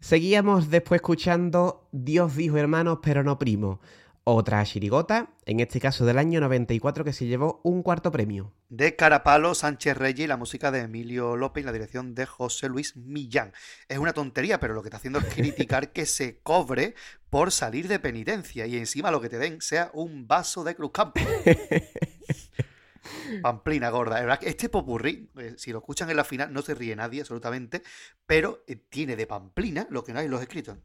Seguíamos 0.00 0.70
después 0.70 0.98
escuchando 0.98 1.88
Dios 1.92 2.36
dijo 2.36 2.58
hermanos, 2.58 2.98
pero 3.02 3.22
no 3.22 3.38
primo. 3.38 3.80
Otra 4.26 4.64
chirigota, 4.64 5.34
en 5.44 5.60
este 5.60 5.78
caso 5.78 6.06
del 6.06 6.16
año 6.16 6.40
94, 6.40 7.04
que 7.04 7.12
se 7.12 7.26
llevó 7.26 7.60
un 7.62 7.82
cuarto 7.82 8.10
premio. 8.10 8.54
de 8.70 8.96
Carapalo, 8.96 9.54
Sánchez 9.54 9.98
Reyes 9.98 10.24
y 10.24 10.26
la 10.26 10.38
música 10.38 10.70
de 10.70 10.80
Emilio 10.80 11.36
López 11.36 11.62
y 11.62 11.66
la 11.66 11.72
dirección 11.72 12.14
de 12.14 12.24
José 12.24 12.70
Luis 12.70 12.96
Millán. 12.96 13.52
Es 13.86 13.98
una 13.98 14.14
tontería, 14.14 14.58
pero 14.60 14.72
lo 14.72 14.80
que 14.80 14.88
está 14.88 14.96
haciendo 14.96 15.18
es 15.18 15.26
criticar 15.26 15.92
que 15.92 16.06
se 16.06 16.38
cobre 16.38 16.94
por 17.28 17.52
salir 17.52 17.86
de 17.86 17.98
penitencia 17.98 18.66
y 18.66 18.78
encima 18.78 19.10
lo 19.10 19.20
que 19.20 19.28
te 19.28 19.36
den 19.36 19.60
sea 19.60 19.90
un 19.92 20.26
vaso 20.26 20.64
de 20.64 20.74
Cruz 20.74 20.92
Campo. 20.92 21.20
Pamplina 23.42 23.90
gorda. 23.90 24.16
Es 24.16 24.22
verdad 24.22 24.38
que 24.38 24.48
este 24.48 24.70
popurrí, 24.70 25.28
eh, 25.36 25.52
si 25.58 25.70
lo 25.70 25.80
escuchan 25.80 26.08
en 26.08 26.16
la 26.16 26.24
final, 26.24 26.50
no 26.50 26.62
se 26.62 26.74
ríe 26.74 26.96
nadie 26.96 27.20
absolutamente, 27.20 27.82
pero 28.24 28.64
eh, 28.66 28.76
tiene 28.76 29.16
de 29.16 29.26
Pamplina 29.26 29.86
lo 29.90 30.02
que 30.02 30.14
no 30.14 30.20
hay 30.20 30.24
en 30.24 30.30
los 30.30 30.40
escritos. 30.40 30.78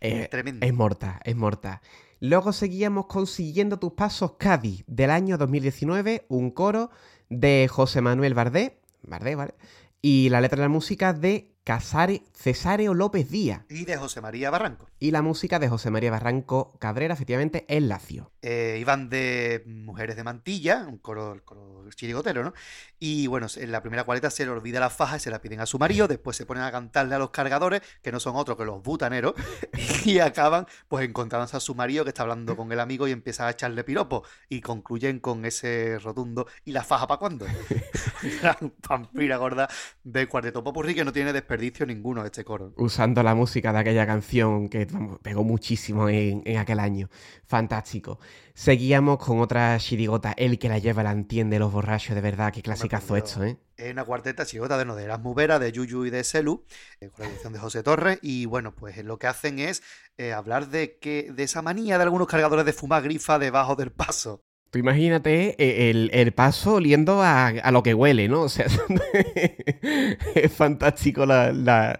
Eh, 0.00 0.28
Tremendo. 0.30 0.64
Es 0.64 0.72
morta, 0.72 1.20
es 1.24 1.34
morta. 1.34 1.82
Luego 2.20 2.52
seguíamos 2.52 3.06
con 3.06 3.26
Siguiendo 3.26 3.78
tus 3.78 3.92
pasos 3.92 4.32
Cádiz, 4.38 4.84
del 4.86 5.10
año 5.10 5.36
2019, 5.36 6.24
un 6.28 6.50
coro 6.50 6.90
de 7.28 7.68
José 7.70 8.00
Manuel 8.00 8.32
Bardé, 8.32 8.80
Bardé, 9.02 9.34
¿vale? 9.34 9.54
Y 10.00 10.30
la 10.30 10.40
letra 10.40 10.56
de 10.56 10.62
la 10.62 10.68
música 10.68 11.12
de 11.12 11.55
Casare, 11.66 12.22
Cesáreo 12.32 12.94
López 12.94 13.28
Díaz. 13.28 13.62
Y 13.68 13.86
de 13.86 13.96
José 13.96 14.20
María 14.20 14.50
Barranco. 14.50 14.86
Y 15.00 15.10
la 15.10 15.20
música 15.20 15.58
de 15.58 15.68
José 15.68 15.90
María 15.90 16.12
Barranco 16.12 16.78
Cabrera, 16.78 17.14
efectivamente, 17.14 17.66
el 17.68 17.88
Lacio. 17.88 18.30
Eh, 18.40 18.76
iban 18.80 19.10
de 19.10 19.64
Mujeres 19.66 20.14
de 20.14 20.22
Mantilla, 20.22 20.86
un 20.86 20.98
coro, 20.98 21.32
el 21.32 21.42
coro 21.42 21.84
chirigotero, 21.90 22.44
¿no? 22.44 22.54
Y 23.00 23.26
bueno, 23.26 23.48
en 23.56 23.72
la 23.72 23.80
primera 23.80 24.04
cuareta 24.04 24.30
se 24.30 24.44
le 24.44 24.52
olvida 24.52 24.78
la 24.78 24.90
faja 24.90 25.16
y 25.16 25.20
se 25.20 25.30
la 25.30 25.40
piden 25.40 25.58
a 25.58 25.66
su 25.66 25.80
marido, 25.80 26.06
después 26.08 26.36
se 26.36 26.46
ponen 26.46 26.62
a 26.62 26.70
cantarle 26.70 27.16
a 27.16 27.18
los 27.18 27.30
cargadores, 27.30 27.82
que 28.00 28.12
no 28.12 28.20
son 28.20 28.36
otros 28.36 28.56
que 28.56 28.64
los 28.64 28.80
butaneros, 28.80 29.34
y 30.04 30.20
acaban 30.20 30.68
pues 30.86 31.08
encontrándose 31.08 31.56
a 31.56 31.60
su 31.60 31.74
marido 31.74 32.04
que 32.04 32.10
está 32.10 32.22
hablando 32.22 32.56
con 32.56 32.70
el 32.70 32.78
amigo 32.78 33.08
y 33.08 33.10
empieza 33.10 33.48
a 33.48 33.50
echarle 33.50 33.82
piropo, 33.82 34.22
y 34.48 34.60
concluyen 34.60 35.18
con 35.18 35.44
ese 35.44 35.98
rotundo, 35.98 36.46
¿y 36.64 36.70
la 36.70 36.84
faja 36.84 37.08
para 37.08 37.18
cuándo? 37.18 37.46
Gran 38.40 38.70
pampira 38.86 39.36
gorda 39.36 39.68
de 40.04 40.28
cuarteto 40.28 40.62
popurrí 40.62 40.94
que 40.94 41.04
no 41.04 41.12
tiene 41.12 41.32
desperdicio 41.32 41.55
ninguno 41.86 42.24
este 42.24 42.44
coro. 42.44 42.72
Usando 42.76 43.22
la 43.22 43.34
música 43.34 43.72
de 43.72 43.78
aquella 43.78 44.06
canción 44.06 44.68
que 44.68 44.84
vamos, 44.86 45.18
pegó 45.22 45.44
muchísimo 45.44 46.08
en, 46.08 46.42
en 46.44 46.58
aquel 46.58 46.80
año. 46.80 47.08
Fantástico. 47.46 48.18
Seguíamos 48.54 49.18
con 49.18 49.40
otra 49.40 49.78
chirigota, 49.78 50.32
El 50.36 50.58
que 50.58 50.68
la 50.68 50.78
lleva 50.78 51.02
la 51.02 51.12
entiende, 51.12 51.58
los 51.58 51.72
borrachos, 51.72 52.14
de 52.14 52.20
verdad, 52.20 52.52
qué 52.52 52.62
clasicazo 52.62 53.14
pero- 53.14 53.24
esto, 53.24 53.44
¿eh? 53.44 53.58
Es 53.76 53.92
una 53.92 54.04
cuarteta 54.04 54.46
chirigota 54.46 54.78
de, 54.78 54.86
no, 54.86 54.94
de 54.96 55.04
Erasmus 55.04 55.34
Vera, 55.36 55.58
de 55.58 55.70
Yuyu 55.70 56.06
y 56.06 56.10
de 56.10 56.24
Selu, 56.24 56.64
eh, 56.98 57.10
con 57.10 57.20
la 57.20 57.26
dirección 57.26 57.52
de 57.52 57.58
José 57.58 57.82
Torres. 57.82 58.18
Y 58.22 58.46
bueno, 58.46 58.74
pues 58.74 58.96
lo 59.04 59.18
que 59.18 59.26
hacen 59.26 59.58
es 59.58 59.82
eh, 60.16 60.32
hablar 60.32 60.68
de 60.70 60.96
que 60.98 61.30
de 61.30 61.42
esa 61.42 61.60
manía 61.60 61.98
de 61.98 62.04
algunos 62.04 62.26
cargadores 62.26 62.64
de 62.64 62.72
fumar 62.72 63.02
grifa 63.02 63.38
debajo 63.38 63.76
del 63.76 63.92
paso. 63.92 64.42
Tú 64.70 64.78
imagínate 64.78 65.54
eh, 65.62 65.90
el, 65.90 66.10
el 66.12 66.32
paso 66.32 66.74
oliendo 66.74 67.22
a, 67.22 67.46
a 67.48 67.70
lo 67.70 67.82
que 67.82 67.94
huele, 67.94 68.28
¿no? 68.28 68.42
O 68.42 68.48
sea, 68.48 68.66
es 70.34 70.52
fantástico 70.52 71.26
la, 71.26 71.52
la- 71.52 71.98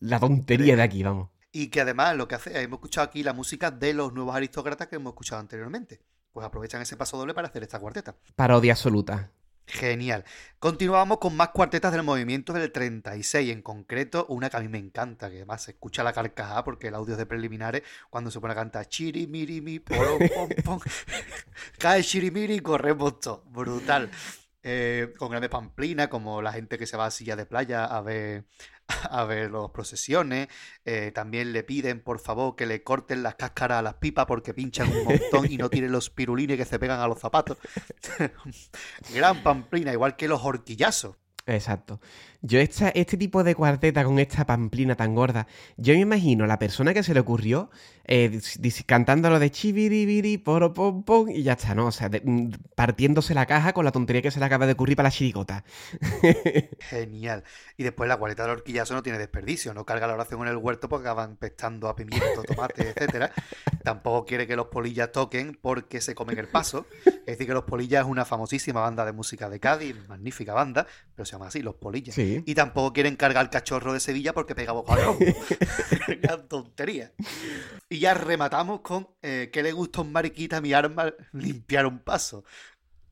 la 0.00 0.20
tontería 0.20 0.76
de 0.76 0.82
aquí, 0.82 1.02
vamos. 1.02 1.30
Y 1.52 1.68
que 1.68 1.80
además 1.80 2.16
lo 2.16 2.28
que 2.28 2.34
hace, 2.34 2.60
hemos 2.62 2.76
escuchado 2.78 3.06
aquí 3.06 3.22
la 3.22 3.32
música 3.32 3.70
de 3.70 3.94
los 3.94 4.12
nuevos 4.12 4.34
aristócratas 4.36 4.88
que 4.88 4.96
hemos 4.96 5.12
escuchado 5.12 5.40
anteriormente. 5.40 6.00
Pues 6.32 6.46
aprovechan 6.46 6.82
ese 6.82 6.96
paso 6.98 7.16
doble 7.16 7.32
para 7.32 7.48
hacer 7.48 7.62
esta 7.62 7.78
cuarteta. 7.78 8.14
Parodia 8.34 8.72
absoluta. 8.74 9.30
Genial. 9.66 10.24
Continuamos 10.60 11.18
con 11.18 11.36
más 11.36 11.48
cuartetas 11.48 11.92
del 11.92 12.04
movimiento 12.04 12.52
del 12.52 12.70
36, 12.70 13.50
en 13.50 13.62
concreto 13.62 14.24
una 14.28 14.48
que 14.48 14.56
a 14.56 14.60
mí 14.60 14.68
me 14.68 14.78
encanta, 14.78 15.28
que 15.28 15.36
además 15.36 15.62
se 15.62 15.72
escucha 15.72 16.04
la 16.04 16.12
carcajada 16.12 16.62
porque 16.62 16.88
el 16.88 16.94
audio 16.94 17.14
es 17.14 17.18
de 17.18 17.26
preliminares 17.26 17.82
cuando 18.08 18.30
se 18.30 18.40
pone 18.40 18.52
a 18.52 18.56
cantar 18.56 18.88
chirimirimi, 18.88 19.80
poro, 19.80 20.18
pom, 20.34 20.48
pom. 20.64 20.80
cae 21.78 22.02
chirimiri 22.02 22.54
y 22.54 22.60
corremos 22.60 23.18
todo. 23.18 23.42
Brutal. 23.46 24.10
Eh, 24.62 25.12
con 25.18 25.30
grandes 25.30 25.50
pamplinas, 25.50 26.08
como 26.08 26.42
la 26.42 26.52
gente 26.52 26.78
que 26.78 26.86
se 26.86 26.96
va 26.96 27.06
a 27.06 27.10
silla 27.10 27.36
de 27.36 27.46
playa 27.46 27.84
a 27.84 28.00
ver, 28.00 28.46
a 29.10 29.24
ver 29.24 29.50
las 29.50 29.70
procesiones. 29.70 30.48
Eh, 30.84 31.12
también 31.14 31.52
le 31.52 31.62
piden, 31.62 32.00
por 32.00 32.20
favor, 32.20 32.56
que 32.56 32.66
le 32.66 32.82
corten 32.82 33.22
las 33.22 33.34
cáscaras 33.34 33.78
a 33.78 33.82
las 33.82 33.94
pipas 33.94 34.26
porque 34.26 34.54
pinchan 34.54 34.90
un 34.90 35.04
montón 35.04 35.50
y 35.50 35.56
no 35.56 35.70
tienen 35.70 35.92
los 35.92 36.10
pirulines 36.10 36.56
que 36.56 36.64
se 36.64 36.78
pegan 36.78 37.00
a 37.00 37.08
los 37.08 37.18
zapatos. 37.18 37.58
Gran 39.14 39.42
pamplina, 39.42 39.92
igual 39.92 40.16
que 40.16 40.28
los 40.28 40.42
horquillazos. 40.42 41.16
Exacto. 41.46 42.00
Yo 42.46 42.60
esta, 42.60 42.90
este 42.90 43.16
tipo 43.16 43.42
de 43.42 43.54
cuarteta 43.54 44.04
con 44.04 44.18
esta 44.18 44.46
pamplina 44.46 44.94
tan 44.94 45.14
gorda, 45.14 45.46
yo 45.76 45.94
me 45.94 46.00
imagino 46.00 46.46
la 46.46 46.58
persona 46.58 46.94
que 46.94 47.02
se 47.02 47.12
le 47.14 47.20
ocurrió 47.20 47.70
eh, 48.08 48.30
dis- 48.30 48.60
dis- 48.60 48.84
cantando 48.86 49.30
lo 49.30 49.38
de 49.40 49.50
chibiribiri, 49.50 50.38
poro 50.38 50.72
pom 50.72 51.02
pom 51.02 51.28
y 51.28 51.42
ya 51.42 51.54
está, 51.54 51.74
¿no? 51.74 51.86
O 51.86 51.92
sea, 51.92 52.08
de- 52.08 52.22
mm, 52.24 52.50
partiéndose 52.76 53.34
la 53.34 53.46
caja 53.46 53.72
con 53.72 53.84
la 53.84 53.90
tontería 53.90 54.22
que 54.22 54.30
se 54.30 54.38
le 54.38 54.44
acaba 54.46 54.66
de 54.66 54.72
ocurrir 54.74 54.96
para 54.96 55.08
la 55.08 55.12
chirigota. 55.12 55.64
Genial. 56.78 57.42
Y 57.76 57.82
después 57.82 58.08
la 58.08 58.16
cuareta 58.16 58.42
del 58.44 58.52
horquillazo 58.52 58.94
no 58.94 59.02
tiene 59.02 59.18
desperdicio, 59.18 59.74
no 59.74 59.84
carga 59.84 60.06
la 60.06 60.14
oración 60.14 60.42
en 60.42 60.48
el 60.48 60.56
huerto 60.56 60.88
porque 60.88 61.08
acaban 61.08 61.36
pestando 61.36 61.88
a 61.88 61.96
pimiento, 61.96 62.42
tomate, 62.46 62.90
etcétera. 62.96 63.32
Tampoco 63.82 64.24
quiere 64.24 64.46
que 64.46 64.56
los 64.56 64.66
polillas 64.66 65.10
toquen 65.12 65.58
porque 65.60 66.00
se 66.00 66.14
comen 66.14 66.38
el 66.38 66.48
paso. 66.48 66.86
Es 67.04 67.26
decir, 67.26 67.46
que 67.46 67.54
los 67.54 67.64
polillas 67.64 68.04
es 68.04 68.10
una 68.10 68.24
famosísima 68.24 68.80
banda 68.80 69.04
de 69.04 69.12
música 69.12 69.48
de 69.50 69.58
Cádiz, 69.60 69.96
magnífica 70.08 70.54
banda, 70.54 70.86
pero 71.14 71.26
se 71.26 71.32
llama 71.32 71.48
así, 71.48 71.62
los 71.62 71.74
polillas. 71.74 72.14
Sí. 72.14 72.35
Y 72.44 72.54
tampoco 72.54 72.92
quieren 72.92 73.16
cargar 73.16 73.44
el 73.44 73.50
cachorro 73.50 73.92
de 73.92 74.00
Sevilla 74.00 74.32
porque 74.32 74.54
pega 74.54 74.72
bocadón. 74.72 75.16
Gran 76.20 76.48
tontería. 76.48 77.12
Y 77.88 77.98
ya 78.00 78.14
rematamos 78.14 78.80
con 78.80 79.08
eh, 79.22 79.50
¿qué 79.52 79.62
le 79.62 79.72
gusta 79.72 80.00
a 80.00 80.02
un 80.04 80.12
mariquita 80.12 80.58
a 80.58 80.60
mi 80.60 80.72
arma 80.72 81.12
limpiar 81.32 81.86
un 81.86 81.98
paso? 82.00 82.44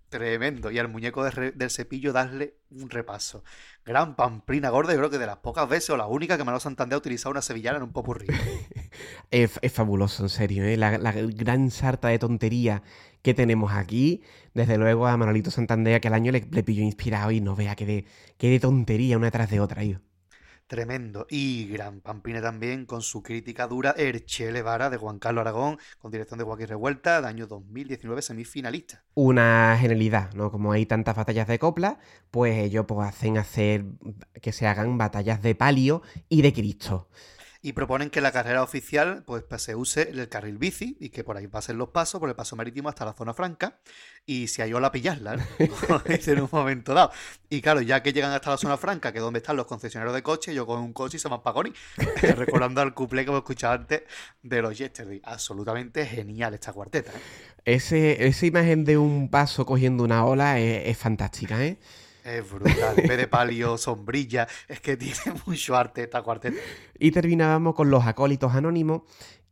Tremendo. 0.08 0.70
Y 0.70 0.78
al 0.78 0.88
muñeco 0.88 1.24
de 1.24 1.30
re- 1.32 1.52
del 1.52 1.70
cepillo 1.70 2.12
darle 2.12 2.58
un 2.70 2.88
repaso. 2.88 3.42
Gran 3.84 4.14
pamplina 4.14 4.68
gorda, 4.70 4.92
yo 4.92 4.98
creo 4.98 5.10
que 5.10 5.18
de 5.18 5.26
las 5.26 5.38
pocas 5.38 5.68
veces 5.68 5.90
o 5.90 5.96
la 5.96 6.06
única 6.06 6.36
que 6.36 6.44
Manolo 6.44 6.60
Santander 6.60 6.94
ha 6.94 6.98
utilizado 6.98 7.32
una 7.32 7.42
sevillana 7.42 7.78
en 7.78 7.84
un 7.84 7.92
popurrí. 7.92 8.26
Es, 9.30 9.58
es 9.62 9.72
fabuloso, 9.72 10.22
en 10.22 10.28
serio, 10.28 10.64
¿eh? 10.64 10.76
la, 10.76 10.98
la 10.98 11.10
gran 11.12 11.72
sarta 11.72 12.08
de 12.08 12.20
tontería 12.20 12.82
que 13.24 13.34
tenemos 13.34 13.72
aquí. 13.72 14.22
Desde 14.52 14.78
luego 14.78 15.08
a 15.08 15.16
Manolito 15.16 15.50
Santander, 15.50 16.00
que 16.00 16.08
el 16.08 16.14
año 16.14 16.30
le, 16.30 16.46
le 16.48 16.62
pilló 16.62 16.82
inspirado 16.82 17.32
y 17.32 17.40
no 17.40 17.56
vea 17.56 17.74
que 17.74 17.86
de, 17.86 18.04
qué 18.36 18.50
de 18.50 18.60
tontería 18.60 19.16
una 19.16 19.30
tras 19.32 19.50
de 19.50 19.60
otra. 19.60 19.82
Tremendo. 20.66 21.26
Y 21.30 21.66
gran 21.68 22.00
pamplina 22.00 22.42
también 22.42 22.84
con 22.84 23.00
su 23.00 23.22
crítica 23.22 23.66
dura 23.66 23.94
Erchele 23.96 24.60
Vara 24.62 24.90
de 24.90 24.98
Juan 24.98 25.18
Carlos 25.18 25.40
Aragón, 25.40 25.78
con 25.98 26.10
dirección 26.10 26.38
de 26.38 26.44
Joaquín 26.44 26.68
Revuelta, 26.68 27.22
de 27.22 27.28
año 27.28 27.46
2019, 27.46 28.20
semifinalista. 28.20 29.04
Una 29.14 29.76
genialidad, 29.80 30.32
¿no? 30.34 30.50
Como 30.50 30.72
hay 30.72 30.84
tantas 30.84 31.16
batallas 31.16 31.48
de 31.48 31.58
copla, 31.58 31.98
pues 32.30 32.58
ellos 32.58 32.84
pues, 32.86 33.08
hacen 33.08 33.38
hacer 33.38 33.86
que 34.40 34.52
se 34.52 34.66
hagan 34.66 34.98
batallas 34.98 35.42
de 35.42 35.54
palio 35.54 36.02
y 36.28 36.42
de 36.42 36.52
Cristo. 36.52 37.08
Y 37.64 37.72
proponen 37.72 38.10
que 38.10 38.20
la 38.20 38.30
carrera 38.30 38.62
oficial 38.62 39.22
pues, 39.24 39.42
pues, 39.42 39.62
se 39.62 39.74
use 39.74 40.10
el 40.10 40.28
carril 40.28 40.58
bici 40.58 40.98
y 41.00 41.08
que 41.08 41.24
por 41.24 41.38
ahí 41.38 41.46
pasen 41.46 41.78
los 41.78 41.88
pasos, 41.88 42.20
por 42.20 42.28
el 42.28 42.36
paso 42.36 42.56
marítimo 42.56 42.90
hasta 42.90 43.06
la 43.06 43.14
zona 43.14 43.32
franca. 43.32 43.78
Y 44.26 44.48
si 44.48 44.60
hay 44.60 44.74
ola, 44.74 44.92
pillarla, 44.92 45.36
¿no? 45.36 45.44
En 46.04 46.42
un 46.42 46.48
momento 46.52 46.92
dado. 46.92 47.10
Y 47.48 47.62
claro, 47.62 47.80
ya 47.80 48.02
que 48.02 48.12
llegan 48.12 48.32
hasta 48.32 48.50
la 48.50 48.58
zona 48.58 48.76
franca, 48.76 49.12
que 49.12 49.18
es 49.18 49.24
donde 49.24 49.38
están 49.38 49.56
los 49.56 49.64
concesionarios 49.64 50.14
de 50.14 50.22
coche, 50.22 50.54
yo 50.54 50.66
con 50.66 50.78
un 50.78 50.92
coche 50.92 51.16
y 51.16 51.20
se 51.20 51.30
me 51.30 51.36
apagoni. 51.36 51.72
Recordando 52.36 52.82
al 52.82 52.92
cuplé 52.92 53.24
que 53.24 53.30
hemos 53.30 53.40
escuchado 53.40 53.72
antes 53.72 54.02
de 54.42 54.60
los 54.60 54.76
Yesterday. 54.76 55.22
Absolutamente 55.24 56.04
genial 56.04 56.52
esta 56.52 56.74
cuarteta. 56.74 57.12
¿eh? 57.12 57.22
Ese, 57.64 58.26
esa 58.26 58.44
imagen 58.44 58.84
de 58.84 58.98
un 58.98 59.30
paso 59.30 59.64
cogiendo 59.64 60.04
una 60.04 60.26
ola 60.26 60.60
es 60.60 60.98
fantástica, 60.98 61.64
¿eh? 61.64 61.78
Es 62.24 62.50
brutal. 62.50 62.96
De 62.96 63.28
palio, 63.28 63.76
sombrilla. 63.76 64.48
Es 64.66 64.80
que 64.80 64.96
tiene 64.96 65.14
mucho 65.46 65.76
arte 65.76 66.02
esta 66.02 66.22
cuarteta. 66.22 66.56
Y 66.98 67.10
terminábamos 67.10 67.74
con 67.74 67.90
Los 67.90 68.06
Acólitos 68.06 68.54
Anónimos, 68.54 69.02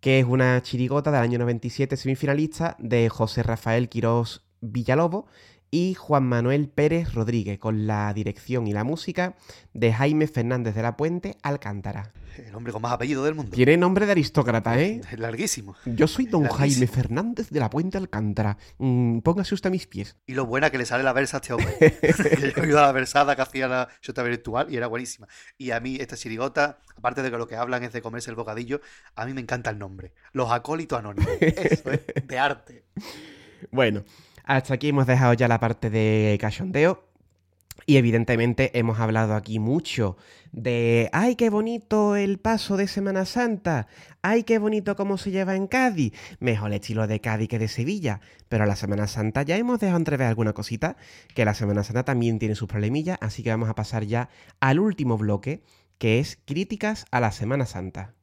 que 0.00 0.18
es 0.18 0.24
una 0.24 0.60
chirigota 0.62 1.10
del 1.10 1.20
año 1.20 1.38
97 1.38 1.96
semifinalista 1.96 2.76
de 2.78 3.08
José 3.10 3.42
Rafael 3.42 3.88
Quirós 3.88 4.46
Villalobos 4.60 5.26
y 5.72 5.94
Juan 5.94 6.24
Manuel 6.24 6.68
Pérez 6.68 7.14
Rodríguez, 7.14 7.58
con 7.58 7.86
la 7.86 8.12
dirección 8.12 8.66
y 8.66 8.74
la 8.74 8.84
música 8.84 9.36
de 9.72 9.90
Jaime 9.90 10.26
Fernández 10.26 10.74
de 10.74 10.82
la 10.82 10.98
Puente 10.98 11.38
Alcántara. 11.42 12.12
El 12.36 12.54
hombre 12.54 12.74
con 12.74 12.82
más 12.82 12.92
apellido 12.92 13.24
del 13.24 13.34
mundo. 13.34 13.52
Tiene 13.52 13.78
nombre 13.78 14.04
de 14.04 14.12
aristócrata, 14.12 14.78
¿eh? 14.78 15.00
Es 15.10 15.18
larguísimo. 15.18 15.74
Yo 15.86 16.06
soy 16.06 16.26
don 16.26 16.42
Larguísimo. 16.42 16.58
Jaime 16.58 16.86
Fernández 16.86 17.48
de 17.48 17.58
la 17.58 17.70
Puente 17.70 17.96
Alcántara. 17.96 18.58
Mm, 18.76 19.20
póngase 19.20 19.54
usted 19.54 19.68
a 19.68 19.70
mis 19.70 19.86
pies. 19.86 20.14
Y 20.26 20.34
lo 20.34 20.44
buena 20.44 20.68
que 20.68 20.76
le 20.76 20.84
sale 20.84 21.04
la 21.04 21.14
versa 21.14 21.38
a 21.38 21.40
este 21.40 21.54
hombre. 21.54 21.74
yo 22.38 22.48
he 22.48 22.60
oído 22.60 22.78
la 22.78 22.92
versada 22.92 23.34
que 23.34 23.40
hacía 23.40 23.66
la 23.66 23.88
Shota 24.02 24.22
virtual 24.22 24.70
y 24.70 24.76
era 24.76 24.88
buenísima. 24.88 25.26
Y 25.56 25.70
a 25.70 25.80
mí, 25.80 25.96
esta 25.96 26.18
chirigota, 26.18 26.80
aparte 26.96 27.22
de 27.22 27.30
que 27.30 27.38
lo 27.38 27.48
que 27.48 27.56
hablan 27.56 27.82
es 27.82 27.94
de 27.94 28.02
comerse 28.02 28.28
el 28.28 28.36
bocadillo, 28.36 28.82
a 29.14 29.24
mí 29.24 29.32
me 29.32 29.40
encanta 29.40 29.70
el 29.70 29.78
nombre. 29.78 30.12
Los 30.32 30.50
acólitos 30.50 30.98
anónimos. 30.98 31.30
Eso 31.40 31.90
es 31.90 32.02
de 32.26 32.38
arte. 32.38 32.84
Bueno, 33.70 34.02
hasta 34.44 34.74
aquí 34.74 34.88
hemos 34.88 35.06
dejado 35.06 35.34
ya 35.34 35.48
la 35.48 35.60
parte 35.60 35.90
de 35.90 36.38
cachondeo. 36.40 37.08
Y 37.86 37.96
evidentemente 37.96 38.78
hemos 38.78 39.00
hablado 39.00 39.34
aquí 39.34 39.58
mucho 39.58 40.16
de, 40.52 41.08
ay, 41.12 41.34
qué 41.34 41.50
bonito 41.50 42.14
el 42.14 42.38
paso 42.38 42.76
de 42.76 42.86
Semana 42.86 43.24
Santa, 43.24 43.88
ay, 44.20 44.44
qué 44.44 44.58
bonito 44.58 44.94
cómo 44.94 45.16
se 45.16 45.30
lleva 45.30 45.56
en 45.56 45.66
Cádiz, 45.66 46.12
mejor 46.38 46.68
el 46.68 46.74
estilo 46.74 47.06
de 47.06 47.20
Cádiz 47.20 47.48
que 47.48 47.58
de 47.58 47.68
Sevilla, 47.68 48.20
pero 48.48 48.66
la 48.66 48.76
Semana 48.76 49.06
Santa 49.06 49.42
ya 49.42 49.56
hemos 49.56 49.80
dejado 49.80 49.98
entrever 49.98 50.26
alguna 50.26 50.52
cosita, 50.52 50.96
que 51.34 51.44
la 51.44 51.54
Semana 51.54 51.82
Santa 51.82 52.04
también 52.04 52.38
tiene 52.38 52.54
sus 52.54 52.68
problemillas, 52.68 53.18
así 53.20 53.42
que 53.42 53.50
vamos 53.50 53.70
a 53.70 53.74
pasar 53.74 54.04
ya 54.04 54.28
al 54.60 54.78
último 54.78 55.16
bloque, 55.16 55.62
que 55.98 56.20
es 56.20 56.38
críticas 56.44 57.06
a 57.10 57.20
la 57.20 57.32
Semana 57.32 57.66
Santa. 57.66 58.14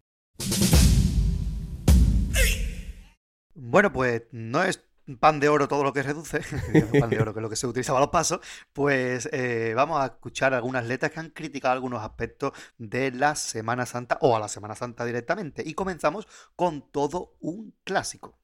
Bueno, 3.56 3.92
pues 3.92 4.24
no 4.32 4.64
es 4.64 4.89
pan 5.18 5.40
de 5.40 5.50
oro 5.50 5.68
todo 5.68 5.84
lo 5.84 5.94
que 5.94 6.04
reduce, 6.04 6.40
pan 7.00 7.10
de 7.10 7.20
oro 7.20 7.34
que 7.34 7.40
es 7.40 7.44
lo 7.44 7.50
que 7.50 7.56
se 7.56 7.68
utilizaba 7.68 8.00
a 8.00 8.02
los 8.02 8.10
pasos, 8.10 8.40
pues 8.74 9.30
eh, 9.32 9.74
vamos 9.76 10.02
a 10.02 10.06
escuchar 10.06 10.54
algunas 10.54 10.86
letras 10.86 11.12
que 11.12 11.20
han 11.20 11.30
criticado 11.30 11.74
algunos 11.74 12.04
aspectos 12.04 12.54
de 12.78 13.12
la 13.12 13.36
Semana 13.36 13.86
Santa 13.86 14.18
o 14.22 14.36
a 14.36 14.40
la 14.40 14.48
Semana 14.48 14.76
Santa 14.76 15.06
directamente. 15.06 15.64
Y 15.66 15.74
comenzamos 15.74 16.28
con 16.56 16.92
todo 16.92 17.36
un 17.40 17.74
clásico. 17.84 18.38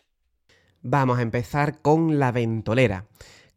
Vamos 0.81 1.19
a 1.19 1.23
empezar 1.23 1.81
con 1.81 2.19
La 2.19 2.31
Ventolera. 2.31 3.07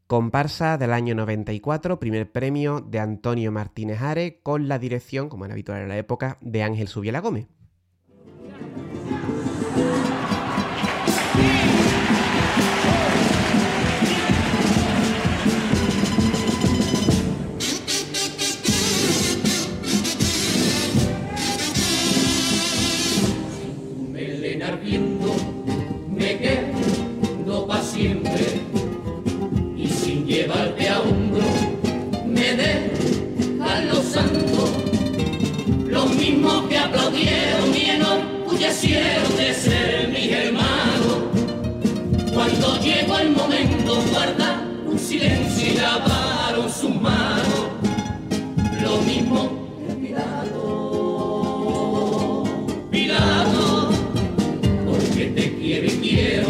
Comparsa 0.07 0.79
del 0.79 0.95
año 0.95 1.15
94, 1.15 2.01
primer 2.01 2.33
premio 2.33 2.81
de 2.81 2.99
Antonio 2.99 3.53
Martínez 3.53 4.01
Are, 4.01 4.41
con 4.43 4.67
la 4.67 4.79
dirección, 4.79 5.29
como 5.29 5.45
era 5.45 5.53
habitual 5.53 5.83
en 5.83 5.89
la 5.89 5.99
época, 5.99 6.39
de 6.41 6.63
Ángel 6.63 6.89
Subiela 6.89 7.21
Gómez. 7.21 7.47
Enorgullecieron 39.09 39.37
de 39.37 39.55
ser 39.55 40.09
mis 40.09 40.31
hermanos 40.33 41.19
cuando 42.33 42.79
llegó 42.81 43.19
el 43.19 43.31
momento 43.31 44.03
guarda 44.11 44.63
un 44.87 44.99
silencio 44.99 45.73
y 45.73 45.77
lavaron 45.77 46.71
sus 46.71 46.95
manos 46.95 47.69
lo 48.83 48.99
mismo 49.03 49.69
que 49.87 49.95
Pilato. 49.95 50.65
Pilato 52.91 53.91
porque 54.87 55.27
te 55.27 55.55
quiero 55.57 55.87
y 55.87 55.91
quiero, 55.91 56.48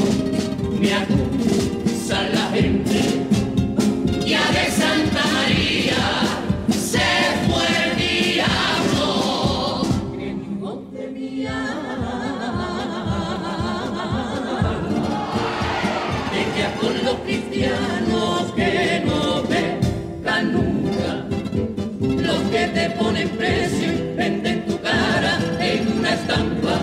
ponen 22.99 23.29
precio 23.31 23.93
y 23.93 24.17
venden 24.17 24.67
tu 24.67 24.79
cara 24.81 25.39
en 25.61 25.99
una 25.99 26.15
estampa. 26.15 26.81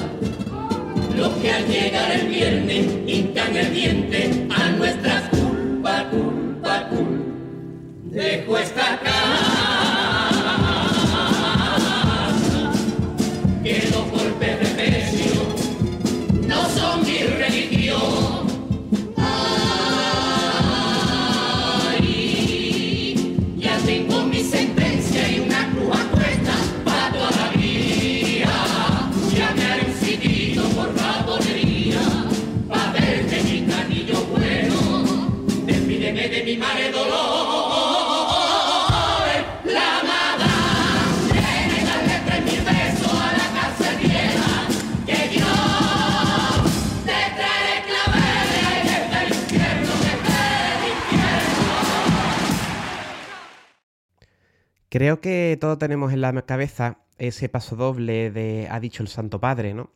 Los 1.16 1.30
que 1.34 1.52
al 1.52 1.68
llegar 1.68 2.12
el 2.12 2.28
viernes 2.28 2.88
hincan 3.06 3.56
el 3.56 3.74
diente 3.74 4.48
a 4.50 4.70
nuestra 4.72 5.30
culpa, 5.30 6.10
culpa, 6.10 6.88
culpa. 6.90 7.26
Dejo 8.12 8.58
esta 8.58 9.00
casa 9.00 9.75
Creo 54.96 55.20
que 55.20 55.58
todos 55.60 55.78
tenemos 55.78 56.14
en 56.14 56.22
la 56.22 56.32
cabeza 56.44 57.00
ese 57.18 57.50
paso 57.50 57.76
doble 57.76 58.32
de 58.32 58.70
ha 58.72 58.80
dicho 58.80 59.04
el 59.04 59.10
Santo 59.10 59.42
Padre, 59.42 59.74
¿no? 59.74 59.90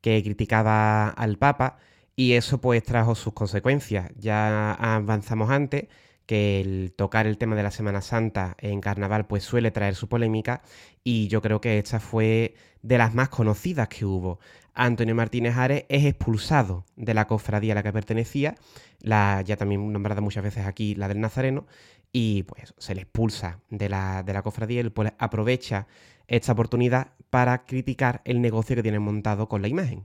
Que 0.00 0.22
criticaba 0.22 1.08
al 1.08 1.36
Papa 1.36 1.78
y 2.14 2.34
eso 2.34 2.60
pues 2.60 2.84
trajo 2.84 3.16
sus 3.16 3.32
consecuencias. 3.32 4.12
Ya 4.16 4.70
avanzamos 4.74 5.50
antes 5.50 5.88
que 6.26 6.60
el 6.60 6.92
tocar 6.96 7.26
el 7.26 7.38
tema 7.38 7.56
de 7.56 7.64
la 7.64 7.72
Semana 7.72 8.00
Santa 8.02 8.54
en 8.60 8.80
carnaval 8.80 9.26
pues 9.26 9.42
suele 9.42 9.72
traer 9.72 9.96
su 9.96 10.08
polémica 10.08 10.62
y 11.02 11.26
yo 11.26 11.42
creo 11.42 11.60
que 11.60 11.80
esta 11.80 11.98
fue 11.98 12.54
de 12.82 12.98
las 12.98 13.14
más 13.14 13.30
conocidas 13.30 13.88
que 13.88 14.04
hubo. 14.04 14.38
Antonio 14.76 15.14
Martínez 15.14 15.56
Ares 15.56 15.84
es 15.88 16.04
expulsado 16.04 16.84
de 16.96 17.14
la 17.14 17.26
cofradía 17.26 17.72
a 17.72 17.76
la 17.76 17.82
que 17.82 17.92
pertenecía, 17.92 18.54
la 19.00 19.42
ya 19.42 19.56
también 19.56 19.92
nombrada 19.92 20.20
muchas 20.20 20.44
veces 20.44 20.66
aquí, 20.66 20.94
la 20.94 21.08
del 21.08 21.20
Nazareno, 21.20 21.66
y 22.12 22.44
pues 22.44 22.74
se 22.78 22.94
le 22.94 23.02
expulsa 23.02 23.60
de 23.70 23.88
la, 23.88 24.22
de 24.22 24.32
la 24.32 24.42
cofradía 24.42 24.80
y 24.80 24.90
pues 24.90 25.12
aprovecha 25.18 25.86
esta 26.28 26.52
oportunidad 26.52 27.12
para 27.30 27.64
criticar 27.64 28.22
el 28.24 28.40
negocio 28.40 28.76
que 28.76 28.82
tienen 28.82 29.02
montado 29.02 29.48
con 29.48 29.62
la 29.62 29.68
imagen. 29.68 30.04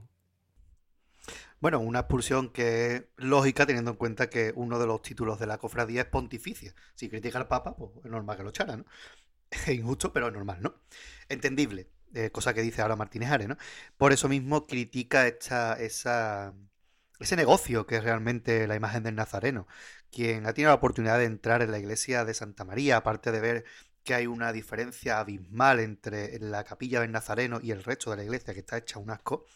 Bueno, 1.60 1.78
una 1.78 2.00
expulsión 2.00 2.48
que 2.50 2.96
es 2.96 3.04
lógica 3.16 3.66
teniendo 3.66 3.92
en 3.92 3.96
cuenta 3.96 4.28
que 4.28 4.52
uno 4.56 4.80
de 4.80 4.86
los 4.86 5.00
títulos 5.00 5.38
de 5.38 5.46
la 5.46 5.58
cofradía 5.58 6.02
es 6.02 6.06
pontificia. 6.08 6.74
Si 6.96 7.08
critica 7.08 7.38
al 7.38 7.46
Papa, 7.46 7.76
pues 7.76 7.92
es 8.04 8.10
normal 8.10 8.36
que 8.36 8.42
lo 8.42 8.48
echara, 8.50 8.76
¿no? 8.76 8.84
Es 9.50 9.68
injusto, 9.68 10.12
pero 10.12 10.28
es 10.28 10.32
normal, 10.32 10.58
¿no? 10.60 10.74
Entendible, 11.28 11.88
eh, 12.14 12.30
cosa 12.30 12.54
que 12.54 12.62
dice 12.62 12.82
ahora 12.82 12.96
Martínez 12.96 13.30
Ares, 13.30 13.48
¿no? 13.48 13.56
Por 13.96 14.12
eso 14.12 14.28
mismo 14.28 14.66
critica 14.66 15.26
esta, 15.26 15.74
esa, 15.74 16.54
ese 17.20 17.36
negocio 17.36 17.86
que 17.86 17.96
es 17.96 18.04
realmente 18.04 18.66
la 18.66 18.76
imagen 18.76 19.02
del 19.02 19.14
Nazareno. 19.14 19.66
Quien 20.10 20.46
ha 20.46 20.52
tenido 20.52 20.70
la 20.70 20.76
oportunidad 20.76 21.18
de 21.18 21.24
entrar 21.24 21.62
en 21.62 21.70
la 21.70 21.78
iglesia 21.78 22.24
de 22.24 22.34
Santa 22.34 22.64
María, 22.64 22.98
aparte 22.98 23.32
de 23.32 23.40
ver 23.40 23.64
que 24.04 24.14
hay 24.14 24.26
una 24.26 24.52
diferencia 24.52 25.20
abismal 25.20 25.80
entre 25.80 26.38
la 26.40 26.64
capilla 26.64 27.00
del 27.00 27.12
Nazareno 27.12 27.60
y 27.62 27.70
el 27.70 27.84
resto 27.84 28.10
de 28.10 28.16
la 28.18 28.24
iglesia, 28.24 28.54
que 28.54 28.60
está 28.60 28.76
hecha 28.78 28.98
un 28.98 29.10
asco, 29.10 29.46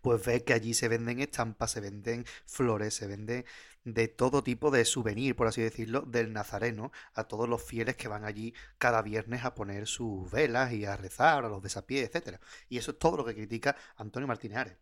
pues 0.00 0.24
ve 0.24 0.44
que 0.44 0.52
allí 0.52 0.74
se 0.74 0.88
venden 0.88 1.20
estampas, 1.20 1.70
se 1.72 1.80
venden 1.80 2.24
flores, 2.46 2.94
se 2.94 3.06
venden 3.06 3.44
de 3.84 4.08
todo 4.08 4.42
tipo 4.42 4.70
de 4.70 4.84
souvenir, 4.84 5.34
por 5.34 5.46
así 5.46 5.60
decirlo, 5.60 6.02
del 6.02 6.32
Nazareno 6.32 6.92
a 7.14 7.24
todos 7.24 7.48
los 7.48 7.62
fieles 7.62 7.96
que 7.96 8.08
van 8.08 8.24
allí 8.24 8.54
cada 8.78 9.02
viernes 9.02 9.44
a 9.44 9.54
poner 9.54 9.86
sus 9.86 10.30
velas 10.30 10.72
y 10.72 10.84
a 10.84 10.96
rezar, 10.96 11.44
a 11.44 11.48
los 11.48 11.62
desapiés, 11.62 12.06
etcétera. 12.06 12.40
Y 12.68 12.78
eso 12.78 12.92
es 12.92 12.98
todo 12.98 13.16
lo 13.16 13.24
que 13.24 13.34
critica 13.34 13.76
Antonio 13.96 14.26
Martínez. 14.26 14.76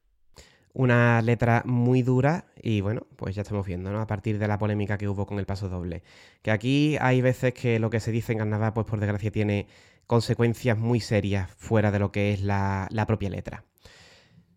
Una 0.72 1.20
letra 1.22 1.62
muy 1.64 2.02
dura 2.02 2.46
y 2.62 2.80
bueno, 2.80 3.06
pues 3.16 3.34
ya 3.34 3.42
estamos 3.42 3.66
viendo, 3.66 3.90
¿no? 3.90 4.00
A 4.00 4.06
partir 4.06 4.38
de 4.38 4.46
la 4.46 4.58
polémica 4.58 4.98
que 4.98 5.08
hubo 5.08 5.26
con 5.26 5.38
el 5.38 5.46
paso 5.46 5.68
doble. 5.68 6.02
Que 6.42 6.52
aquí 6.52 6.96
hay 7.00 7.20
veces 7.20 7.54
que 7.54 7.80
lo 7.80 7.90
que 7.90 8.00
se 8.00 8.12
dice 8.12 8.32
en 8.32 8.38
carnaval, 8.38 8.72
pues 8.72 8.86
por 8.86 9.00
desgracia 9.00 9.32
tiene 9.32 9.66
consecuencias 10.06 10.78
muy 10.78 11.00
serias 11.00 11.50
fuera 11.56 11.90
de 11.90 11.98
lo 11.98 12.12
que 12.12 12.32
es 12.32 12.42
la, 12.42 12.86
la 12.90 13.06
propia 13.06 13.30
letra. 13.30 13.64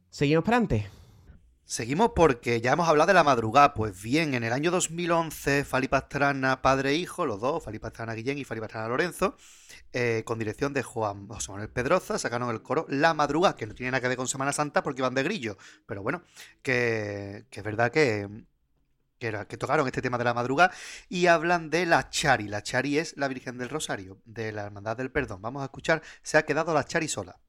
¿Seguimos 0.09 0.43
para 0.43 0.57
adelante? 0.57 1.02
Seguimos 1.65 2.11
porque 2.13 2.59
ya 2.59 2.73
hemos 2.73 2.89
hablado 2.89 3.07
de 3.07 3.13
la 3.13 3.23
madrugada. 3.23 3.73
Pues 3.73 3.99
bien, 4.01 4.33
en 4.33 4.43
el 4.43 4.51
año 4.51 4.69
2011, 4.69 5.63
Fali 5.63 5.87
Pastrana, 5.87 6.61
padre 6.61 6.91
e 6.91 6.95
hijo, 6.95 7.25
los 7.25 7.39
dos, 7.39 7.63
Fali 7.63 7.79
Pastrana 7.79 8.13
Guillén 8.13 8.37
y 8.37 8.43
Fali 8.43 8.59
Pastrana 8.59 8.89
Lorenzo, 8.89 9.37
eh, 9.93 10.23
con 10.25 10.37
dirección 10.39 10.73
de 10.73 10.83
Juan 10.83 11.27
José 11.27 11.51
Manuel 11.51 11.69
Pedroza, 11.69 12.19
sacaron 12.19 12.49
el 12.49 12.61
coro 12.61 12.85
La 12.89 13.13
Madrugada, 13.13 13.55
que 13.55 13.65
no 13.65 13.73
tiene 13.73 13.91
nada 13.91 14.01
que 14.01 14.09
ver 14.09 14.17
con 14.17 14.27
Semana 14.27 14.51
Santa 14.51 14.83
porque 14.83 15.01
iban 15.01 15.15
de 15.15 15.23
grillo. 15.23 15.57
Pero 15.85 16.03
bueno, 16.03 16.23
que, 16.61 17.45
es 17.49 17.63
verdad 17.63 17.91
que, 17.91 18.27
que, 19.17 19.27
era, 19.27 19.47
que 19.47 19.57
tocaron 19.57 19.87
este 19.87 20.01
tema 20.01 20.17
de 20.17 20.25
la 20.25 20.33
madrugada 20.33 20.73
y 21.07 21.27
hablan 21.27 21.69
de 21.69 21.85
la 21.85 22.09
Chari. 22.09 22.49
La 22.49 22.61
Chari 22.61 22.97
es 22.97 23.15
la 23.17 23.29
Virgen 23.29 23.57
del 23.57 23.69
Rosario, 23.69 24.21
de 24.25 24.51
la 24.51 24.63
Hermandad 24.65 24.97
del 24.97 25.11
Perdón. 25.11 25.41
Vamos 25.41 25.61
a 25.61 25.65
escuchar, 25.65 26.03
se 26.23 26.37
ha 26.37 26.45
quedado 26.45 26.73
la 26.73 26.83
Chari 26.83 27.07
sola. 27.07 27.39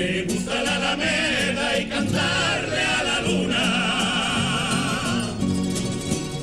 Me 0.00 0.22
gusta 0.22 0.62
la 0.62 0.76
alameda 0.76 1.78
y 1.78 1.84
cantarle 1.84 2.80
a 2.80 3.04
la 3.04 3.20
luna. 3.20 3.64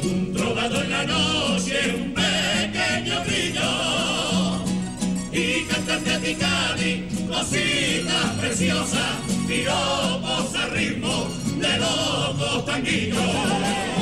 Un 0.03 0.31
trovador 0.31 0.83
en 0.83 0.91
la 0.91 1.03
noche, 1.05 1.95
un 1.95 2.13
pequeño 2.13 3.23
brillo. 3.25 4.61
Y 5.31 5.63
cantarte 5.63 6.13
a 6.13 6.19
ti, 6.19 6.35
Cádiz, 6.35 7.01
cositas 7.27 8.29
preciosas, 8.39 9.15
piropos 9.47 10.53
a 10.53 10.67
ritmo 10.67 11.27
de 11.59 11.77
locos 11.79 12.63
tanguillos. 12.63 13.96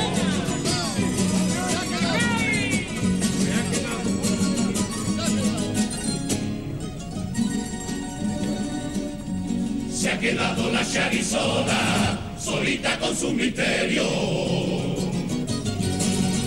Quedado 10.14 10.72
la 10.72 10.84
Shari 10.84 11.24
sola, 11.24 12.19
solita 12.40 12.98
con 13.00 13.16
su 13.16 13.32
misterio. 13.32 14.03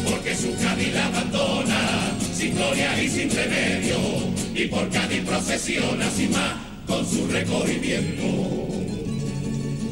Porque 0.08 0.34
su 0.36 0.54
Cádiz 0.62 0.94
la 0.94 1.06
abandona, 1.06 2.12
sin 2.32 2.54
gloria 2.54 3.02
y 3.02 3.08
sin 3.08 3.30
remedio, 3.30 3.98
y 4.54 4.68
por 4.68 4.88
Cádiz 4.90 5.22
procesiona 5.24 6.08
sin 6.10 6.30
más 6.30 6.54
con 6.86 7.04
su 7.04 7.26
recorrimiento. 7.26 8.68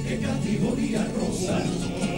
Que 0.07 0.19
categoría 0.19 1.05
rosa, 1.19 1.61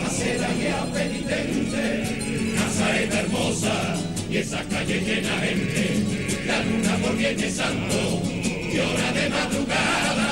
acera 0.07 0.49
y 0.55 0.67
a 0.67 0.85
penitente, 0.93 2.55
casa 2.57 3.01
hermosa, 3.01 3.97
y 4.31 4.37
esa 4.37 4.63
calle 4.65 5.01
llena 5.01 5.39
gente, 5.39 6.45
la 6.47 6.63
luna 6.63 6.97
por 7.03 7.17
viernes 7.17 7.55
santo, 7.55 8.23
llora 8.71 9.13
de 9.13 9.29
madrugada, 9.31 10.28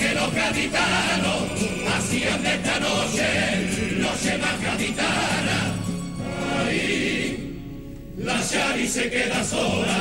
porque 0.00 0.14
los 0.14 0.34
gaditanos 0.34 1.42
hacían 1.94 2.42
de 2.42 2.54
esta 2.54 2.80
noche, 2.80 3.98
noche 3.98 4.38
más 4.38 4.62
gaditana. 4.62 5.74
Ahí, 6.58 7.58
la 8.16 8.40
Shari 8.40 8.88
se 8.88 9.10
queda 9.10 9.44
sola 9.44 9.98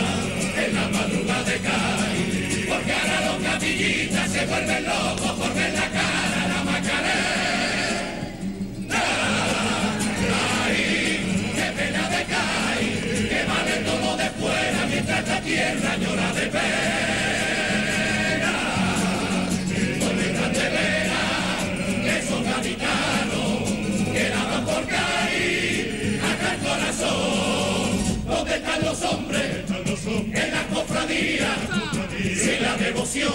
en 0.55 0.75
la 0.75 0.87
madrugada 0.87 1.43
de 1.43 1.57
Cádiz, 1.57 2.65
porque 2.69 2.93
ahora 2.93 3.25
los 3.25 3.43
gatillitas 3.43 4.31
se 4.31 4.45
vuelven 4.45 4.85
locos 4.85 5.31
por 5.31 5.53
ver 5.53 5.73
la 5.73 5.89
cara 5.89 6.47
la 6.47 6.63
Macarena. 6.63 7.13
Ay, 10.63 11.51
qué 11.55 11.71
pena 11.77 12.09
de 12.09 12.23
Cádiz, 12.33 13.29
que 13.29 13.43
vale 13.43 13.75
todo 13.83 14.15
de 14.15 14.29
fuera 14.29 14.85
mientras 14.89 15.19
esta 15.19 15.41
tierra 15.41 15.97
llora 15.97 16.33
de 16.33 16.47
pena. 16.47 16.88
¿Dónde 26.99 28.55
están 28.55 28.83
los 28.83 29.01
hombres? 29.03 29.65
En 30.09 30.51
la 30.51 30.67
cofradía, 30.73 31.55
sin 32.35 32.61
la 32.61 32.75
devoción. 32.77 33.33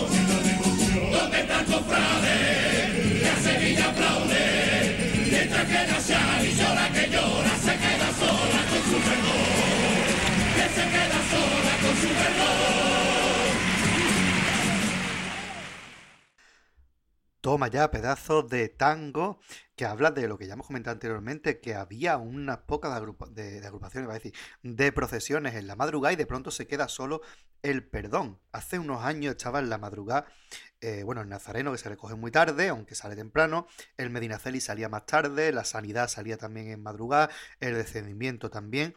¿Dónde 1.13 1.41
están 1.41 1.65
cofrades? 1.65 3.21
Que 3.21 3.29
a 3.29 3.37
Sevilla 3.37 3.91
aplaude. 3.91 5.27
Mientras 5.31 5.65
que 5.67 5.73
la 5.73 6.01
Shari 6.01 6.53
llora 6.55 6.89
que 6.93 7.11
llora, 7.11 7.57
se 7.57 7.77
queda 7.77 8.09
sola 8.19 8.61
con 8.71 8.83
su 8.91 8.99
perdón. 9.07 9.45
Que 10.57 10.67
se 10.77 10.85
queda 10.95 11.21
sola 11.31 11.75
con 11.83 11.95
su 12.03 12.09
perdón. 12.09 12.55
Toma 17.41 17.69
ya 17.69 17.91
pedazos 17.91 18.49
de 18.49 18.69
tango 18.69 19.39
que 19.77 19.85
habla 19.87 20.11
de 20.11 20.29
lo 20.29 20.39
que 20.39 20.47
ya 20.47 20.55
hemos 20.55 20.67
comentado 20.67 20.95
anteriormente, 20.95 21.61
que 21.61 21.75
había 21.75 22.17
unas 22.17 22.59
pocas 22.59 22.93
de, 23.31 23.67
agrupaciones, 23.67 24.09
va 24.09 24.13
a 24.13 24.19
decir, 24.19 24.35
de 24.63 24.93
procesiones 24.93 25.55
en 25.55 25.67
la 25.67 25.77
madrugada 25.77 26.13
y 26.13 26.17
de 26.17 26.27
pronto 26.27 26.51
se 26.51 26.67
queda 26.67 26.89
solo 26.89 27.23
el 27.63 27.85
perdón. 27.85 28.41
Hace 28.53 28.79
unos 28.79 29.03
años 29.03 29.33
estaba 29.33 29.59
en 29.59 29.71
la 29.71 29.79
madrugada, 29.79 30.27
eh, 30.81 31.03
bueno, 31.05 31.23
el 31.23 31.29
nazareno 31.29 31.73
que 31.73 31.79
se 31.79 31.89
recoge 31.89 32.15
muy 32.15 32.31
tarde, 32.31 32.69
aunque 32.69 32.95
sale 32.95 33.17
temprano, 33.17 33.67
el 33.97 34.11
Medinaceli 34.11 34.61
salía 34.61 34.89
más 34.89 35.07
tarde, 35.07 35.53
la 35.53 35.65
sanidad 35.65 36.09
salía 36.09 36.37
también 36.37 36.69
en 36.69 36.83
madrugada, 36.83 37.31
el 37.61 37.75
descendimiento 37.75 38.51
también. 38.51 38.95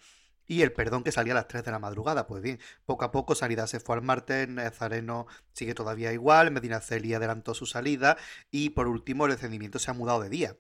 Y 0.50 0.62
el 0.62 0.72
perdón 0.72 1.04
que 1.04 1.12
salía 1.12 1.34
a 1.34 1.36
las 1.36 1.50
3 1.50 1.66
de 1.66 1.72
la 1.72 1.80
madrugada. 1.80 2.26
Pues 2.26 2.42
bien, 2.42 2.60
poco 2.86 3.04
a 3.04 3.12
poco 3.12 3.36
Sanidad 3.36 3.68
se 3.68 3.82
fue 3.82 3.96
al 3.96 4.02
martes, 4.02 4.48
Nazareno 4.48 5.28
sigue 5.52 5.74
todavía 5.74 6.14
igual, 6.14 6.52
Medinaceli 6.52 7.14
adelantó 7.14 7.54
su 7.54 7.66
salida 7.66 8.18
y 8.50 8.70
por 8.70 8.88
último 8.88 9.26
el 9.26 9.34
descendimiento 9.34 9.78
se 9.78 9.92
ha 9.92 9.94
mudado 9.94 10.22
de 10.22 10.30
día. 10.30 10.58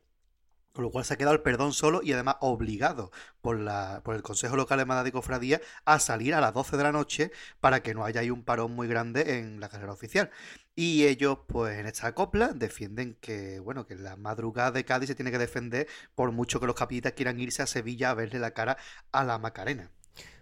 Con 0.77 0.83
lo 0.83 0.91
cual 0.91 1.05
se 1.05 1.15
ha 1.15 1.17
quedado 1.17 1.33
el 1.35 1.41
perdón 1.41 1.73
solo 1.73 2.01
y 2.03 2.13
además 2.13 2.35
obligado 2.39 3.09
por, 3.41 3.59
la, 3.59 4.01
por 4.03 4.15
el 4.15 4.21
Consejo 4.21 4.55
Local 4.55 4.77
de 4.77 4.83
Hermandad 4.83 5.03
de 5.05 5.11
Cofradía 5.11 5.59
a 5.85 5.97
salir 5.97 6.35
a 6.35 6.39
las 6.41 6.53
12 6.53 6.77
de 6.77 6.83
la 6.83 6.91
noche 6.91 7.31
para 7.59 7.81
que 7.81 7.95
no 7.95 8.05
haya 8.05 8.21
ahí 8.21 8.29
un 8.29 8.43
parón 8.43 8.73
muy 8.73 8.87
grande 8.87 9.39
en 9.39 9.59
la 9.59 9.69
carrera 9.69 9.91
oficial. 9.93 10.29
Y 10.75 11.05
ellos, 11.07 11.39
pues 11.47 11.79
en 11.79 11.87
esta 11.87 12.13
copla, 12.13 12.49
defienden 12.53 13.17
que, 13.19 13.59
bueno, 13.59 13.87
que 13.87 13.95
la 13.95 14.15
madrugada 14.17 14.69
de 14.71 14.85
Cádiz 14.85 15.07
se 15.07 15.15
tiene 15.15 15.31
que 15.31 15.39
defender 15.39 15.87
por 16.13 16.31
mucho 16.31 16.59
que 16.59 16.67
los 16.67 16.75
capillitas 16.75 17.13
quieran 17.13 17.39
irse 17.39 17.63
a 17.63 17.67
Sevilla 17.67 18.11
a 18.11 18.13
verle 18.13 18.37
la 18.39 18.51
cara 18.51 18.77
a 19.11 19.23
la 19.23 19.39
Macarena. 19.39 19.89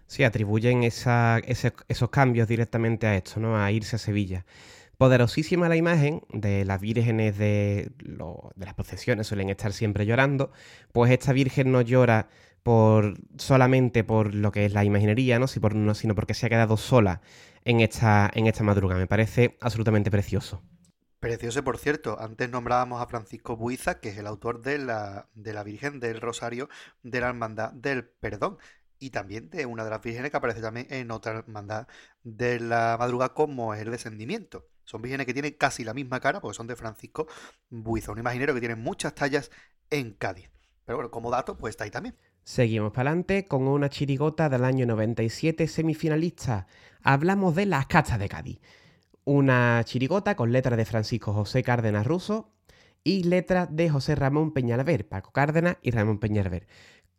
Sí, 0.06 0.22
atribuyen 0.24 0.84
esa- 0.84 1.38
ese- 1.40 1.74
esos 1.88 2.10
cambios 2.10 2.46
directamente 2.48 3.06
a 3.06 3.16
esto, 3.16 3.40
¿no? 3.40 3.58
A 3.60 3.70
irse 3.72 3.96
a 3.96 3.98
Sevilla. 3.98 4.44
Poderosísima 4.98 5.68
la 5.68 5.76
imagen 5.76 6.22
de 6.32 6.64
las 6.64 6.80
vírgenes 6.80 7.36
de, 7.36 7.92
las 8.56 8.74
procesiones, 8.74 9.26
suelen 9.26 9.50
estar 9.50 9.72
siempre 9.74 10.06
llorando. 10.06 10.52
Pues 10.92 11.12
esta 11.12 11.34
virgen 11.34 11.70
no 11.70 11.82
llora 11.82 12.28
por 12.62 13.18
solamente 13.36 14.04
por 14.04 14.34
lo 14.34 14.52
que 14.52 14.64
es 14.64 14.72
la 14.72 14.84
imaginería, 14.84 15.38
¿no? 15.38 15.46
Sino 15.48 16.14
porque 16.14 16.34
se 16.34 16.46
ha 16.46 16.48
quedado 16.48 16.76
sola 16.78 17.20
en 17.64 17.80
esta, 17.80 18.30
en 18.34 18.46
esta 18.46 18.64
madrugada. 18.64 18.98
Me 18.98 19.06
parece 19.06 19.58
absolutamente 19.60 20.10
precioso. 20.10 20.62
Precioso, 21.20 21.62
por 21.62 21.76
cierto. 21.76 22.18
Antes 22.18 22.48
nombrábamos 22.48 23.02
a 23.02 23.06
Francisco 23.06 23.56
Buiza, 23.56 24.00
que 24.00 24.08
es 24.08 24.18
el 24.18 24.26
autor 24.26 24.62
de 24.62 24.78
la, 24.78 25.28
de 25.34 25.52
la 25.52 25.62
Virgen 25.62 26.00
del 26.00 26.20
Rosario 26.22 26.68
de 27.02 27.20
la 27.20 27.28
Hermandad 27.28 27.72
del 27.72 28.04
Perdón. 28.04 28.58
Y 28.98 29.10
también 29.10 29.50
de 29.50 29.66
una 29.66 29.84
de 29.84 29.90
las 29.90 30.00
vírgenes 30.00 30.30
que 30.30 30.36
aparece 30.38 30.62
también 30.62 30.86
en 30.88 31.10
otra 31.10 31.32
hermandad 31.38 31.86
de 32.22 32.60
la 32.60 32.96
madrugada, 32.98 33.34
como 33.34 33.74
es 33.74 33.82
el 33.82 33.90
descendimiento. 33.90 34.66
Son 34.86 35.02
vírgenes 35.02 35.26
que 35.26 35.34
tienen 35.34 35.52
casi 35.52 35.84
la 35.84 35.92
misma 35.92 36.20
cara, 36.20 36.40
porque 36.40 36.56
son 36.56 36.66
de 36.66 36.76
Francisco 36.76 37.26
Buiza, 37.68 38.12
un 38.12 38.18
imaginero 38.18 38.54
que 38.54 38.60
tiene 38.60 38.76
muchas 38.76 39.14
tallas 39.14 39.50
en 39.90 40.12
Cádiz. 40.12 40.48
Pero 40.84 40.98
bueno, 40.98 41.10
como 41.10 41.30
dato, 41.30 41.58
pues 41.58 41.72
está 41.72 41.84
ahí 41.84 41.90
también. 41.90 42.16
Seguimos 42.44 42.92
para 42.92 43.10
adelante 43.10 43.48
con 43.48 43.66
una 43.66 43.90
chirigota 43.90 44.48
del 44.48 44.64
año 44.64 44.86
97 44.86 45.66
semifinalista. 45.66 46.68
Hablamos 47.02 47.56
de 47.56 47.66
las 47.66 47.86
cachas 47.86 48.20
de 48.20 48.28
Cádiz. 48.28 48.60
Una 49.24 49.82
chirigota 49.84 50.36
con 50.36 50.52
letras 50.52 50.76
de 50.78 50.84
Francisco 50.84 51.32
José 51.32 51.64
Cárdenas 51.64 52.06
Russo 52.06 52.52
y 53.02 53.24
letras 53.24 53.68
de 53.70 53.90
José 53.90 54.14
Ramón 54.14 54.52
Peñalver, 54.52 55.08
Paco 55.08 55.32
Cárdenas 55.32 55.78
y 55.82 55.90
Ramón 55.90 56.20
Peñalver. 56.20 56.68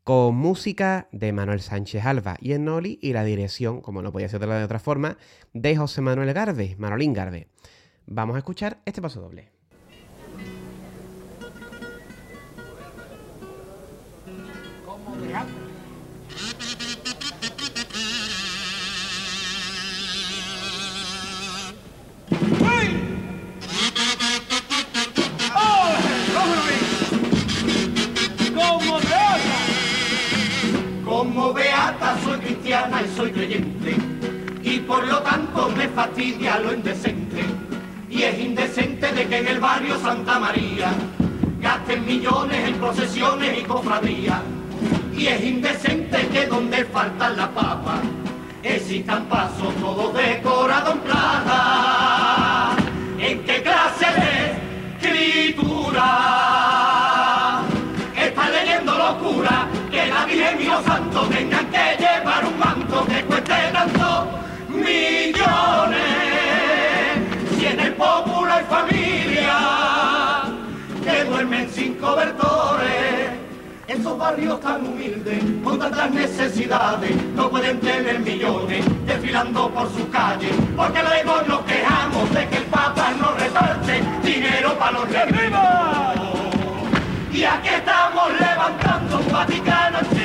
Con 0.08 0.36
música 0.38 1.10
de 1.12 1.34
Manuel 1.34 1.60
Sánchez 1.60 2.06
Alba 2.06 2.38
y 2.40 2.54
Enoli 2.54 2.98
y 3.02 3.12
la 3.12 3.26
dirección, 3.26 3.82
como 3.82 4.02
no 4.02 4.14
podía 4.14 4.30
ser 4.30 4.40
de 4.40 4.64
otra 4.64 4.80
forma, 4.80 5.18
de 5.52 5.76
José 5.76 6.00
Manuel 6.00 6.34
Garbe, 6.34 6.78
Manolín 6.80 7.12
Garbe. 7.12 7.50
Vamos 8.06 8.36
a 8.36 8.38
escuchar 8.38 8.80
este 8.86 9.02
paso 9.02 9.20
doble. 9.20 9.52
¡Como 14.86 15.14
Beata 31.54 32.18
soy 32.24 32.40
cristiana 32.40 33.02
y 33.02 33.16
soy 33.16 33.32
creyente, 33.32 33.96
y 34.64 34.80
por 34.80 35.06
lo 35.08 35.20
tanto 35.20 35.70
me 35.70 35.88
fastidia 35.88 36.60
lo 36.60 36.74
indecente. 36.74 37.44
Y 38.10 38.24
es 38.24 38.40
indecente 38.40 39.12
de 39.12 39.28
que 39.28 39.38
en 39.38 39.48
el 39.48 39.60
barrio 39.60 40.00
Santa 40.00 40.40
María 40.40 40.92
gasten 41.60 42.06
millones 42.06 42.68
en 42.68 42.76
procesiones 42.76 43.60
y 43.60 43.64
cofradías. 43.64 44.42
Y 45.16 45.28
es 45.28 45.44
indecente 45.44 46.28
que 46.28 46.46
donde 46.46 46.86
faltan 46.86 47.38
las 47.38 47.50
papas 47.50 48.00
existan 48.64 49.26
pasos 49.26 49.74
todos 49.76 50.14
decorados 50.14 50.94
en 50.96 51.00
plata. 51.02 52.76
¿En 53.20 53.44
qué 53.44 53.62
clase 53.62 54.06
de 54.06 54.54
escritura? 55.10 56.77
Virgen 60.28 60.62
y 60.62 60.66
los 60.66 60.84
santos 60.84 61.30
tengan 61.30 61.66
que 61.68 61.96
llevar 62.00 62.46
un 62.46 62.60
manto 62.60 63.06
que 63.06 63.24
cueste 63.24 63.54
tanto 63.72 64.28
millones. 64.68 66.02
Si 67.58 67.66
en 67.66 67.80
el 67.80 67.94
pueblo 67.94 68.52
hay 68.52 68.66
familia 68.66 69.58
que 71.04 71.24
duermen 71.24 71.70
sin 71.70 71.94
cobertores. 71.96 73.32
Esos 73.88 74.18
barrios 74.18 74.60
tan 74.60 74.86
humildes, 74.86 75.42
con 75.64 75.80
tantas 75.80 76.12
necesidades, 76.12 77.16
no 77.34 77.50
pueden 77.50 77.80
tener 77.80 78.20
millones 78.20 78.84
desfilando 79.06 79.70
por 79.70 79.90
sus 79.94 80.06
calles, 80.12 80.52
porque 80.76 81.02
luego 81.04 81.42
nos 81.48 81.62
quejamos 81.62 82.34
de 82.34 82.48
que 82.50 82.58
el 82.58 82.66
Papa 82.66 83.14
no 83.18 83.32
reparte 83.32 84.04
dinero 84.24 84.78
para 84.78 84.92
los 84.92 85.10
ricos. 85.10 86.38
Y 87.32 87.44
aquí 87.46 87.70
estamos 87.70 88.32
levantando 88.40 89.20
un 89.20 89.32
Vaticano. 89.32 90.17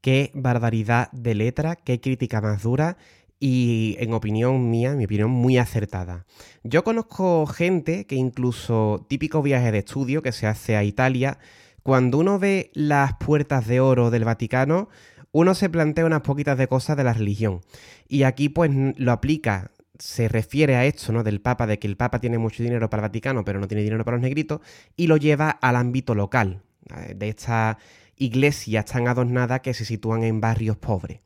Qué 0.00 0.32
barbaridad 0.34 1.12
de 1.12 1.36
letra, 1.36 1.76
qué 1.76 2.00
crítica 2.00 2.40
más 2.40 2.64
dura 2.64 2.96
y 3.38 3.96
en 3.98 4.12
opinión 4.14 4.70
mía, 4.70 4.94
mi 4.94 5.04
opinión 5.04 5.30
muy 5.30 5.58
acertada. 5.58 6.26
Yo 6.64 6.84
conozco 6.84 7.46
gente 7.46 8.06
que 8.06 8.16
incluso 8.16 9.06
típico 9.08 9.42
viaje 9.42 9.72
de 9.72 9.78
estudio 9.78 10.22
que 10.22 10.32
se 10.32 10.46
hace 10.46 10.76
a 10.76 10.84
Italia, 10.84 11.38
cuando 11.82 12.18
uno 12.18 12.38
ve 12.38 12.70
las 12.74 13.14
puertas 13.14 13.66
de 13.66 13.80
oro 13.80 14.10
del 14.10 14.24
Vaticano, 14.24 14.88
uno 15.32 15.54
se 15.54 15.68
plantea 15.68 16.06
unas 16.06 16.20
poquitas 16.20 16.58
de 16.58 16.68
cosas 16.68 16.96
de 16.96 17.04
la 17.04 17.14
religión. 17.14 17.62
Y 18.06 18.22
aquí 18.22 18.48
pues 18.48 18.70
lo 18.96 19.10
aplica, 19.10 19.72
se 19.98 20.28
refiere 20.28 20.76
a 20.76 20.84
esto, 20.84 21.12
¿no? 21.12 21.22
Del 21.22 21.40
Papa, 21.40 21.66
de 21.66 21.78
que 21.78 21.86
el 21.86 21.96
Papa 21.96 22.20
tiene 22.20 22.38
mucho 22.38 22.62
dinero 22.62 22.90
para 22.90 23.02
el 23.02 23.08
Vaticano, 23.08 23.44
pero 23.44 23.60
no 23.60 23.68
tiene 23.68 23.82
dinero 23.82 24.04
para 24.04 24.16
los 24.16 24.22
negritos, 24.22 24.60
y 24.96 25.06
lo 25.06 25.16
lleva 25.16 25.50
al 25.50 25.76
ámbito 25.76 26.14
local, 26.14 26.62
eh, 26.96 27.14
de 27.14 27.28
estas 27.28 27.76
iglesias 28.16 28.86
tan 28.86 29.08
adornadas 29.08 29.60
que 29.60 29.74
se 29.74 29.84
sitúan 29.84 30.22
en 30.24 30.40
barrios 30.40 30.76
pobres 30.76 31.20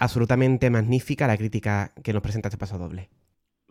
absolutamente 0.00 0.70
magnífica 0.70 1.26
la 1.26 1.36
crítica 1.36 1.92
que 2.02 2.12
nos 2.12 2.22
presenta 2.22 2.48
este 2.48 2.58
paso 2.58 2.78
doble. 2.78 3.10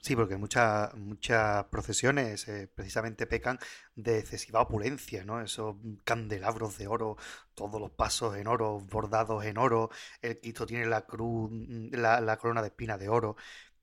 Sí, 0.01 0.15
porque 0.15 0.37
muchas 0.37 0.93
muchas 0.95 1.65
procesiones 1.65 2.47
eh, 2.47 2.69
precisamente 2.73 3.27
pecan 3.27 3.59
de 3.95 4.19
excesiva 4.19 4.61
opulencia, 4.61 5.25
¿no? 5.25 5.41
Esos 5.41 5.75
candelabros 6.05 6.77
de 6.77 6.87
oro, 6.87 7.17
todos 7.53 7.81
los 7.81 7.91
pasos 7.91 8.37
en 8.37 8.47
oro, 8.47 8.79
bordados 8.79 9.43
en 9.43 9.57
oro, 9.57 9.89
el 10.21 10.39
Cristo 10.39 10.65
tiene 10.65 10.85
la 10.85 11.01
cruz, 11.01 11.51
la, 11.91 12.21
la 12.21 12.37
corona 12.37 12.61
de 12.61 12.69
espina 12.69 12.97
de 12.97 13.09
oro, 13.09 13.35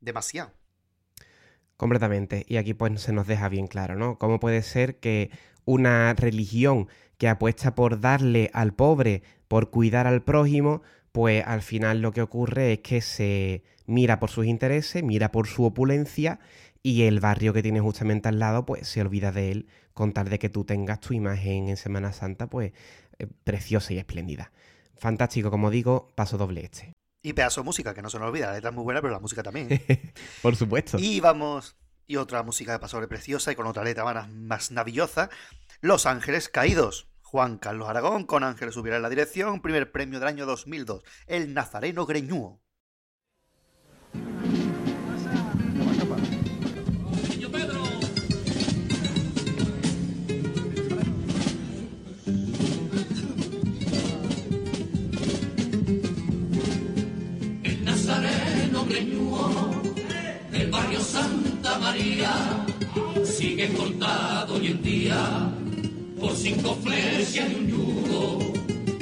demasiado. 0.07 0.53
Completamente. 1.77 2.47
Y 2.49 2.57
aquí 2.57 2.73
pues 2.73 3.03
se 3.03 3.13
nos 3.13 3.27
deja 3.27 3.51
bien 3.51 3.67
claro, 3.67 3.97
¿no? 3.97 4.19
¿Cómo 4.19 4.41
puede 4.41 4.63
ser 4.63 4.99
que 4.99 5.31
una 5.67 6.15
religión 6.15 6.89
que 7.19 7.29
apuesta 7.29 7.75
por 7.75 8.01
darle 8.01 8.51
al 8.55 8.73
pobre, 8.73 9.23
por 9.49 9.71
cuidar 9.71 10.07
al 10.07 10.23
prójimo, 10.23 10.83
pues 11.13 11.45
al 11.47 11.61
final 11.61 12.01
lo 12.01 12.13
que 12.13 12.23
ocurre 12.23 12.75
es 12.75 12.79
que 12.81 13.01
se 13.01 13.63
mira 13.87 14.19
por 14.19 14.31
sus 14.31 14.47
intereses, 14.47 15.03
mira 15.03 15.31
por 15.31 15.47
su 15.47 15.65
opulencia 15.65 16.41
y 16.83 17.03
el 17.03 17.21
barrio 17.21 17.53
que 17.53 17.63
tiene 17.63 17.81
justamente 17.81 18.29
al 18.29 18.39
lado 18.39 18.65
pues 18.65 18.89
se 18.89 19.01
olvida 19.01 19.33
de 19.33 19.51
él 19.51 19.67
con 19.93 20.13
tal 20.13 20.29
de 20.29 20.39
que 20.39 20.49
tú 20.49 20.65
tengas 20.65 21.01
tu 21.01 21.15
imagen 21.15 21.69
en 21.69 21.77
Semana 21.77 22.13
Santa 22.13 22.49
pues 22.49 22.73
eh, 23.19 23.27
preciosa 23.45 23.93
y 23.93 23.99
espléndida. 23.99 24.53
Fantástico, 24.97 25.51
como 25.51 25.71
digo, 25.71 26.09
paso 26.15 26.39
doble 26.39 26.65
este. 26.65 26.96
Y 27.27 27.33
pedazo 27.33 27.63
de 27.63 27.65
música, 27.65 27.93
que 27.93 28.03
no 28.03 28.09
se 28.09 28.21
nos 28.21 28.29
olvida, 28.29 28.47
la 28.47 28.53
letra 28.53 28.71
es 28.71 28.77
muy 28.77 28.85
buena, 28.85 29.01
pero 29.01 29.13
la 29.13 29.19
música 29.19 29.43
también. 29.43 29.69
por 30.43 30.55
supuesto. 30.55 30.97
Y 31.01 31.19
vamos, 31.19 31.75
y 32.07 32.19
otra 32.19 32.45
música 32.45 32.71
de 32.71 32.79
paso 32.79 32.99
doble 32.99 33.09
preciosa 33.09 33.51
y 33.51 33.57
con 33.57 33.67
otra 33.67 33.83
letra 33.83 34.05
más, 34.05 34.31
más 34.31 34.71
navillosa, 34.71 35.29
Los 35.81 36.07
Ángeles 36.07 36.49
Caídos. 36.49 37.09
Juan 37.23 37.59
Carlos 37.59 37.89
Aragón 37.89 38.27
con 38.27 38.45
Ángeles 38.45 38.75
Subiera 38.75 38.99
en 38.99 39.03
la 39.03 39.09
dirección, 39.09 39.61
primer 39.61 39.91
premio 39.91 40.21
del 40.21 40.29
año 40.29 40.47
2002, 40.47 41.03
El 41.27 41.53
Nazareno 41.53 42.07
Greñúo. 42.07 42.63
Sigue 63.25 63.69
cortado 63.75 64.55
hoy 64.55 64.69
en 64.69 64.83
día 64.83 65.53
por 66.19 66.35
cinco 66.35 66.75
flechas 66.83 67.51
y 67.51 67.55
un 67.55 67.69
yugo, 67.69 68.53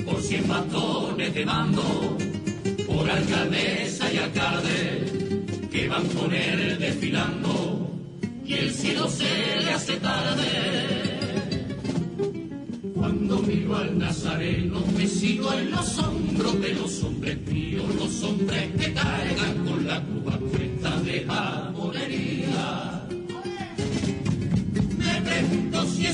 por 0.05 0.21
cien 0.21 0.49
bastones 0.49 1.33
de 1.33 1.47
mando, 1.47 2.17
por 2.89 3.09
alcaldesa 3.09 4.13
y 4.13 4.17
alcalde 4.17 5.69
que 5.71 5.89
van 5.89 6.07
con 6.09 6.35
él 6.35 6.79
desfilando 6.79 7.91
y 8.45 8.55
el 8.55 8.71
cielo 8.73 9.09
se 9.09 9.61
le 9.63 9.71
hace 9.71 9.97
tarde. 9.97 11.21
Cuando 12.95 13.39
miro 13.39 13.77
al 13.77 13.97
Nazareno 13.97 14.83
me 14.97 15.07
sigo 15.07 15.53
en 15.53 15.71
los 15.71 15.99
hombros 15.99 16.61
de 16.61 16.75
los 16.75 17.03
hombres 17.05 17.39
míos, 17.47 17.85
los 17.97 18.23
hombres 18.25 18.71
que 18.79 18.93
cargan 18.93 19.65
con 19.65 19.87
la 19.87 20.01
cuba 20.03 20.39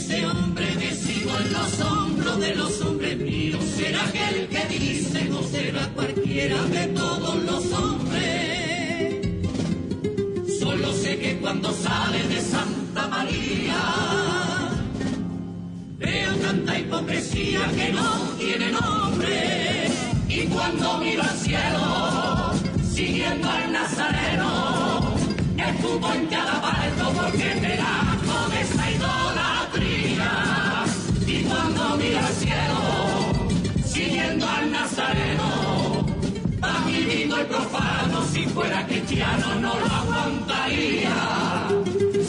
ese 0.01 0.27
hombre 0.27 0.67
sigo 0.95 1.31
en 1.39 1.53
los 1.53 1.81
hombros 1.81 2.41
de 2.41 2.55
los 2.55 2.81
hombres 2.81 3.19
míos 3.19 3.63
será 3.77 4.03
aquel 4.05 4.49
que 4.49 4.79
dice 4.79 5.31
o 5.31 5.43
será 5.43 5.87
cualquiera 5.89 6.63
de 6.65 6.87
todos 6.89 7.35
los 7.45 7.73
hombres. 7.73 9.27
Solo 10.59 10.93
sé 10.95 11.19
que 11.19 11.37
cuando 11.39 11.71
sale 11.73 12.23
de 12.29 12.41
Santa 12.41 13.09
María 13.09 13.81
veo 15.99 16.35
tanta 16.47 16.79
hipocresía 16.79 17.61
que 17.77 17.93
no 17.93 18.11
tiene 18.39 18.73
nombre. 18.73 19.89
Y 20.29 20.47
cuando 20.47 20.99
miro 20.99 21.23
al 21.23 21.37
cielo, 21.37 22.53
siguiendo 22.95 23.51
al 23.51 23.73
Nazareno, 23.73 25.17
escupo 25.59 26.13
en 26.15 26.27
cada 26.27 26.63
parto 26.63 27.13
porque 27.13 27.55
me 27.61 27.77
da 27.77 28.10
Y 31.91 31.93
cuando 31.93 32.05
miro 32.05 32.19
al 32.19 32.33
cielo, 32.35 32.79
siguiendo 33.85 34.49
al 34.49 34.71
Nazareno, 34.71 36.07
va 36.63 36.85
viviendo 36.87 37.37
el 37.37 37.47
profano, 37.47 38.25
si 38.33 38.45
fuera 38.45 38.87
cristiano 38.87 39.55
no 39.57 39.75
lo 39.75 39.87
aguantaría. 39.87 41.17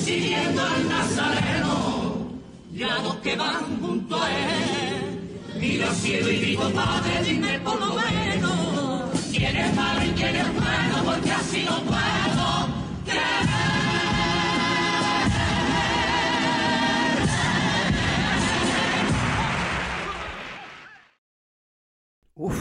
Siguiendo 0.03 0.61
al 0.63 0.89
Nazareno, 0.89 2.31
ya 2.73 2.97
los 3.03 3.15
que 3.17 3.35
van 3.35 3.79
junto 3.79 4.19
a 4.19 4.31
él, 4.31 5.29
miro 5.59 5.87
al 5.87 5.95
cielo 5.95 6.31
y 6.31 6.39
digo, 6.39 6.69
Padre, 6.71 7.23
dime 7.23 7.59
por 7.59 7.79
lo 7.79 7.93
menos, 7.93 9.11
quién 9.31 9.55
es 9.55 9.75
malo 9.75 10.05
y 10.05 10.09
quién 10.09 10.35
es 10.37 10.53
bueno, 10.53 11.03
porque 11.05 11.31
así 11.31 11.61
lo 11.63 11.81
puedo 11.83 12.60
Uf, 22.43 22.57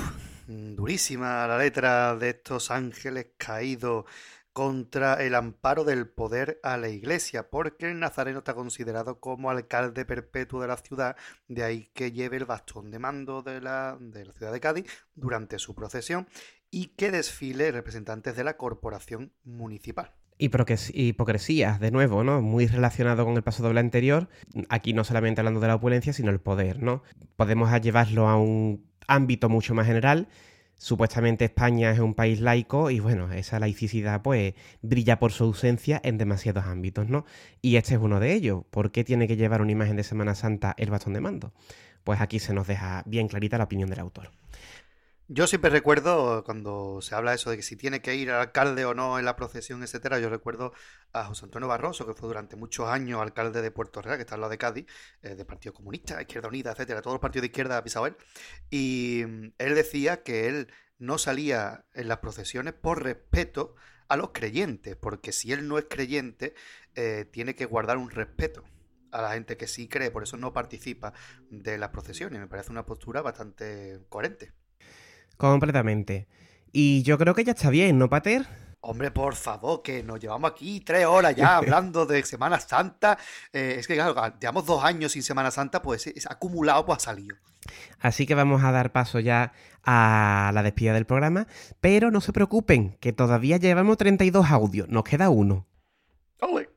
durísima 0.47 1.47
la 1.47 1.57
letra 1.57 2.15
de 2.15 2.29
estos 2.29 2.71
ángeles 2.71 3.29
caídos 3.39 4.05
contra 4.53 5.15
el 5.25 5.35
amparo 5.35 5.85
del 5.85 6.07
poder 6.07 6.61
a 6.63 6.77
la 6.77 6.91
iglesia, 6.91 7.49
porque 7.49 7.87
el 7.87 7.99
nazareno 7.99 8.41
está 8.41 8.53
considerado 8.53 9.21
como 9.21 9.49
alcalde 9.49 10.05
perpetuo 10.05 10.61
de 10.61 10.69
la 10.69 10.77
ciudad, 10.77 11.17
de 11.49 11.65
ahí 11.65 11.91
que 11.95 12.13
lleve 12.13 12.37
el 12.37 12.45
bastón 12.45 12.91
de 12.91 12.99
mando 12.99 13.41
de 13.41 13.63
la, 13.63 13.97
de 13.99 14.27
la 14.27 14.35
ciudad 14.35 14.53
de 14.53 14.61
Cádiz 14.61 14.85
durante 15.15 15.59
su 15.59 15.75
procesión 15.75 16.29
y 16.71 16.89
que 16.89 17.11
desfile 17.11 17.73
representantes 17.73 18.37
de 18.37 18.45
la 18.45 18.59
corporación 18.59 19.33
municipal. 19.45 20.13
Hipocresías, 20.37 21.81
de 21.81 21.91
nuevo, 21.91 22.23
¿no? 22.23 22.43
Muy 22.43 22.67
relacionado 22.67 23.25
con 23.25 23.35
el 23.35 23.43
paso 23.43 23.63
doble 23.63 23.81
anterior. 23.81 24.29
Aquí 24.69 24.93
no 24.93 25.05
solamente 25.05 25.41
hablando 25.41 25.61
de 25.61 25.69
la 25.69 25.77
opulencia, 25.77 26.13
sino 26.13 26.31
el 26.31 26.41
poder, 26.41 26.83
¿no? 26.83 27.03
Podemos 27.37 27.71
llevarlo 27.81 28.29
a 28.29 28.37
un 28.37 28.90
ámbito 29.11 29.49
mucho 29.49 29.75
más 29.75 29.87
general. 29.87 30.29
Supuestamente 30.77 31.45
España 31.45 31.91
es 31.91 31.99
un 31.99 32.15
país 32.15 32.41
laico 32.41 32.91
y 32.91 33.01
bueno, 33.01 33.31
esa 33.33 33.61
laicidad 33.61 34.23
pues 34.23 34.55
brilla 34.81 35.19
por 35.19 35.33
su 35.33 35.45
ausencia 35.45 36.01
en 36.03 36.17
demasiados 36.17 36.65
ámbitos, 36.65 37.09
¿no? 37.11 37.27
Y 37.61 37.77
este 37.77 37.95
es 37.95 38.01
uno 38.01 38.19
de 38.19 38.33
ellos. 38.33 38.65
¿Por 38.71 38.91
qué 38.91 39.05
tiene 39.05 39.29
que 39.29 39.37
llevar 39.37 39.61
una 39.61 39.73
imagen 39.73 39.97
de 39.97 40.05
Semana 40.05 40.35
Santa 40.35 40.75
el 40.79 40.89
bastón 40.89 41.13
de 41.13 41.21
mando? 41.21 41.53
Pues 42.03 42.23
aquí 42.23 42.39
se 42.39 42.55
nos 42.55 42.67
deja 42.67 43.03
bien 43.05 43.29
clarita 43.29 43.59
la 43.59 43.65
opinión 43.65 43.91
del 43.91 44.01
autor. 44.01 44.31
Yo 45.33 45.47
siempre 45.47 45.71
recuerdo 45.71 46.43
cuando 46.43 47.01
se 47.03 47.15
habla 47.15 47.33
eso 47.35 47.51
de 47.51 47.57
que 47.57 47.63
si 47.63 47.77
tiene 47.77 48.03
que 48.03 48.17
ir 48.17 48.33
al 48.33 48.41
alcalde 48.41 48.85
o 48.85 48.95
no 48.95 49.17
en 49.17 49.25
la 49.25 49.37
procesión, 49.37 49.81
etcétera, 49.85 50.19
yo 50.19 50.29
recuerdo 50.29 50.73
a 51.13 51.25
José 51.25 51.45
Antonio 51.45 51.69
Barroso, 51.69 52.05
que 52.05 52.15
fue 52.15 52.27
durante 52.27 52.57
muchos 52.57 52.89
años 52.89 53.23
alcalde 53.23 53.63
de 53.63 53.71
Puerto 53.71 54.03
Real, 54.03 54.17
que 54.17 54.23
está 54.23 54.35
al 54.35 54.41
lado 54.41 54.51
de 54.51 54.59
Cádiz, 54.59 54.87
eh, 55.23 55.37
de 55.37 55.45
Partido 55.45 55.73
Comunista, 55.73 56.21
Izquierda 56.21 56.49
Unida, 56.49 56.73
etcétera, 56.73 57.01
todos 57.01 57.15
los 57.15 57.21
partidos 57.21 57.43
de 57.43 57.47
izquierda 57.47 57.77
ha 57.77 57.85
pisado 57.85 58.07
él. 58.09 58.17
Y 58.71 59.23
mm, 59.25 59.53
él 59.59 59.75
decía 59.77 60.25
que 60.25 60.49
él 60.49 60.73
no 60.99 61.17
salía 61.17 61.85
en 61.95 62.09
las 62.09 62.19
procesiones 62.19 62.75
por 62.75 63.05
respeto 63.05 63.77
a 64.09 64.17
los 64.17 64.31
creyentes, 64.31 64.97
porque 64.97 65.31
si 65.31 65.53
él 65.53 65.69
no 65.69 65.79
es 65.79 65.85
creyente, 65.89 66.55
eh, 66.97 67.25
tiene 67.31 67.55
que 67.55 67.67
guardar 67.67 67.99
un 67.99 68.11
respeto 68.11 68.65
a 69.13 69.23
la 69.23 69.35
gente 69.35 69.57
que 69.57 69.69
sí 69.69 69.87
cree, 69.89 70.11
por 70.11 70.25
eso 70.25 70.37
no 70.37 70.53
participa 70.53 71.13
de 71.51 71.79
las 71.79 71.91
procesiones. 71.91 72.41
Me 72.41 72.49
parece 72.49 72.73
una 72.73 72.85
postura 72.85 73.23
bastante 73.23 74.01
coherente. 74.09 74.60
Completamente. 75.41 76.29
Y 76.71 77.03
yo 77.03 77.17
creo 77.17 77.35
que 77.35 77.45
ya 77.45 77.53
está 77.53 77.71
bien, 77.71 77.99
¿no, 77.99 78.11
Pater? 78.11 78.47
Hombre, 78.83 79.11
por 79.11 79.35
favor, 79.35 79.81
que 79.83 80.03
nos 80.03 80.21
llevamos 80.21 80.51
aquí 80.51 80.81
tres 80.81 81.07
horas 81.07 81.35
ya 81.35 81.57
hablando 81.59 82.05
de 82.05 82.23
Semana 82.25 82.61
Santa. 82.61 83.17
Eh, 83.51 83.77
es 83.79 83.87
que, 83.87 83.95
claro, 83.95 84.15
llevamos 84.39 84.67
dos 84.67 84.85
años 84.85 85.13
sin 85.13 85.23
Semana 85.23 85.51
Santa, 85.51 85.81
pues 85.81 86.07
es 86.09 86.31
acumulado, 86.31 86.85
pues 86.85 86.99
ha 86.99 87.01
salido. 87.01 87.37
Así 87.99 88.27
que 88.27 88.35
vamos 88.35 88.63
a 88.63 88.71
dar 88.71 88.93
paso 88.93 89.19
ya 89.19 89.53
a 89.83 90.51
la 90.53 90.63
despedida 90.63 90.93
del 90.93 91.07
programa, 91.07 91.47
pero 91.81 92.11
no 92.11 92.21
se 92.21 92.35
preocupen, 92.35 92.99
que 93.01 93.15
todavía 93.15 93.57
llevamos 93.57 93.97
32 93.97 94.51
audios, 94.51 94.89
nos 94.91 95.05
queda 95.05 95.31
uno. 95.31 95.67
¡Ole! 96.41 96.70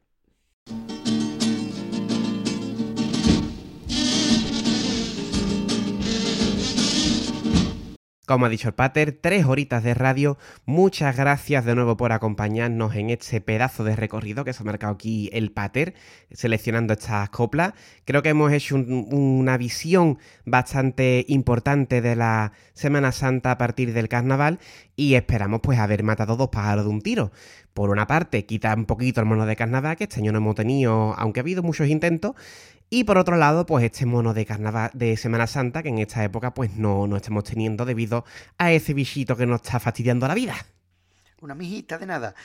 Como 8.25 8.45
ha 8.45 8.49
dicho 8.49 8.69
el 8.69 8.73
Pater, 8.73 9.11
tres 9.19 9.45
horitas 9.45 9.83
de 9.83 9.93
radio. 9.93 10.37
Muchas 10.65 11.17
gracias 11.17 11.65
de 11.65 11.75
nuevo 11.75 11.97
por 11.97 12.13
acompañarnos 12.13 12.95
en 12.95 13.09
este 13.09 13.41
pedazo 13.41 13.83
de 13.83 13.97
recorrido 13.97 14.45
que 14.45 14.53
se 14.53 14.63
ha 14.63 14.65
marcado 14.65 14.93
aquí 14.93 15.29
el 15.33 15.51
Pater, 15.51 15.93
seleccionando 16.31 16.93
estas 16.93 17.29
coplas. 17.31 17.73
Creo 18.05 18.23
que 18.23 18.29
hemos 18.29 18.53
hecho 18.53 18.75
un- 18.75 19.09
una 19.11 19.57
visión 19.57 20.19
bastante 20.45 21.25
importante 21.27 21.99
de 21.99 22.15
la 22.15 22.53
Semana 22.73 23.11
Santa 23.11 23.51
a 23.51 23.57
partir 23.57 23.91
del 23.91 24.07
carnaval 24.07 24.59
y 24.95 25.15
esperamos 25.15 25.59
pues 25.61 25.77
haber 25.79 26.03
matado 26.03 26.37
dos 26.37 26.47
pájaros 26.47 26.85
de 26.85 26.91
un 26.91 27.01
tiro. 27.01 27.33
Por 27.73 27.89
una 27.89 28.07
parte, 28.07 28.45
quita 28.45 28.73
un 28.73 28.85
poquito 28.85 29.19
el 29.19 29.25
mono 29.27 29.45
de 29.45 29.57
carnaval, 29.57 29.97
que 29.97 30.05
este 30.05 30.21
año 30.21 30.31
no 30.31 30.37
hemos 30.37 30.55
tenido, 30.55 31.13
aunque 31.17 31.41
ha 31.41 31.43
habido 31.43 31.61
muchos 31.61 31.89
intentos, 31.89 32.35
y 32.89 33.03
por 33.05 33.17
otro 33.17 33.35
lado, 33.37 33.65
pues 33.65 33.83
este 33.85 34.05
mono 34.05 34.33
de 34.33 34.45
carnaval 34.45 34.91
de 34.93 35.17
Semana 35.17 35.47
Santa, 35.47 35.81
que 35.81 35.89
en 35.89 35.99
esta 35.99 36.23
época 36.23 36.53
pues 36.53 36.75
no, 36.75 37.07
no 37.07 37.17
estamos 37.17 37.43
teniendo 37.43 37.85
debido 37.85 38.25
a 38.57 38.71
ese 38.71 38.93
bichito 38.93 39.35
que 39.35 39.45
nos 39.45 39.61
está 39.61 39.79
fastidiando 39.79 40.27
la 40.27 40.35
vida. 40.35 40.55
Una 41.41 41.55
mijita 41.55 41.97
de 41.97 42.05
nada. 42.05 42.35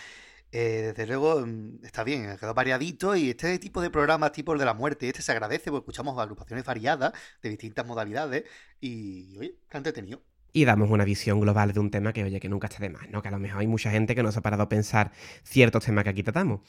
Eh, 0.50 0.94
desde 0.96 1.06
luego 1.06 1.44
mm, 1.44 1.84
está 1.84 2.04
bien, 2.04 2.30
ha 2.30 2.36
quedado 2.36 2.54
variadito 2.54 3.14
y 3.14 3.30
este 3.30 3.58
tipo 3.58 3.82
de 3.82 3.90
programas 3.90 4.32
tipo 4.32 4.54
el 4.54 4.58
de 4.58 4.64
la 4.64 4.72
muerte, 4.72 5.06
este 5.06 5.20
se 5.20 5.32
agradece 5.32 5.70
porque 5.70 5.82
escuchamos 5.82 6.18
agrupaciones 6.18 6.64
variadas 6.64 7.12
de 7.42 7.50
distintas 7.50 7.86
modalidades 7.86 8.44
y, 8.80 9.36
oye, 9.38 9.56
qué 9.68 9.76
entretenido. 9.76 10.22
Y 10.54 10.64
damos 10.64 10.90
una 10.90 11.04
visión 11.04 11.40
global 11.40 11.74
de 11.74 11.80
un 11.80 11.90
tema 11.90 12.14
que, 12.14 12.24
oye, 12.24 12.40
que 12.40 12.48
nunca 12.48 12.68
está 12.68 12.80
de 12.80 12.88
más, 12.88 13.10
¿no? 13.10 13.20
Que 13.20 13.28
a 13.28 13.30
lo 13.30 13.38
mejor 13.38 13.60
hay 13.60 13.66
mucha 13.66 13.90
gente 13.90 14.14
que 14.14 14.22
no 14.22 14.32
se 14.32 14.38
ha 14.38 14.42
parado 14.42 14.62
a 14.62 14.68
pensar 14.70 15.12
ciertos 15.42 15.84
temas 15.84 16.04
que 16.04 16.10
aquí 16.10 16.22
tratamos. 16.22 16.60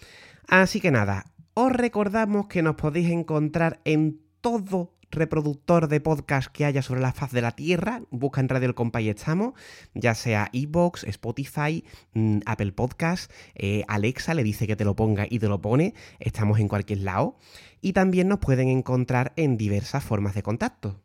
Así 0.47 0.81
que 0.81 0.91
nada, 0.91 1.31
os 1.61 1.73
recordamos 1.73 2.47
que 2.47 2.61
nos 2.61 2.75
podéis 2.75 3.09
encontrar 3.09 3.81
en 3.83 4.21
todo 4.39 4.93
reproductor 5.11 5.89
de 5.89 5.99
podcast 5.99 6.49
que 6.49 6.63
haya 6.63 6.81
sobre 6.81 7.01
la 7.01 7.11
faz 7.11 7.33
de 7.33 7.41
la 7.41 7.51
Tierra. 7.51 8.01
Busca 8.11 8.39
en 8.39 8.47
Radio 8.47 8.69
El 8.69 8.75
Compa 8.75 9.01
y 9.01 9.09
estamos, 9.09 9.55
ya 9.93 10.15
sea 10.15 10.49
Evox, 10.53 11.03
Spotify, 11.03 11.83
mm, 12.13 12.39
Apple 12.45 12.71
Podcast, 12.71 13.29
eh, 13.55 13.83
Alexa 13.89 14.35
le 14.35 14.43
dice 14.43 14.67
que 14.67 14.77
te 14.77 14.85
lo 14.85 14.95
ponga 14.95 15.27
y 15.29 15.39
te 15.39 15.49
lo 15.49 15.59
pone. 15.59 15.95
Estamos 16.19 16.59
en 16.59 16.69
cualquier 16.69 16.99
lado. 16.99 17.35
Y 17.81 17.91
también 17.91 18.29
nos 18.29 18.39
pueden 18.39 18.69
encontrar 18.69 19.33
en 19.35 19.57
diversas 19.57 20.01
formas 20.01 20.35
de 20.35 20.43
contacto. 20.43 21.01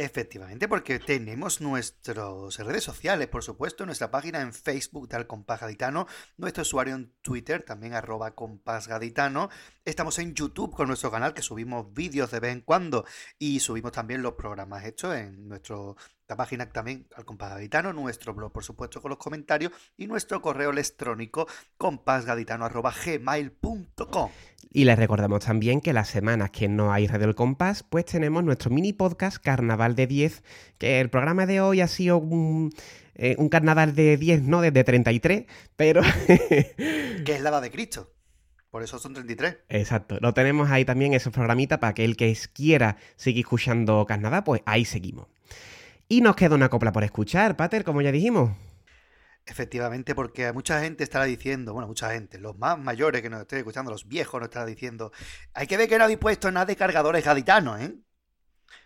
Efectivamente, 0.00 0.68
porque 0.68 1.00
tenemos 1.00 1.60
nuestras 1.60 2.56
redes 2.58 2.84
sociales, 2.84 3.26
por 3.26 3.42
supuesto, 3.42 3.84
nuestra 3.84 4.12
página 4.12 4.40
en 4.42 4.52
Facebook, 4.52 5.08
tal 5.08 5.26
Compás 5.26 5.60
Gaditano, 5.60 6.06
nuestro 6.36 6.62
usuario 6.62 6.94
en 6.94 7.12
Twitter, 7.20 7.64
también 7.64 7.94
arroba 7.94 8.36
Compás 8.36 8.86
Gaditano. 8.86 9.50
Estamos 9.84 10.20
en 10.20 10.34
YouTube 10.34 10.72
con 10.72 10.86
nuestro 10.86 11.10
canal, 11.10 11.34
que 11.34 11.42
subimos 11.42 11.92
vídeos 11.92 12.30
de 12.30 12.38
vez 12.38 12.52
en 12.52 12.60
cuando 12.60 13.04
y 13.40 13.58
subimos 13.58 13.90
también 13.90 14.22
los 14.22 14.34
programas 14.34 14.84
hechos 14.84 15.16
en 15.16 15.48
nuestro 15.48 15.96
la 16.28 16.36
página 16.36 16.66
también 16.66 17.06
al 17.16 17.24
Compás 17.24 17.52
Gaditano, 17.52 17.94
nuestro 17.94 18.34
blog, 18.34 18.52
por 18.52 18.62
supuesto, 18.62 19.00
con 19.00 19.08
los 19.08 19.18
comentarios 19.18 19.72
y 19.96 20.06
nuestro 20.06 20.42
correo 20.42 20.68
electrónico 20.70 21.48
compásgaditano.gmail.com. 21.78 24.30
Y 24.70 24.84
les 24.84 24.98
recordamos 24.98 25.46
también 25.46 25.80
que 25.80 25.94
las 25.94 26.08
semanas 26.08 26.50
que 26.50 26.68
no 26.68 26.92
hay 26.92 27.06
Radio 27.06 27.28
El 27.28 27.34
Compás, 27.34 27.82
pues 27.82 28.04
tenemos 28.04 28.44
nuestro 28.44 28.70
mini 28.70 28.92
podcast 28.92 29.42
Carnaval 29.42 29.94
de 29.94 30.06
10, 30.06 30.42
que 30.76 31.00
el 31.00 31.08
programa 31.08 31.46
de 31.46 31.62
hoy 31.62 31.80
ha 31.80 31.88
sido 31.88 32.18
un, 32.18 32.74
eh, 33.14 33.34
un 33.38 33.48
carnaval 33.48 33.94
de 33.94 34.18
10, 34.18 34.42
no 34.42 34.60
desde 34.60 34.84
33, 34.84 35.46
pero... 35.76 36.02
Que 36.28 37.34
es 37.34 37.40
la 37.40 37.48
edad 37.48 37.62
de 37.62 37.70
Cristo. 37.70 38.12
Por 38.70 38.82
eso 38.82 38.98
son 38.98 39.14
33. 39.14 39.60
Exacto, 39.70 40.18
lo 40.20 40.34
tenemos 40.34 40.70
ahí 40.70 40.84
también, 40.84 41.14
esos 41.14 41.32
programitas, 41.32 41.78
para 41.78 41.94
que 41.94 42.04
el 42.04 42.18
que 42.18 42.36
quiera 42.52 42.98
seguir 43.16 43.46
escuchando 43.46 44.04
carnaval, 44.04 44.44
pues 44.44 44.60
ahí 44.66 44.84
seguimos. 44.84 45.28
Y 46.08 46.22
nos 46.22 46.36
queda 46.36 46.54
una 46.54 46.70
copla 46.70 46.90
por 46.90 47.04
escuchar, 47.04 47.56
Pater, 47.56 47.84
como 47.84 48.00
ya 48.00 48.10
dijimos. 48.10 48.50
Efectivamente, 49.44 50.14
porque 50.14 50.50
mucha 50.52 50.80
gente 50.80 51.04
estará 51.04 51.26
diciendo, 51.26 51.72
bueno, 51.74 51.86
mucha 51.86 52.10
gente, 52.12 52.38
los 52.38 52.56
más 52.58 52.78
mayores 52.78 53.20
que 53.20 53.30
nos 53.30 53.42
estén 53.42 53.58
escuchando, 53.58 53.90
los 53.90 54.08
viejos 54.08 54.40
nos 54.40 54.48
estarán 54.48 54.68
diciendo, 54.68 55.12
hay 55.52 55.66
que 55.66 55.76
ver 55.76 55.88
que 55.88 55.98
no 55.98 56.04
habéis 56.04 56.18
puesto 56.18 56.50
nada 56.50 56.66
de 56.66 56.76
cargadores 56.76 57.24
gaditanos, 57.24 57.80
¿eh? 57.80 57.94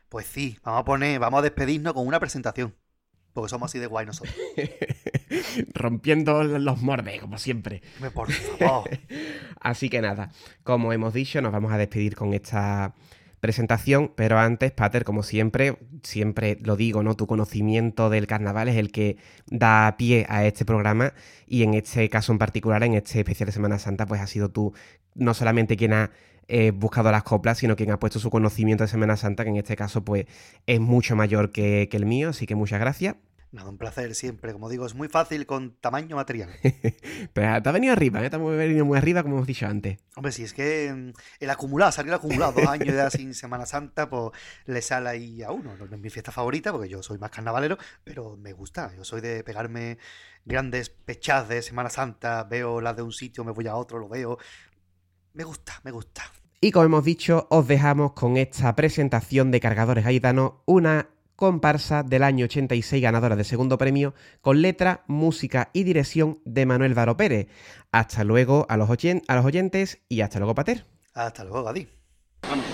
Pues 0.08 0.26
sí, 0.26 0.58
vamos 0.64 0.80
a 0.80 0.84
poner, 0.84 1.18
vamos 1.20 1.38
a 1.38 1.42
despedirnos 1.42 1.94
con 1.94 2.06
una 2.06 2.20
presentación. 2.20 2.76
Porque 3.32 3.48
somos 3.48 3.70
así 3.70 3.78
de 3.78 3.86
guay 3.86 4.04
nosotros. 4.04 4.34
Rompiendo 5.74 6.42
los 6.44 6.82
mordes, 6.82 7.20
como 7.20 7.38
siempre. 7.38 7.82
Por 8.12 8.30
favor. 8.30 8.90
Así 9.60 9.88
que 9.88 10.02
nada, 10.02 10.30
como 10.64 10.92
hemos 10.92 11.14
dicho, 11.14 11.40
nos 11.40 11.50
vamos 11.50 11.72
a 11.72 11.78
despedir 11.78 12.14
con 12.14 12.34
esta 12.34 12.94
presentación, 13.42 14.12
pero 14.14 14.38
antes, 14.38 14.70
Pater, 14.70 15.02
como 15.02 15.24
siempre, 15.24 15.76
siempre 16.04 16.56
lo 16.62 16.76
digo, 16.76 17.02
¿no? 17.02 17.16
Tu 17.16 17.26
conocimiento 17.26 18.08
del 18.08 18.28
carnaval 18.28 18.68
es 18.68 18.76
el 18.76 18.92
que 18.92 19.16
da 19.48 19.96
pie 19.98 20.26
a 20.28 20.46
este 20.46 20.64
programa 20.64 21.12
y 21.48 21.64
en 21.64 21.74
este 21.74 22.08
caso 22.08 22.30
en 22.30 22.38
particular, 22.38 22.84
en 22.84 22.94
este 22.94 23.18
especial 23.18 23.46
de 23.46 23.52
Semana 23.52 23.80
Santa, 23.80 24.06
pues 24.06 24.20
ha 24.20 24.28
sido 24.28 24.48
tú 24.52 24.74
no 25.16 25.34
solamente 25.34 25.76
quien 25.76 25.92
ha 25.92 26.12
eh, 26.46 26.70
buscado 26.70 27.10
las 27.10 27.24
coplas, 27.24 27.58
sino 27.58 27.74
quien 27.74 27.90
ha 27.90 27.98
puesto 27.98 28.20
su 28.20 28.30
conocimiento 28.30 28.84
de 28.84 28.88
Semana 28.88 29.16
Santa, 29.16 29.42
que 29.42 29.50
en 29.50 29.56
este 29.56 29.74
caso 29.74 30.04
pues 30.04 30.26
es 30.66 30.78
mucho 30.78 31.16
mayor 31.16 31.50
que, 31.50 31.88
que 31.90 31.96
el 31.96 32.06
mío, 32.06 32.28
así 32.28 32.46
que 32.46 32.54
muchas 32.54 32.78
gracias. 32.78 33.16
Nada, 33.52 33.68
un 33.68 33.76
placer 33.76 34.14
siempre. 34.14 34.54
Como 34.54 34.70
digo, 34.70 34.86
es 34.86 34.94
muy 34.94 35.08
fácil 35.08 35.44
con 35.44 35.76
tamaño 35.76 36.16
material. 36.16 36.48
Pero 37.34 37.62
te 37.62 37.68
ha 37.68 37.72
venido 37.72 37.92
arriba, 37.92 38.24
¿eh? 38.24 38.30
te 38.30 38.36
ha 38.36 38.38
venido 38.38 38.86
muy 38.86 38.96
arriba, 38.96 39.22
como 39.22 39.36
hemos 39.36 39.46
dicho 39.46 39.66
antes. 39.66 39.98
Hombre, 40.16 40.32
si 40.32 40.42
es 40.42 40.54
que 40.54 40.90
mm, 40.90 41.12
el 41.38 41.50
acumulado, 41.50 41.92
salir 41.92 42.14
acumulado 42.14 42.52
dos 42.52 42.66
años 42.66 42.94
ya 42.94 43.10
sin 43.10 43.34
Semana 43.34 43.66
Santa, 43.66 44.08
pues 44.08 44.30
le 44.64 44.80
sale 44.80 45.10
ahí 45.10 45.42
a 45.42 45.50
uno. 45.50 45.76
No 45.76 45.84
es 45.84 46.00
mi 46.00 46.08
fiesta 46.08 46.32
favorita, 46.32 46.72
porque 46.72 46.88
yo 46.88 47.02
soy 47.02 47.18
más 47.18 47.30
carnavalero, 47.30 47.76
pero 48.04 48.38
me 48.38 48.54
gusta. 48.54 48.90
Yo 48.96 49.04
soy 49.04 49.20
de 49.20 49.44
pegarme 49.44 49.98
grandes 50.46 50.88
pechadas 50.88 51.50
de 51.50 51.60
Semana 51.60 51.90
Santa, 51.90 52.44
veo 52.44 52.80
las 52.80 52.96
de 52.96 53.02
un 53.02 53.12
sitio, 53.12 53.44
me 53.44 53.52
voy 53.52 53.66
a 53.66 53.76
otro, 53.76 53.98
lo 53.98 54.08
veo. 54.08 54.38
Me 55.34 55.44
gusta, 55.44 55.78
me 55.84 55.90
gusta. 55.90 56.22
Y 56.58 56.70
como 56.70 56.86
hemos 56.86 57.04
dicho, 57.04 57.48
os 57.50 57.66
dejamos 57.66 58.12
con 58.12 58.36
esta 58.36 58.74
presentación 58.76 59.50
de 59.50 59.60
Cargadores 59.60 60.04
Gaitanos, 60.04 60.52
una 60.64 61.08
comparsa 61.36 62.02
del 62.02 62.22
año 62.22 62.44
86 62.44 63.02
ganadora 63.02 63.36
de 63.36 63.44
segundo 63.44 63.78
premio 63.78 64.14
con 64.40 64.62
letra, 64.62 65.04
música 65.06 65.70
y 65.72 65.84
dirección 65.84 66.40
de 66.44 66.66
Manuel 66.66 66.94
Varo 66.94 67.16
Pérez. 67.16 67.48
Hasta 67.90 68.24
luego 68.24 68.66
a 68.68 68.76
los, 68.76 68.88
oyen- 68.88 69.22
a 69.28 69.36
los 69.36 69.44
oyentes 69.44 70.00
y 70.08 70.20
hasta 70.20 70.38
luego, 70.38 70.54
Pater. 70.54 70.84
Hasta 71.14 71.44
luego, 71.44 71.62
Gadi. 71.64 71.88
Vamos. 72.48 72.64